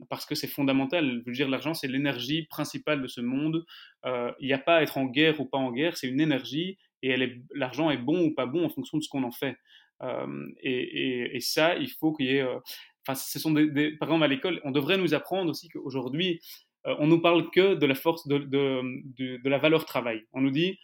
Parce 0.08 0.26
que 0.26 0.34
c'est 0.34 0.48
fondamental. 0.48 1.22
Je 1.24 1.30
veux 1.30 1.36
dire, 1.36 1.48
l'argent, 1.48 1.72
c'est 1.72 1.88
l'énergie 1.88 2.44
principale 2.44 3.00
de 3.00 3.06
ce 3.06 3.20
monde. 3.20 3.64
Il 4.04 4.46
n'y 4.46 4.52
a 4.52 4.58
pas 4.58 4.76
à 4.76 4.82
être 4.82 4.98
en 4.98 5.06
guerre 5.06 5.40
ou 5.40 5.44
pas 5.44 5.58
en 5.58 5.72
guerre, 5.72 5.96
c'est 5.96 6.08
une 6.08 6.20
énergie 6.20 6.78
et 7.02 7.16
l'argent 7.54 7.90
est 7.90 7.98
bon 7.98 8.26
ou 8.26 8.34
pas 8.34 8.46
bon 8.46 8.64
en 8.64 8.68
fonction 8.68 8.98
de 8.98 9.02
ce 9.02 9.08
qu'on 9.08 9.22
en 9.22 9.30
fait. 9.30 9.56
Euh, 10.02 10.48
et, 10.62 11.40
ça, 11.40 11.76
il 11.76 11.90
faut 11.90 12.12
qu'il 12.12 12.26
y 12.26 12.36
ait. 12.36 12.42
Euh, 12.42 12.58
enfin, 13.06 13.14
ce 13.14 13.38
sont 13.38 13.54
par 13.54 14.08
exemple 14.08 14.24
à 14.24 14.28
l'école, 14.28 14.60
on 14.64 14.70
devrait 14.70 14.98
nous 14.98 15.14
apprendre 15.14 15.50
aussi 15.50 15.68
qu'aujourd'hui, 15.68 16.40
euh, 16.86 16.94
on 16.98 17.06
nous 17.06 17.20
parle 17.20 17.50
que 17.50 17.74
de 17.74 17.86
la 17.86 17.94
force 17.94 18.26
de, 18.26 18.38
de, 18.38 19.48
la 19.48 19.58
valeur 19.58 19.84
travail. 19.84 20.24
On 20.32 20.40
nous 20.40 20.50
dit 20.50 20.78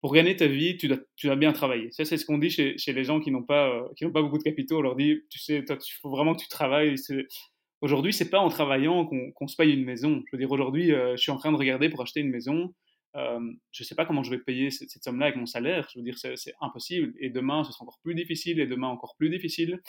pour 0.00 0.12
gagner 0.12 0.34
ta 0.34 0.48
vie, 0.48 0.76
tu 0.76 0.88
dois, 0.88 1.36
bien 1.36 1.52
travailler. 1.52 1.92
Ça, 1.92 2.04
c'est 2.04 2.16
ce 2.16 2.26
qu'on 2.26 2.38
dit 2.38 2.50
chez, 2.50 2.76
les 2.88 3.04
gens 3.04 3.20
qui 3.20 3.30
n'ont 3.30 3.44
pas, 3.44 3.88
pas 4.00 4.22
beaucoup 4.22 4.38
de 4.38 4.42
capitaux. 4.42 4.78
On 4.78 4.82
leur 4.82 4.96
dit, 4.96 5.20
tu 5.30 5.38
sais, 5.38 5.64
il 5.68 5.94
faut 6.00 6.10
vraiment 6.10 6.34
que 6.34 6.42
tu 6.42 6.48
travailles. 6.48 6.96
Aujourd'hui, 7.82 8.12
c'est 8.12 8.30
pas 8.30 8.38
en 8.38 8.48
travaillant 8.48 9.04
qu'on 9.06 9.46
se 9.46 9.56
paye 9.56 9.74
une 9.74 9.84
maison. 9.84 10.22
Je 10.26 10.36
veux 10.36 10.38
dire, 10.38 10.50
aujourd'hui, 10.50 10.88
je 10.88 11.16
suis 11.16 11.30
en 11.30 11.36
train 11.36 11.52
de 11.52 11.56
regarder 11.56 11.90
pour 11.90 12.00
acheter 12.00 12.20
une 12.20 12.30
maison 12.30 12.72
je 13.14 13.82
ne 13.82 13.84
sais 13.84 13.94
pas 13.94 14.06
comment 14.06 14.22
je 14.22 14.30
vais 14.30 14.38
payer 14.38 14.70
cette, 14.70 14.90
somme-là 15.02 15.26
avec 15.26 15.36
mon 15.36 15.46
salaire. 15.46 15.88
Je 15.92 15.98
veux 15.98 16.04
dire, 16.04 16.16
c'est 16.18 16.54
impossible. 16.60 17.12
Et 17.18 17.30
demain, 17.30 17.64
ce 17.64 17.72
sera 17.72 17.84
encore 17.84 18.00
plus 18.02 18.14
difficile. 18.14 18.60
Et 18.60 18.66
demain, 18.66 18.88
encore 18.88 19.16
plus 19.16 19.30
difficile. 19.30 19.80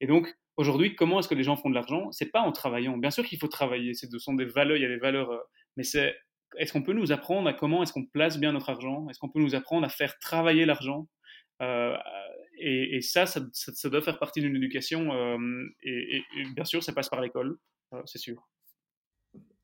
Et 0.00 0.06
donc, 0.06 0.28
aujourd'hui, 0.56 0.94
comment 0.94 1.20
est-ce 1.20 1.28
que 1.28 1.34
les 1.34 1.42
gens 1.42 1.56
font 1.56 1.70
de 1.70 1.74
l'argent? 1.74 2.10
C'est 2.12 2.30
pas 2.30 2.40
en 2.40 2.52
travaillant. 2.52 2.96
Bien 2.98 3.10
sûr 3.10 3.24
qu'il 3.24 3.38
faut 3.38 3.48
travailler. 3.48 3.94
Ce 3.94 4.06
sont 4.18 4.34
des 4.34 4.44
valeurs. 4.44 4.76
Il 4.76 4.82
y 4.82 4.86
a 4.86 4.88
des 4.88 4.98
valeurs. 4.98 5.30
Euh, 5.30 5.38
mais 5.76 5.84
c'est. 5.84 6.16
Est-ce 6.58 6.72
qu'on 6.72 6.82
peut 6.82 6.92
nous 6.92 7.12
apprendre 7.12 7.48
à 7.48 7.52
comment 7.52 7.82
est-ce 7.82 7.92
qu'on 7.92 8.06
place 8.06 8.38
bien 8.38 8.52
notre 8.52 8.70
argent? 8.70 9.08
Est-ce 9.10 9.18
qu'on 9.18 9.28
peut 9.28 9.40
nous 9.40 9.54
apprendre 9.54 9.84
à 9.84 9.88
faire 9.88 10.18
travailler 10.18 10.64
l'argent? 10.64 11.08
Euh, 11.60 11.96
et, 12.58 13.00
ça, 13.00 13.26
ça, 13.26 13.88
doit 13.88 14.02
faire 14.02 14.18
partie 14.18 14.40
d'une 14.40 14.56
éducation. 14.56 15.10
et, 15.82 16.22
bien 16.54 16.64
sûr, 16.64 16.82
ça 16.82 16.92
passe 16.92 17.08
par 17.08 17.20
l'école, 17.20 17.58
c'est 18.04 18.18
sûr. 18.18 18.46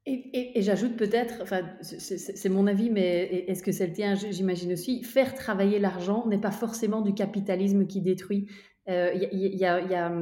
Et, 0.04 0.60
j'ajoute 0.62 0.96
peut-être, 0.96 1.42
enfin, 1.42 1.62
c'est 1.80 2.48
mon 2.48 2.66
avis, 2.66 2.90
mais 2.90 3.44
est-ce 3.46 3.62
que 3.62 3.70
c'est 3.70 3.86
le 3.86 3.92
tien? 3.92 4.14
J'imagine 4.16 4.72
aussi, 4.72 5.04
faire 5.04 5.34
travailler 5.34 5.78
l'argent 5.78 6.26
n'est 6.26 6.40
pas 6.40 6.50
forcément 6.50 7.02
du 7.02 7.14
capitalisme 7.14 7.86
qui 7.86 8.00
détruit. 8.00 8.48
Euh, 8.88 9.12
y, 9.14 9.64
a, 9.64 10.12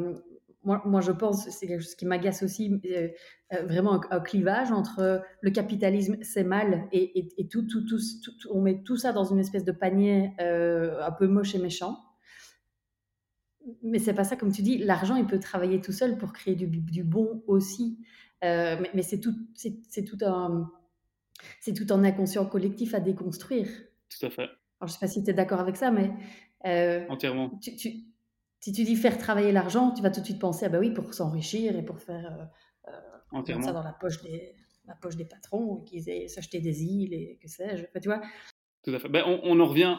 moi, 0.64 1.00
je 1.00 1.12
pense, 1.12 1.48
c'est 1.48 1.66
quelque 1.66 1.80
chose 1.80 1.94
qui 1.94 2.04
m'agace 2.04 2.42
aussi, 2.42 2.78
euh, 2.84 3.08
euh, 3.54 3.64
vraiment 3.64 4.02
un, 4.10 4.20
clivage 4.20 4.70
entre 4.70 5.22
le 5.40 5.50
capitalisme, 5.50 6.18
c'est 6.20 6.44
mal, 6.44 6.86
et, 6.92 7.26
on 8.50 8.60
met 8.60 8.82
tout 8.82 8.98
ça 8.98 9.12
dans 9.12 9.24
une 9.24 9.38
espèce 9.38 9.64
de 9.64 9.72
panier 9.72 10.32
un 10.38 11.12
peu 11.12 11.26
moche 11.26 11.54
et 11.54 11.58
méchant. 11.58 11.96
Mais 13.82 13.98
c'est 13.98 14.14
pas 14.14 14.24
ça, 14.24 14.36
comme 14.36 14.52
tu 14.52 14.62
dis, 14.62 14.78
l'argent, 14.78 15.16
il 15.16 15.26
peut 15.26 15.38
travailler 15.38 15.80
tout 15.80 15.92
seul 15.92 16.18
pour 16.18 16.32
créer 16.32 16.54
du, 16.54 16.66
du 16.66 17.04
bon 17.04 17.42
aussi. 17.46 17.98
Euh, 18.44 18.76
mais, 18.94 19.02
c'est 19.02 19.20
tout, 19.20 19.34
c'est, 19.54 20.04
tout 20.04 20.18
un, 20.24 20.70
c'est 21.60 21.74
tout 21.74 21.92
un 21.92 22.04
inconscient 22.04 22.46
collectif 22.46 22.94
à 22.94 23.00
déconstruire. 23.00 23.68
Tout 24.08 24.26
à 24.26 24.30
fait. 24.30 24.42
Alors, 24.42 24.52
je 24.82 24.84
ne 24.86 24.88
sais 24.88 24.98
pas 24.98 25.08
si 25.08 25.22
tu 25.22 25.30
es 25.30 25.34
d'accord 25.34 25.60
avec 25.60 25.76
ça, 25.76 25.90
mais 25.90 26.10
euh, 26.66 27.06
entièrement. 27.08 27.50
Tu, 27.60 27.72
si 28.60 28.72
tu 28.72 28.84
dis 28.84 28.96
faire 28.96 29.18
travailler 29.18 29.52
l'argent, 29.52 29.92
tu 29.92 30.02
vas 30.02 30.10
tout 30.10 30.20
de 30.20 30.24
suite 30.24 30.38
penser 30.38 30.66
ah 30.66 30.68
bah 30.68 30.78
oui 30.78 30.90
pour 30.90 31.14
s'enrichir 31.14 31.76
et 31.76 31.82
pour 31.82 31.98
faire 31.98 32.50
euh, 32.88 32.92
entièrement. 33.32 33.66
ça 33.66 33.72
dans 33.72 33.82
la 33.82 33.92
poche 33.92 34.22
des 34.22 34.54
la 34.86 34.94
poche 34.94 35.16
des 35.16 35.24
patrons 35.24 35.76
qu'ils 35.82 36.08
aient 36.08 36.28
s'acheter 36.28 36.60
des 36.60 36.82
îles 36.82 37.14
et 37.14 37.38
que 37.40 37.48
sais-je. 37.48 37.84
tu 38.00 38.08
vois? 38.08 38.20
Tout 38.82 38.90
à 38.90 38.98
fait. 38.98 39.08
Ben, 39.08 39.22
on, 39.26 39.40
on, 39.44 39.60
en 39.60 39.66
revient 39.66 39.98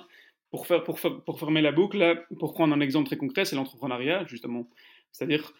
pour 0.52 0.68
faire 0.68 0.84
pour, 0.84 1.00
pour 1.00 1.40
fermer 1.40 1.62
la 1.62 1.72
boucle 1.72 2.26
pour 2.40 2.54
prendre 2.54 2.74
un 2.74 2.82
exemple 2.82 3.08
très 3.08 3.18
concret, 3.18 3.46
c'est 3.46 3.56
l'entrepreneuriat 3.56 4.26
justement. 4.28 4.70
C'est-à-dire 5.12 5.54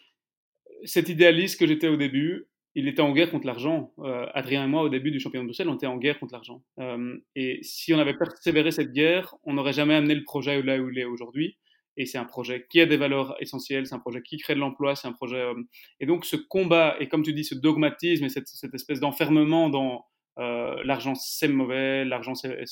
cet 0.84 1.08
idéaliste 1.08 1.58
que 1.58 1.66
j'étais 1.66 1.88
au 1.88 1.96
début, 1.96 2.46
il 2.74 2.88
était 2.88 3.02
en 3.02 3.12
guerre 3.12 3.30
contre 3.30 3.46
l'argent. 3.46 3.92
Euh, 3.98 4.26
Adrien 4.34 4.64
et 4.64 4.66
moi, 4.66 4.82
au 4.82 4.88
début 4.88 5.10
du 5.10 5.20
championnat 5.20 5.42
de 5.42 5.48
Bruxelles, 5.48 5.68
on 5.68 5.74
était 5.74 5.86
en 5.86 5.98
guerre 5.98 6.18
contre 6.18 6.32
l'argent. 6.32 6.62
Euh, 6.78 7.16
et 7.36 7.58
si 7.62 7.92
on 7.92 7.98
avait 7.98 8.16
persévéré 8.16 8.70
cette 8.70 8.92
guerre, 8.92 9.34
on 9.44 9.54
n'aurait 9.54 9.74
jamais 9.74 9.94
amené 9.94 10.14
le 10.14 10.24
projet 10.24 10.62
là 10.62 10.78
où 10.78 10.90
il 10.90 10.98
est 10.98 11.04
aujourd'hui. 11.04 11.58
Et 11.98 12.06
c'est 12.06 12.16
un 12.16 12.24
projet 12.24 12.66
qui 12.70 12.80
a 12.80 12.86
des 12.86 12.96
valeurs 12.96 13.36
essentielles, 13.40 13.86
c'est 13.86 13.94
un 13.94 13.98
projet 13.98 14.22
qui 14.22 14.38
crée 14.38 14.54
de 14.54 14.60
l'emploi, 14.60 14.96
c'est 14.96 15.06
un 15.06 15.12
projet. 15.12 15.40
Euh, 15.40 15.54
et 16.00 16.06
donc 16.06 16.24
ce 16.24 16.36
combat, 16.36 16.96
et 17.00 17.08
comme 17.08 17.22
tu 17.22 17.34
dis, 17.34 17.44
ce 17.44 17.54
dogmatisme 17.54 18.24
et 18.24 18.28
cette, 18.30 18.48
espèce 18.72 19.00
d'enfermement 19.00 19.68
dans 19.68 20.06
l'argent 20.36 21.14
c'est 21.14 21.48
mauvais, 21.48 22.04
l'argent 22.04 22.34
c'est, 22.34 22.64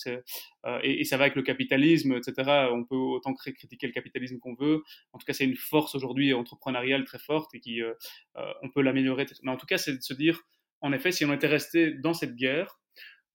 euh, 0.67 0.81
et, 0.83 1.05
ça 1.05 1.17
va 1.17 1.25
avec 1.25 1.37
le 1.37 1.43
capitalisme, 1.43 2.13
etc. 2.13 2.69
On 2.73 2.85
peut 2.85 2.97
autant 2.97 3.35
critiquer 3.35 3.87
le 3.87 3.93
capitalisme 3.93 4.39
qu'on 4.39 4.55
veut. 4.55 4.83
En 5.13 5.19
tout 5.19 5.27
cas, 5.27 5.33
c'est 5.33 5.45
une 5.45 5.57
force 5.57 5.95
aujourd'hui 5.95 6.33
entrepreneuriale 6.35 7.05
très 7.05 7.19
forte 7.19 7.55
et 7.55 7.61
qui, 7.61 7.83
euh, 7.83 7.93
on 8.63 8.71
peut 8.71 8.83
l'améliorer. 8.83 9.27
Mais 9.43 9.51
en 9.51 9.57
tout 9.57 9.67
cas, 9.67 9.79
c'est 9.79 9.97
de 9.97 10.03
se 10.03 10.15
dire, 10.15 10.41
en 10.81 10.93
effet, 10.93 11.13
si 11.13 11.25
on 11.25 11.33
était 11.33 11.47
resté 11.47 11.93
dans 11.93 12.15
cette 12.15 12.37
guerre, 12.37 12.79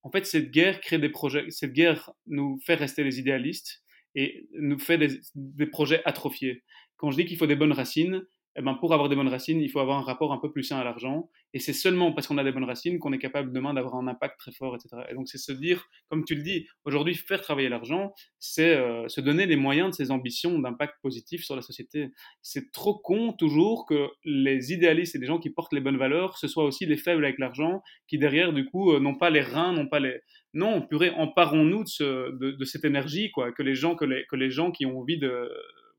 en 0.03 0.11
fait, 0.11 0.25
cette 0.25 0.51
guerre 0.51 0.81
crée 0.81 0.99
des 0.99 1.09
projets. 1.09 1.49
Cette 1.49 1.73
guerre 1.73 2.11
nous 2.27 2.59
fait 2.63 2.75
rester 2.75 3.03
les 3.03 3.19
idéalistes 3.19 3.83
et 4.13 4.47
nous 4.53 4.77
fait 4.77 4.97
des, 4.97 5.19
des 5.35 5.65
projets 5.65 6.01
atrophiés. 6.05 6.63
Quand 6.97 7.11
je 7.11 7.17
dis 7.17 7.25
qu'il 7.25 7.37
faut 7.37 7.47
des 7.47 7.55
bonnes 7.55 7.73
racines, 7.73 8.25
eh 8.57 8.61
ben, 8.61 8.73
pour 8.75 8.93
avoir 8.93 9.09
des 9.09 9.15
bonnes 9.15 9.27
racines, 9.27 9.59
il 9.59 9.69
faut 9.69 9.79
avoir 9.79 9.97
un 9.97 10.03
rapport 10.03 10.31
un 10.31 10.37
peu 10.37 10.49
plus 10.49 10.63
sain 10.63 10.77
à 10.77 10.83
l'argent. 10.83 11.29
Et 11.53 11.59
c'est 11.59 11.73
seulement 11.73 12.13
parce 12.13 12.27
qu'on 12.27 12.37
a 12.37 12.43
des 12.43 12.53
bonnes 12.53 12.63
racines 12.63 12.99
qu'on 12.99 13.11
est 13.11 13.19
capable 13.19 13.51
demain 13.51 13.73
d'avoir 13.73 13.95
un 13.95 14.07
impact 14.07 14.39
très 14.39 14.53
fort, 14.53 14.75
etc. 14.75 15.03
Et 15.09 15.13
donc 15.13 15.27
c'est 15.27 15.37
se 15.37 15.51
dire, 15.51 15.87
comme 16.09 16.23
tu 16.23 16.35
le 16.35 16.41
dis, 16.41 16.65
aujourd'hui 16.85 17.15
faire 17.15 17.41
travailler 17.41 17.67
l'argent, 17.67 18.13
c'est 18.39 18.75
euh, 18.75 19.07
se 19.09 19.19
donner 19.19 19.45
les 19.45 19.57
moyens 19.57 19.89
de 19.89 19.95
ses 19.95 20.09
ambitions 20.09 20.57
d'impact 20.59 20.95
positif 21.01 21.43
sur 21.43 21.55
la 21.55 21.61
société. 21.61 22.11
C'est 22.41 22.71
trop 22.71 22.97
con 22.97 23.33
toujours 23.33 23.85
que 23.85 24.07
les 24.23 24.71
idéalistes 24.71 25.15
et 25.15 25.19
les 25.19 25.27
gens 25.27 25.39
qui 25.39 25.49
portent 25.49 25.73
les 25.73 25.81
bonnes 25.81 25.97
valeurs, 25.97 26.37
ce 26.37 26.47
soient 26.47 26.65
aussi 26.65 26.85
les 26.85 26.97
faibles 26.97 27.25
avec 27.25 27.39
l'argent, 27.39 27.81
qui 28.07 28.17
derrière 28.17 28.53
du 28.53 28.65
coup 28.65 28.93
euh, 28.93 28.99
n'ont 29.01 29.17
pas 29.17 29.29
les 29.29 29.41
reins, 29.41 29.73
n'ont 29.73 29.89
pas 29.89 29.99
les... 29.99 30.19
Non, 30.53 30.81
purée, 30.81 31.09
emparons-nous 31.09 31.83
de, 31.99 32.51
de, 32.51 32.65
cette 32.65 32.85
énergie, 32.85 33.29
quoi, 33.31 33.51
que 33.51 33.61
les 33.61 33.75
gens, 33.75 33.97
que 33.97 34.05
les, 34.05 34.25
que 34.29 34.37
les 34.37 34.49
gens 34.49 34.71
qui 34.71 34.85
ont 34.85 34.99
envie 34.99 35.17
de 35.17 35.51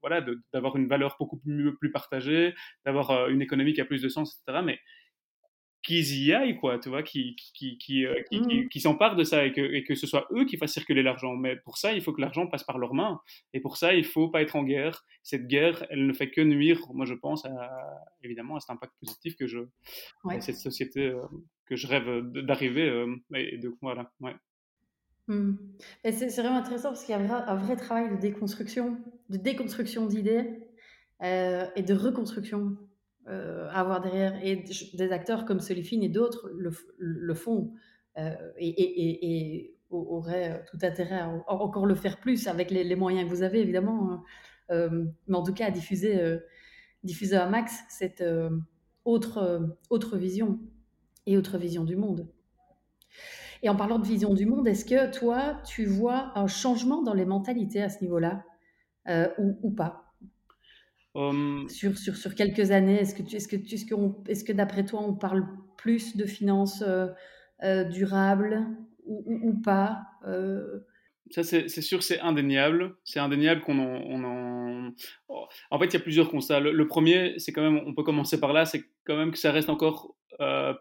voilà, 0.06 0.24
d'avoir 0.52 0.76
une 0.76 0.86
valeur 0.86 1.16
beaucoup 1.18 1.36
plus, 1.36 1.76
plus 1.76 1.90
partagée, 1.90 2.54
d'avoir 2.84 3.10
euh, 3.10 3.28
une 3.28 3.42
économie 3.42 3.72
qui 3.72 3.80
a 3.80 3.84
plus 3.84 4.02
de 4.02 4.08
sens, 4.08 4.40
etc. 4.46 4.62
Mais 4.64 4.78
qu'ils 5.86 6.24
y 6.24 6.32
aillent, 6.32 6.56
quoi, 6.56 6.78
tu 6.80 6.88
vois, 6.88 7.04
qui, 7.04 7.36
qui, 7.36 7.78
qui, 7.78 8.06
euh, 8.06 8.14
mmh. 8.32 8.68
qui, 8.68 8.80
s'emparent 8.80 9.14
de 9.14 9.22
ça 9.22 9.46
et 9.46 9.52
que, 9.52 9.60
et 9.60 9.84
que 9.84 9.94
ce 9.94 10.06
soit 10.06 10.26
eux 10.32 10.44
qui 10.44 10.56
fassent 10.56 10.72
circuler 10.72 11.02
l'argent. 11.02 11.36
Mais 11.36 11.56
pour 11.56 11.78
ça, 11.78 11.92
il 11.92 12.02
faut 12.02 12.12
que 12.12 12.20
l'argent 12.20 12.48
passe 12.48 12.64
par 12.64 12.78
leurs 12.78 12.92
mains. 12.92 13.20
Et 13.52 13.60
pour 13.60 13.76
ça, 13.76 13.94
il 13.94 14.04
faut 14.04 14.28
pas 14.28 14.42
être 14.42 14.56
en 14.56 14.64
guerre. 14.64 15.04
Cette 15.22 15.46
guerre, 15.46 15.86
elle 15.90 16.06
ne 16.06 16.12
fait 16.12 16.30
que 16.30 16.40
nuire, 16.40 16.80
moi, 16.92 17.06
je 17.06 17.14
pense, 17.14 17.44
à, 17.44 17.70
évidemment, 18.22 18.56
à 18.56 18.60
cet 18.60 18.70
impact 18.70 18.94
positif 19.00 19.36
que 19.36 19.46
je, 19.46 19.60
à 20.28 20.40
cette 20.40 20.56
société 20.56 21.06
euh, 21.06 21.22
que 21.66 21.76
je 21.76 21.86
rêve 21.86 22.20
d'arriver. 22.32 22.88
Euh, 22.88 23.14
et 23.34 23.58
de, 23.58 23.72
voilà, 23.80 24.10
ouais. 24.20 24.34
Mmh. 25.28 25.54
C'est 26.04 26.40
vraiment 26.40 26.58
intéressant 26.58 26.90
parce 26.90 27.04
qu'il 27.04 27.14
y 27.14 27.18
a 27.18 27.20
un 27.20 27.56
vrai, 27.56 27.76
travail 27.76 28.10
de 28.10 28.16
déconstruction, 28.16 28.98
de 29.28 29.36
déconstruction 29.36 30.06
d'idées 30.06 30.62
et 31.22 31.82
de 31.82 31.94
reconstruction 31.94 32.76
euh, 33.28 33.68
avoir 33.72 34.00
derrière. 34.00 34.38
Et 34.44 34.64
des 34.94 35.10
acteurs 35.10 35.44
comme 35.44 35.58
Solifine 35.58 36.02
et 36.04 36.08
d'autres 36.08 36.48
le, 36.54 37.34
font 37.34 37.72
euh, 38.18 38.30
et, 38.56 39.74
auraient 39.90 40.64
tout 40.70 40.78
intérêt 40.82 41.20
à 41.20 41.28
encore 41.48 41.86
le 41.86 41.94
faire 41.96 42.20
plus 42.20 42.46
avec 42.46 42.70
les, 42.70 42.94
moyens 42.94 43.28
que 43.28 43.34
vous 43.34 43.42
avez, 43.42 43.60
évidemment. 43.60 44.12
Hein. 44.12 44.22
Euh, 44.70 45.04
mais 45.26 45.36
en 45.36 45.42
tout 45.42 45.54
cas, 45.54 45.66
à 45.66 45.70
diffuser, 45.72 46.38
diffuser 47.02 47.36
à 47.36 47.48
max 47.48 47.80
cette 47.88 48.22
autre, 49.04 49.76
autre 49.90 50.16
vision 50.16 50.60
et 51.26 51.36
autre 51.36 51.58
vision 51.58 51.82
du 51.82 51.96
monde. 51.96 52.28
Et 53.62 53.68
en 53.68 53.74
parlant 53.74 53.98
de 53.98 54.06
vision 54.06 54.34
du 54.34 54.46
monde, 54.46 54.68
est-ce 54.68 54.84
que 54.84 55.10
toi, 55.10 55.60
tu 55.66 55.84
vois 55.84 56.30
un 56.36 56.46
changement 56.46 57.02
dans 57.02 57.14
les 57.14 57.24
mentalités 57.24 57.82
à 57.82 57.88
ce 57.88 58.02
niveau-là? 58.02 58.44
Ou, 59.38 59.58
ou, 59.62 59.70
pas 59.70 60.06
Hum. 61.16 61.66
sur, 61.70 61.96
sur, 61.96 62.14
sur, 62.14 62.34
quelques 62.34 62.72
années, 62.72 63.00
est-ce 63.00 63.14
que, 63.14 63.22
tu, 63.22 63.36
est-ce 63.36 63.48
que, 63.48 63.56
tu, 63.56 63.74
est-ce 63.74 63.86
que, 63.86 63.94
est-ce 64.30 64.44
que 64.44 64.52
d'après 64.52 64.84
toi, 64.84 65.00
on 65.02 65.14
parle 65.14 65.46
plus 65.78 66.14
de 66.14 66.26
finances 66.26 66.82
euh, 66.86 67.06
euh, 67.64 67.84
durables 67.84 68.66
ou, 69.06 69.24
ou, 69.48 69.62
pas 69.62 70.02
euh? 70.26 70.80
Ça, 71.30 71.42
c'est, 71.42 71.70
c'est 71.70 71.80
sûr, 71.80 72.02
c'est 72.02 72.20
indéniable. 72.20 72.98
C'est 73.02 73.18
indéniable 73.18 73.62
qu'on 73.62 73.78
en, 73.78 74.02
on 74.04 74.24
en... 74.24 74.92
En 75.70 75.78
fait, 75.78 75.86
il 75.86 75.94
y 75.94 75.96
a 75.96 76.00
plusieurs 76.00 76.28
constats. 76.28 76.60
Le, 76.60 76.86
premier, 76.86 77.38
c'est 77.38 77.50
quand 77.50 77.62
même, 77.62 77.82
on 77.86 77.94
peut 77.94 78.02
commencer 78.02 78.38
par 78.38 78.52
là, 78.52 78.66
c'est 78.66 78.84
quand 79.06 79.16
même 79.16 79.32
que 79.32 79.38
ça 79.38 79.52
reste 79.52 79.70
encore 79.70 80.14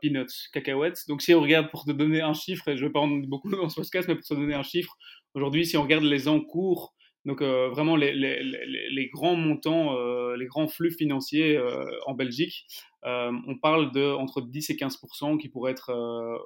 peanuts, 0.01 0.49
cacahuètes. 0.51 1.07
Donc, 1.07 1.21
si 1.21 1.33
on 1.33 1.39
regarde, 1.41 1.71
pour 1.71 1.85
te 1.85 1.91
donner 1.91 2.19
un 2.19 2.33
chiffre, 2.33 2.67
et 2.67 2.75
je 2.75 2.83
ne 2.83 2.89
vais 2.89 2.93
pas 2.93 2.99
en 2.99 3.07
beaucoup 3.07 3.49
dans 3.49 3.69
ce 3.69 3.75
podcast, 3.75 4.09
mais 4.09 4.15
pour 4.15 4.25
te 4.25 4.33
donner 4.33 4.53
un 4.53 4.63
chiffre, 4.63 4.97
aujourd'hui, 5.33 5.65
si 5.65 5.77
on 5.77 5.83
regarde 5.83 6.03
les 6.03 6.27
encours 6.27 6.93
donc 7.25 7.41
euh, 7.41 7.69
vraiment 7.69 7.95
les, 7.95 8.13
les, 8.13 8.43
les, 8.43 9.07
grands 9.07 9.35
montants, 9.35 9.97
euh, 9.97 10.37
les 10.37 10.45
grands 10.45 10.67
flux 10.67 10.91
financiers 10.91 11.57
euh, 11.57 11.85
en 12.05 12.13
Belgique, 12.13 12.67
on 13.03 13.57
parle 13.61 13.91
de 13.91 14.13
entre 14.13 14.41
10 14.41 14.69
et 14.71 14.75
15% 14.75 15.37
qui 15.37 15.49
pourraient 15.49 15.71
être 15.71 15.91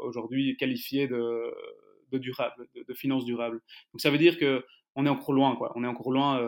aujourd'hui 0.01 0.57
qualifiés 0.57 1.07
de, 1.07 1.53
de 2.11 2.17
durable, 2.17 2.67
de, 2.75 2.93
finances 2.93 3.23
durables. 3.23 3.61
Donc 3.93 4.01
ça 4.01 4.09
veut 4.09 4.17
dire 4.17 4.37
que 4.37 4.65
on 4.95 5.05
est 5.05 5.09
encore 5.09 5.33
loin, 5.33 5.55
quoi. 5.55 5.71
On 5.75 5.85
est 5.85 5.87
encore 5.87 6.11
loin. 6.11 6.41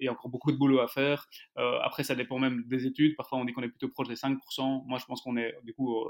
il 0.00 0.04
y 0.04 0.08
a 0.08 0.12
encore 0.12 0.30
beaucoup 0.30 0.50
de 0.50 0.56
boulot 0.56 0.80
à 0.80 0.88
faire. 0.88 1.28
après, 1.56 2.02
ça 2.02 2.16
dépend 2.16 2.40
même 2.40 2.64
des 2.66 2.86
études. 2.86 3.14
Parfois, 3.14 3.38
on 3.38 3.44
dit 3.44 3.52
qu'on 3.52 3.62
est 3.62 3.68
plutôt 3.68 3.88
proche 3.88 4.08
des 4.08 4.16
5%. 4.16 4.84
Moi, 4.88 4.98
je 4.98 5.04
pense 5.04 5.22
qu'on 5.22 5.36
est 5.36 5.54
du 5.62 5.74
coup 5.74 6.04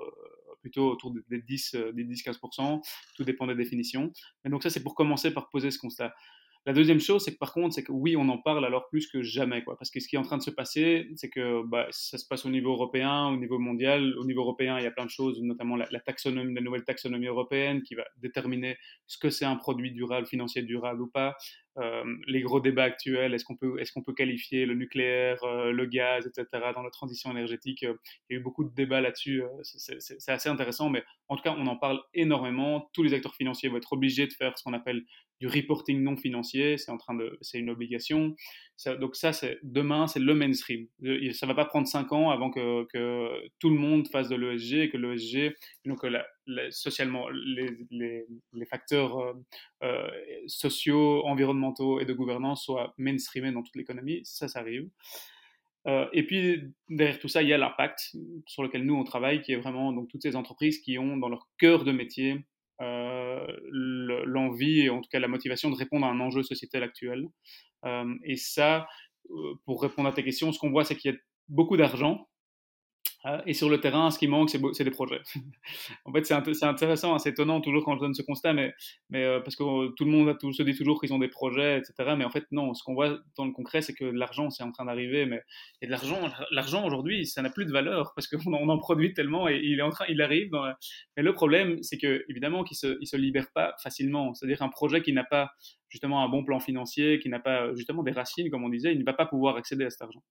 plutôt 0.62 0.90
autour 0.90 1.12
des 1.28 1.42
10, 1.42 1.76
des 1.92 2.04
10-15%. 2.04 2.80
Tout 3.16 3.24
dépend 3.24 3.46
des 3.46 3.54
définitions. 3.54 4.11
Et 4.46 4.48
donc 4.48 4.62
ça, 4.62 4.70
c'est 4.70 4.82
pour 4.82 4.94
commencer 4.94 5.30
par 5.30 5.50
poser 5.50 5.70
ce 5.70 5.78
constat. 5.78 6.14
La 6.66 6.72
deuxième 6.72 7.00
chose, 7.00 7.24
c'est 7.24 7.32
que 7.32 7.38
par 7.38 7.52
contre, 7.52 7.74
c'est 7.74 7.82
que 7.82 7.92
oui, 7.92 8.16
on 8.16 8.28
en 8.28 8.38
parle 8.38 8.64
alors 8.64 8.88
plus 8.88 9.06
que 9.06 9.22
jamais, 9.22 9.64
quoi. 9.64 9.76
Parce 9.78 9.90
que 9.90 10.00
ce 10.00 10.09
qui 10.09 10.16
est 10.16 10.18
en 10.18 10.22
train 10.22 10.36
de 10.36 10.42
se 10.42 10.50
passer, 10.50 11.09
c'est 11.16 11.30
que 11.30 11.62
bah, 11.66 11.86
ça 11.90 12.18
se 12.18 12.26
passe 12.26 12.44
au 12.44 12.50
niveau 12.50 12.72
européen, 12.72 13.28
au 13.28 13.36
niveau 13.36 13.59
mondial. 13.59 14.14
Au 14.18 14.24
niveau 14.24 14.42
européen, 14.42 14.78
il 14.78 14.84
y 14.84 14.86
a 14.86 14.90
plein 14.90 15.06
de 15.06 15.11
choses, 15.11 15.40
notamment 15.42 15.76
la, 15.76 15.86
taxonomie, 16.00 16.54
la 16.54 16.61
nouvelle 16.61 16.84
taxonomie 16.84 17.26
européenne 17.26 17.82
qui 17.82 17.94
va 17.94 18.04
déterminer 18.18 18.76
ce 19.06 19.18
que 19.18 19.30
c'est 19.30 19.44
un 19.44 19.56
produit 19.56 19.92
durable, 19.92 20.26
financier 20.26 20.62
durable 20.62 21.02
ou 21.02 21.09
pas. 21.09 21.36
Euh, 21.78 22.02
les 22.26 22.42
gros 22.42 22.61
débats 22.61 22.84
actuels, 22.84 23.34
est-ce 23.34 23.44
qu'on 23.44 23.56
peut, 23.56 23.80
est 23.80 23.90
qu'on 23.92 24.02
peut 24.02 24.14
qualifier 24.14 24.66
le 24.66 24.74
nucléaire, 24.74 25.42
euh, 25.44 25.70
le 25.70 25.86
gaz, 25.86 26.26
etc. 26.26 26.46
dans 26.74 26.82
la 26.82 26.90
transition 26.90 27.30
énergétique? 27.30 27.84
Euh, 27.84 27.94
Il 28.28 28.34
y 28.34 28.36
a 28.36 28.40
eu 28.40 28.42
beaucoup 28.42 28.64
de 28.64 28.74
débats 28.74 29.00
là-dessus, 29.00 29.42
c'est 29.62 30.32
assez 30.32 30.48
intéressant, 30.48 30.90
mais 30.90 31.04
en 31.28 31.36
tout 31.36 31.42
cas, 31.42 31.54
on 31.56 31.66
en 31.66 31.76
parle 31.76 32.00
énormément. 32.14 32.90
Tous 32.92 33.02
les 33.02 33.14
acteurs 33.14 33.34
financiers 33.34 33.68
vont 33.68 33.76
être 33.76 33.92
obligés 33.92 34.26
de 34.26 34.32
faire 34.32 34.59
ce 34.59 34.64
qu'on 34.64 34.72
appelle 34.72 35.04
du 35.41 35.47
reporting 35.47 36.03
non 36.03 36.16
financier, 36.16 36.78
c'est 36.78 36.91
en 36.91 36.99
train 36.99 37.14
de, 37.14 37.39
c'est 37.41 37.59
une 37.59 37.70
obligation. 37.70 38.34
donc 39.01 39.14
ça, 39.14 39.32
c'est 39.32 39.59
demain, 39.62 40.07
c'est 40.07 40.20
le 40.20 40.34
mainstream. 40.34 40.86
Ça 41.32 41.47
va 41.47 41.55
pas 41.55 41.64
prendre 41.64 41.86
cinq 41.86 42.12
ans 42.12 42.30
avant 42.30 42.51
que, 42.51 42.86
tout 43.59 43.70
le 43.70 43.76
monde 43.76 44.09
fasse 44.09 44.28
de 44.28 44.36
l'ESG 44.36 44.74
et 44.74 44.91
que 44.91 44.97
l'ESG, 44.97 45.55
donc 45.84 46.03
la, 46.03 46.24
socialement, 46.70 47.28
les, 47.28 47.70
les, 47.91 48.66
facteurs 48.66 49.18
euh, 49.18 49.32
euh, 49.82 50.09
sociaux, 50.47 51.24
environnementaux 51.26 52.01
et 52.01 52.05
de 52.05 52.12
gouvernance 52.12 52.64
soient 52.64 52.95
mainstreamés 52.99 53.53
dans 53.53 53.62
toute 53.62 53.76
l'économie. 53.76 54.20
Ça, 54.24 54.49
ça 54.49 54.61
arrive. 54.61 54.89
Euh, 55.86 56.07
et 56.12 56.24
puis, 56.24 56.74
derrière 56.89 57.18
tout 57.18 57.28
ça, 57.28 57.43
il 57.43 57.49
y 57.49 57.53
a 57.53 57.59
l'impact 57.59 58.14
sur 58.47 58.62
lequel 58.62 58.84
nous, 58.84 58.95
on 58.95 59.05
travaille, 59.05 59.41
qui 59.41 59.53
est 59.53 59.57
vraiment 59.57 59.93
donc, 59.93 60.09
toutes 60.09 60.22
ces 60.22 60.36
entreprises 60.36 60.80
qui 60.80 60.99
ont 60.99 61.16
dans 61.16 61.28
leur 61.28 61.49
cœur 61.59 61.84
de 61.84 61.93
métier 61.93 62.45
l'envie 62.81 64.81
et 64.81 64.91
en 64.91 65.01
tout 65.01 65.09
cas 65.11 65.18
la 65.18 65.29
motivation 65.29 65.70
de 65.70 65.76
répondre 65.76 66.07
à 66.07 66.11
un 66.11 66.20
enjeu 66.20 66.43
sociétal 66.43 66.83
actuel. 66.83 67.29
et 68.24 68.37
ça, 68.37 68.87
pour 69.64 69.83
répondre 69.83 70.09
à 70.09 70.12
ta 70.12 70.22
question, 70.22 70.53
ce 70.53 70.59
qu'on 70.59 70.70
voit, 70.70 70.85
c'est 70.85 70.97
qu'il 70.97 71.12
y 71.12 71.14
a 71.14 71.18
beaucoup 71.49 71.76
d'argent, 71.76 72.28
et 73.46 73.52
sur 73.52 73.68
le 73.68 73.80
terrain, 73.80 74.11
ce 74.11 74.18
qui 74.18 74.28
manque, 74.28 74.50
c'est 74.50 74.84
des 74.84 74.90
projets. 74.90 75.20
en 76.04 76.12
fait, 76.12 76.24
c'est 76.24 76.64
intéressant, 76.64 77.14
hein, 77.14 77.18
c'est 77.18 77.30
étonnant 77.30 77.61
toujours 77.61 77.84
quand 77.84 77.96
je 77.96 78.00
donne 78.00 78.14
ce 78.14 78.22
constat, 78.22 78.52
mais, 78.52 78.72
euh, 79.14 79.40
parce 79.40 79.56
que 79.56 79.62
euh, 79.62 79.88
tout 79.96 80.04
le 80.04 80.11
monde 80.11 80.36
se 80.52 80.62
dit 80.62 80.74
toujours 80.74 81.00
qu'ils 81.00 81.12
ont 81.12 81.18
des 81.18 81.28
projets, 81.28 81.78
etc. 81.78 82.14
Mais 82.16 82.24
en 82.24 82.30
fait, 82.30 82.44
non, 82.52 82.74
ce 82.74 82.82
qu'on 82.82 82.94
voit 82.94 83.18
dans 83.36 83.44
le 83.44 83.52
concret, 83.52 83.82
c'est 83.82 83.94
que 83.94 84.04
l'argent, 84.04 84.50
c'est 84.50 84.62
en 84.62 84.72
train 84.72 84.84
d'arriver. 84.84 85.26
Mais 85.26 85.42
et 85.82 85.86
l'argent, 85.86 86.86
aujourd'hui, 86.86 87.26
ça 87.26 87.42
n'a 87.42 87.50
plus 87.50 87.66
de 87.66 87.72
valeur 87.72 88.12
parce 88.14 88.28
qu'on 88.28 88.52
en, 88.52 88.78
produit 88.78 89.12
tellement 89.12 89.48
et 89.48 89.61
il 89.62 89.78
est 89.78 89.82
en 89.82 89.90
train, 89.90 90.04
il 90.09 90.22
arrive. 90.22 90.50
Mais 91.16 91.22
le 91.22 91.32
problème, 91.32 91.82
c'est 91.82 91.98
que 91.98 92.24
évidemment, 92.28 92.62
qu'il 92.64 92.76
se, 92.76 92.98
se 93.04 93.16
libère 93.16 93.50
pas 93.52 93.74
facilement. 93.82 94.34
C'est-à-dire 94.34 94.62
un 94.62 94.68
projet 94.68 95.02
qui 95.02 95.12
n'a 95.12 95.24
pas 95.24 95.50
justement 95.88 96.24
un 96.24 96.28
bon 96.28 96.44
plan 96.44 96.61
financier, 96.61 97.18
qui 97.18 97.28
n'a 97.28 97.40
pas 97.40 97.74
justement 97.74 98.02
des 98.02 98.12
racines, 98.12 98.50
comme 98.50 98.64
on 98.64 98.68
disait, 98.68 98.92
il 98.92 99.00
ne 99.00 99.04
va 99.04 99.12
pas 99.12 99.26
pouvoir 99.26 99.56
accéder 99.56 99.84
à 99.84 99.90
cet 99.90 100.02
argent. 100.02 100.22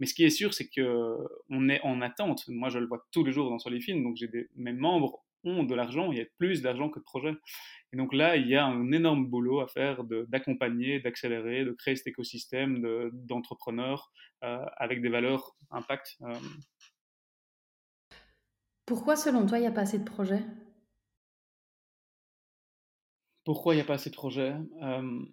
Mais 0.00 0.06
ce 0.06 0.14
qui 0.14 0.24
est 0.24 0.30
sûr, 0.30 0.54
c'est 0.54 0.68
qu'on 0.68 1.68
est 1.68 1.80
en 1.82 2.00
attente. 2.00 2.46
Moi, 2.48 2.68
je 2.68 2.78
le 2.78 2.86
vois 2.86 3.06
tous 3.12 3.24
les 3.24 3.32
jours 3.32 3.50
dans 3.50 3.58
Solifine, 3.58 4.02
donc 4.02 4.16
j'ai 4.16 4.28
mes 4.54 4.72
membres 4.72 5.24
ont 5.44 5.62
de 5.62 5.74
l'argent, 5.74 6.10
il 6.12 6.18
y 6.18 6.20
a 6.20 6.26
plus 6.38 6.62
d'argent 6.62 6.88
que 6.88 6.98
de 6.98 7.04
projets. 7.04 7.34
Et 7.92 7.96
donc 7.96 8.12
là, 8.12 8.36
il 8.36 8.48
y 8.48 8.56
a 8.56 8.64
un 8.64 8.92
énorme 8.92 9.26
boulot 9.26 9.60
à 9.60 9.68
faire 9.68 10.04
d'accompagner, 10.04 11.00
d'accélérer, 11.00 11.64
de 11.64 11.72
créer 11.72 11.96
cet 11.96 12.08
écosystème 12.08 13.10
d'entrepreneurs 13.12 14.12
euh, 14.44 14.64
avec 14.76 15.00
des 15.00 15.08
valeurs 15.08 15.56
impact. 15.70 16.16
Euh. 16.22 16.34
Pourquoi, 18.84 19.16
selon 19.16 19.46
toi, 19.46 19.58
il 19.58 19.62
n'y 19.62 19.66
a 19.66 19.72
pas 19.72 19.82
assez 19.82 19.98
de 19.98 20.04
projets? 20.04 20.44
Pourquoi 23.44 23.74
il 23.74 23.78
n'y 23.78 23.82
a 23.82 23.86
pas 23.86 23.94
assez 23.94 24.10
de 24.10 24.14
projets? 24.14 24.54
Euh, 24.82 25.24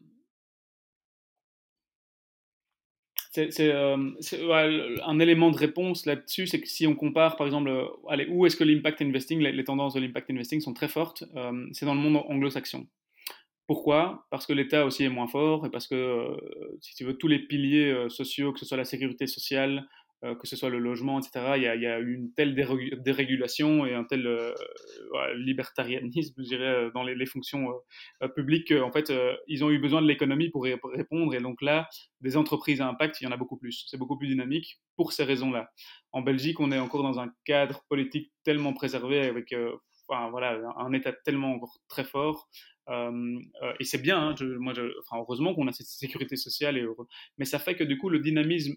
c'est 3.35 3.71
euh, 3.71 4.95
un 5.05 5.19
élément 5.19 5.51
de 5.51 5.57
réponse 5.57 6.05
là-dessus, 6.05 6.47
c'est 6.47 6.61
que 6.61 6.67
si 6.67 6.87
on 6.87 6.95
compare, 6.95 7.35
par 7.35 7.45
exemple, 7.45 7.69
euh, 7.69 8.25
où 8.29 8.45
est-ce 8.45 8.55
que 8.55 8.63
l'impact 8.63 9.01
investing, 9.01 9.39
les, 9.39 9.63
tendances 9.63 9.93
de 9.93 9.99
l'impact 9.99 10.29
investing 10.29 10.61
sont 10.61 10.73
très 10.73 10.87
fortes, 10.87 11.23
euh, 11.35 11.67
c'est 11.73 11.85
dans 11.85 11.93
le 11.93 11.99
monde 11.99 12.23
anglo-saxon. 12.27 12.87
Pourquoi? 13.67 14.27
Parce 14.29 14.45
que 14.45 14.53
l'État 14.53 14.85
aussi 14.85 15.03
est 15.03 15.09
moins 15.09 15.27
fort 15.27 15.65
et 15.65 15.69
parce 15.71 15.87
que, 15.87 16.37
si 16.81 16.93
tu 16.93 17.03
veux, 17.03 17.17
tous 17.17 17.27
les 17.27 17.39
piliers 17.39 18.05
sociaux, 18.09 18.53
que 18.53 18.59
ce 18.59 18.65
soit 18.65 18.77
la 18.77 18.85
sécurité 18.85 19.25
sociale, 19.25 19.87
que 20.33 20.47
ce 20.47 20.55
soit 20.55 20.69
le 20.69 20.79
logement, 20.79 21.19
etc. 21.19 21.53
Il 21.57 21.63
y 21.63 21.67
a, 21.67 21.75
il 21.75 21.81
y 21.81 21.85
a 21.85 21.99
une 21.99 22.33
telle 22.33 22.55
dérégulation 22.55 23.85
et 23.85 23.93
un 23.93 24.03
tel 24.03 24.25
euh, 24.25 24.53
libertarianisme, 25.35 26.33
je 26.37 26.43
dirais, 26.43 26.85
euh, 26.85 26.91
dans 26.93 27.03
les, 27.03 27.25
fonctions 27.25 27.67
publiques 28.35 28.69
qu'en 28.69 28.91
fait, 28.91 29.11
ils 29.47 29.63
ont 29.63 29.71
eu 29.71 29.79
besoin 29.79 30.01
de 30.01 30.07
l'économie 30.07 30.49
pour, 30.49 30.63
répondre. 30.63 31.33
Et 31.33 31.39
donc 31.39 31.61
là, 31.61 31.87
des 32.21 32.37
entreprises 32.37 32.81
à 32.81 32.87
impact, 32.87 33.19
il 33.19 33.25
y 33.25 33.27
en 33.27 33.31
a 33.31 33.37
beaucoup 33.37 33.57
plus. 33.57 33.85
C'est 33.87 33.97
beaucoup 33.97 34.17
plus 34.17 34.27
dynamique 34.27 34.79
pour 34.95 35.11
ces 35.11 35.23
raisons-là. 35.23 35.69
En 36.11 36.21
Belgique, 36.21 36.59
on 36.59 36.71
est 36.71 36.79
encore 36.79 37.03
dans 37.03 37.19
un 37.19 37.31
cadre 37.43 37.83
politique 37.89 38.31
tellement 38.43 38.73
préservé 38.73 39.21
avec 39.21 39.55
enfin, 40.07 40.29
voilà, 40.29 40.59
un 40.77 40.93
État 40.93 41.13
tellement 41.13 41.53
encore 41.53 41.77
très 41.87 42.03
fort. 42.03 42.47
et 42.87 43.83
c'est 43.83 44.01
bien, 44.01 44.29
hein, 44.29 44.35
moi, 44.59 44.73
heureusement 45.13 45.55
qu'on 45.55 45.67
a 45.67 45.73
cette 45.73 45.87
sécurité 45.87 46.35
sociale, 46.35 46.79
mais 47.37 47.45
ça 47.45 47.57
fait 47.57 47.75
que 47.75 47.83
du 47.83 47.97
coup, 47.97 48.09
le 48.09 48.19
dynamisme 48.19 48.75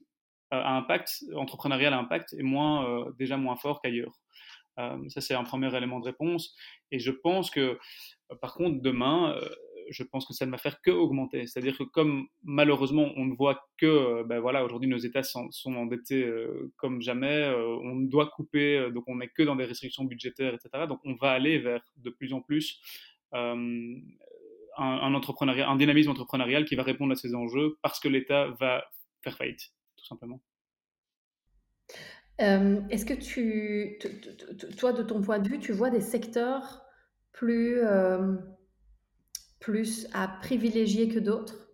à 0.51 0.77
impact, 0.77 1.25
entrepreneurial 1.35 1.93
à 1.93 1.99
impact, 1.99 2.33
est 2.33 2.43
moins, 2.43 2.89
euh, 2.89 3.13
déjà 3.19 3.37
moins 3.37 3.57
fort 3.57 3.81
qu'ailleurs. 3.83 4.13
Euh, 4.79 4.97
ça, 5.09 5.21
c'est 5.21 5.35
un 5.35 5.45
premier 5.45 5.75
élément 5.77 6.01
de 6.01 6.05
réponse. 6.05 6.55
Et 6.91 6.99
je 6.99 7.11
pense 7.11 7.51
que, 7.51 7.61
euh, 8.31 8.35
par 8.41 8.55
contre, 8.55 8.81
demain, 8.81 9.39
je 9.91 10.03
pense 10.05 10.27
que 10.27 10.35
ça 10.35 10.47
ne 10.47 10.51
va 10.51 10.59
faire 10.59 10.81
que 10.83 10.91
augmenter. 10.91 11.47
C'est-à-dire 11.47 11.77
que 11.77 11.83
comme 11.83 12.27
malheureusement 12.43 13.11
on 13.17 13.25
ne 13.25 13.35
voit 13.35 13.67
que, 13.79 14.23
ben 14.25 14.39
voilà, 14.39 14.63
aujourd'hui 14.63 14.89
nos 14.89 14.99
États 14.99 15.23
sont, 15.23 15.51
endettés 15.65 16.31
comme 16.77 17.01
jamais, 17.01 17.51
on 17.83 17.97
doit 18.01 18.27
couper, 18.29 18.91
donc 18.93 19.05
on 19.07 19.17
n'est 19.17 19.29
que 19.29 19.43
dans 19.43 19.57
des 19.57 19.65
restrictions 19.65 20.05
budgétaires, 20.05 20.53
etc. 20.53 20.87
Donc 20.87 21.01
on 21.05 21.15
va 21.15 21.31
aller 21.31 21.59
vers 21.59 21.83
de 21.97 22.11
plus 22.11 22.35
en 22.35 22.43
plus 22.43 22.83
un, 24.79 25.15
entrepreneuriat, 25.15 25.69
un 25.69 25.77
dynamisme 25.77 26.11
entrepreneurial 26.11 26.65
qui 26.65 26.75
va 26.75 26.83
répondre 26.83 27.13
à 27.13 27.17
ces 27.17 27.35
enjeux 27.35 27.79
parce 27.83 28.01
que 28.01 28.09
l'État 28.09 28.49
va 28.61 28.85
faire 29.23 29.37
faillite, 29.37 29.73
est-ce 32.39 33.05
que 33.05 33.15
tu, 33.15 33.99
toi, 34.77 34.93
de 34.93 35.03
ton 35.03 35.21
point 35.21 35.39
de 35.39 35.49
vue, 35.49 35.59
tu 35.59 35.73
vois 35.73 35.91
des 35.91 36.01
secteurs 36.01 36.85
plus, 37.33 37.81
plus 39.61 40.07
à 40.13 40.29
privilégier 40.29 41.09
que 41.09 41.19
d'autres? 41.19 41.69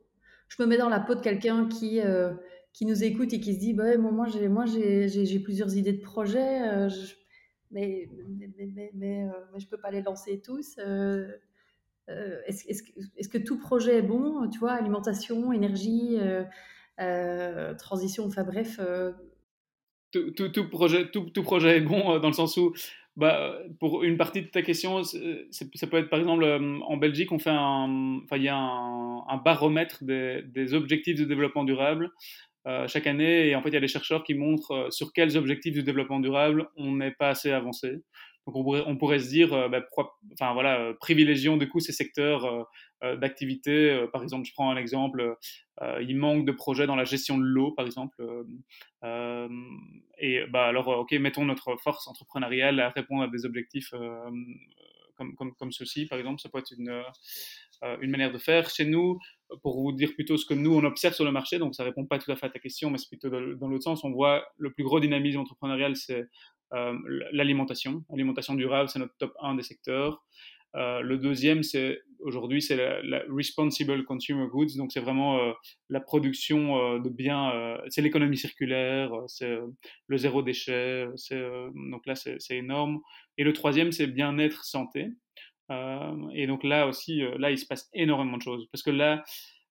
Je 0.48 0.62
me 0.62 0.68
mets 0.68 0.78
dans 0.78 0.88
la 0.88 1.00
peau 1.00 1.14
de 1.14 1.20
quelqu'un 1.20 1.68
qui, 1.68 2.00
qui 2.72 2.86
nous 2.86 3.04
écoute 3.04 3.32
et 3.32 3.40
qui 3.40 3.54
se 3.54 3.60
dit 3.60 3.74
bah, 3.74 3.96
Moi, 3.98 4.26
j'ai, 4.28 5.40
plusieurs 5.40 5.76
idées 5.76 5.92
de 5.92 6.02
projets, 6.02 6.88
mais, 7.70 8.08
mais, 8.74 8.90
mais, 8.94 9.28
je 9.56 9.64
ne 9.64 9.70
peux 9.70 9.78
pas 9.78 9.90
les 9.90 10.02
lancer 10.02 10.40
tous. 10.40 10.78
Est-ce, 12.08 12.68
est-ce, 12.68 13.28
que 13.28 13.38
tout 13.38 13.58
projet 13.58 13.98
est 13.98 14.02
bon? 14.02 14.48
Tu 14.48 14.58
vois, 14.58 14.72
alimentation, 14.72 15.52
énergie, 15.52 16.18
transition, 17.78 18.26
enfin 18.26 18.44
bref 18.44 18.78
tout, 20.34 20.68
projet, 20.68 21.10
tout, 21.10 21.42
projet 21.42 21.78
est 21.78 21.80
bon 21.80 22.12
euh, 22.14 22.18
dans 22.18 22.28
le 22.28 22.34
sens 22.34 22.56
où, 22.56 22.72
bah, 23.16 23.58
pour 23.78 24.04
une 24.04 24.16
partie 24.16 24.42
de 24.42 24.48
ta 24.48 24.62
question, 24.62 25.02
ça 25.02 25.86
peut 25.86 25.98
être 25.98 26.10
par 26.10 26.18
exemple 26.18 26.44
euh, 26.44 26.78
en 26.80 26.96
Belgique, 26.96 27.32
on 27.32 27.38
fait 27.38 27.50
un, 27.50 28.20
il 28.32 28.42
y 28.42 28.48
a 28.48 28.56
un, 28.56 29.36
baromètre 29.44 30.02
des, 30.02 30.74
objectifs 30.74 31.18
de 31.18 31.24
développement 31.24 31.64
durable 31.64 32.10
euh, 32.66 32.88
chaque 32.88 33.06
année, 33.06 33.48
et 33.48 33.54
en 33.54 33.62
fait, 33.62 33.68
il 33.68 33.74
y 33.74 33.78
a 33.78 33.80
des 33.80 33.88
chercheurs 33.88 34.24
qui 34.24 34.34
montrent 34.34 34.88
sur 34.90 35.12
quels 35.12 35.36
objectifs 35.36 35.74
de 35.74 35.82
développement 35.82 36.20
durable 36.20 36.68
on 36.76 36.96
n'est 36.96 37.12
pas 37.12 37.30
assez 37.30 37.52
avancé. 37.52 38.02
Donc 38.46 38.56
on 38.56 38.96
pourrait, 38.96 39.18
se 39.20 39.28
dire, 39.28 39.54
euh, 39.54 39.68
bah, 39.68 39.82
enfin 40.32 40.52
voilà, 40.52 40.78
euh, 40.78 40.94
privilégions 40.94 41.56
du 41.56 41.66
coup 41.68 41.80
ces 41.80 41.92
secteurs 41.92 42.66
euh, 43.02 43.16
d'activité. 43.16 44.06
par 44.12 44.22
exemple, 44.22 44.46
je 44.46 44.52
prends 44.52 44.70
un 44.70 44.76
exemple, 44.76 45.36
il 46.00 46.16
manque 46.16 46.46
de 46.46 46.52
projets 46.52 46.86
dans 46.86 46.96
la 46.96 47.04
gestion 47.04 47.36
de 47.36 47.44
l'eau, 47.44 47.72
par 47.72 47.84
exemple. 47.84 48.16
et 50.18 50.40
bah 50.50 50.66
alors, 50.66 50.88
ok, 50.88 51.12
mettons 51.12 51.44
notre 51.44 51.76
force 51.76 52.06
entrepreneuriale 52.06 52.80
à 52.80 52.88
répondre 52.90 53.22
à 53.22 53.28
des 53.28 53.44
objectifs 53.44 53.90
comme, 55.16 55.34
comme, 55.36 55.54
comme 55.54 55.72
ceci, 55.72 56.06
par 56.06 56.18
exemple. 56.18 56.40
Ça 56.40 56.48
peut 56.48 56.60
être 56.60 56.72
une, 56.78 57.02
une 58.00 58.10
manière 58.10 58.32
de 58.32 58.38
faire. 58.38 58.70
Chez 58.70 58.86
nous, 58.86 59.18
pour 59.62 59.80
vous 59.80 59.92
dire 59.92 60.14
plutôt 60.14 60.36
ce 60.36 60.46
que 60.46 60.54
nous, 60.54 60.74
on 60.74 60.84
observe 60.84 61.14
sur 61.14 61.24
le 61.24 61.32
marché, 61.32 61.58
donc 61.58 61.74
ça 61.74 61.84
répond 61.84 62.06
pas 62.06 62.18
tout 62.18 62.30
à 62.32 62.36
fait 62.36 62.46
à 62.46 62.50
ta 62.50 62.58
question, 62.58 62.90
mais 62.90 62.96
c'est 62.96 63.08
plutôt 63.08 63.28
dans 63.28 63.68
l'autre 63.68 63.84
sens. 63.84 64.02
On 64.04 64.12
voit 64.12 64.46
le 64.56 64.72
plus 64.72 64.84
gros 64.84 65.00
dynamisme 65.00 65.40
entrepreneurial, 65.40 65.96
c'est 65.96 66.26
l'alimentation. 67.32 68.04
L'alimentation 68.10 68.54
durable, 68.54 68.88
c'est 68.88 68.98
notre 68.98 69.16
top 69.18 69.34
1 69.40 69.54
des 69.54 69.62
secteurs. 69.62 70.24
Euh, 70.76 71.00
le 71.02 71.18
deuxième, 71.18 71.62
c'est 71.62 72.00
aujourd'hui, 72.18 72.60
c'est 72.60 72.76
la, 72.76 73.22
responsible 73.28 74.04
consumer 74.04 74.46
goods. 74.48 74.76
Donc, 74.76 74.90
c'est 74.92 75.00
vraiment 75.00 75.38
euh, 75.38 75.52
la 75.88 76.00
production 76.00 76.98
de 76.98 77.08
biens. 77.08 77.78
c'est 77.88 78.02
l'économie 78.02 78.36
circulaire, 78.36 79.10
c'est 79.28 79.56
le 80.08 80.16
zéro 80.16 80.42
déchet. 80.42 81.06
donc 81.90 82.06
là, 82.06 82.14
c'est 82.14 82.56
énorme. 82.56 83.00
Et 83.38 83.44
le 83.44 83.52
troisième, 83.52 83.92
c'est 83.92 84.06
bien-être 84.06 84.64
santé. 84.64 85.10
et 85.70 86.46
donc 86.46 86.64
là 86.64 86.88
aussi, 86.88 87.22
là, 87.38 87.50
il 87.50 87.58
se 87.58 87.66
passe 87.66 87.88
énormément 87.92 88.36
de 88.36 88.42
choses. 88.42 88.66
Parce 88.72 88.82
que 88.82 88.90
là, 88.90 89.22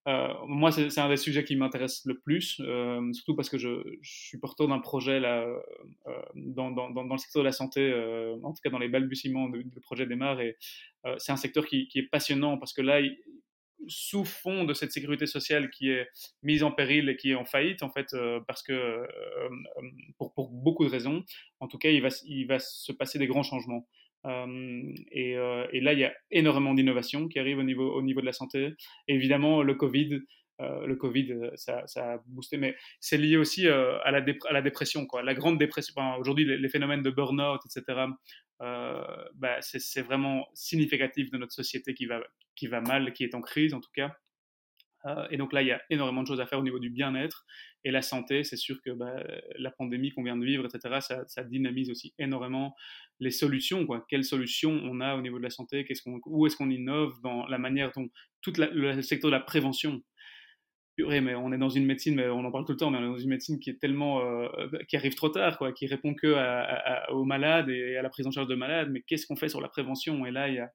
euh, 0.08 0.34
moi, 0.48 0.72
c'est 0.72 0.98
un 1.00 1.08
des 1.08 1.18
sujets 1.18 1.46
qui 1.46 1.56
m'intéresse 1.56 2.02
le 2.06 2.20
plus, 2.20 2.60
euh, 2.60 3.14
surtout 3.14 3.36
parce 3.36 3.50
que 3.50 3.58
je, 3.58 3.82
suis 4.02 4.38
porteur 4.38 4.68
d'un 4.68 4.80
projet 4.80 5.22
euh, 5.24 5.56
dans, 6.36 6.70
le 6.70 7.18
secteur 7.18 7.42
de 7.42 7.46
la 7.46 7.54
santé, 7.54 7.94
en 8.44 8.52
tout 8.52 8.60
cas 8.64 8.70
dans 8.70 8.80
les 8.80 8.90
balbutiements 8.90 9.48
du 9.50 9.64
de 9.64 9.80
projet 9.80 10.06
démarre. 10.06 10.42
Et 10.42 10.58
c'est 11.18 11.32
un 11.32 11.38
secteur 11.38 11.66
qui, 11.66 11.88
est 11.96 12.10
passionnant 12.10 12.58
parce 12.58 12.74
que 12.74 12.82
là, 12.82 13.02
sous 13.88 14.24
fond 14.24 14.64
de 14.64 14.74
cette 14.74 14.92
sécurité 14.92 15.26
sociale 15.26 15.70
qui 15.70 15.90
est 15.90 16.08
mise 16.42 16.64
en 16.64 16.72
péril 16.72 17.10
et 17.10 17.18
qui 17.18 17.32
est 17.32 17.36
en 17.36 17.46
faillite, 17.46 17.84
en 17.84 17.90
fait, 17.90 18.16
parce 18.46 18.62
que 18.62 19.08
pour, 20.18 20.34
beaucoup 20.52 20.84
de 20.84 20.90
raisons, 20.90 21.24
en 21.62 21.68
tout 21.68 21.78
cas, 21.78 21.90
il 21.90 22.02
va 22.48 22.60
se 22.60 22.92
passer 22.92 23.20
des 23.20 23.28
grands 23.28 23.44
changements. 23.44 23.88
Euh, 24.26 24.94
et, 25.12 25.38
euh, 25.38 25.68
et, 25.72 25.82
là, 25.82 25.94
il 25.94 26.00
y 26.00 26.06
a 26.06 26.14
énormément 26.32 26.74
d'innovations 26.74 27.28
qui 27.28 27.40
arrivent 27.40 27.60
au 27.60 27.64
niveau, 27.64 27.94
au 27.94 28.02
niveau 28.02 28.22
de 28.22 28.26
la 28.26 28.34
santé. 28.34 28.74
évidemment, 29.08 29.64
le 29.64 29.76
Covid, 29.76 30.22
euh, 30.62 30.86
le 30.86 30.96
Covid, 30.96 31.52
ça, 31.56 31.84
a 31.96 32.18
boosté, 32.28 32.58
mais 32.58 32.76
c'est 33.00 33.18
lié 33.18 33.38
aussi 33.38 33.68
à, 33.68 34.12
la 34.12 34.24
à, 34.50 34.54
la 34.54 34.62
dépression. 34.62 35.06
Quoi. 35.06 35.24
La 35.24 35.34
grande 35.34 35.58
dépression, 35.58 35.94
aujourd'hui, 36.18 36.46
les, 36.46 36.70
phénomènes 36.70 37.02
de 37.02 37.10
burn-out, 37.10 37.62
etc., 37.66 38.06
bah, 38.60 39.58
c'est 39.62 40.02
vraiment 40.02 40.48
significatif 40.54 41.30
de 41.32 41.38
notre 41.38 41.54
société 41.54 41.94
qui 41.94 42.06
va, 42.06 42.22
qui 42.56 42.68
va 42.68 42.80
mal, 42.82 43.12
qui 43.14 43.24
est 43.26 43.36
en 43.36 43.42
crise 43.42 43.74
en 43.74 43.82
tout 43.82 43.92
cas. 43.94 44.16
Euh, 45.06 45.28
et 45.30 45.38
donc 45.38 45.54
là, 45.54 45.62
il 45.62 45.68
y 45.68 45.72
a 45.72 45.82
énormément 45.90 46.22
de 46.22 46.28
choses 46.28 46.42
à 46.42 46.46
faire 46.46 46.60
au 46.60 46.64
niveau 46.64 46.80
du 46.80 46.90
bien-être. 46.90 47.46
Et 47.86 47.92
la 47.92 48.02
santé, 48.02 48.44
c'est 48.44 48.58
sûr 48.58 48.82
que 48.82 48.92
bah, 48.92 49.24
la 49.58 49.72
pandémie 49.72 50.12
qu'on 50.12 50.24
vient 50.24 50.38
de 50.38 50.46
vivre, 50.46 50.66
etc., 50.66 51.24
ça, 51.28 51.44
dynamise 51.44 51.90
aussi 51.90 52.14
énormément 52.18 52.76
les 53.20 53.32
solutions. 53.32 53.86
Quoi. 53.86 54.06
Quelles 54.10 54.24
solutions 54.24 54.72
on 54.72 55.02
a 55.02 55.16
au 55.16 55.22
niveau 55.22 55.38
de 55.38 55.44
la 55.44 55.50
santé? 55.50 55.86
Où 56.26 56.48
est-ce 56.48 56.56
qu'on 56.56 56.70
innove 56.70 57.20
dans 57.22 57.46
la 57.48 57.58
manière 57.58 57.92
dont 57.92 58.10
tout 58.42 58.54
le 58.58 59.02
secteur 59.02 59.30
de 59.30 59.36
la 59.36 59.42
prévention? 59.42 60.02
Mais 60.98 61.34
on 61.34 61.52
est 61.52 61.58
dans 61.58 61.70
une 61.70 61.86
médecine, 61.86 62.16
mais 62.16 62.28
on 62.28 62.46
en 62.46 62.52
parle 62.52 62.66
tout 62.66 62.74
le 62.74 62.78
temps, 62.78 62.92
mais 62.92 63.00
on 63.00 63.04
est 63.04 63.08
dans 63.08 63.18
une 63.18 63.30
médecine 63.30 63.60
qui 63.60 63.72
est 63.72 63.80
tellement, 63.80 64.22
euh, 64.22 64.48
qui 64.88 64.96
arrive 64.96 65.16
trop 65.16 65.30
tard, 65.30 65.58
quoi, 65.58 65.74
qui 65.74 65.88
répond 65.88 66.14
que 66.14 66.36
aux 67.12 67.26
malades 67.26 67.70
et 67.70 67.98
à 67.98 68.04
la 68.04 68.10
prise 68.10 68.28
en 68.28 68.32
charge 68.32 68.48
de 68.48 68.56
malades. 68.56 68.90
Mais 68.92 69.02
qu'est-ce 69.02 69.26
qu'on 69.26 69.36
fait 69.36 69.50
sur 69.50 69.60
la 69.60 69.70
prévention? 69.70 70.26
Et 70.26 70.32
là, 70.32 70.50
il 70.50 70.56
y 70.56 70.60
a, 70.60 70.72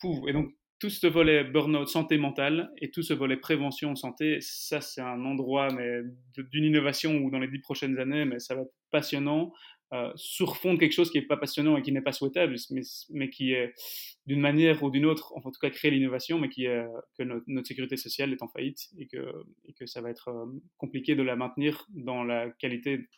Pouf. 0.00 0.26
et 0.28 0.32
donc 0.32 0.52
tout 0.78 0.90
ce 0.90 1.06
volet 1.06 1.44
burn-out 1.44 1.88
santé 1.88 2.18
mentale 2.18 2.70
et 2.78 2.90
tout 2.90 3.02
ce 3.02 3.14
volet 3.14 3.36
prévention 3.36 3.94
santé, 3.96 4.38
ça 4.40 4.80
c'est 4.80 5.00
un 5.00 5.24
endroit 5.24 5.68
mais 5.72 6.00
d'une 6.36 6.64
innovation 6.64 7.16
où 7.16 7.30
dans 7.30 7.38
les 7.38 7.48
dix 7.48 7.60
prochaines 7.60 7.98
années, 7.98 8.24
mais 8.24 8.38
ça 8.38 8.54
va 8.54 8.62
être 8.62 8.74
passionnant, 8.90 9.52
euh, 9.92 10.10
sur 10.16 10.56
fond 10.56 10.74
de 10.74 10.80
quelque 10.80 10.92
chose 10.92 11.12
qui 11.12 11.18
n'est 11.18 11.26
pas 11.26 11.36
passionnant 11.36 11.76
et 11.76 11.82
qui 11.82 11.92
n'est 11.92 12.02
pas 12.02 12.12
souhaitable, 12.12 12.56
mais, 12.70 12.80
mais 13.10 13.30
qui 13.30 13.52
est 13.52 13.72
d'une 14.26 14.40
manière 14.40 14.82
ou 14.82 14.90
d'une 14.90 15.06
autre, 15.06 15.32
en 15.36 15.40
tout 15.40 15.60
cas 15.60 15.70
créer 15.70 15.92
l'innovation, 15.92 16.40
mais 16.40 16.48
qui 16.48 16.64
est 16.64 16.84
que 17.16 17.22
notre, 17.22 17.46
sécurité 17.66 17.96
sociale 17.96 18.32
est 18.32 18.42
en 18.42 18.48
faillite 18.48 18.88
et 18.98 19.06
que, 19.06 19.32
que 19.78 19.86
ça 19.86 20.00
va 20.00 20.10
être 20.10 20.28
euh, 20.28 20.46
compliqué 20.76 21.14
de 21.14 21.22
la 21.22 21.36
maintenir 21.36 21.86
dans 21.90 22.24
la 22.24 22.50
qualité 22.50 23.08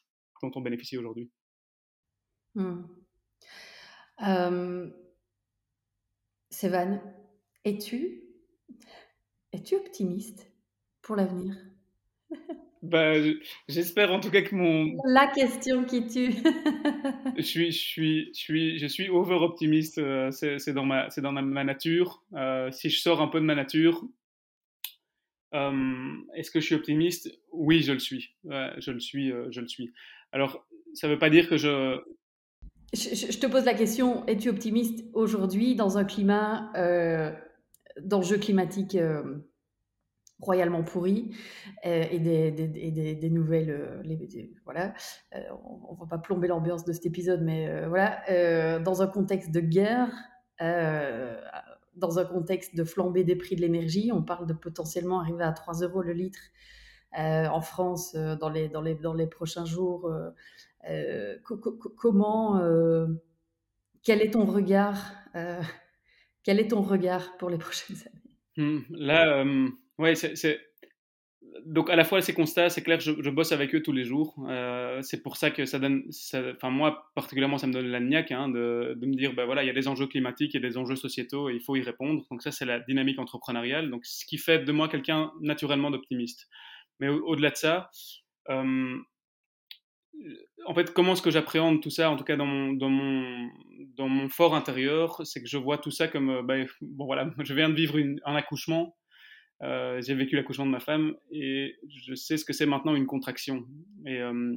dont 0.42 0.50
on 0.54 0.60
bénéficie 0.60 0.98
aujourd'hui. 0.98 1.30
Hmm. 2.54 2.82
Euh, 4.26 4.90
es-tu 7.68 8.22
es-tu 9.52 9.74
optimiste 9.76 10.50
pour 11.02 11.16
l'avenir? 11.16 11.54
Bah, 12.80 13.14
j'espère 13.66 14.12
en 14.12 14.20
tout 14.20 14.30
cas 14.30 14.42
que 14.42 14.54
mon 14.54 14.96
la 15.04 15.26
question 15.26 15.84
qui 15.84 16.06
tue. 16.06 16.32
je 17.36 17.42
suis 17.42 17.72
je 17.72 17.76
suis 17.76 18.30
je 18.32 18.38
suis 18.38 18.78
je 18.78 18.86
suis 18.86 19.08
over 19.08 19.34
optimiste. 19.34 19.98
Euh, 19.98 20.30
c'est 20.30 20.72
dans 20.72 20.84
ma 20.84 21.10
c'est 21.10 21.20
dans 21.20 21.32
ma 21.32 21.64
nature. 21.64 22.22
Euh, 22.34 22.70
si 22.70 22.88
je 22.88 23.00
sors 23.00 23.20
un 23.20 23.26
peu 23.26 23.40
de 23.40 23.44
ma 23.44 23.56
nature, 23.56 24.06
euh, 25.54 26.14
est-ce 26.36 26.52
que 26.52 26.60
je 26.60 26.66
suis 26.66 26.76
optimiste? 26.76 27.28
Oui, 27.50 27.82
je 27.82 27.90
le 27.90 27.98
suis. 27.98 28.36
je 28.44 28.90
le 28.92 29.00
suis. 29.00 29.32
je 29.50 29.60
le 29.60 29.66
suis. 29.66 29.92
Alors, 30.30 30.64
ça 30.94 31.08
ne 31.08 31.14
veut 31.14 31.18
pas 31.18 31.30
dire 31.30 31.48
que 31.48 31.56
je 31.56 31.98
je, 32.92 33.38
te 33.38 33.46
pose 33.48 33.64
la 33.64 33.74
question, 33.74 34.24
es-tu 34.28 34.48
optimiste 34.50 35.04
aujourd'hui 35.14 35.74
dans 35.74 35.98
un 35.98 36.04
climat 36.04 36.70
d'enjeux 38.02 38.38
climatiques 38.38 38.94
euh, 38.94 39.22
royalement 40.40 40.84
pourris 40.84 41.34
euh, 41.84 42.04
et, 42.10 42.18
des, 42.18 42.50
des, 42.50 43.14
des, 43.14 43.30
nouvelles. 43.30 43.70
Euh, 43.70 44.02
les, 44.04 44.52
voilà, 44.64 44.94
on 45.32 45.94
ne 45.94 45.98
va 45.98 46.06
pas 46.06 46.18
plomber 46.18 46.48
l'ambiance 46.48 46.84
de 46.84 46.92
cet 46.92 47.06
épisode, 47.06 47.42
mais 47.42 47.86
voilà, 47.86 48.78
dans 48.80 49.02
un 49.02 49.06
contexte 49.06 49.50
de 49.50 49.60
guerre. 49.60 50.10
dans 51.96 52.18
un 52.18 52.24
contexte 52.24 52.76
de 52.76 52.84
flambée 52.84 53.24
des 53.24 53.36
prix 53.36 53.56
de 53.56 53.60
l'énergie, 53.60 54.10
on 54.12 54.22
parle 54.22 54.46
de 54.46 54.54
potentiellement 54.54 55.20
arriver 55.20 55.44
à 55.44 55.52
3 55.52 55.82
euros 55.82 56.02
le 56.02 56.12
litre 56.12 56.40
en 57.16 57.60
France 57.60 58.14
dans, 58.14 58.50
les, 58.50 58.68
dans, 58.68 58.82
les, 58.82 58.94
dans 58.94 59.14
les 59.14 59.26
prochains 59.26 59.64
jours. 59.64 60.12
comment, 61.96 62.60
quel 64.02 64.22
est 64.22 64.30
ton 64.30 64.44
regard 64.44 65.14
quel 66.44 66.60
est 66.60 66.68
ton 66.68 66.82
regard 66.82 67.36
pour 67.36 67.50
les 67.50 67.58
prochaines 67.66 67.96
années? 67.96 68.68
Mmh, 68.68 68.80
Là, 68.90 69.44
ouais, 69.98 70.14
c'est 70.14 70.58
donc 71.64 71.90
à 71.90 71.96
la 71.96 72.04
fois 72.04 72.20
ces 72.20 72.34
constats, 72.34 72.70
c'est 72.70 72.82
clair, 72.82 73.00
je, 73.00 73.30
bosse 73.30 73.52
avec 73.52 73.74
eux 73.74 73.82
tous 73.82 73.92
les 73.92 74.04
jours. 74.04 74.34
Euh, 74.48 75.00
c'est 75.02 75.22
pour 75.22 75.36
ça 75.36 75.50
que 75.50 75.64
ça 75.64 75.78
donne, 75.78 76.04
enfin 76.54 76.70
moi 76.70 77.10
particulièrement, 77.14 77.58
ça 77.58 77.66
me 77.66 77.72
donne 77.72 77.88
la 77.88 78.00
niaque 78.00 78.32
hein, 78.32 78.48
de, 78.48 78.96
me 79.00 79.14
dire, 79.14 79.34
ben 79.34 79.44
voilà, 79.44 79.62
il 79.62 79.66
y 79.66 79.70
a 79.70 79.74
des 79.74 79.88
enjeux 79.88 80.06
climatiques, 80.06 80.54
il 80.54 80.62
y 80.62 80.64
a 80.64 80.68
des 80.68 80.76
enjeux 80.76 80.96
sociétaux 80.96 81.48
et 81.50 81.54
il 81.54 81.60
faut 81.60 81.76
y 81.76 81.82
répondre. 81.82 82.24
Donc 82.30 82.42
ça, 82.42 82.50
c'est 82.50 82.64
la 82.64 82.80
dynamique 82.80 83.18
entrepreneuriale. 83.18 83.90
Donc 83.90 84.04
ce 84.04 84.24
qui 84.24 84.38
fait 84.38 84.60
de 84.60 84.72
moi 84.72 84.88
quelqu'un 84.88 85.32
naturellement 85.40 85.90
d'optimiste. 85.90 86.48
Mais 87.00 87.08
au-delà 87.08 87.50
de 87.50 87.56
ça, 87.56 87.90
euh, 88.50 88.96
en 90.66 90.74
fait, 90.74 90.92
comment 90.92 91.12
est-ce 91.12 91.22
que 91.22 91.30
j'appréhende 91.30 91.82
tout 91.82 91.90
ça, 91.90 92.10
en 92.10 92.16
tout 92.16 92.24
cas 92.24 92.36
dans 92.36 92.46
mon, 92.46 92.72
dans 92.72 92.90
mon, 92.90 93.48
dans 93.96 94.08
mon 94.08 94.28
fort 94.28 94.54
intérieur, 94.54 95.20
c'est 95.24 95.40
que 95.40 95.48
je 95.48 95.58
vois 95.58 95.78
tout 95.78 95.90
ça 95.90 96.08
comme, 96.08 96.46
ben, 96.46 96.66
bon 96.80 97.06
voilà, 97.06 97.30
je 97.44 97.54
viens 97.54 97.68
de 97.68 97.74
vivre 97.74 97.98
un 98.24 98.34
accouchement 98.34 98.96
euh, 99.62 100.00
j'ai 100.00 100.14
vécu 100.14 100.36
l'accouchement 100.36 100.66
de 100.66 100.70
ma 100.70 100.80
femme 100.80 101.16
et 101.32 101.76
je 101.88 102.14
sais 102.14 102.36
ce 102.36 102.44
que 102.44 102.52
c'est 102.52 102.66
maintenant 102.66 102.94
une 102.94 103.06
contraction. 103.06 103.66
Et, 104.06 104.18
euh, 104.18 104.56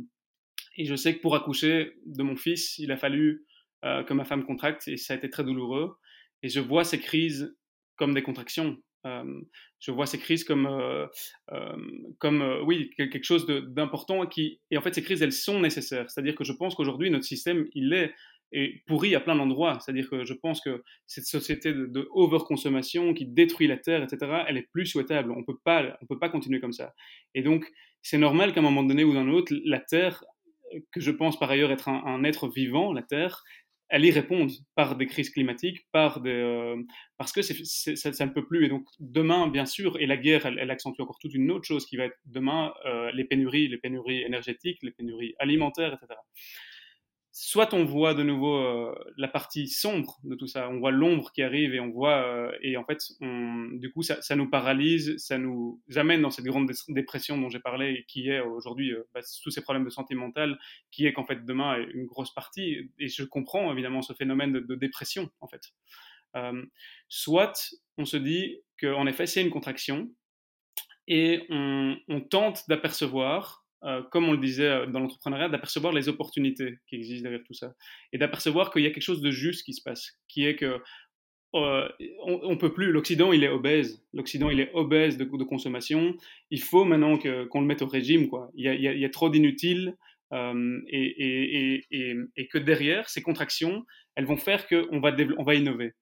et, 0.77 0.85
je 0.85 0.95
sais 0.95 1.15
que 1.15 1.21
pour 1.21 1.35
accoucher 1.35 1.93
de 2.05 2.21
mon 2.21 2.35
fils, 2.35 2.77
il 2.77 2.91
a 2.91 2.97
fallu 2.97 3.45
euh, 3.83 4.03
que 4.03 4.13
ma 4.13 4.25
femme 4.25 4.45
contracte 4.45 4.87
et 4.87 4.97
ça 4.97 5.13
a 5.13 5.17
été 5.17 5.29
très 5.29 5.43
douloureux. 5.43 5.97
Et 6.43 6.49
je 6.49 6.59
vois 6.59 6.83
ces 6.83 6.99
crises 6.99 7.55
comme 7.95 8.13
des 8.13 8.23
contractions. 8.23 8.77
Je 9.03 9.91
vois 9.91 10.05
ces 10.05 10.19
crises 10.19 10.43
comme, 10.43 10.69
comme 12.19 12.61
oui, 12.65 12.91
quelque 12.97 13.23
chose 13.23 13.45
d'important. 13.47 14.25
Qui... 14.27 14.59
Et 14.69 14.77
en 14.77 14.81
fait, 14.81 14.93
ces 14.93 15.03
crises, 15.03 15.21
elles 15.21 15.31
sont 15.31 15.59
nécessaires. 15.59 16.09
C'est-à-dire 16.09 16.35
que 16.35 16.43
je 16.43 16.53
pense 16.53 16.75
qu'aujourd'hui, 16.75 17.09
notre 17.09 17.25
système, 17.25 17.67
il 17.73 17.93
est 17.93 18.13
et 18.51 18.83
pourri 18.85 19.15
à 19.15 19.21
plein 19.21 19.35
d'endroits. 19.35 19.79
C'est-à-dire 19.79 20.09
que 20.09 20.25
je 20.25 20.33
pense 20.33 20.61
que 20.61 20.83
cette 21.07 21.25
société 21.25 21.73
de, 21.73 21.85
de 21.85 22.07
overconsommation 22.11 23.13
qui 23.13 23.25
détruit 23.25 23.67
la 23.67 23.77
terre, 23.77 24.03
etc., 24.03 24.43
elle 24.47 24.57
est 24.57 24.67
plus 24.73 24.85
souhaitable. 24.85 25.31
On 25.31 25.43
peut 25.43 25.57
pas, 25.63 25.97
on 26.01 26.05
peut 26.05 26.19
pas 26.19 26.29
continuer 26.29 26.59
comme 26.59 26.73
ça. 26.73 26.93
Et 27.33 27.43
donc, 27.43 27.65
c'est 28.01 28.17
normal 28.17 28.53
qu'à 28.53 28.59
un 28.59 28.63
moment 28.63 28.83
donné 28.83 29.03
ou 29.03 29.13
d'un 29.13 29.29
autre, 29.29 29.53
la 29.65 29.79
terre, 29.79 30.23
que 30.91 31.01
je 31.01 31.11
pense 31.11 31.39
par 31.39 31.49
ailleurs 31.49 31.71
être 31.71 31.89
un, 31.89 32.23
être 32.23 32.47
vivant, 32.49 32.93
la 32.93 33.03
terre, 33.03 33.43
elle 33.91 34.05
y 34.05 34.11
réponde 34.11 34.51
par 34.73 34.95
des 34.95 35.05
crises 35.05 35.29
climatiques, 35.29 35.85
par 35.91 36.21
des, 36.21 36.31
euh, 36.31 36.77
parce 37.17 37.33
que 37.33 37.41
ça, 37.41 38.13
ça, 38.13 38.25
ne 38.25 38.31
peut 38.31 38.45
plus. 38.45 38.65
Et 38.65 38.69
donc 38.69 38.85
demain, 38.99 39.47
bien 39.47 39.65
sûr, 39.65 39.97
et 39.99 40.05
la 40.07 40.17
guerre, 40.17 40.45
elle, 40.45 40.71
accentue 40.71 41.01
encore 41.01 41.19
toute 41.19 41.33
une 41.33 41.51
autre 41.51 41.65
chose 41.67 41.85
qui 41.85 41.97
va 41.97 42.05
être 42.05 42.17
demain 42.25 42.73
euh, 42.85 43.11
les 43.11 43.25
pénuries, 43.25 43.67
les 43.67 43.77
pénuries 43.77 44.23
énergétiques, 44.23 44.79
les 44.81 44.91
pénuries 44.91 45.35
alimentaires, 45.39 45.93
etc 45.93 46.19
soit 47.31 47.73
on 47.73 47.85
voit 47.85 48.13
de 48.13 48.23
nouveau 48.23 48.57
euh, 48.57 48.93
la 49.15 49.29
partie 49.29 49.67
sombre 49.67 50.19
de 50.23 50.35
tout 50.35 50.47
ça, 50.47 50.69
on 50.69 50.79
voit 50.79 50.91
l'ombre 50.91 51.31
qui 51.31 51.41
arrive 51.41 51.73
et 51.73 51.79
on 51.79 51.89
voit, 51.89 52.25
euh, 52.25 52.51
et 52.61 52.75
en 52.75 52.83
fait, 52.83 52.99
du 53.21 53.91
coup, 53.91 54.03
ça, 54.03 54.35
nous 54.35 54.49
paralyse, 54.49 55.17
ça 55.17 55.37
nous 55.37 55.81
amène 55.95 56.21
dans 56.21 56.29
cette 56.29 56.45
grande 56.45 56.69
dépression 56.89 57.37
dont 57.37 57.49
j'ai 57.49 57.59
parlé, 57.59 58.03
qui 58.07 58.29
est 58.29 58.41
aujourd'hui 58.41 58.91
euh, 58.91 59.07
bah, 59.13 59.21
tous 59.43 59.49
ces 59.49 59.61
problèmes 59.61 59.85
de 59.85 59.89
santé 59.89 60.13
mentale, 60.13 60.59
qui 60.91 61.05
est 61.05 61.13
qu'en 61.13 61.25
fait 61.25 61.45
demain 61.45 61.77
une 61.93 62.05
grosse 62.05 62.33
partie, 62.33 62.91
et 62.99 63.07
je 63.07 63.23
comprends 63.23 63.71
évidemment 63.71 64.01
ce 64.01 64.13
phénomène 64.13 64.51
de, 64.51 64.75
dépression 64.75 65.29
en 65.41 65.47
fait. 65.47 65.73
soit 67.07 67.53
on 67.97 68.05
se 68.05 68.17
dit 68.17 68.57
qu'en 68.79 69.05
effet 69.05 69.27
c'est 69.27 69.41
une 69.41 69.51
contraction, 69.51 70.09
et 71.07 71.45
on 71.49 72.21
tente 72.29 72.63
d'apercevoir 72.67 73.60
euh, 73.83 74.03
comme 74.11 74.29
on 74.29 74.33
le 74.33 74.37
disait 74.37 74.67
euh, 74.67 74.85
dans 74.85 74.99
l'entrepreneuriat, 74.99 75.49
d'apercevoir 75.49 75.91
les 75.91 76.07
opportunités 76.07 76.77
qui 76.87 76.95
existent 76.95 77.23
derrière 77.23 77.43
tout 77.45 77.53
ça. 77.53 77.73
Et 78.13 78.19
d'apercevoir 78.19 78.71
qu'il 78.71 78.83
y 78.83 78.85
a 78.85 78.91
quelque 78.91 79.01
chose 79.01 79.21
de 79.21 79.31
juste 79.31 79.65
qui 79.65 79.73
se 79.73 79.81
passe, 79.81 80.19
qui 80.27 80.45
est 80.45 80.55
que 80.55 80.79
euh, 81.53 81.89
on, 82.23 82.55
peut 82.57 82.71
plus, 82.73 82.91
l'Occident 82.91 83.33
il 83.33 83.43
est 83.43 83.49
obèse, 83.49 84.01
l'Occident 84.13 84.49
il 84.49 84.61
est 84.61 84.71
obèse 84.73 85.17
de, 85.17 85.25
consommation, 85.43 86.15
il 86.49 86.61
faut 86.61 86.85
maintenant 86.85 87.17
qu'on 87.17 87.59
le 87.59 87.67
mette 87.67 87.81
au 87.81 87.87
régime, 87.87 88.29
quoi. 88.29 88.49
Il 88.55 88.63
y 88.63 89.05
a, 89.05 89.09
trop 89.09 89.29
d'inutiles 89.29 89.97
et, 90.31 91.83
que 92.49 92.57
derrière, 92.57 93.09
ces 93.09 93.21
contractions, 93.21 93.85
elles 94.15 94.25
vont 94.25 94.37
faire 94.37 94.65
qu'on 94.65 95.01
va, 95.01 95.13
on 95.37 95.43
va 95.43 95.55
innover. 95.55 95.93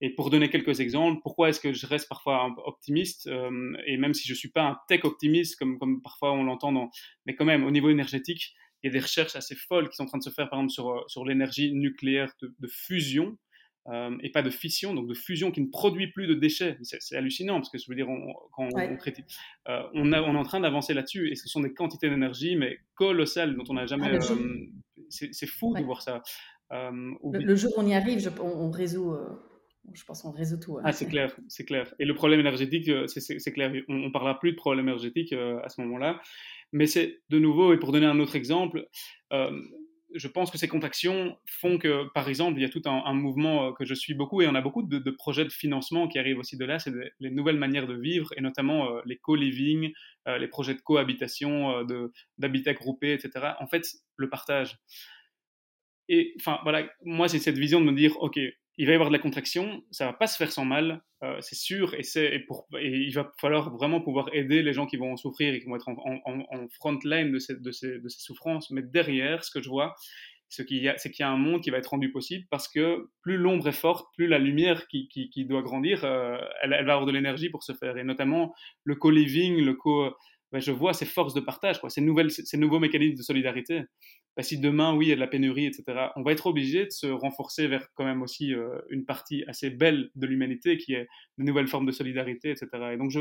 Et 0.00 0.10
pour 0.10 0.30
donner 0.30 0.50
quelques 0.50 0.80
exemples, 0.80 1.20
pourquoi 1.22 1.48
est-ce 1.48 1.60
que 1.60 1.72
je 1.72 1.86
reste 1.86 2.08
parfois 2.08 2.54
optimiste 2.66 3.26
euh, 3.26 3.76
Et 3.86 3.96
même 3.96 4.12
si 4.12 4.26
je 4.26 4.32
ne 4.32 4.36
suis 4.36 4.50
pas 4.50 4.62
un 4.62 4.78
tech 4.88 5.04
optimiste, 5.04 5.56
comme, 5.56 5.78
comme 5.78 6.02
parfois 6.02 6.32
on 6.32 6.44
l'entend, 6.44 6.72
dans... 6.72 6.90
mais 7.26 7.34
quand 7.34 7.44
même, 7.44 7.64
au 7.64 7.70
niveau 7.70 7.90
énergétique, 7.90 8.54
il 8.82 8.88
y 8.88 8.90
a 8.90 8.92
des 8.92 9.00
recherches 9.00 9.36
assez 9.36 9.54
folles 9.54 9.88
qui 9.88 9.96
sont 9.96 10.02
en 10.02 10.06
train 10.06 10.18
de 10.18 10.22
se 10.22 10.30
faire, 10.30 10.50
par 10.50 10.58
exemple, 10.58 10.72
sur, 10.72 10.90
euh, 10.90 11.00
sur 11.06 11.24
l'énergie 11.24 11.72
nucléaire 11.72 12.32
de, 12.42 12.68
fusion. 12.68 13.38
Euh, 13.88 14.16
et 14.22 14.30
pas 14.30 14.42
de 14.42 14.48
fission, 14.48 14.94
donc 14.94 15.08
de 15.08 15.14
fusion 15.14 15.50
qui 15.50 15.60
ne 15.60 15.66
produit 15.66 16.10
plus 16.10 16.26
de 16.26 16.32
déchets. 16.32 16.78
C'est 16.82 17.16
hallucinant 17.16 17.56
parce 17.56 17.68
que 17.68 17.76
je 17.76 17.84
veux 17.86 17.94
dire, 17.94 18.08
on, 18.08 18.32
quand 18.52 18.64
on, 18.64 18.96
on, 19.94 20.12
a, 20.12 20.22
on, 20.22 20.34
est 20.34 20.38
en 20.38 20.42
train 20.42 20.60
d'avancer 20.60 20.94
là-dessus 20.94 21.30
et 21.30 21.34
ce 21.34 21.48
sont 21.48 21.60
des 21.60 21.74
quantités 21.74 22.08
d'énergie 22.08 22.56
mais 22.56 22.78
colossales 22.94 23.54
dont 23.54 23.64
on 23.68 23.74
n'a 23.74 23.84
jamais. 23.84 24.18
Ah, 24.18 24.34
c'est 25.10 25.46
fou 25.46 25.74
de 25.74 25.82
voir 25.82 26.00
ça. 26.00 26.22
le, 26.70 27.56
jour 27.56 27.72
où 27.76 27.82
on 27.82 27.86
y 27.86 27.92
arrive, 27.92 28.32
on, 28.40 28.70
résout 28.70 29.14
je 29.92 30.04
pense 30.04 30.22
qu'on 30.22 30.30
résout 30.30 30.58
tout. 30.58 30.78
Ah, 30.82 30.92
c'est 30.92 31.06
clair, 31.06 31.34
c'est 31.48 31.64
clair. 31.64 31.92
Et 31.98 32.04
le 32.04 32.14
problème 32.14 32.40
énergétique, 32.40 32.88
euh, 32.88 33.06
c'est 33.06 33.52
clair. 33.52 33.72
On 33.88 33.94
ne 33.94 34.08
parlera 34.08 34.38
plus 34.38 34.52
de 34.52 34.56
problème 34.56 34.88
énergétique 34.88 35.32
euh, 35.32 35.60
à 35.62 35.68
ce 35.68 35.80
moment-là. 35.82 36.20
Mais 36.72 36.86
c'est 36.86 37.20
de 37.28 37.38
nouveau, 37.38 37.72
et 37.72 37.78
pour 37.78 37.92
donner 37.92 38.06
un 38.06 38.18
autre 38.18 38.34
exemple, 38.34 38.88
euh, 39.32 39.60
je 40.14 40.28
pense 40.28 40.50
que 40.50 40.58
ces 40.58 40.68
contractions 40.68 41.36
font 41.46 41.78
que, 41.78 42.08
par 42.14 42.28
exemple, 42.28 42.58
il 42.58 42.62
y 42.62 42.64
a 42.64 42.68
tout 42.68 42.82
un, 42.86 43.14
mouvement 43.14 43.72
que 43.72 43.84
je 43.84 43.94
suis 43.94 44.14
beaucoup, 44.14 44.42
et 44.42 44.46
on 44.46 44.54
a 44.54 44.60
beaucoup 44.60 44.82
de, 44.82 45.10
projets 45.10 45.44
de 45.44 45.50
financement 45.50 46.08
qui 46.08 46.18
arrivent 46.18 46.38
aussi 46.38 46.56
de 46.56 46.64
là, 46.64 46.78
c'est 46.78 46.92
les 47.18 47.30
nouvelles 47.30 47.58
manières 47.58 47.88
de 47.88 47.94
vivre, 47.94 48.30
et 48.36 48.40
notamment 48.40 49.00
les 49.06 49.16
co-living, 49.16 49.92
les 50.26 50.46
projets 50.46 50.74
de 50.74 50.80
cohabitation, 50.80 51.84
d'habitat 52.38 52.74
groupé, 52.74 53.12
etc. 53.12 53.54
En 53.58 53.66
fait, 53.66 53.88
le 54.16 54.30
partage. 54.30 54.78
Et 56.08 56.32
enfin, 56.38 56.60
voilà, 56.62 56.88
moi, 57.02 57.28
c'est 57.28 57.40
cette 57.40 57.58
vision 57.58 57.80
de 57.80 57.86
me 57.86 57.92
dire, 57.92 58.16
OK, 58.20 58.38
il 58.76 58.86
va 58.86 58.92
y 58.92 58.94
avoir 58.94 59.10
de 59.10 59.14
la 59.14 59.22
contraction, 59.22 59.82
ça 59.90 60.06
va 60.06 60.12
pas 60.12 60.26
se 60.26 60.36
faire 60.36 60.50
sans 60.50 60.64
mal, 60.64 61.02
euh, 61.22 61.38
c'est 61.40 61.54
sûr, 61.54 61.94
et, 61.94 62.02
et, 62.16 62.40
pour, 62.40 62.66
et, 62.78 62.88
il 62.88 63.12
va 63.14 63.30
falloir 63.40 63.70
vraiment 63.70 64.00
pouvoir 64.00 64.28
aider 64.32 64.62
les 64.62 64.72
gens 64.72 64.86
qui 64.86 64.96
vont 64.96 65.12
en 65.12 65.16
souffrir 65.16 65.54
et 65.54 65.60
qui 65.60 65.66
vont 65.66 65.76
être 65.76 65.88
en, 65.88 65.96
en, 65.96 66.68
front 66.68 66.98
line 67.04 67.30
de 67.30 67.38
ces, 67.38 67.54
de, 67.56 67.70
ces, 67.70 68.00
de 68.00 68.08
ces, 68.08 68.20
souffrances. 68.20 68.70
Mais 68.70 68.82
derrière, 68.82 69.44
ce 69.44 69.50
que 69.50 69.62
je 69.62 69.68
vois, 69.68 69.94
c'est 70.48 70.66
qu'il 70.66 70.82
y, 70.82 70.88
a, 70.88 70.94
qu'il 70.94 71.20
y 71.20 71.22
a 71.22 71.30
un 71.30 71.36
monde 71.36 71.62
qui 71.62 71.70
va 71.70 71.78
être 71.78 71.88
rendu 71.88 72.12
possible 72.12 72.46
parce 72.50 72.68
que 72.68 73.08
plus 73.22 73.36
l'ombre 73.36 73.68
est 73.68 73.72
forte, 73.72 74.06
plus 74.16 74.26
la 74.26 74.38
lumière 74.38 74.86
qui, 74.88 75.08
qui, 75.08 75.30
qui 75.30 75.44
doit 75.46 75.62
grandir, 75.62 76.04
euh, 76.04 76.38
elle, 76.62 76.72
elle, 76.72 76.84
va 76.84 76.92
avoir 76.92 77.06
de 77.06 77.12
l'énergie 77.12 77.50
pour 77.50 77.62
se 77.62 77.72
faire. 77.72 77.96
Et 77.96 78.04
notamment 78.04 78.54
le 78.84 78.94
co-living, 78.96 79.64
le 79.64 79.74
co 79.74 80.12
ben, 80.52 80.60
je 80.60 80.70
vois 80.70 80.92
ces 80.92 81.06
forces 81.06 81.34
de 81.34 81.40
partage, 81.40 81.80
ces, 81.88 82.00
nouvelles, 82.00 82.30
ces 82.30 82.56
nouveaux 82.56 82.78
mécanismes 82.78 83.16
de 83.16 83.22
solidarité. 83.22 83.82
Ben, 84.36 84.42
si 84.42 84.58
demain, 84.58 84.94
oui, 84.94 85.06
il 85.06 85.08
y 85.08 85.12
a 85.12 85.14
de 85.16 85.20
la 85.20 85.26
pénurie, 85.26 85.66
etc., 85.66 86.08
on 86.16 86.22
va 86.22 86.32
être 86.32 86.46
obligé 86.46 86.86
de 86.86 86.90
se 86.90 87.06
renforcer 87.06 87.66
vers 87.68 87.88
quand 87.94 88.04
même 88.04 88.22
aussi 88.22 88.54
euh, 88.54 88.78
une 88.90 89.04
partie 89.04 89.44
assez 89.46 89.70
belle 89.70 90.10
de 90.14 90.26
l'humanité 90.26 90.76
qui 90.76 90.94
est 90.94 91.06
de 91.38 91.44
nouvelles 91.44 91.68
formes 91.68 91.86
de 91.86 91.92
solidarité, 91.92 92.50
etc. 92.50 92.68
Et 92.92 92.96
donc, 92.96 93.10
je, 93.10 93.20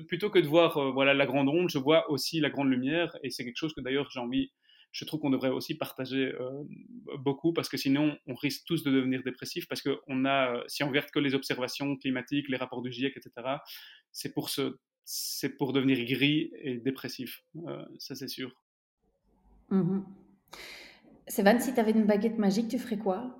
plutôt 0.00 0.30
que 0.30 0.38
de 0.38 0.46
voir 0.46 0.76
euh, 0.76 0.90
voilà, 0.90 1.14
la 1.14 1.26
grande 1.26 1.48
onde, 1.48 1.70
je 1.70 1.78
vois 1.78 2.10
aussi 2.10 2.40
la 2.40 2.50
grande 2.50 2.70
lumière, 2.70 3.16
et 3.22 3.30
c'est 3.30 3.44
quelque 3.44 3.58
chose 3.58 3.74
que 3.74 3.80
d'ailleurs 3.80 4.10
j'ai 4.10 4.20
envie, 4.20 4.50
je 4.92 5.04
trouve 5.04 5.20
qu'on 5.20 5.30
devrait 5.30 5.50
aussi 5.50 5.76
partager 5.76 6.32
euh, 6.40 6.50
beaucoup, 7.18 7.52
parce 7.52 7.68
que 7.68 7.76
sinon, 7.76 8.18
on 8.26 8.34
risque 8.34 8.64
tous 8.66 8.84
de 8.84 8.90
devenir 8.90 9.22
dépressifs, 9.22 9.66
parce 9.66 9.82
que 9.82 9.98
on 10.08 10.26
a, 10.26 10.62
si 10.66 10.82
on 10.82 10.88
regarde 10.88 11.10
que 11.10 11.20
les 11.20 11.34
observations 11.34 11.96
climatiques, 11.96 12.48
les 12.48 12.56
rapports 12.56 12.82
du 12.82 12.92
GIEC, 12.92 13.16
etc., 13.16 13.56
c'est 14.12 14.34
pour 14.34 14.50
se 14.50 14.76
c'est 15.12 15.48
pour 15.48 15.72
devenir 15.72 16.04
gris 16.04 16.52
et 16.62 16.76
dépressif. 16.76 17.42
Euh, 17.66 17.84
ça, 17.98 18.14
c'est 18.14 18.28
sûr. 18.28 18.54
Mmh 19.70 20.02
Sévan, 21.26 21.58
si 21.58 21.74
tu 21.74 21.80
avais 21.80 21.90
une 21.90 22.06
baguette 22.06 22.38
magique, 22.38 22.68
tu 22.68 22.78
ferais 22.78 22.96
quoi? 22.96 23.36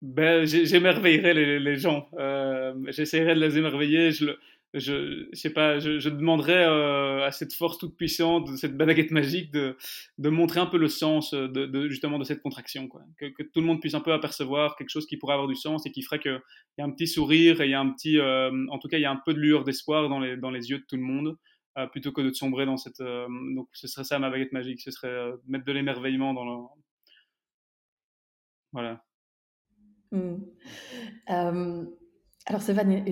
Ben, 0.00 0.46
J'émerveillerais 0.46 1.34
les, 1.34 1.60
les, 1.60 1.76
gens. 1.76 2.08
Euh, 2.14 2.74
J'essaierais 2.88 3.34
de 3.34 3.40
les 3.40 3.58
émerveiller. 3.58 4.12
Je, 4.12 4.30
je, 4.74 5.28
sais 5.32 5.50
pas, 5.50 5.78
je, 5.78 6.08
demanderais 6.08 6.66
euh, 6.66 7.24
à 7.24 7.30
cette 7.30 7.54
force 7.54 7.78
toute 7.78 7.96
puissante, 7.96 8.48
cette 8.56 8.76
baguette 8.76 9.12
magique, 9.12 9.52
de, 9.52 9.76
montrer 10.18 10.58
un 10.58 10.66
peu 10.66 10.78
le 10.78 10.88
sens 10.88 11.32
de, 11.32 11.46
de 11.46 11.88
justement 11.88 12.18
de 12.18 12.24
cette 12.24 12.42
contraction. 12.42 12.88
Que, 12.88 13.42
tout 13.42 13.60
le 13.60 13.66
monde 13.66 13.80
puisse 13.80 13.94
un 13.94 14.00
peu 14.00 14.12
apercevoir 14.12 14.74
quelque 14.76 14.90
chose 14.90 15.06
qui 15.06 15.16
pourrait 15.16 15.34
avoir 15.34 15.48
du 15.48 15.54
sens 15.54 15.86
et 15.86 15.92
qui 15.92 16.02
ferait 16.02 16.18
qu'il 16.18 16.40
y 16.78 16.82
a 16.82 16.84
un 16.84 16.90
petit 16.90 17.06
sourire 17.06 17.60
et 17.60 17.66
il 17.66 17.70
y 17.70 17.74
a 17.74 17.80
un 17.80 17.90
petit, 17.90 18.18
euh, 18.18 18.50
en 18.70 18.78
tout 18.78 18.88
cas, 18.88 18.98
il 18.98 19.02
y 19.02 19.06
a 19.06 19.12
un 19.12 19.20
peu 19.24 19.32
de 19.32 19.38
lueur 19.38 19.62
d'espoir 19.62 20.08
dans 20.08 20.18
les, 20.18 20.70
yeux 20.70 20.78
de 20.78 20.84
tout 20.88 20.96
le 20.96 21.02
monde, 21.02 21.36
euh, 21.78 21.86
plutôt 21.86 22.10
que 22.10 22.20
de 22.20 22.32
sombrer 22.32 22.66
dans 22.66 22.76
cette. 22.76 22.98
donc, 22.98 23.68
ce 23.72 23.86
serait 23.86 24.04
ça 24.04 24.18
ma 24.18 24.28
baguette 24.28 24.52
magique, 24.52 24.80
ce 24.80 24.90
serait 24.90 25.32
mettre 25.46 25.64
de 25.64 25.72
l'émerveillement 25.72 26.34
dans 26.34 26.44
le. 26.44 26.66
Voilà. 28.72 29.04
Mmh. 30.10 30.36
alors, 31.26 32.60
Stéphane, 32.60 33.04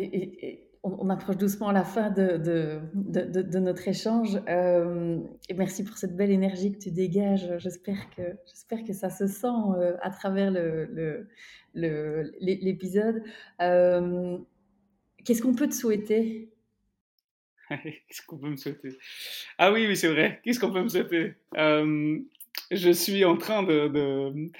on, 0.82 1.10
approche 1.10 1.36
doucement 1.36 1.68
à 1.68 1.72
la 1.72 1.84
fin 1.84 2.10
de, 2.10 2.36
de, 2.38 3.58
notre 3.58 3.86
échange. 3.86 4.40
Euh, 4.48 5.18
merci 5.54 5.84
pour 5.84 5.96
cette 5.96 6.16
belle 6.16 6.30
énergie 6.30 6.72
que 6.72 6.78
tu 6.78 6.90
dégages. 6.90 7.48
J'espère 7.58 8.10
que, 8.10 8.22
j'espère 8.46 8.82
que 8.84 8.92
ça 8.92 9.08
se 9.08 9.26
sent 9.28 9.46
euh, 9.46 9.96
à 10.02 10.10
travers 10.10 10.50
l'épisode. 11.74 13.14
Le, 13.14 13.22
le, 13.60 13.64
euh, 13.66 14.38
Qu'est-ce 15.24 15.40
qu'on 15.40 15.54
peut 15.54 15.68
te 15.68 15.74
souhaiter? 15.74 16.50
Qu'est-ce 17.70 18.26
qu'on 18.26 18.38
peut 18.38 18.50
me 18.50 18.56
souhaiter? 18.56 18.98
Ah 19.58 19.72
oui, 19.72 19.86
oui, 19.86 19.96
c'est 19.96 20.08
vrai. 20.08 20.40
Qu'est-ce 20.42 20.58
qu'on 20.58 20.72
peut 20.72 20.82
me 20.82 20.88
souhaiter? 20.88 21.34
Je 21.54 22.90
suis 22.90 23.24
en 23.24 23.36
train 23.36 23.62
de, 23.62 24.50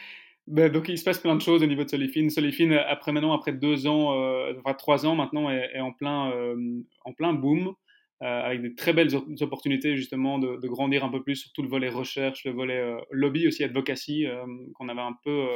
ben, 0.47 0.71
donc 0.71 0.89
il 0.89 0.99
se 0.99 1.05
passe 1.05 1.19
plein 1.19 1.37
de 1.37 1.41
choses 1.41 1.63
au 1.63 1.67
niveau 1.67 1.85
de 1.85 1.89
Solifine. 1.91 2.31
Solifine, 2.31 2.73
après 2.73 3.13
maintenant, 3.13 3.33
après 3.33 3.53
deux 3.53 3.87
ans, 3.87 4.19
euh, 4.21 4.53
enfin 4.59 4.75
trois 4.75 5.07
ans 5.07 5.15
maintenant, 5.15 5.51
est, 5.51 5.79
en 5.81 5.93
plein, 5.93 6.33
euh, 6.33 6.83
en 7.05 7.13
plein 7.13 7.33
boom. 7.33 7.75
avec 8.21 8.63
des 8.63 8.75
très 8.75 8.93
belles 8.93 9.11
opportunités 9.41 9.97
justement 9.97 10.39
de, 10.39 10.69
grandir 10.69 11.05
un 11.05 11.11
peu 11.11 11.23
plus 11.23 11.37
sur 11.37 11.53
tout 11.53 11.63
le 11.63 11.69
volet 11.69 11.89
recherche, 11.89 12.45
le 12.45 12.53
volet 12.53 12.81
lobby 13.11 13.49
aussi, 13.49 13.65
advocacy, 13.65 14.27
qu'on 14.75 14.89
avait 14.89 15.01
un 15.01 15.17
peu 15.25 15.47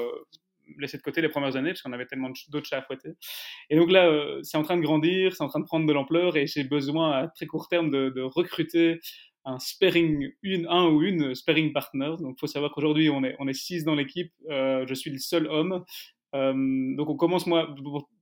laissé 0.78 0.96
de 0.96 1.02
côté 1.02 1.20
les 1.20 1.28
premières 1.28 1.56
années 1.56 1.70
parce 1.70 1.82
qu'on 1.82 1.92
avait 1.92 2.06
tellement 2.06 2.30
d'autres 2.48 2.66
chats 2.66 2.78
à 2.78 2.82
fouetter. 2.82 3.10
Et 3.70 3.76
donc 3.76 3.90
là, 3.90 4.06
euh, 4.06 4.40
c'est 4.42 4.56
en 4.56 4.62
train 4.62 4.76
de 4.76 4.82
grandir, 4.82 5.34
c'est 5.34 5.42
en 5.42 5.48
train 5.48 5.60
de 5.60 5.64
prendre 5.64 5.86
de 5.86 5.92
l'ampleur 5.92 6.36
et 6.36 6.46
j'ai 6.46 6.64
besoin 6.64 7.12
à 7.12 7.28
très 7.28 7.46
court 7.46 7.68
terme 7.68 7.90
de 7.90 8.22
recruter 8.22 9.00
un 9.46 9.60
sparring, 9.60 10.32
une, 10.42 10.66
un 10.68 10.88
ou 10.88 11.02
une 11.02 11.34
sparring 11.34 11.72
partner. 11.72 12.12
Donc 12.18 12.34
il 12.36 12.40
faut 12.40 12.46
savoir 12.48 12.72
qu'aujourd'hui 12.72 13.08
on 13.08 13.22
est, 13.24 13.36
on 13.38 13.46
est 13.46 13.54
six 13.54 13.84
dans 13.84 13.94
l'équipe, 13.94 14.32
euh, 14.50 14.84
je 14.86 14.94
suis 14.94 15.10
le 15.10 15.18
seul 15.18 15.46
homme. 15.46 15.84
Euh, 16.34 16.52
donc 16.96 17.08
on 17.08 17.16
commence, 17.16 17.46
moi, 17.46 17.72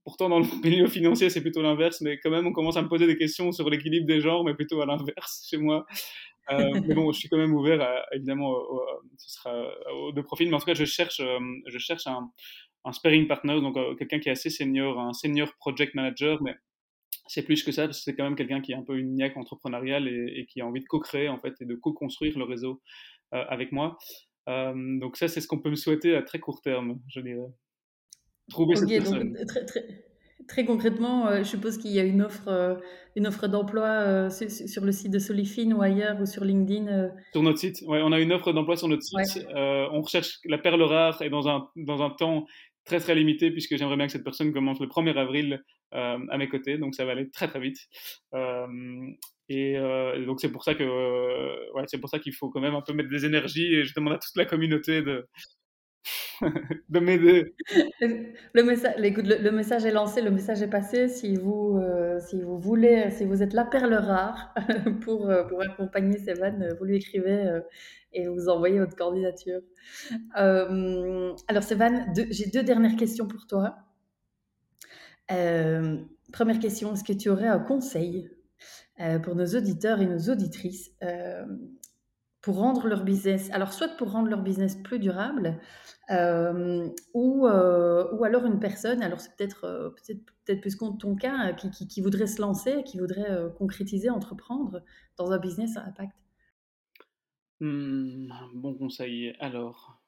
pourtant 0.05 0.29
dans 0.29 0.39
le 0.39 0.45
milieu 0.63 0.87
financier 0.87 1.31
c'est 1.31 1.41
plutôt 1.41 1.63
l'inverse, 1.63 2.03
mais 2.03 2.19
quand 2.19 2.31
même 2.31 2.47
on 2.47 2.53
commence 2.53 2.77
à 2.77 2.83
me 2.83 2.89
poser 2.89 3.07
des 3.07 3.17
questions 3.17 3.53
sur 3.53 3.71
l'équilibre 3.71 4.07
des 4.07 4.21
genres, 4.21 4.45
mais 4.45 4.55
plutôt 4.55 4.83
à 4.83 4.87
l'inverse 4.87 5.47
chez 5.49 5.57
moi. 5.57 5.87
Euh, 6.51 6.59
mais 6.87 6.95
bon, 6.95 7.11
je 7.11 7.19
suis 7.19 7.31
quand 7.31 7.39
même 7.39 7.55
ouvert, 7.55 7.81
à, 7.81 8.05
évidemment, 8.13 8.55
ce 9.17 9.31
sera 9.31 9.67
aux 9.95 10.13
deux 10.13 10.23
profils. 10.23 10.47
Mais 10.49 10.55
en 10.55 10.59
tout 10.59 10.67
cas, 10.67 10.75
je 10.75 10.85
cherche, 10.85 11.23
je 11.67 11.79
cherche 11.79 12.07
un, 12.07 12.29
un 12.85 12.93
sparring 12.93 13.27
partner, 13.27 13.63
donc 13.63 13.79
quelqu'un 13.97 14.19
qui 14.19 14.29
est 14.29 14.33
assez 14.33 14.51
senior, 14.51 15.01
un 15.01 15.15
senior 15.15 15.55
project 15.59 15.95
manager, 15.95 16.43
mais 16.43 16.55
c'est 17.27 17.43
plus 17.43 17.63
que 17.63 17.73
ça, 17.73 17.87
parce 17.87 17.99
que 17.99 18.05
c'est 18.05 18.15
quand 18.15 18.25
même 18.25 18.37
quelqu'un 18.37 18.61
qui 18.61 18.75
a 18.75 18.79
un 18.79 18.83
peu 18.83 18.99
une 18.99 19.15
niaque 19.15 19.37
entrepreneuriale 19.37 20.09
et, 20.09 20.47
qui 20.49 20.61
a 20.61 20.67
envie 20.67 20.81
de 20.81 20.87
co-créer 20.87 21.29
en 21.29 21.39
fait 21.39 21.55
et 21.61 21.65
de 21.65 21.75
co-construire 21.75 22.39
le 22.39 22.45
réseau 22.45 22.81
avec 23.33 23.73
moi. 23.73 23.99
donc 24.47 25.17
ça, 25.17 25.29
c'est 25.29 25.41
ce 25.41 25.49
qu'on 25.49 25.59
peut 25.59 25.71
me 25.71 25.77
souhaiter 25.77 26.15
à 26.15 26.23
très 26.23 26.39
court 26.39 26.61
terme, 26.61 27.01
je 27.09 27.21
dirais. 27.21 27.51
Trouver 28.51 28.77
cette 28.77 28.89
personne. 28.89 29.33
Donc, 29.33 29.47
très, 29.47 29.65
très, 29.65 30.05
Très 30.49 30.65
concrètement, 30.65 31.27
euh, 31.27 31.39
je 31.39 31.45
suppose 31.45 31.79
qu'il 31.79 31.93
y 31.93 31.99
a 31.99 32.03
une 32.03 32.21
offre, 32.21 32.49
euh, 32.49 32.75
une 33.17 33.27
offre 33.27 33.47
d'emploi 33.47 33.87
euh, 33.87 34.31
sur 34.31 34.85
le 34.85 34.93
site 34.93 35.11
de 35.11 35.19
Solifine 35.19 35.73
ou 35.73 35.81
ailleurs 35.81 36.21
ou 36.21 36.27
sur 36.27 36.45
LinkedIn. 36.45 37.11
Sur 37.33 37.43
notre 37.43 37.59
site, 37.59 37.83
ouais, 37.87 38.01
on 38.03 38.13
a 38.13 38.21
une 38.21 38.33
offre 38.33 38.53
d'emploi 38.53 38.77
sur 38.77 38.89
notre 38.89 39.03
site. 39.03 39.47
on 39.55 40.03
recherche 40.03 40.41
la 40.45 40.59
perle 40.59 40.83
rare 40.83 41.23
et 41.23 41.31
dans 41.31 41.49
un, 41.49 41.69
dans 41.77 42.03
un 42.03 42.11
temps 42.11 42.47
très 42.85 43.01
très 43.01 43.15
limité 43.15 43.51
puisque 43.51 43.77
j'aimerais 43.77 43.97
bien 43.97 44.07
que 44.07 44.13
cette 44.13 44.25
personne 44.25 44.53
commence 44.53 44.81
le 44.81 44.87
1er 44.87 45.17
avril 45.17 45.63
à 45.93 46.39
mes 46.39 46.49
côtés, 46.49 46.77
donc 46.77 46.95
ça 46.95 47.05
va 47.05 47.13
aller 47.13 47.31
très 47.31 47.47
très 47.47 47.61
vite. 47.61 47.79
et 49.49 49.77
donc 50.27 50.41
c'est 50.41 50.51
pour 50.51 50.65
ça 50.65 50.75
que 50.75 51.73
ouais, 51.75 51.85
c'est 51.87 51.99
pour 51.99 52.11
ça 52.11 52.19
qu'il 52.19 52.35
faut 52.35 52.51
quand 52.51 52.61
même 52.61 52.75
un 52.75 52.83
peu 52.83 52.93
mettre 52.93 53.11
des 53.11 53.25
énergies 53.25 53.75
et 53.75 53.85
je 53.85 53.95
demande 53.95 54.15
à 54.15 54.19
toute 54.19 54.35
la 54.35 54.45
communauté 54.45 55.03
de, 55.03 55.25
de 56.89 56.99
m'aider. 56.99 57.55
Le, 58.01 58.63
message, 58.63 58.95
le, 58.99 59.51
message 59.51 59.85
est 59.85 59.91
lancé, 59.91 60.21
le 60.21 60.31
message 60.31 60.63
est 60.63 60.69
passé. 60.69 61.09
Si 61.09 61.37
vous, 61.37 61.79
euh, 61.79 62.21
si 62.21 62.41
vous 62.43 62.59
voulez, 62.59 63.11
si 63.11 63.25
vous 63.25 63.43
êtes 63.43 63.53
la 63.53 63.65
perle 63.65 63.95
rare 63.95 64.55
pour, 65.03 65.29
euh, 65.29 65.45
pour 65.45 65.63
accompagner 65.63 66.19
Sévan, 66.19 66.61
euh, 66.61 66.75
vous 66.79 66.85
lui 66.85 66.97
écrivez 66.97 67.61
et 68.13 68.29
vous 68.29 68.49
envoyez 68.49 68.79
votre 68.79 68.97
candidature. 68.97 69.61
alors 70.35 71.63
Sévan, 71.63 72.13
j'ai 72.31 72.47
deux 72.47 72.63
dernières 72.63 72.97
questions 72.97 73.27
pour 73.27 73.47
toi. 73.47 73.77
première 75.29 76.59
question, 76.61 76.95
est-ce 76.95 77.05
que 77.05 77.13
tu 77.13 77.29
aurais 77.29 77.49
un 77.49 77.59
conseil 77.59 78.31
pour 79.23 79.35
nos 79.35 79.47
auditeurs 79.47 80.01
et 80.01 80.07
nos 80.07 80.31
auditrices 80.31 80.93
pour 82.45 82.59
rendre 82.59 82.87
leur 82.89 83.05
business, 83.05 83.51
alors 83.53 83.73
soit 83.73 83.89
pour 83.97 84.13
rendre 84.13 84.29
leur 84.29 84.43
business 84.43 84.77
plus 84.77 84.99
durable, 84.99 85.59
euh, 86.11 86.91
ou, 87.15 87.47
euh, 87.47 88.13
ou 88.13 88.23
alors 88.23 88.45
une 88.45 88.61
personne, 88.61 89.03
alors 89.03 89.19
c'est 89.19 89.35
peut-être 89.35 89.65
euh, 89.65 89.89
peut-être 89.89 90.21
peut 90.45 90.61
plus 90.61 90.77
ton 90.99 91.17
cas, 91.17 91.55
qui, 91.55 91.89
qui, 91.89 92.03
voudrait 92.03 92.27
se 92.27 92.43
lancer, 92.43 92.83
qui 92.85 92.99
voudrait 92.99 93.51
concrétiser, 93.57 94.11
entreprendre 94.11 94.83
dans 95.17 95.33
un 95.33 95.39
business 95.39 95.79
à 95.79 95.85
impact. 95.85 96.13
Mmh, 97.61 98.29
bon 98.53 98.75
conseil. 98.75 99.35
Alors, 99.41 99.99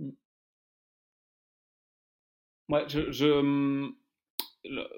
mmh. 0.00 0.10
je, 2.88 3.12
je 3.12 3.40
mmh, 3.40 3.94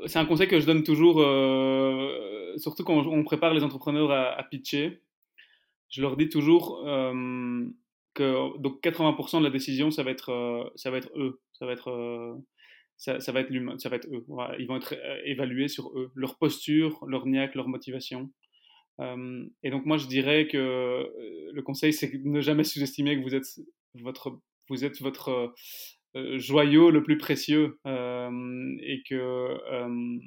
c'est 0.06 0.18
un 0.18 0.26
conseil 0.26 0.48
que 0.48 0.60
je 0.60 0.66
donne 0.66 0.82
toujours, 0.82 1.20
euh, 1.20 2.56
surtout 2.56 2.84
quand 2.84 3.06
on 3.06 3.24
prépare 3.24 3.54
les 3.54 3.62
entrepreneurs 3.62 4.10
à, 4.10 4.42
pitcher. 4.44 5.00
Je 5.88 6.00
leur 6.02 6.16
dis 6.16 6.28
toujours 6.28 6.86
euh, 6.86 7.64
que 8.14 8.58
donc 8.58 8.82
80% 8.82 9.40
de 9.40 9.44
la 9.44 9.50
décision, 9.50 9.90
ça 9.90 10.02
va 10.02 10.10
être, 10.10 10.30
euh, 10.30 10.64
ça 10.74 10.90
va 10.90 10.98
être 10.98 11.10
eux, 11.16 11.40
ça 11.52 11.66
va 11.66 11.72
être, 11.72 12.40
ça, 12.96 13.32
va 13.32 13.40
être 13.40 13.50
l'humain, 13.50 13.78
ça 13.78 13.88
va 13.88 13.96
être 13.96 14.08
eux. 14.08 14.24
Ils 14.58 14.66
vont 14.66 14.76
être 14.76 14.94
évalués 15.24 15.68
sur 15.68 15.96
eux, 15.98 16.10
leur 16.14 16.38
posture, 16.38 17.04
leur 17.06 17.26
niaque, 17.26 17.54
leur 17.54 17.68
motivation. 17.68 18.30
et 19.00 19.70
donc 19.70 19.86
moi, 19.86 19.96
je 19.96 20.06
dirais 20.06 20.48
que 20.48 21.08
le 21.52 21.62
conseil, 21.62 21.92
c'est 21.92 22.12
ne 22.24 22.40
jamais 22.40 22.64
sous-estimer 22.64 23.16
que 23.16 23.22
vous 23.22 23.34
êtes 23.34 23.60
votre, 23.94 24.38
vous 24.68 24.84
êtes 24.84 25.00
votre 25.00 25.52
joyau 26.14 26.90
le 26.90 27.02
plus 27.02 27.18
précieux 27.18 27.78
euh, 27.86 28.76
et 28.80 29.02
que 29.08 29.14
euh, 29.14 30.18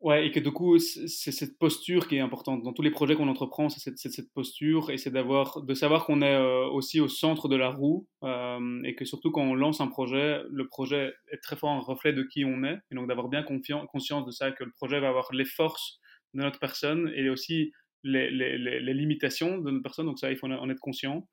Ouais, 0.00 0.26
et 0.26 0.30
que 0.30 0.38
du 0.38 0.50
coup, 0.52 0.78
c'est 0.78 1.32
cette 1.32 1.56
posture 1.58 2.08
qui 2.08 2.16
est 2.16 2.20
importante. 2.20 2.62
Dans 2.62 2.74
tous 2.74 2.82
les 2.82 2.90
projets 2.90 3.14
qu'on 3.14 3.28
entreprend, 3.28 3.70
c'est 3.70 3.80
cette, 3.80 3.96
cette, 3.96 4.30
posture 4.34 4.90
et 4.90 4.98
c'est 4.98 5.08
d'avoir, 5.10 5.62
de 5.62 5.72
savoir 5.72 6.04
qu'on 6.04 6.20
est 6.20 6.36
aussi 6.66 7.00
au 7.00 7.08
centre 7.08 7.48
de 7.48 7.56
la 7.56 7.70
roue 7.70 8.06
et 8.22 8.94
que 8.96 9.06
surtout 9.06 9.30
quand 9.30 9.40
on 9.40 9.54
lance 9.54 9.80
un 9.80 9.86
projet, 9.86 10.42
le 10.50 10.68
projet 10.68 11.14
est 11.32 11.38
très 11.38 11.56
fort 11.56 11.70
un 11.70 11.80
reflet 11.80 12.12
de 12.12 12.22
qui 12.22 12.44
on 12.44 12.64
est 12.64 12.78
et 12.90 12.94
donc 12.94 13.08
d'avoir 13.08 13.28
bien 13.28 13.42
conscience 13.42 14.26
de 14.26 14.30
ça, 14.30 14.52
que 14.52 14.64
le 14.64 14.72
projet 14.72 15.00
va 15.00 15.08
avoir 15.08 15.32
les 15.32 15.46
forces 15.46 15.98
de 16.34 16.42
notre 16.42 16.58
personne 16.58 17.10
et 17.16 17.30
aussi 17.30 17.72
les, 18.02 18.30
les, 18.30 18.58
les 18.58 18.94
limitations 18.94 19.56
de 19.56 19.70
notre 19.70 19.82
personne. 19.82 20.04
Donc 20.04 20.18
ça, 20.18 20.30
il 20.30 20.36
faut 20.36 20.48
en 20.48 20.68
être 20.68 20.80
conscient. 20.80 21.26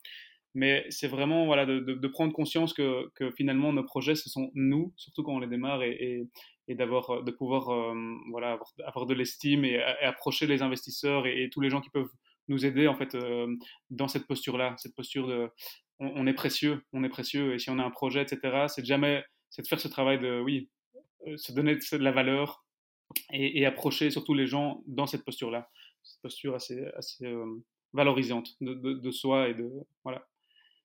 Mais 0.53 0.86
c'est 0.90 1.07
vraiment 1.07 1.45
voilà, 1.45 1.65
de, 1.65 1.80
de, 1.80 2.07
prendre 2.07 2.34
conscience 2.34 2.73
que, 2.73 3.10
que, 3.15 3.32
finalement 3.32 3.72
nos 3.72 3.84
projets, 3.84 4.15
ce 4.15 4.30
sont 4.30 4.52
nous, 4.53 4.94
surtout 4.98 5.23
quand 5.23 5.34
on 5.34 5.40
les 5.40 5.48
démarre, 5.48 5.82
et, 5.84 6.28
et, 6.68 6.76
d'avoir, 6.76 7.23
de 7.23 7.32
pouvoir 7.32 7.69
euh, 7.69 7.94
voilà, 8.32 8.60
avoir, 8.86 9.06
de 9.06 9.14
l'estime 9.14 9.64
et, 9.64 9.82
approcher 9.82 10.48
les 10.48 10.61
investisseurs 10.61 11.26
et, 11.26 11.49
tous 11.52 11.61
les 11.61 11.69
gens 11.69 11.80
qui 11.80 11.90
peuvent 11.90 12.11
nous 12.49 12.65
aider 12.65 12.88
en 12.88 12.95
fait 12.95 13.15
euh, 13.15 13.48
dans 13.90 14.10
cette 14.10 14.28
posture-là, 14.28 14.76
cette 14.78 14.95
posture 14.95 15.28
de 15.28 15.49
on, 15.99 16.26
est 16.28 16.34
précieux, 16.34 16.84
on 16.94 17.03
est 17.03 17.10
précieux, 17.10 17.53
et 17.53 17.60
si 17.60 17.69
on 17.69 17.80
a 17.80 17.84
un 17.84 17.91
projet, 17.91 18.23
etc., 18.23 18.65
c'est 18.68 18.84
jamais, 18.84 19.23
c'est 19.52 19.61
de 19.61 19.68
faire 19.68 19.80
ce 19.80 19.88
travail 19.88 20.19
de, 20.19 20.41
oui, 20.41 20.69
euh, 21.28 21.38
se 21.38 21.53
donner 21.53 21.76
de, 21.76 21.98
la 21.98 22.11
valeur 22.11 22.65
et, 23.32 23.65
approcher 23.65 24.10
surtout 24.10 24.34
les 24.34 24.48
gens 24.48 24.84
dans 24.88 25.06
cette 25.06 25.23
posture-là, 25.23 25.69
cette 26.03 26.22
posture 26.22 26.56
assez, 26.56 26.84
assez 26.98 27.32
valorisante 27.94 28.49
de, 28.61 28.73
de, 28.73 28.94
de, 28.94 29.11
soi 29.11 29.49
et 29.49 29.53
de 29.53 29.69
voilà 30.03 30.26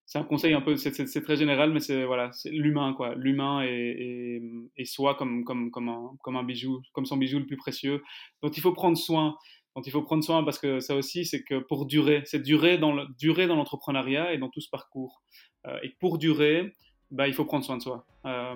c'est 0.07 0.19
un 0.19 0.25
conseil 0.25 0.55
un 0.55 0.61
peu, 0.61 0.77
c'est 0.77 1.23
très 1.23 1.37
général, 1.37 1.73
mais 1.73 1.81
c'est 1.81 2.05
voilà, 2.05 2.31
l'humain 2.45 2.95
quoi, 2.95 3.17
l'humain 3.17 3.63
et, 3.65 4.41
soi 4.85 5.17
comme 5.17 5.45
comme 5.45 5.71
comme 5.73 6.37
un 6.37 6.45
bijou, 6.45 6.81
comme 6.93 7.07
son 7.07 7.17
bijou 7.17 7.41
le 7.41 7.47
plus 7.47 7.57
précieux, 7.57 8.03
dont 8.41 8.49
il 8.49 8.61
faut 8.63 8.73
prendre 8.73 8.97
soin, 8.97 9.37
dont 9.75 9.83
il 9.83 9.91
faut 9.91 10.03
prendre 10.03 10.23
soin 10.23 10.45
parce 10.45 10.61
que 10.61 10.79
ça 10.79 10.95
aussi 10.95 11.25
c'est 11.25 11.43
que 11.43 11.59
pour 11.59 11.87
durer, 11.87 12.23
c'est 12.25 12.41
durer 12.41 12.79
dans 12.79 12.93
le, 12.93 13.07
l'entrepreneuriat 13.47 14.33
et 14.33 14.39
dans 14.39 14.49
tout 14.49 14.61
ce 14.61 14.71
parcours, 14.71 15.25
euh, 15.67 15.77
et 15.83 15.91
pour 15.99 16.19
durer, 16.19 16.77
bah 17.11 17.27
il 17.27 17.35
faut 17.35 17.45
prendre 17.45 17.65
soin 17.65 17.77
de 17.77 17.83
soi. 17.83 18.07
Euh, 18.27 18.55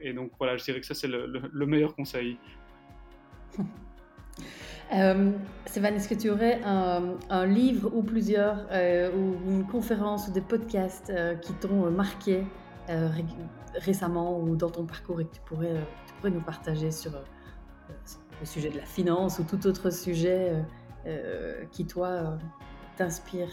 et 0.00 0.12
donc 0.12 0.32
voilà, 0.38 0.56
je 0.56 0.64
dirais 0.64 0.80
que 0.80 0.86
ça 0.86 0.94
c'est 0.94 1.08
le 1.08 1.66
meilleur 1.66 1.94
conseil. 1.94 2.36
Euh, 4.92 5.32
est-ce 5.66 6.08
que 6.08 6.14
tu 6.14 6.30
aurais 6.30 6.60
un, 6.64 7.46
livre 7.46 7.90
ou 7.94 8.02
plusieurs, 8.02 8.66
euh, 8.72 9.10
ou 9.12 9.50
une 9.50 9.66
conférence 9.66 10.28
ou 10.28 10.32
des 10.32 10.40
podcasts 10.40 11.10
euh, 11.10 11.34
qui 11.36 11.52
t'ont 11.54 11.90
marqué 11.90 12.44
récemment 13.74 14.40
ou 14.40 14.56
dans 14.56 14.70
ton 14.70 14.86
parcours 14.86 15.20
et 15.20 15.26
que 15.26 15.34
tu 15.34 15.40
pourrais 15.42 15.84
nous 16.30 16.40
partager 16.40 16.90
sur 16.90 17.12
le 17.12 18.46
sujet 18.46 18.70
de 18.70 18.78
la 18.78 18.86
finance 18.86 19.38
ou 19.40 19.44
tout 19.44 19.66
autre 19.66 19.90
sujet 19.90 20.54
qui, 21.70 21.86
toi, 21.86 22.38
t'inspire? 22.96 23.50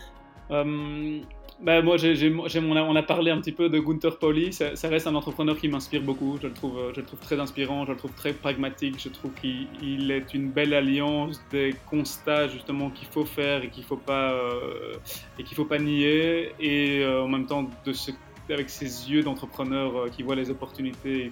Bah, 1.62 1.82
moi, 1.82 1.96
on, 1.98 2.96
a, 2.96 3.04
parlé 3.04 3.32
un 3.32 3.40
petit 3.40 3.54
peu 3.54 3.70
de 3.70 3.80
Gunther 3.80 4.20
Pauli. 4.20 4.52
Ça, 4.52 4.90
reste 4.90 5.08
un 5.08 5.16
entrepreneur 5.16 5.58
qui 5.58 5.70
m'inspire 5.70 6.02
beaucoup. 6.02 6.38
Je 6.42 6.48
le, 6.48 6.54
trouve, 6.54 6.92
je 6.94 7.00
le 7.00 7.06
trouve 7.06 7.20
très 7.20 7.40
inspirant, 7.40 7.86
je 7.86 7.92
le 7.92 7.98
trouve 7.98 8.14
très 8.14 8.34
pragmatique. 8.34 8.96
Je 9.00 9.10
trouve 9.10 9.32
qu'il 9.34 10.12
est 10.12 10.34
une 10.34 10.52
belle 10.52 10.74
alliance 10.74 11.42
des 11.52 11.74
constats 11.90 12.50
justement 12.50 12.90
qu'il 12.90 13.08
faut 13.08 13.26
faire 13.26 13.64
et 13.64 13.70
qu'il 13.70 13.84
faut 13.84 13.96
pas 13.96 14.34
euh, 14.34 14.96
faut 15.54 15.66
pas 15.66 15.80
nier, 15.80 16.52
et 16.60 17.02
euh, 17.02 17.24
en 17.24 17.30
même 17.30 17.46
temps 17.46 17.70
de 17.86 17.94
ce 17.94 18.12
avec 18.50 18.70
ses 18.70 19.10
yeux 19.10 19.24
d'entrepreneur 19.24 20.12
qui 20.12 20.22
voit 20.22 20.36
les 20.36 20.52
opportunités. 20.52 21.32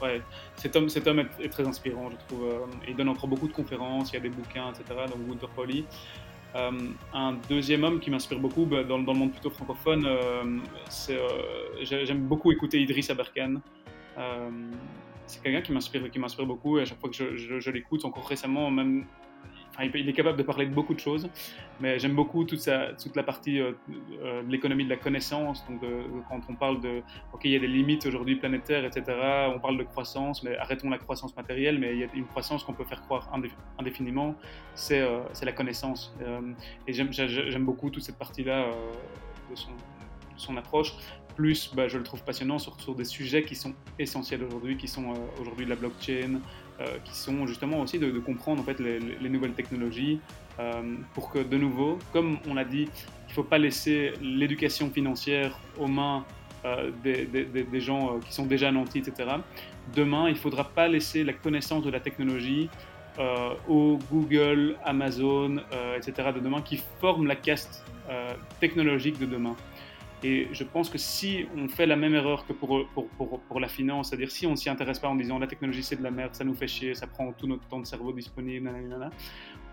ouais, 0.00 0.22
cet 0.54 0.76
homme, 0.76 0.88
cet 0.88 1.08
homme 1.08 1.18
est, 1.40 1.48
très 1.48 1.66
inspirant, 1.66 2.10
je 2.10 2.16
trouve. 2.28 2.46
il 2.86 2.94
donne 2.94 3.08
encore 3.08 3.28
beaucoup 3.28 3.48
de 3.48 3.52
conférences, 3.52 4.12
il 4.12 4.14
y 4.14 4.18
a 4.18 4.20
des 4.20 4.28
bouquins, 4.28 4.70
etc. 4.70 5.00
Donc 5.08 5.26
Woodward 5.26 5.84
Polly. 6.52 6.94
un 7.12 7.32
deuxième 7.48 7.84
homme 7.84 8.00
qui 8.00 8.10
m'inspire 8.10 8.38
beaucoup 8.38 8.64
bah, 8.64 8.84
dans, 8.84 8.98
le 8.98 9.04
monde 9.04 9.32
plutôt 9.32 9.50
francophone, 9.50 10.06
j'aime 11.80 12.26
beaucoup 12.26 12.52
écouter 12.52 12.80
Idriss 12.80 13.10
Aberkan 13.10 13.60
c'est 15.28 15.42
quelqu'un 15.42 15.60
qui 15.60 15.72
m'inspire, 15.72 16.46
beaucoup. 16.46 16.78
Et 16.78 16.82
à 16.82 16.84
chaque 16.84 16.98
fois 17.00 17.10
que 17.10 17.36
je, 17.36 17.70
l'écoute, 17.70 18.04
encore 18.04 18.26
récemment, 18.26 18.70
même, 18.70 19.06
il 19.84 20.08
est 20.08 20.12
capable 20.12 20.38
de 20.38 20.42
parler 20.42 20.66
de 20.66 20.74
beaucoup 20.74 20.94
de 20.94 21.00
choses. 21.00 21.28
Mais 21.80 21.98
j'aime 21.98 22.14
beaucoup 22.14 22.44
toute, 22.44 22.66
la 22.66 23.22
partie 23.22 23.60
euh, 23.60 23.72
euh, 24.22 24.42
de 24.42 24.50
l'économie 24.50 24.84
de 24.84 24.90
la 24.90 24.96
connaissance. 24.96 25.64
Donc, 25.68 25.80
quand 26.28 26.40
on 26.48 26.54
parle 26.54 26.80
de, 26.80 27.02
ok, 27.32 27.42
il 27.44 27.52
y 27.52 27.56
a 27.56 27.60
des 27.60 27.68
limites 27.68 28.06
aujourd'hui 28.06 28.36
planétaires, 28.36 28.84
etc. 28.84 29.04
On 29.54 29.58
parle 29.58 29.78
de 29.78 29.84
croissance, 29.84 30.42
mais 30.42 30.56
arrêtons 30.56 30.90
la 30.90 30.98
croissance 30.98 31.36
matérielle. 31.36 31.78
Mais 31.78 31.92
il 31.92 32.00
y 32.00 32.04
a 32.04 32.08
une 32.14 32.26
croissance 32.26 32.64
qu'on 32.64 32.72
peut 32.72 32.84
faire 32.84 33.02
croire 33.02 33.30
indéfiniment, 33.78 34.34
c'est 34.74 35.00
euh, 35.00 35.20
c'est 35.32 35.46
la 35.46 35.52
connaissance. 35.52 36.14
et 36.86 36.92
j'aime 36.92 37.64
beaucoup 37.64 37.90
toute 37.90 38.02
cette 38.02 38.18
partie-là 38.18 38.66
de 39.50 39.54
son, 40.36 40.56
approche 40.56 40.94
plus, 41.36 41.72
bah, 41.74 41.86
je 41.86 41.98
le 41.98 42.04
trouve 42.04 42.24
passionnant 42.24 42.58
sur, 42.58 42.74
des 42.96 43.04
sujets 43.04 43.44
qui 43.44 43.54
sont 43.54 43.72
essentiels 43.98 44.42
aujourd'hui, 44.42 44.76
qui 44.76 44.88
sont 44.88 45.14
aujourd'hui 45.40 45.64
de 45.66 45.70
la 45.70 45.76
blockchain, 45.76 46.40
euh, 46.80 46.98
qui 47.04 47.16
sont 47.16 47.46
justement 47.46 47.80
aussi 47.80 47.98
de, 47.98 48.10
comprendre 48.20 48.60
en 48.60 48.64
fait 48.64 48.78
les, 48.78 49.28
nouvelles 49.28 49.52
technologies 49.52 50.20
euh, 50.60 50.82
pour 51.14 51.30
que 51.30 51.38
de 51.38 51.56
nouveau, 51.56 51.98
comme 52.12 52.38
on 52.48 52.54
l'a 52.54 52.64
dit, 52.64 52.88
il 53.26 53.28
ne 53.28 53.34
faut 53.34 53.42
pas 53.42 53.58
laisser 53.58 54.12
l'éducation 54.22 54.90
financière 54.90 55.58
aux 55.78 55.88
mains 55.88 56.24
des, 57.04 57.24
des, 57.24 57.44
des, 57.44 57.80
gens 57.80 58.18
qui 58.18 58.32
sont 58.32 58.44
déjà 58.44 58.70
nantis, 58.72 58.98
etc. 58.98 59.30
Demain, 59.94 60.26
il 60.26 60.32
ne 60.32 60.38
faudra 60.38 60.64
pas 60.64 60.88
laisser 60.88 61.22
la 61.22 61.32
connaissance 61.32 61.84
de 61.84 61.90
la 61.90 62.00
technologie 62.00 62.68
aux 63.68 63.98
Google, 64.10 64.76
Amazon, 64.84 65.58
etc. 65.96 66.30
de 66.34 66.40
demain 66.40 66.60
qui 66.60 66.82
forment 67.00 67.26
la 67.26 67.36
caste 67.36 67.84
technologique 68.60 69.18
de 69.18 69.26
demain. 69.26 69.54
Et 70.24 70.48
je 70.52 70.64
pense 70.64 70.90
que 70.90 70.98
si 70.98 71.46
on 71.56 71.68
fait 71.68 71.86
la 71.86 71.94
même 71.94 72.14
erreur 72.14 72.44
que 72.46 72.52
pour, 72.52 72.88
pour, 72.92 73.06
pour, 73.10 73.40
pour 73.40 73.60
la 73.60 73.68
finance, 73.68 74.08
c'est-à-dire 74.08 74.30
si 74.30 74.46
on 74.46 74.52
ne 74.52 74.56
s'y 74.56 74.68
intéresse 74.68 74.98
pas 74.98 75.08
en 75.08 75.14
disant 75.14 75.38
la 75.38 75.46
technologie 75.46 75.82
c'est 75.82 75.96
de 75.96 76.02
la 76.02 76.10
merde, 76.10 76.34
ça 76.34 76.44
nous 76.44 76.54
fait 76.54 76.66
chier, 76.66 76.94
ça 76.94 77.06
prend 77.06 77.32
tout 77.32 77.46
notre 77.46 77.66
temps 77.68 77.78
de 77.78 77.86
cerveau 77.86 78.12
disponible, 78.12 78.70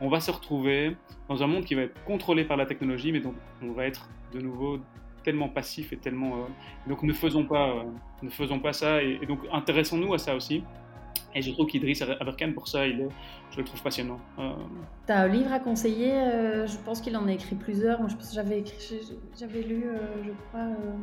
on 0.02 0.10
va 0.10 0.20
se 0.20 0.30
retrouver 0.30 0.96
dans 1.30 1.42
un 1.42 1.48
monde 1.48 1.64
qui 1.64 1.74
va 1.74 1.84
être 1.84 2.04
contrôlé 2.04 2.44
par 2.44 2.58
la 2.58 2.66
technologie, 2.66 3.12
mais 3.12 3.22
dont 3.22 3.34
on 3.64 3.72
va 3.72 3.86
être 3.86 4.08
de 4.34 4.40
nouveau 4.40 4.80
tellement 5.24 5.50
passif 5.50 5.92
et 5.94 5.98
tellement... 5.98 6.36
Euh, 6.36 6.88
donc 6.88 7.02
ne 7.02 7.14
faisons 7.14 7.46
pas, 7.46 7.70
euh, 7.70 7.84
ne 8.22 8.30
faisons 8.30 8.60
pas 8.60 8.74
ça 8.74 9.02
et 9.02 9.26
donc 9.26 9.40
intéressons-nous 9.52 10.14
à 10.14 10.20
ça 10.20 10.36
aussi. 10.36 10.64
Et 11.36 11.41
je 11.41 11.52
trouve 11.52 11.68
qu'Idriss 11.68 12.02
Aberkan, 12.02 12.53
pour 12.53 12.68
ça, 12.68 12.88
il 12.88 13.10
je 13.52 13.57
le 13.57 13.64
trouve 13.64 13.82
passionnant. 13.82 14.20
Euh... 14.40 14.52
Tu 15.06 15.12
as 15.12 15.20
un 15.20 15.28
livre 15.28 15.52
à 15.52 15.60
conseiller 15.60 16.14
euh, 16.14 16.66
Je 16.66 16.78
pense 16.78 17.02
qu'il 17.02 17.16
en 17.16 17.28
a 17.28 17.32
écrit 17.34 17.56
plusieurs. 17.56 17.99
Moi, 17.99 18.10
je 18.10 18.16
pense 18.16 18.30
que 18.30 18.36
j'avais, 18.36 18.60
écrit, 18.60 19.02
j'avais 19.38 19.62
lu, 19.62 19.84
euh, 19.86 19.98
je 20.26 20.32
crois, 20.49 20.62
euh, 20.62 20.94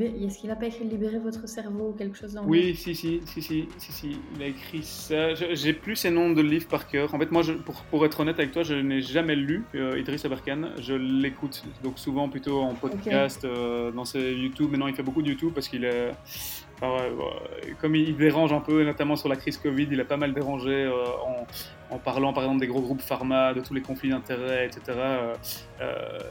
est-ce 0.00 0.38
qu'il 0.38 0.48
n'a 0.48 0.56
pas 0.56 0.66
écrit 0.66 0.84
Libérer 0.84 1.18
votre 1.18 1.48
cerveau 1.48 1.90
ou 1.90 1.92
quelque 1.92 2.16
chose 2.16 2.34
dans 2.34 2.44
Oui, 2.44 2.74
si, 2.74 2.94
si, 2.94 3.20
si, 3.24 3.42
si, 3.42 3.68
si, 3.78 3.92
si, 3.92 4.16
il 4.36 4.42
a 4.42 4.46
écrit 4.46 4.82
ça. 4.82 5.34
J'ai 5.34 5.72
plus 5.72 5.96
ces 5.96 6.10
noms 6.10 6.30
de 6.30 6.42
livres 6.42 6.68
par 6.68 6.88
cœur. 6.88 7.14
En 7.14 7.18
fait, 7.18 7.30
moi, 7.30 7.42
je, 7.42 7.52
pour, 7.52 7.82
pour, 7.82 8.04
être 8.04 8.20
honnête 8.20 8.38
avec 8.38 8.52
toi, 8.52 8.62
je 8.62 8.74
n'ai 8.74 9.00
jamais 9.00 9.36
lu 9.36 9.64
euh, 9.74 9.98
Idriss 9.98 10.24
Aberkan. 10.24 10.70
Je 10.80 10.94
l'écoute 10.94 11.64
donc 11.82 11.98
souvent 11.98 12.28
plutôt 12.28 12.60
en 12.60 12.74
podcast, 12.74 13.44
euh, 13.44 13.90
dans 13.90 14.04
ses 14.04 14.32
YouTube. 14.32 14.70
Maintenant, 14.70 14.88
il 14.88 14.94
fait 14.94 15.02
beaucoup 15.02 15.22
de 15.22 15.28
YouTube 15.28 15.52
parce 15.54 15.68
qu'il 15.68 15.84
est. 15.84 16.12
comme 17.80 17.96
il 17.96 18.16
dérange 18.16 18.52
un 18.52 18.60
peu, 18.60 18.84
notamment 18.84 19.16
sur 19.16 19.28
la 19.28 19.36
crise 19.36 19.56
Covid, 19.56 19.88
il 19.90 20.00
a 20.00 20.04
pas 20.04 20.16
mal 20.16 20.32
dérangé 20.32 20.84
euh, 20.84 20.92
en, 21.26 21.46
en, 21.94 21.98
parlant 21.98 22.32
par 22.32 22.44
exemple 22.44 22.60
des 22.60 22.66
gros 22.66 22.80
groupes 22.80 23.00
pharma, 23.00 23.54
de 23.54 23.60
tous 23.60 23.74
les 23.74 23.80
conflits 23.80 24.10
d'intérêts, 24.10 24.66
etc. 24.66 24.98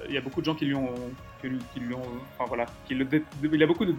Il 0.08 0.14
y 0.14 0.18
a 0.18 0.22
beaucoup 0.22 0.42
de 0.42 0.46
gens 0.46 0.56
qui 0.56 0.66
lui 0.66 0.76
ont, 0.76 0.94
qui, 1.42 1.80
lui 1.80 1.94
ont, 1.94 2.02
enfin 2.38 2.46
voilà, 2.48 2.66
qui 2.86 2.96
le 2.96 3.08
il 3.52 3.64
a 3.64 3.68
beaucoup 3.68 3.86
de 3.86 3.96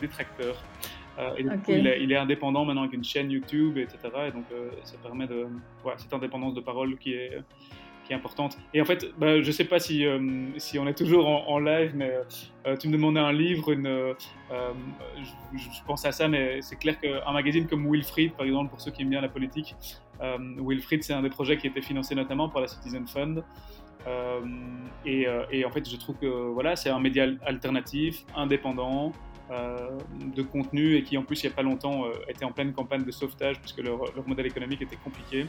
détracteurs. 0.00 0.62
Euh, 1.18 1.30
il, 1.38 2.12
est, 2.12 2.16
indépendant 2.16 2.64
maintenant 2.64 2.82
avec 2.82 2.92
une 2.92 3.04
chaîne 3.04 3.30
YouTube, 3.30 3.78
etc. 3.78 3.98
Et 4.28 4.32
donc, 4.32 4.44
euh, 4.52 4.68
ça 4.84 4.96
permet 5.02 5.26
de. 5.26 5.46
Voilà, 5.82 5.98
cette 5.98 6.12
indépendance 6.12 6.54
de 6.54 6.60
parole 6.60 6.98
qui 6.98 7.14
est, 7.14 7.38
qui 8.06 8.12
est 8.12 8.16
importante. 8.16 8.56
Et 8.72 8.80
en 8.80 8.84
fait, 8.84 9.06
bah, 9.18 9.40
je 9.40 9.46
ne 9.46 9.52
sais 9.52 9.64
pas 9.64 9.78
si, 9.78 10.06
euh, 10.06 10.48
si 10.58 10.78
on 10.78 10.86
est 10.86 10.94
toujours 10.94 11.26
en, 11.26 11.58
live, 11.58 11.92
mais 11.94 12.12
tu 12.78 12.88
me 12.88 12.92
demandais 12.92 13.20
un 13.20 13.32
livre, 13.32 13.72
une, 13.72 14.14
je, 14.50 15.58
je, 15.58 15.84
pense 15.86 16.04
à 16.04 16.12
ça, 16.12 16.28
mais 16.28 16.60
c'est 16.62 16.76
clair 16.76 16.98
qu'un 16.98 17.32
magazine 17.32 17.66
comme 17.66 17.90
Wilfried, 17.90 18.32
par 18.32 18.46
exemple, 18.46 18.70
pour 18.70 18.80
ceux 18.80 18.90
qui 18.90 19.02
aiment 19.02 19.10
bien 19.10 19.20
la 19.20 19.28
politique, 19.28 19.74
Wilfried, 20.58 21.02
c'est 21.02 21.12
un 21.12 21.22
des 21.22 21.30
projets 21.30 21.56
qui 21.56 21.66
a 21.66 21.70
été 21.70 21.82
financé 21.82 22.14
notamment 22.14 22.48
par 22.48 22.62
la 22.62 22.68
Citizen 22.68 23.06
Fund. 23.06 23.42
Euh, 24.06 24.40
euh, 25.06 25.44
et, 25.50 25.64
en 25.64 25.70
fait, 25.70 25.88
je 25.88 25.96
trouve 25.96 26.16
que 26.16 26.26
voilà, 26.26 26.76
c'est 26.76 26.90
un 26.90 27.00
média 27.00 27.26
alternatif, 27.44 28.24
indépendant, 28.34 29.12
euh, 29.50 29.90
de 30.34 30.42
contenu 30.42 30.96
et 30.96 31.04
qui 31.04 31.16
en 31.16 31.22
plus 31.22 31.44
il 31.44 31.46
n'y 31.46 31.52
a 31.52 31.54
pas 31.54 31.62
longtemps 31.62 32.06
était 32.26 32.44
en 32.44 32.50
pleine 32.50 32.72
campagne 32.72 33.04
de 33.04 33.12
sauvetage 33.12 33.60
puisque 33.60 33.78
leur, 33.78 33.98
leur, 34.16 34.26
modèle 34.26 34.46
économique 34.46 34.82
était 34.82 34.96
compliqué 34.96 35.46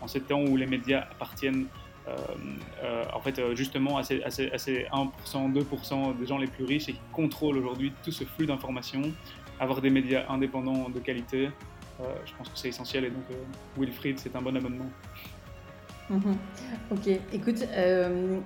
en 0.00 0.06
ces 0.06 0.20
temps 0.20 0.40
où 0.40 0.56
les 0.56 0.66
médias 0.66 1.08
appartiennent 1.10 1.66
en 2.08 3.20
fait 3.20 3.40
justement 3.54 3.98
à 3.98 4.02
ces, 4.02 4.20
1%, 4.20 5.52
2% 5.52 6.18
des 6.18 6.26
gens 6.26 6.38
les 6.38 6.46
plus 6.46 6.64
riches 6.64 6.88
et 6.88 6.92
qui 6.92 7.00
contrôlent 7.12 7.58
aujourd'hui 7.58 7.92
tout 8.02 8.12
ce 8.12 8.24
flux 8.24 8.46
d'informations, 8.46 9.12
avoir 9.58 9.80
des 9.80 9.90
médias 9.90 10.24
indépendants 10.28 10.88
de 10.88 10.98
qualité, 10.98 11.50
je 12.00 12.32
pense 12.36 12.48
que 12.48 12.58
c'est 12.58 12.68
essentiel 12.68 13.04
et 13.04 13.10
donc 13.10 13.24
Wilfried 13.76 14.18
c'est 14.18 14.34
un 14.34 14.42
bon 14.42 14.56
abonnement. 14.56 14.90
Mhm. 16.10 16.36
Ok, 16.90 17.08
écoute, 17.32 17.64
euh, 17.76 18.40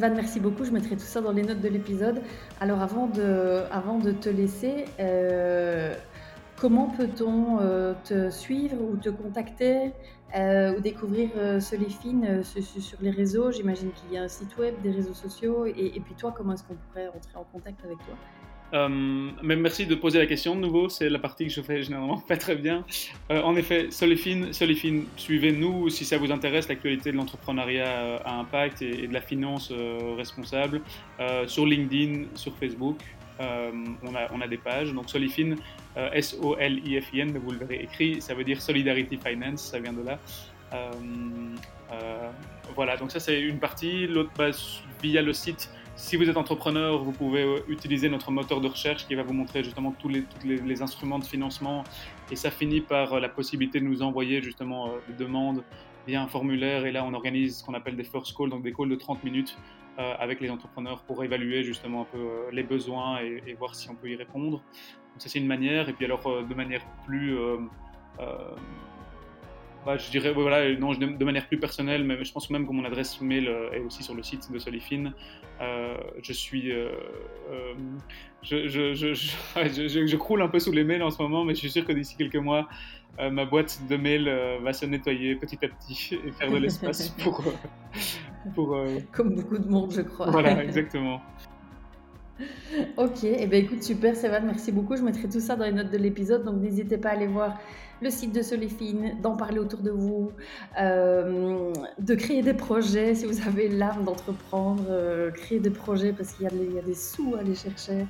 merci 0.00 0.40
beaucoup. 0.40 0.64
Je 0.64 0.72
mettrai 0.72 0.96
tout 0.96 1.04
ça 1.04 1.20
dans 1.20 1.30
les 1.30 1.42
notes 1.42 1.60
de 1.60 1.68
l'épisode. 1.68 2.20
Alors, 2.60 2.82
avant 2.82 3.06
de, 3.06 3.62
avant 3.70 3.98
de 3.98 4.10
te 4.10 4.28
laisser, 4.28 4.86
euh, 4.98 5.94
comment 6.56 6.88
peut-on 6.88 7.60
euh, 7.60 7.94
te 8.04 8.30
suivre 8.30 8.76
ou 8.80 8.96
te 8.96 9.10
contacter? 9.10 9.92
Ou 10.34 10.80
découvrir 10.80 11.30
Solifine 11.60 12.42
sur 12.44 12.98
les 13.00 13.10
réseaux 13.10 13.50
J'imagine 13.50 13.90
qu'il 13.92 14.14
y 14.14 14.18
a 14.18 14.22
un 14.22 14.28
site 14.28 14.56
web, 14.58 14.74
des 14.82 14.90
réseaux 14.90 15.14
sociaux. 15.14 15.66
Et, 15.66 16.00
puis, 16.04 16.14
toi, 16.14 16.32
comment 16.36 16.54
est-ce 16.54 16.64
qu'on 16.64 16.76
pourrait 16.76 17.08
rentrer 17.08 17.36
en 17.36 17.44
contact 17.44 17.84
avec 17.84 17.98
toi? 17.98 18.16
Euh, 18.72 19.30
mais 19.42 19.56
merci 19.56 19.86
de 19.86 19.94
poser 19.94 20.18
la 20.18 20.26
question 20.26 20.54
de 20.54 20.60
nouveau, 20.60 20.88
c'est 20.88 21.08
la 21.08 21.18
partie 21.18 21.46
que 21.46 21.52
je 21.52 21.60
fais 21.60 21.82
généralement 21.82 22.18
pas 22.28 22.36
très 22.36 22.56
bien. 22.56 22.84
Euh, 23.30 23.42
en 23.42 23.56
effet, 23.56 23.90
Solifine, 23.90 24.52
Solifine 24.52 25.06
suivez-nous 25.16 25.88
si 25.88 26.04
ça 26.04 26.18
vous 26.18 26.30
intéresse 26.30 26.68
l'actualité 26.68 27.10
de 27.10 27.16
l'entrepreneuriat 27.16 27.88
euh, 27.88 28.18
à 28.24 28.38
impact 28.38 28.82
et, 28.82 29.08
de 29.08 29.12
la 29.12 29.20
finance 29.20 29.72
responsable 30.16 30.82
sur 31.46 31.66
LinkedIn, 31.66 32.24
sur 32.34 32.56
Facebook. 32.56 32.96
On, 33.40 34.14
a, 34.14 34.32
on 34.32 34.40
a 34.40 34.46
des 34.48 34.58
pages, 34.58 34.92
donc 34.92 35.06
S-O-L-I-F-I-N, 35.96 37.30
mais 37.32 37.38
vous 37.38 37.50
le 37.52 37.58
verrez 37.58 37.82
écrit, 37.82 38.20
ça 38.20 38.34
veut 38.34 38.44
dire 38.44 38.60
Solidarity 38.60 39.16
Finance, 39.16 39.62
ça 39.62 39.78
vient 39.78 39.92
de 39.92 40.02
là. 40.02 40.18
voilà, 42.74 42.96
donc 42.96 43.10
ça 43.10 43.20
c'est 43.20 43.40
une 43.40 43.58
partie. 43.58 44.06
L'autre, 44.06 44.30
via 45.02 45.22
le 45.22 45.32
site 45.32 45.70
si 46.00 46.16
vous 46.16 46.28
êtes 46.30 46.36
entrepreneur, 46.38 47.02
vous 47.04 47.12
pouvez 47.12 47.42
euh, 47.42 47.58
utiliser 47.68 48.08
notre 48.08 48.30
moteur 48.30 48.62
de 48.62 48.68
recherche 48.68 49.06
qui 49.06 49.14
va 49.14 49.22
vous 49.22 49.34
montrer 49.34 49.62
justement 49.62 49.92
tous 49.92 50.08
les, 50.08 50.82
instruments 50.82 51.18
de 51.18 51.24
financement. 51.24 51.84
Et 52.30 52.36
ça 52.36 52.50
finit 52.50 52.80
par 52.80 53.12
euh, 53.12 53.20
la 53.20 53.28
possibilité 53.28 53.80
de 53.80 53.84
nous 53.84 54.00
envoyer 54.00 54.40
justement 54.40 54.86
euh, 54.88 54.90
des 55.08 55.12
demandes 55.12 55.62
via 56.06 56.22
un 56.22 56.26
formulaire. 56.26 56.86
Et 56.86 56.90
là, 56.90 57.04
on 57.04 57.12
organise 57.12 57.58
ce 57.58 57.64
qu'on 57.64 57.74
appelle 57.74 57.96
des 57.96 58.04
first 58.04 58.34
calls, 58.34 58.48
donc 58.48 58.62
des 58.62 58.72
calls 58.72 58.88
de 58.88 58.94
30 58.94 59.22
minutes 59.24 59.58
avec 60.18 60.40
les 60.40 60.50
entrepreneurs 60.50 61.02
pour 61.02 61.22
évaluer 61.24 61.62
justement 61.62 62.02
un 62.02 62.04
peu 62.04 62.50
les 62.52 62.62
besoins 62.62 63.20
et, 63.20 63.54
voir 63.58 63.74
si 63.74 63.90
on 63.90 63.94
peut 63.94 64.08
y 64.08 64.16
répondre. 64.16 64.58
Donc 64.58 65.18
ça, 65.18 65.28
c'est 65.28 65.38
une 65.38 65.46
manière. 65.46 65.88
Et 65.88 65.92
puis 65.92 66.04
alors, 66.04 66.44
de 66.44 66.54
manière 66.54 66.84
plus 67.06 67.36
bah, 69.86 69.96
je 69.96 70.10
dirais, 70.10 70.32
voilà, 70.32 70.76
non, 70.76 70.92
de 70.92 71.24
manière 71.24 71.46
plus 71.46 71.58
personnelle, 71.58 72.04
mais 72.04 72.22
je 72.22 72.32
pense 72.32 72.50
même 72.50 72.66
que 72.66 72.72
mon 72.72 72.84
adresse 72.84 73.20
mail 73.22 73.48
euh, 73.48 73.72
est 73.72 73.80
aussi 73.80 74.02
sur 74.02 74.14
le 74.14 74.22
site 74.22 74.52
de 74.52 74.58
Solifine. 74.58 75.14
Euh, 75.60 75.96
je 76.22 76.32
suis. 76.34 76.70
Euh, 76.70 76.90
je, 78.42 78.68
je, 78.68 78.92
je, 78.94 80.06
je, 80.06 80.16
croule 80.16 80.42
un 80.42 80.48
peu 80.48 80.58
sous 80.58 80.72
les 80.72 80.84
mails 80.84 81.02
en 81.02 81.10
ce 81.10 81.22
moment, 81.22 81.44
mais 81.44 81.54
je 81.54 81.60
suis 81.60 81.70
sûr 81.70 81.84
que 81.86 81.92
d'ici 81.92 82.16
quelques 82.16 82.36
mois, 82.36 82.68
ma 83.18 83.44
boîte 83.44 83.80
de 83.88 83.96
mails 83.96 84.30
va 84.62 84.72
se 84.72 84.84
nettoyer 84.84 85.34
petit 85.36 85.58
à 85.64 85.68
petit 85.68 86.14
et 86.26 86.30
faire 86.32 86.50
de 86.50 86.58
l'espace 86.58 87.08
pour. 87.22 87.42
pour 88.54 88.78
Comme 89.12 89.34
beaucoup 89.34 89.58
de 89.58 89.68
monde, 89.68 89.92
je 89.92 90.02
crois. 90.02 90.30
Voilà, 90.30 90.62
exactement. 90.62 91.22
Ok, 92.96 93.24
et 93.24 93.36
eh 93.40 93.46
ben 93.46 93.64
écoute, 93.64 93.82
super, 93.82 94.16
Sévan, 94.16 94.42
merci 94.44 94.72
beaucoup. 94.72 94.96
Je 94.96 95.02
mettrai 95.02 95.28
tout 95.28 95.40
ça 95.40 95.56
dans 95.56 95.64
les 95.64 95.72
notes 95.72 95.90
de 95.90 95.98
l'épisode, 95.98 96.44
donc 96.44 96.60
n'hésitez 96.60 96.98
pas 96.98 97.10
à 97.10 97.12
aller 97.12 97.26
voir 97.26 97.58
le 98.02 98.10
site 98.10 98.34
de 98.34 98.42
Solifine, 98.42 99.16
d'en 99.22 99.36
parler 99.36 99.58
autour 99.58 99.80
de 99.80 99.90
vous, 99.90 100.32
euh, 100.80 101.72
de 101.98 102.14
créer 102.14 102.42
des 102.42 102.54
projets 102.54 103.14
si 103.14 103.26
vous 103.26 103.46
avez 103.46 103.68
l'âme 103.68 104.04
d'entreprendre, 104.04 104.84
euh, 104.88 105.30
créer 105.30 105.60
des 105.60 105.70
projets 105.70 106.12
parce 106.12 106.32
qu'il 106.32 106.44
y, 106.44 106.78
a 106.78 106.82
des 106.82 106.94
sous 106.94 107.34
à 107.36 107.40
aller 107.40 107.54
chercher. 107.54 108.06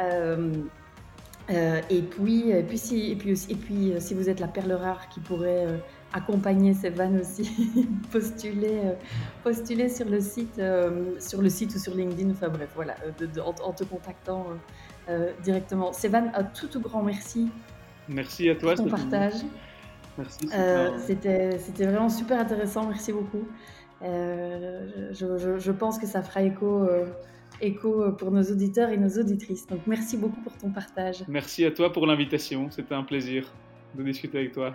Euh, 0.00 0.52
et 1.90 2.02
puis, 2.02 2.50
et 2.50 2.62
puis, 2.62 2.78
si, 2.78 3.12
et 3.12 3.16
puis, 3.16 3.32
et 3.48 3.54
puis, 3.54 3.92
si 3.98 4.14
vous 4.14 4.28
êtes 4.28 4.40
la 4.40 4.48
perle 4.48 4.72
rare 4.72 5.08
qui 5.08 5.20
pourrait 5.20 5.66
accompagner 6.12 6.72
ces 6.72 6.90
vannes 6.90 7.20
aussi, 7.20 7.88
postuler, 8.12 8.80
postuler 9.42 9.88
sur 9.88 10.08
le 10.08 10.20
site, 10.20 10.60
sur 11.18 11.42
le 11.42 11.48
site 11.48 11.74
ou 11.74 11.78
sur 11.78 11.94
LinkedIn. 11.94 12.30
Enfin 12.30 12.48
bref, 12.48 12.70
voilà, 12.74 12.96
en, 13.64 13.72
te 13.72 13.84
contactant 13.84 14.46
directement. 15.42 15.92
Sévan, 15.92 16.30
un 16.34 16.44
tout, 16.44 16.68
tout 16.68 16.80
grand 16.80 17.02
merci 17.02 17.48
Merci 18.08 18.48
à 18.48 18.54
toi. 18.54 18.74
Pour 18.74 18.84
ton 18.84 18.90
partage. 18.90 19.34
Merci. 20.18 20.48
Euh, 20.54 20.98
c'était, 20.98 21.86
vraiment 21.86 22.08
super 22.08 22.40
intéressant. 22.40 22.86
Merci 22.86 23.12
beaucoup. 23.12 23.46
Euh, 24.02 25.12
je, 25.12 25.58
je, 25.58 25.72
pense 25.72 25.98
que 25.98 26.06
ça 26.06 26.22
fera 26.22 26.42
écho, 26.42 26.82
euh, 26.84 27.06
écho 27.60 28.12
pour 28.12 28.30
nos 28.30 28.42
auditeurs 28.42 28.90
et 28.90 28.96
nos 28.96 29.08
auditrices. 29.18 29.66
Donc 29.66 29.80
merci 29.86 30.16
beaucoup 30.16 30.40
pour 30.40 30.56
ton 30.56 30.70
partage. 30.70 31.24
Merci 31.28 31.64
à 31.64 31.70
toi 31.70 31.92
pour 31.92 32.06
l'invitation. 32.06 32.70
C'était 32.70 32.94
un 32.94 33.04
plaisir 33.04 33.52
de 33.94 34.02
discuter 34.02 34.38
avec 34.38 34.52
toi. 34.52 34.74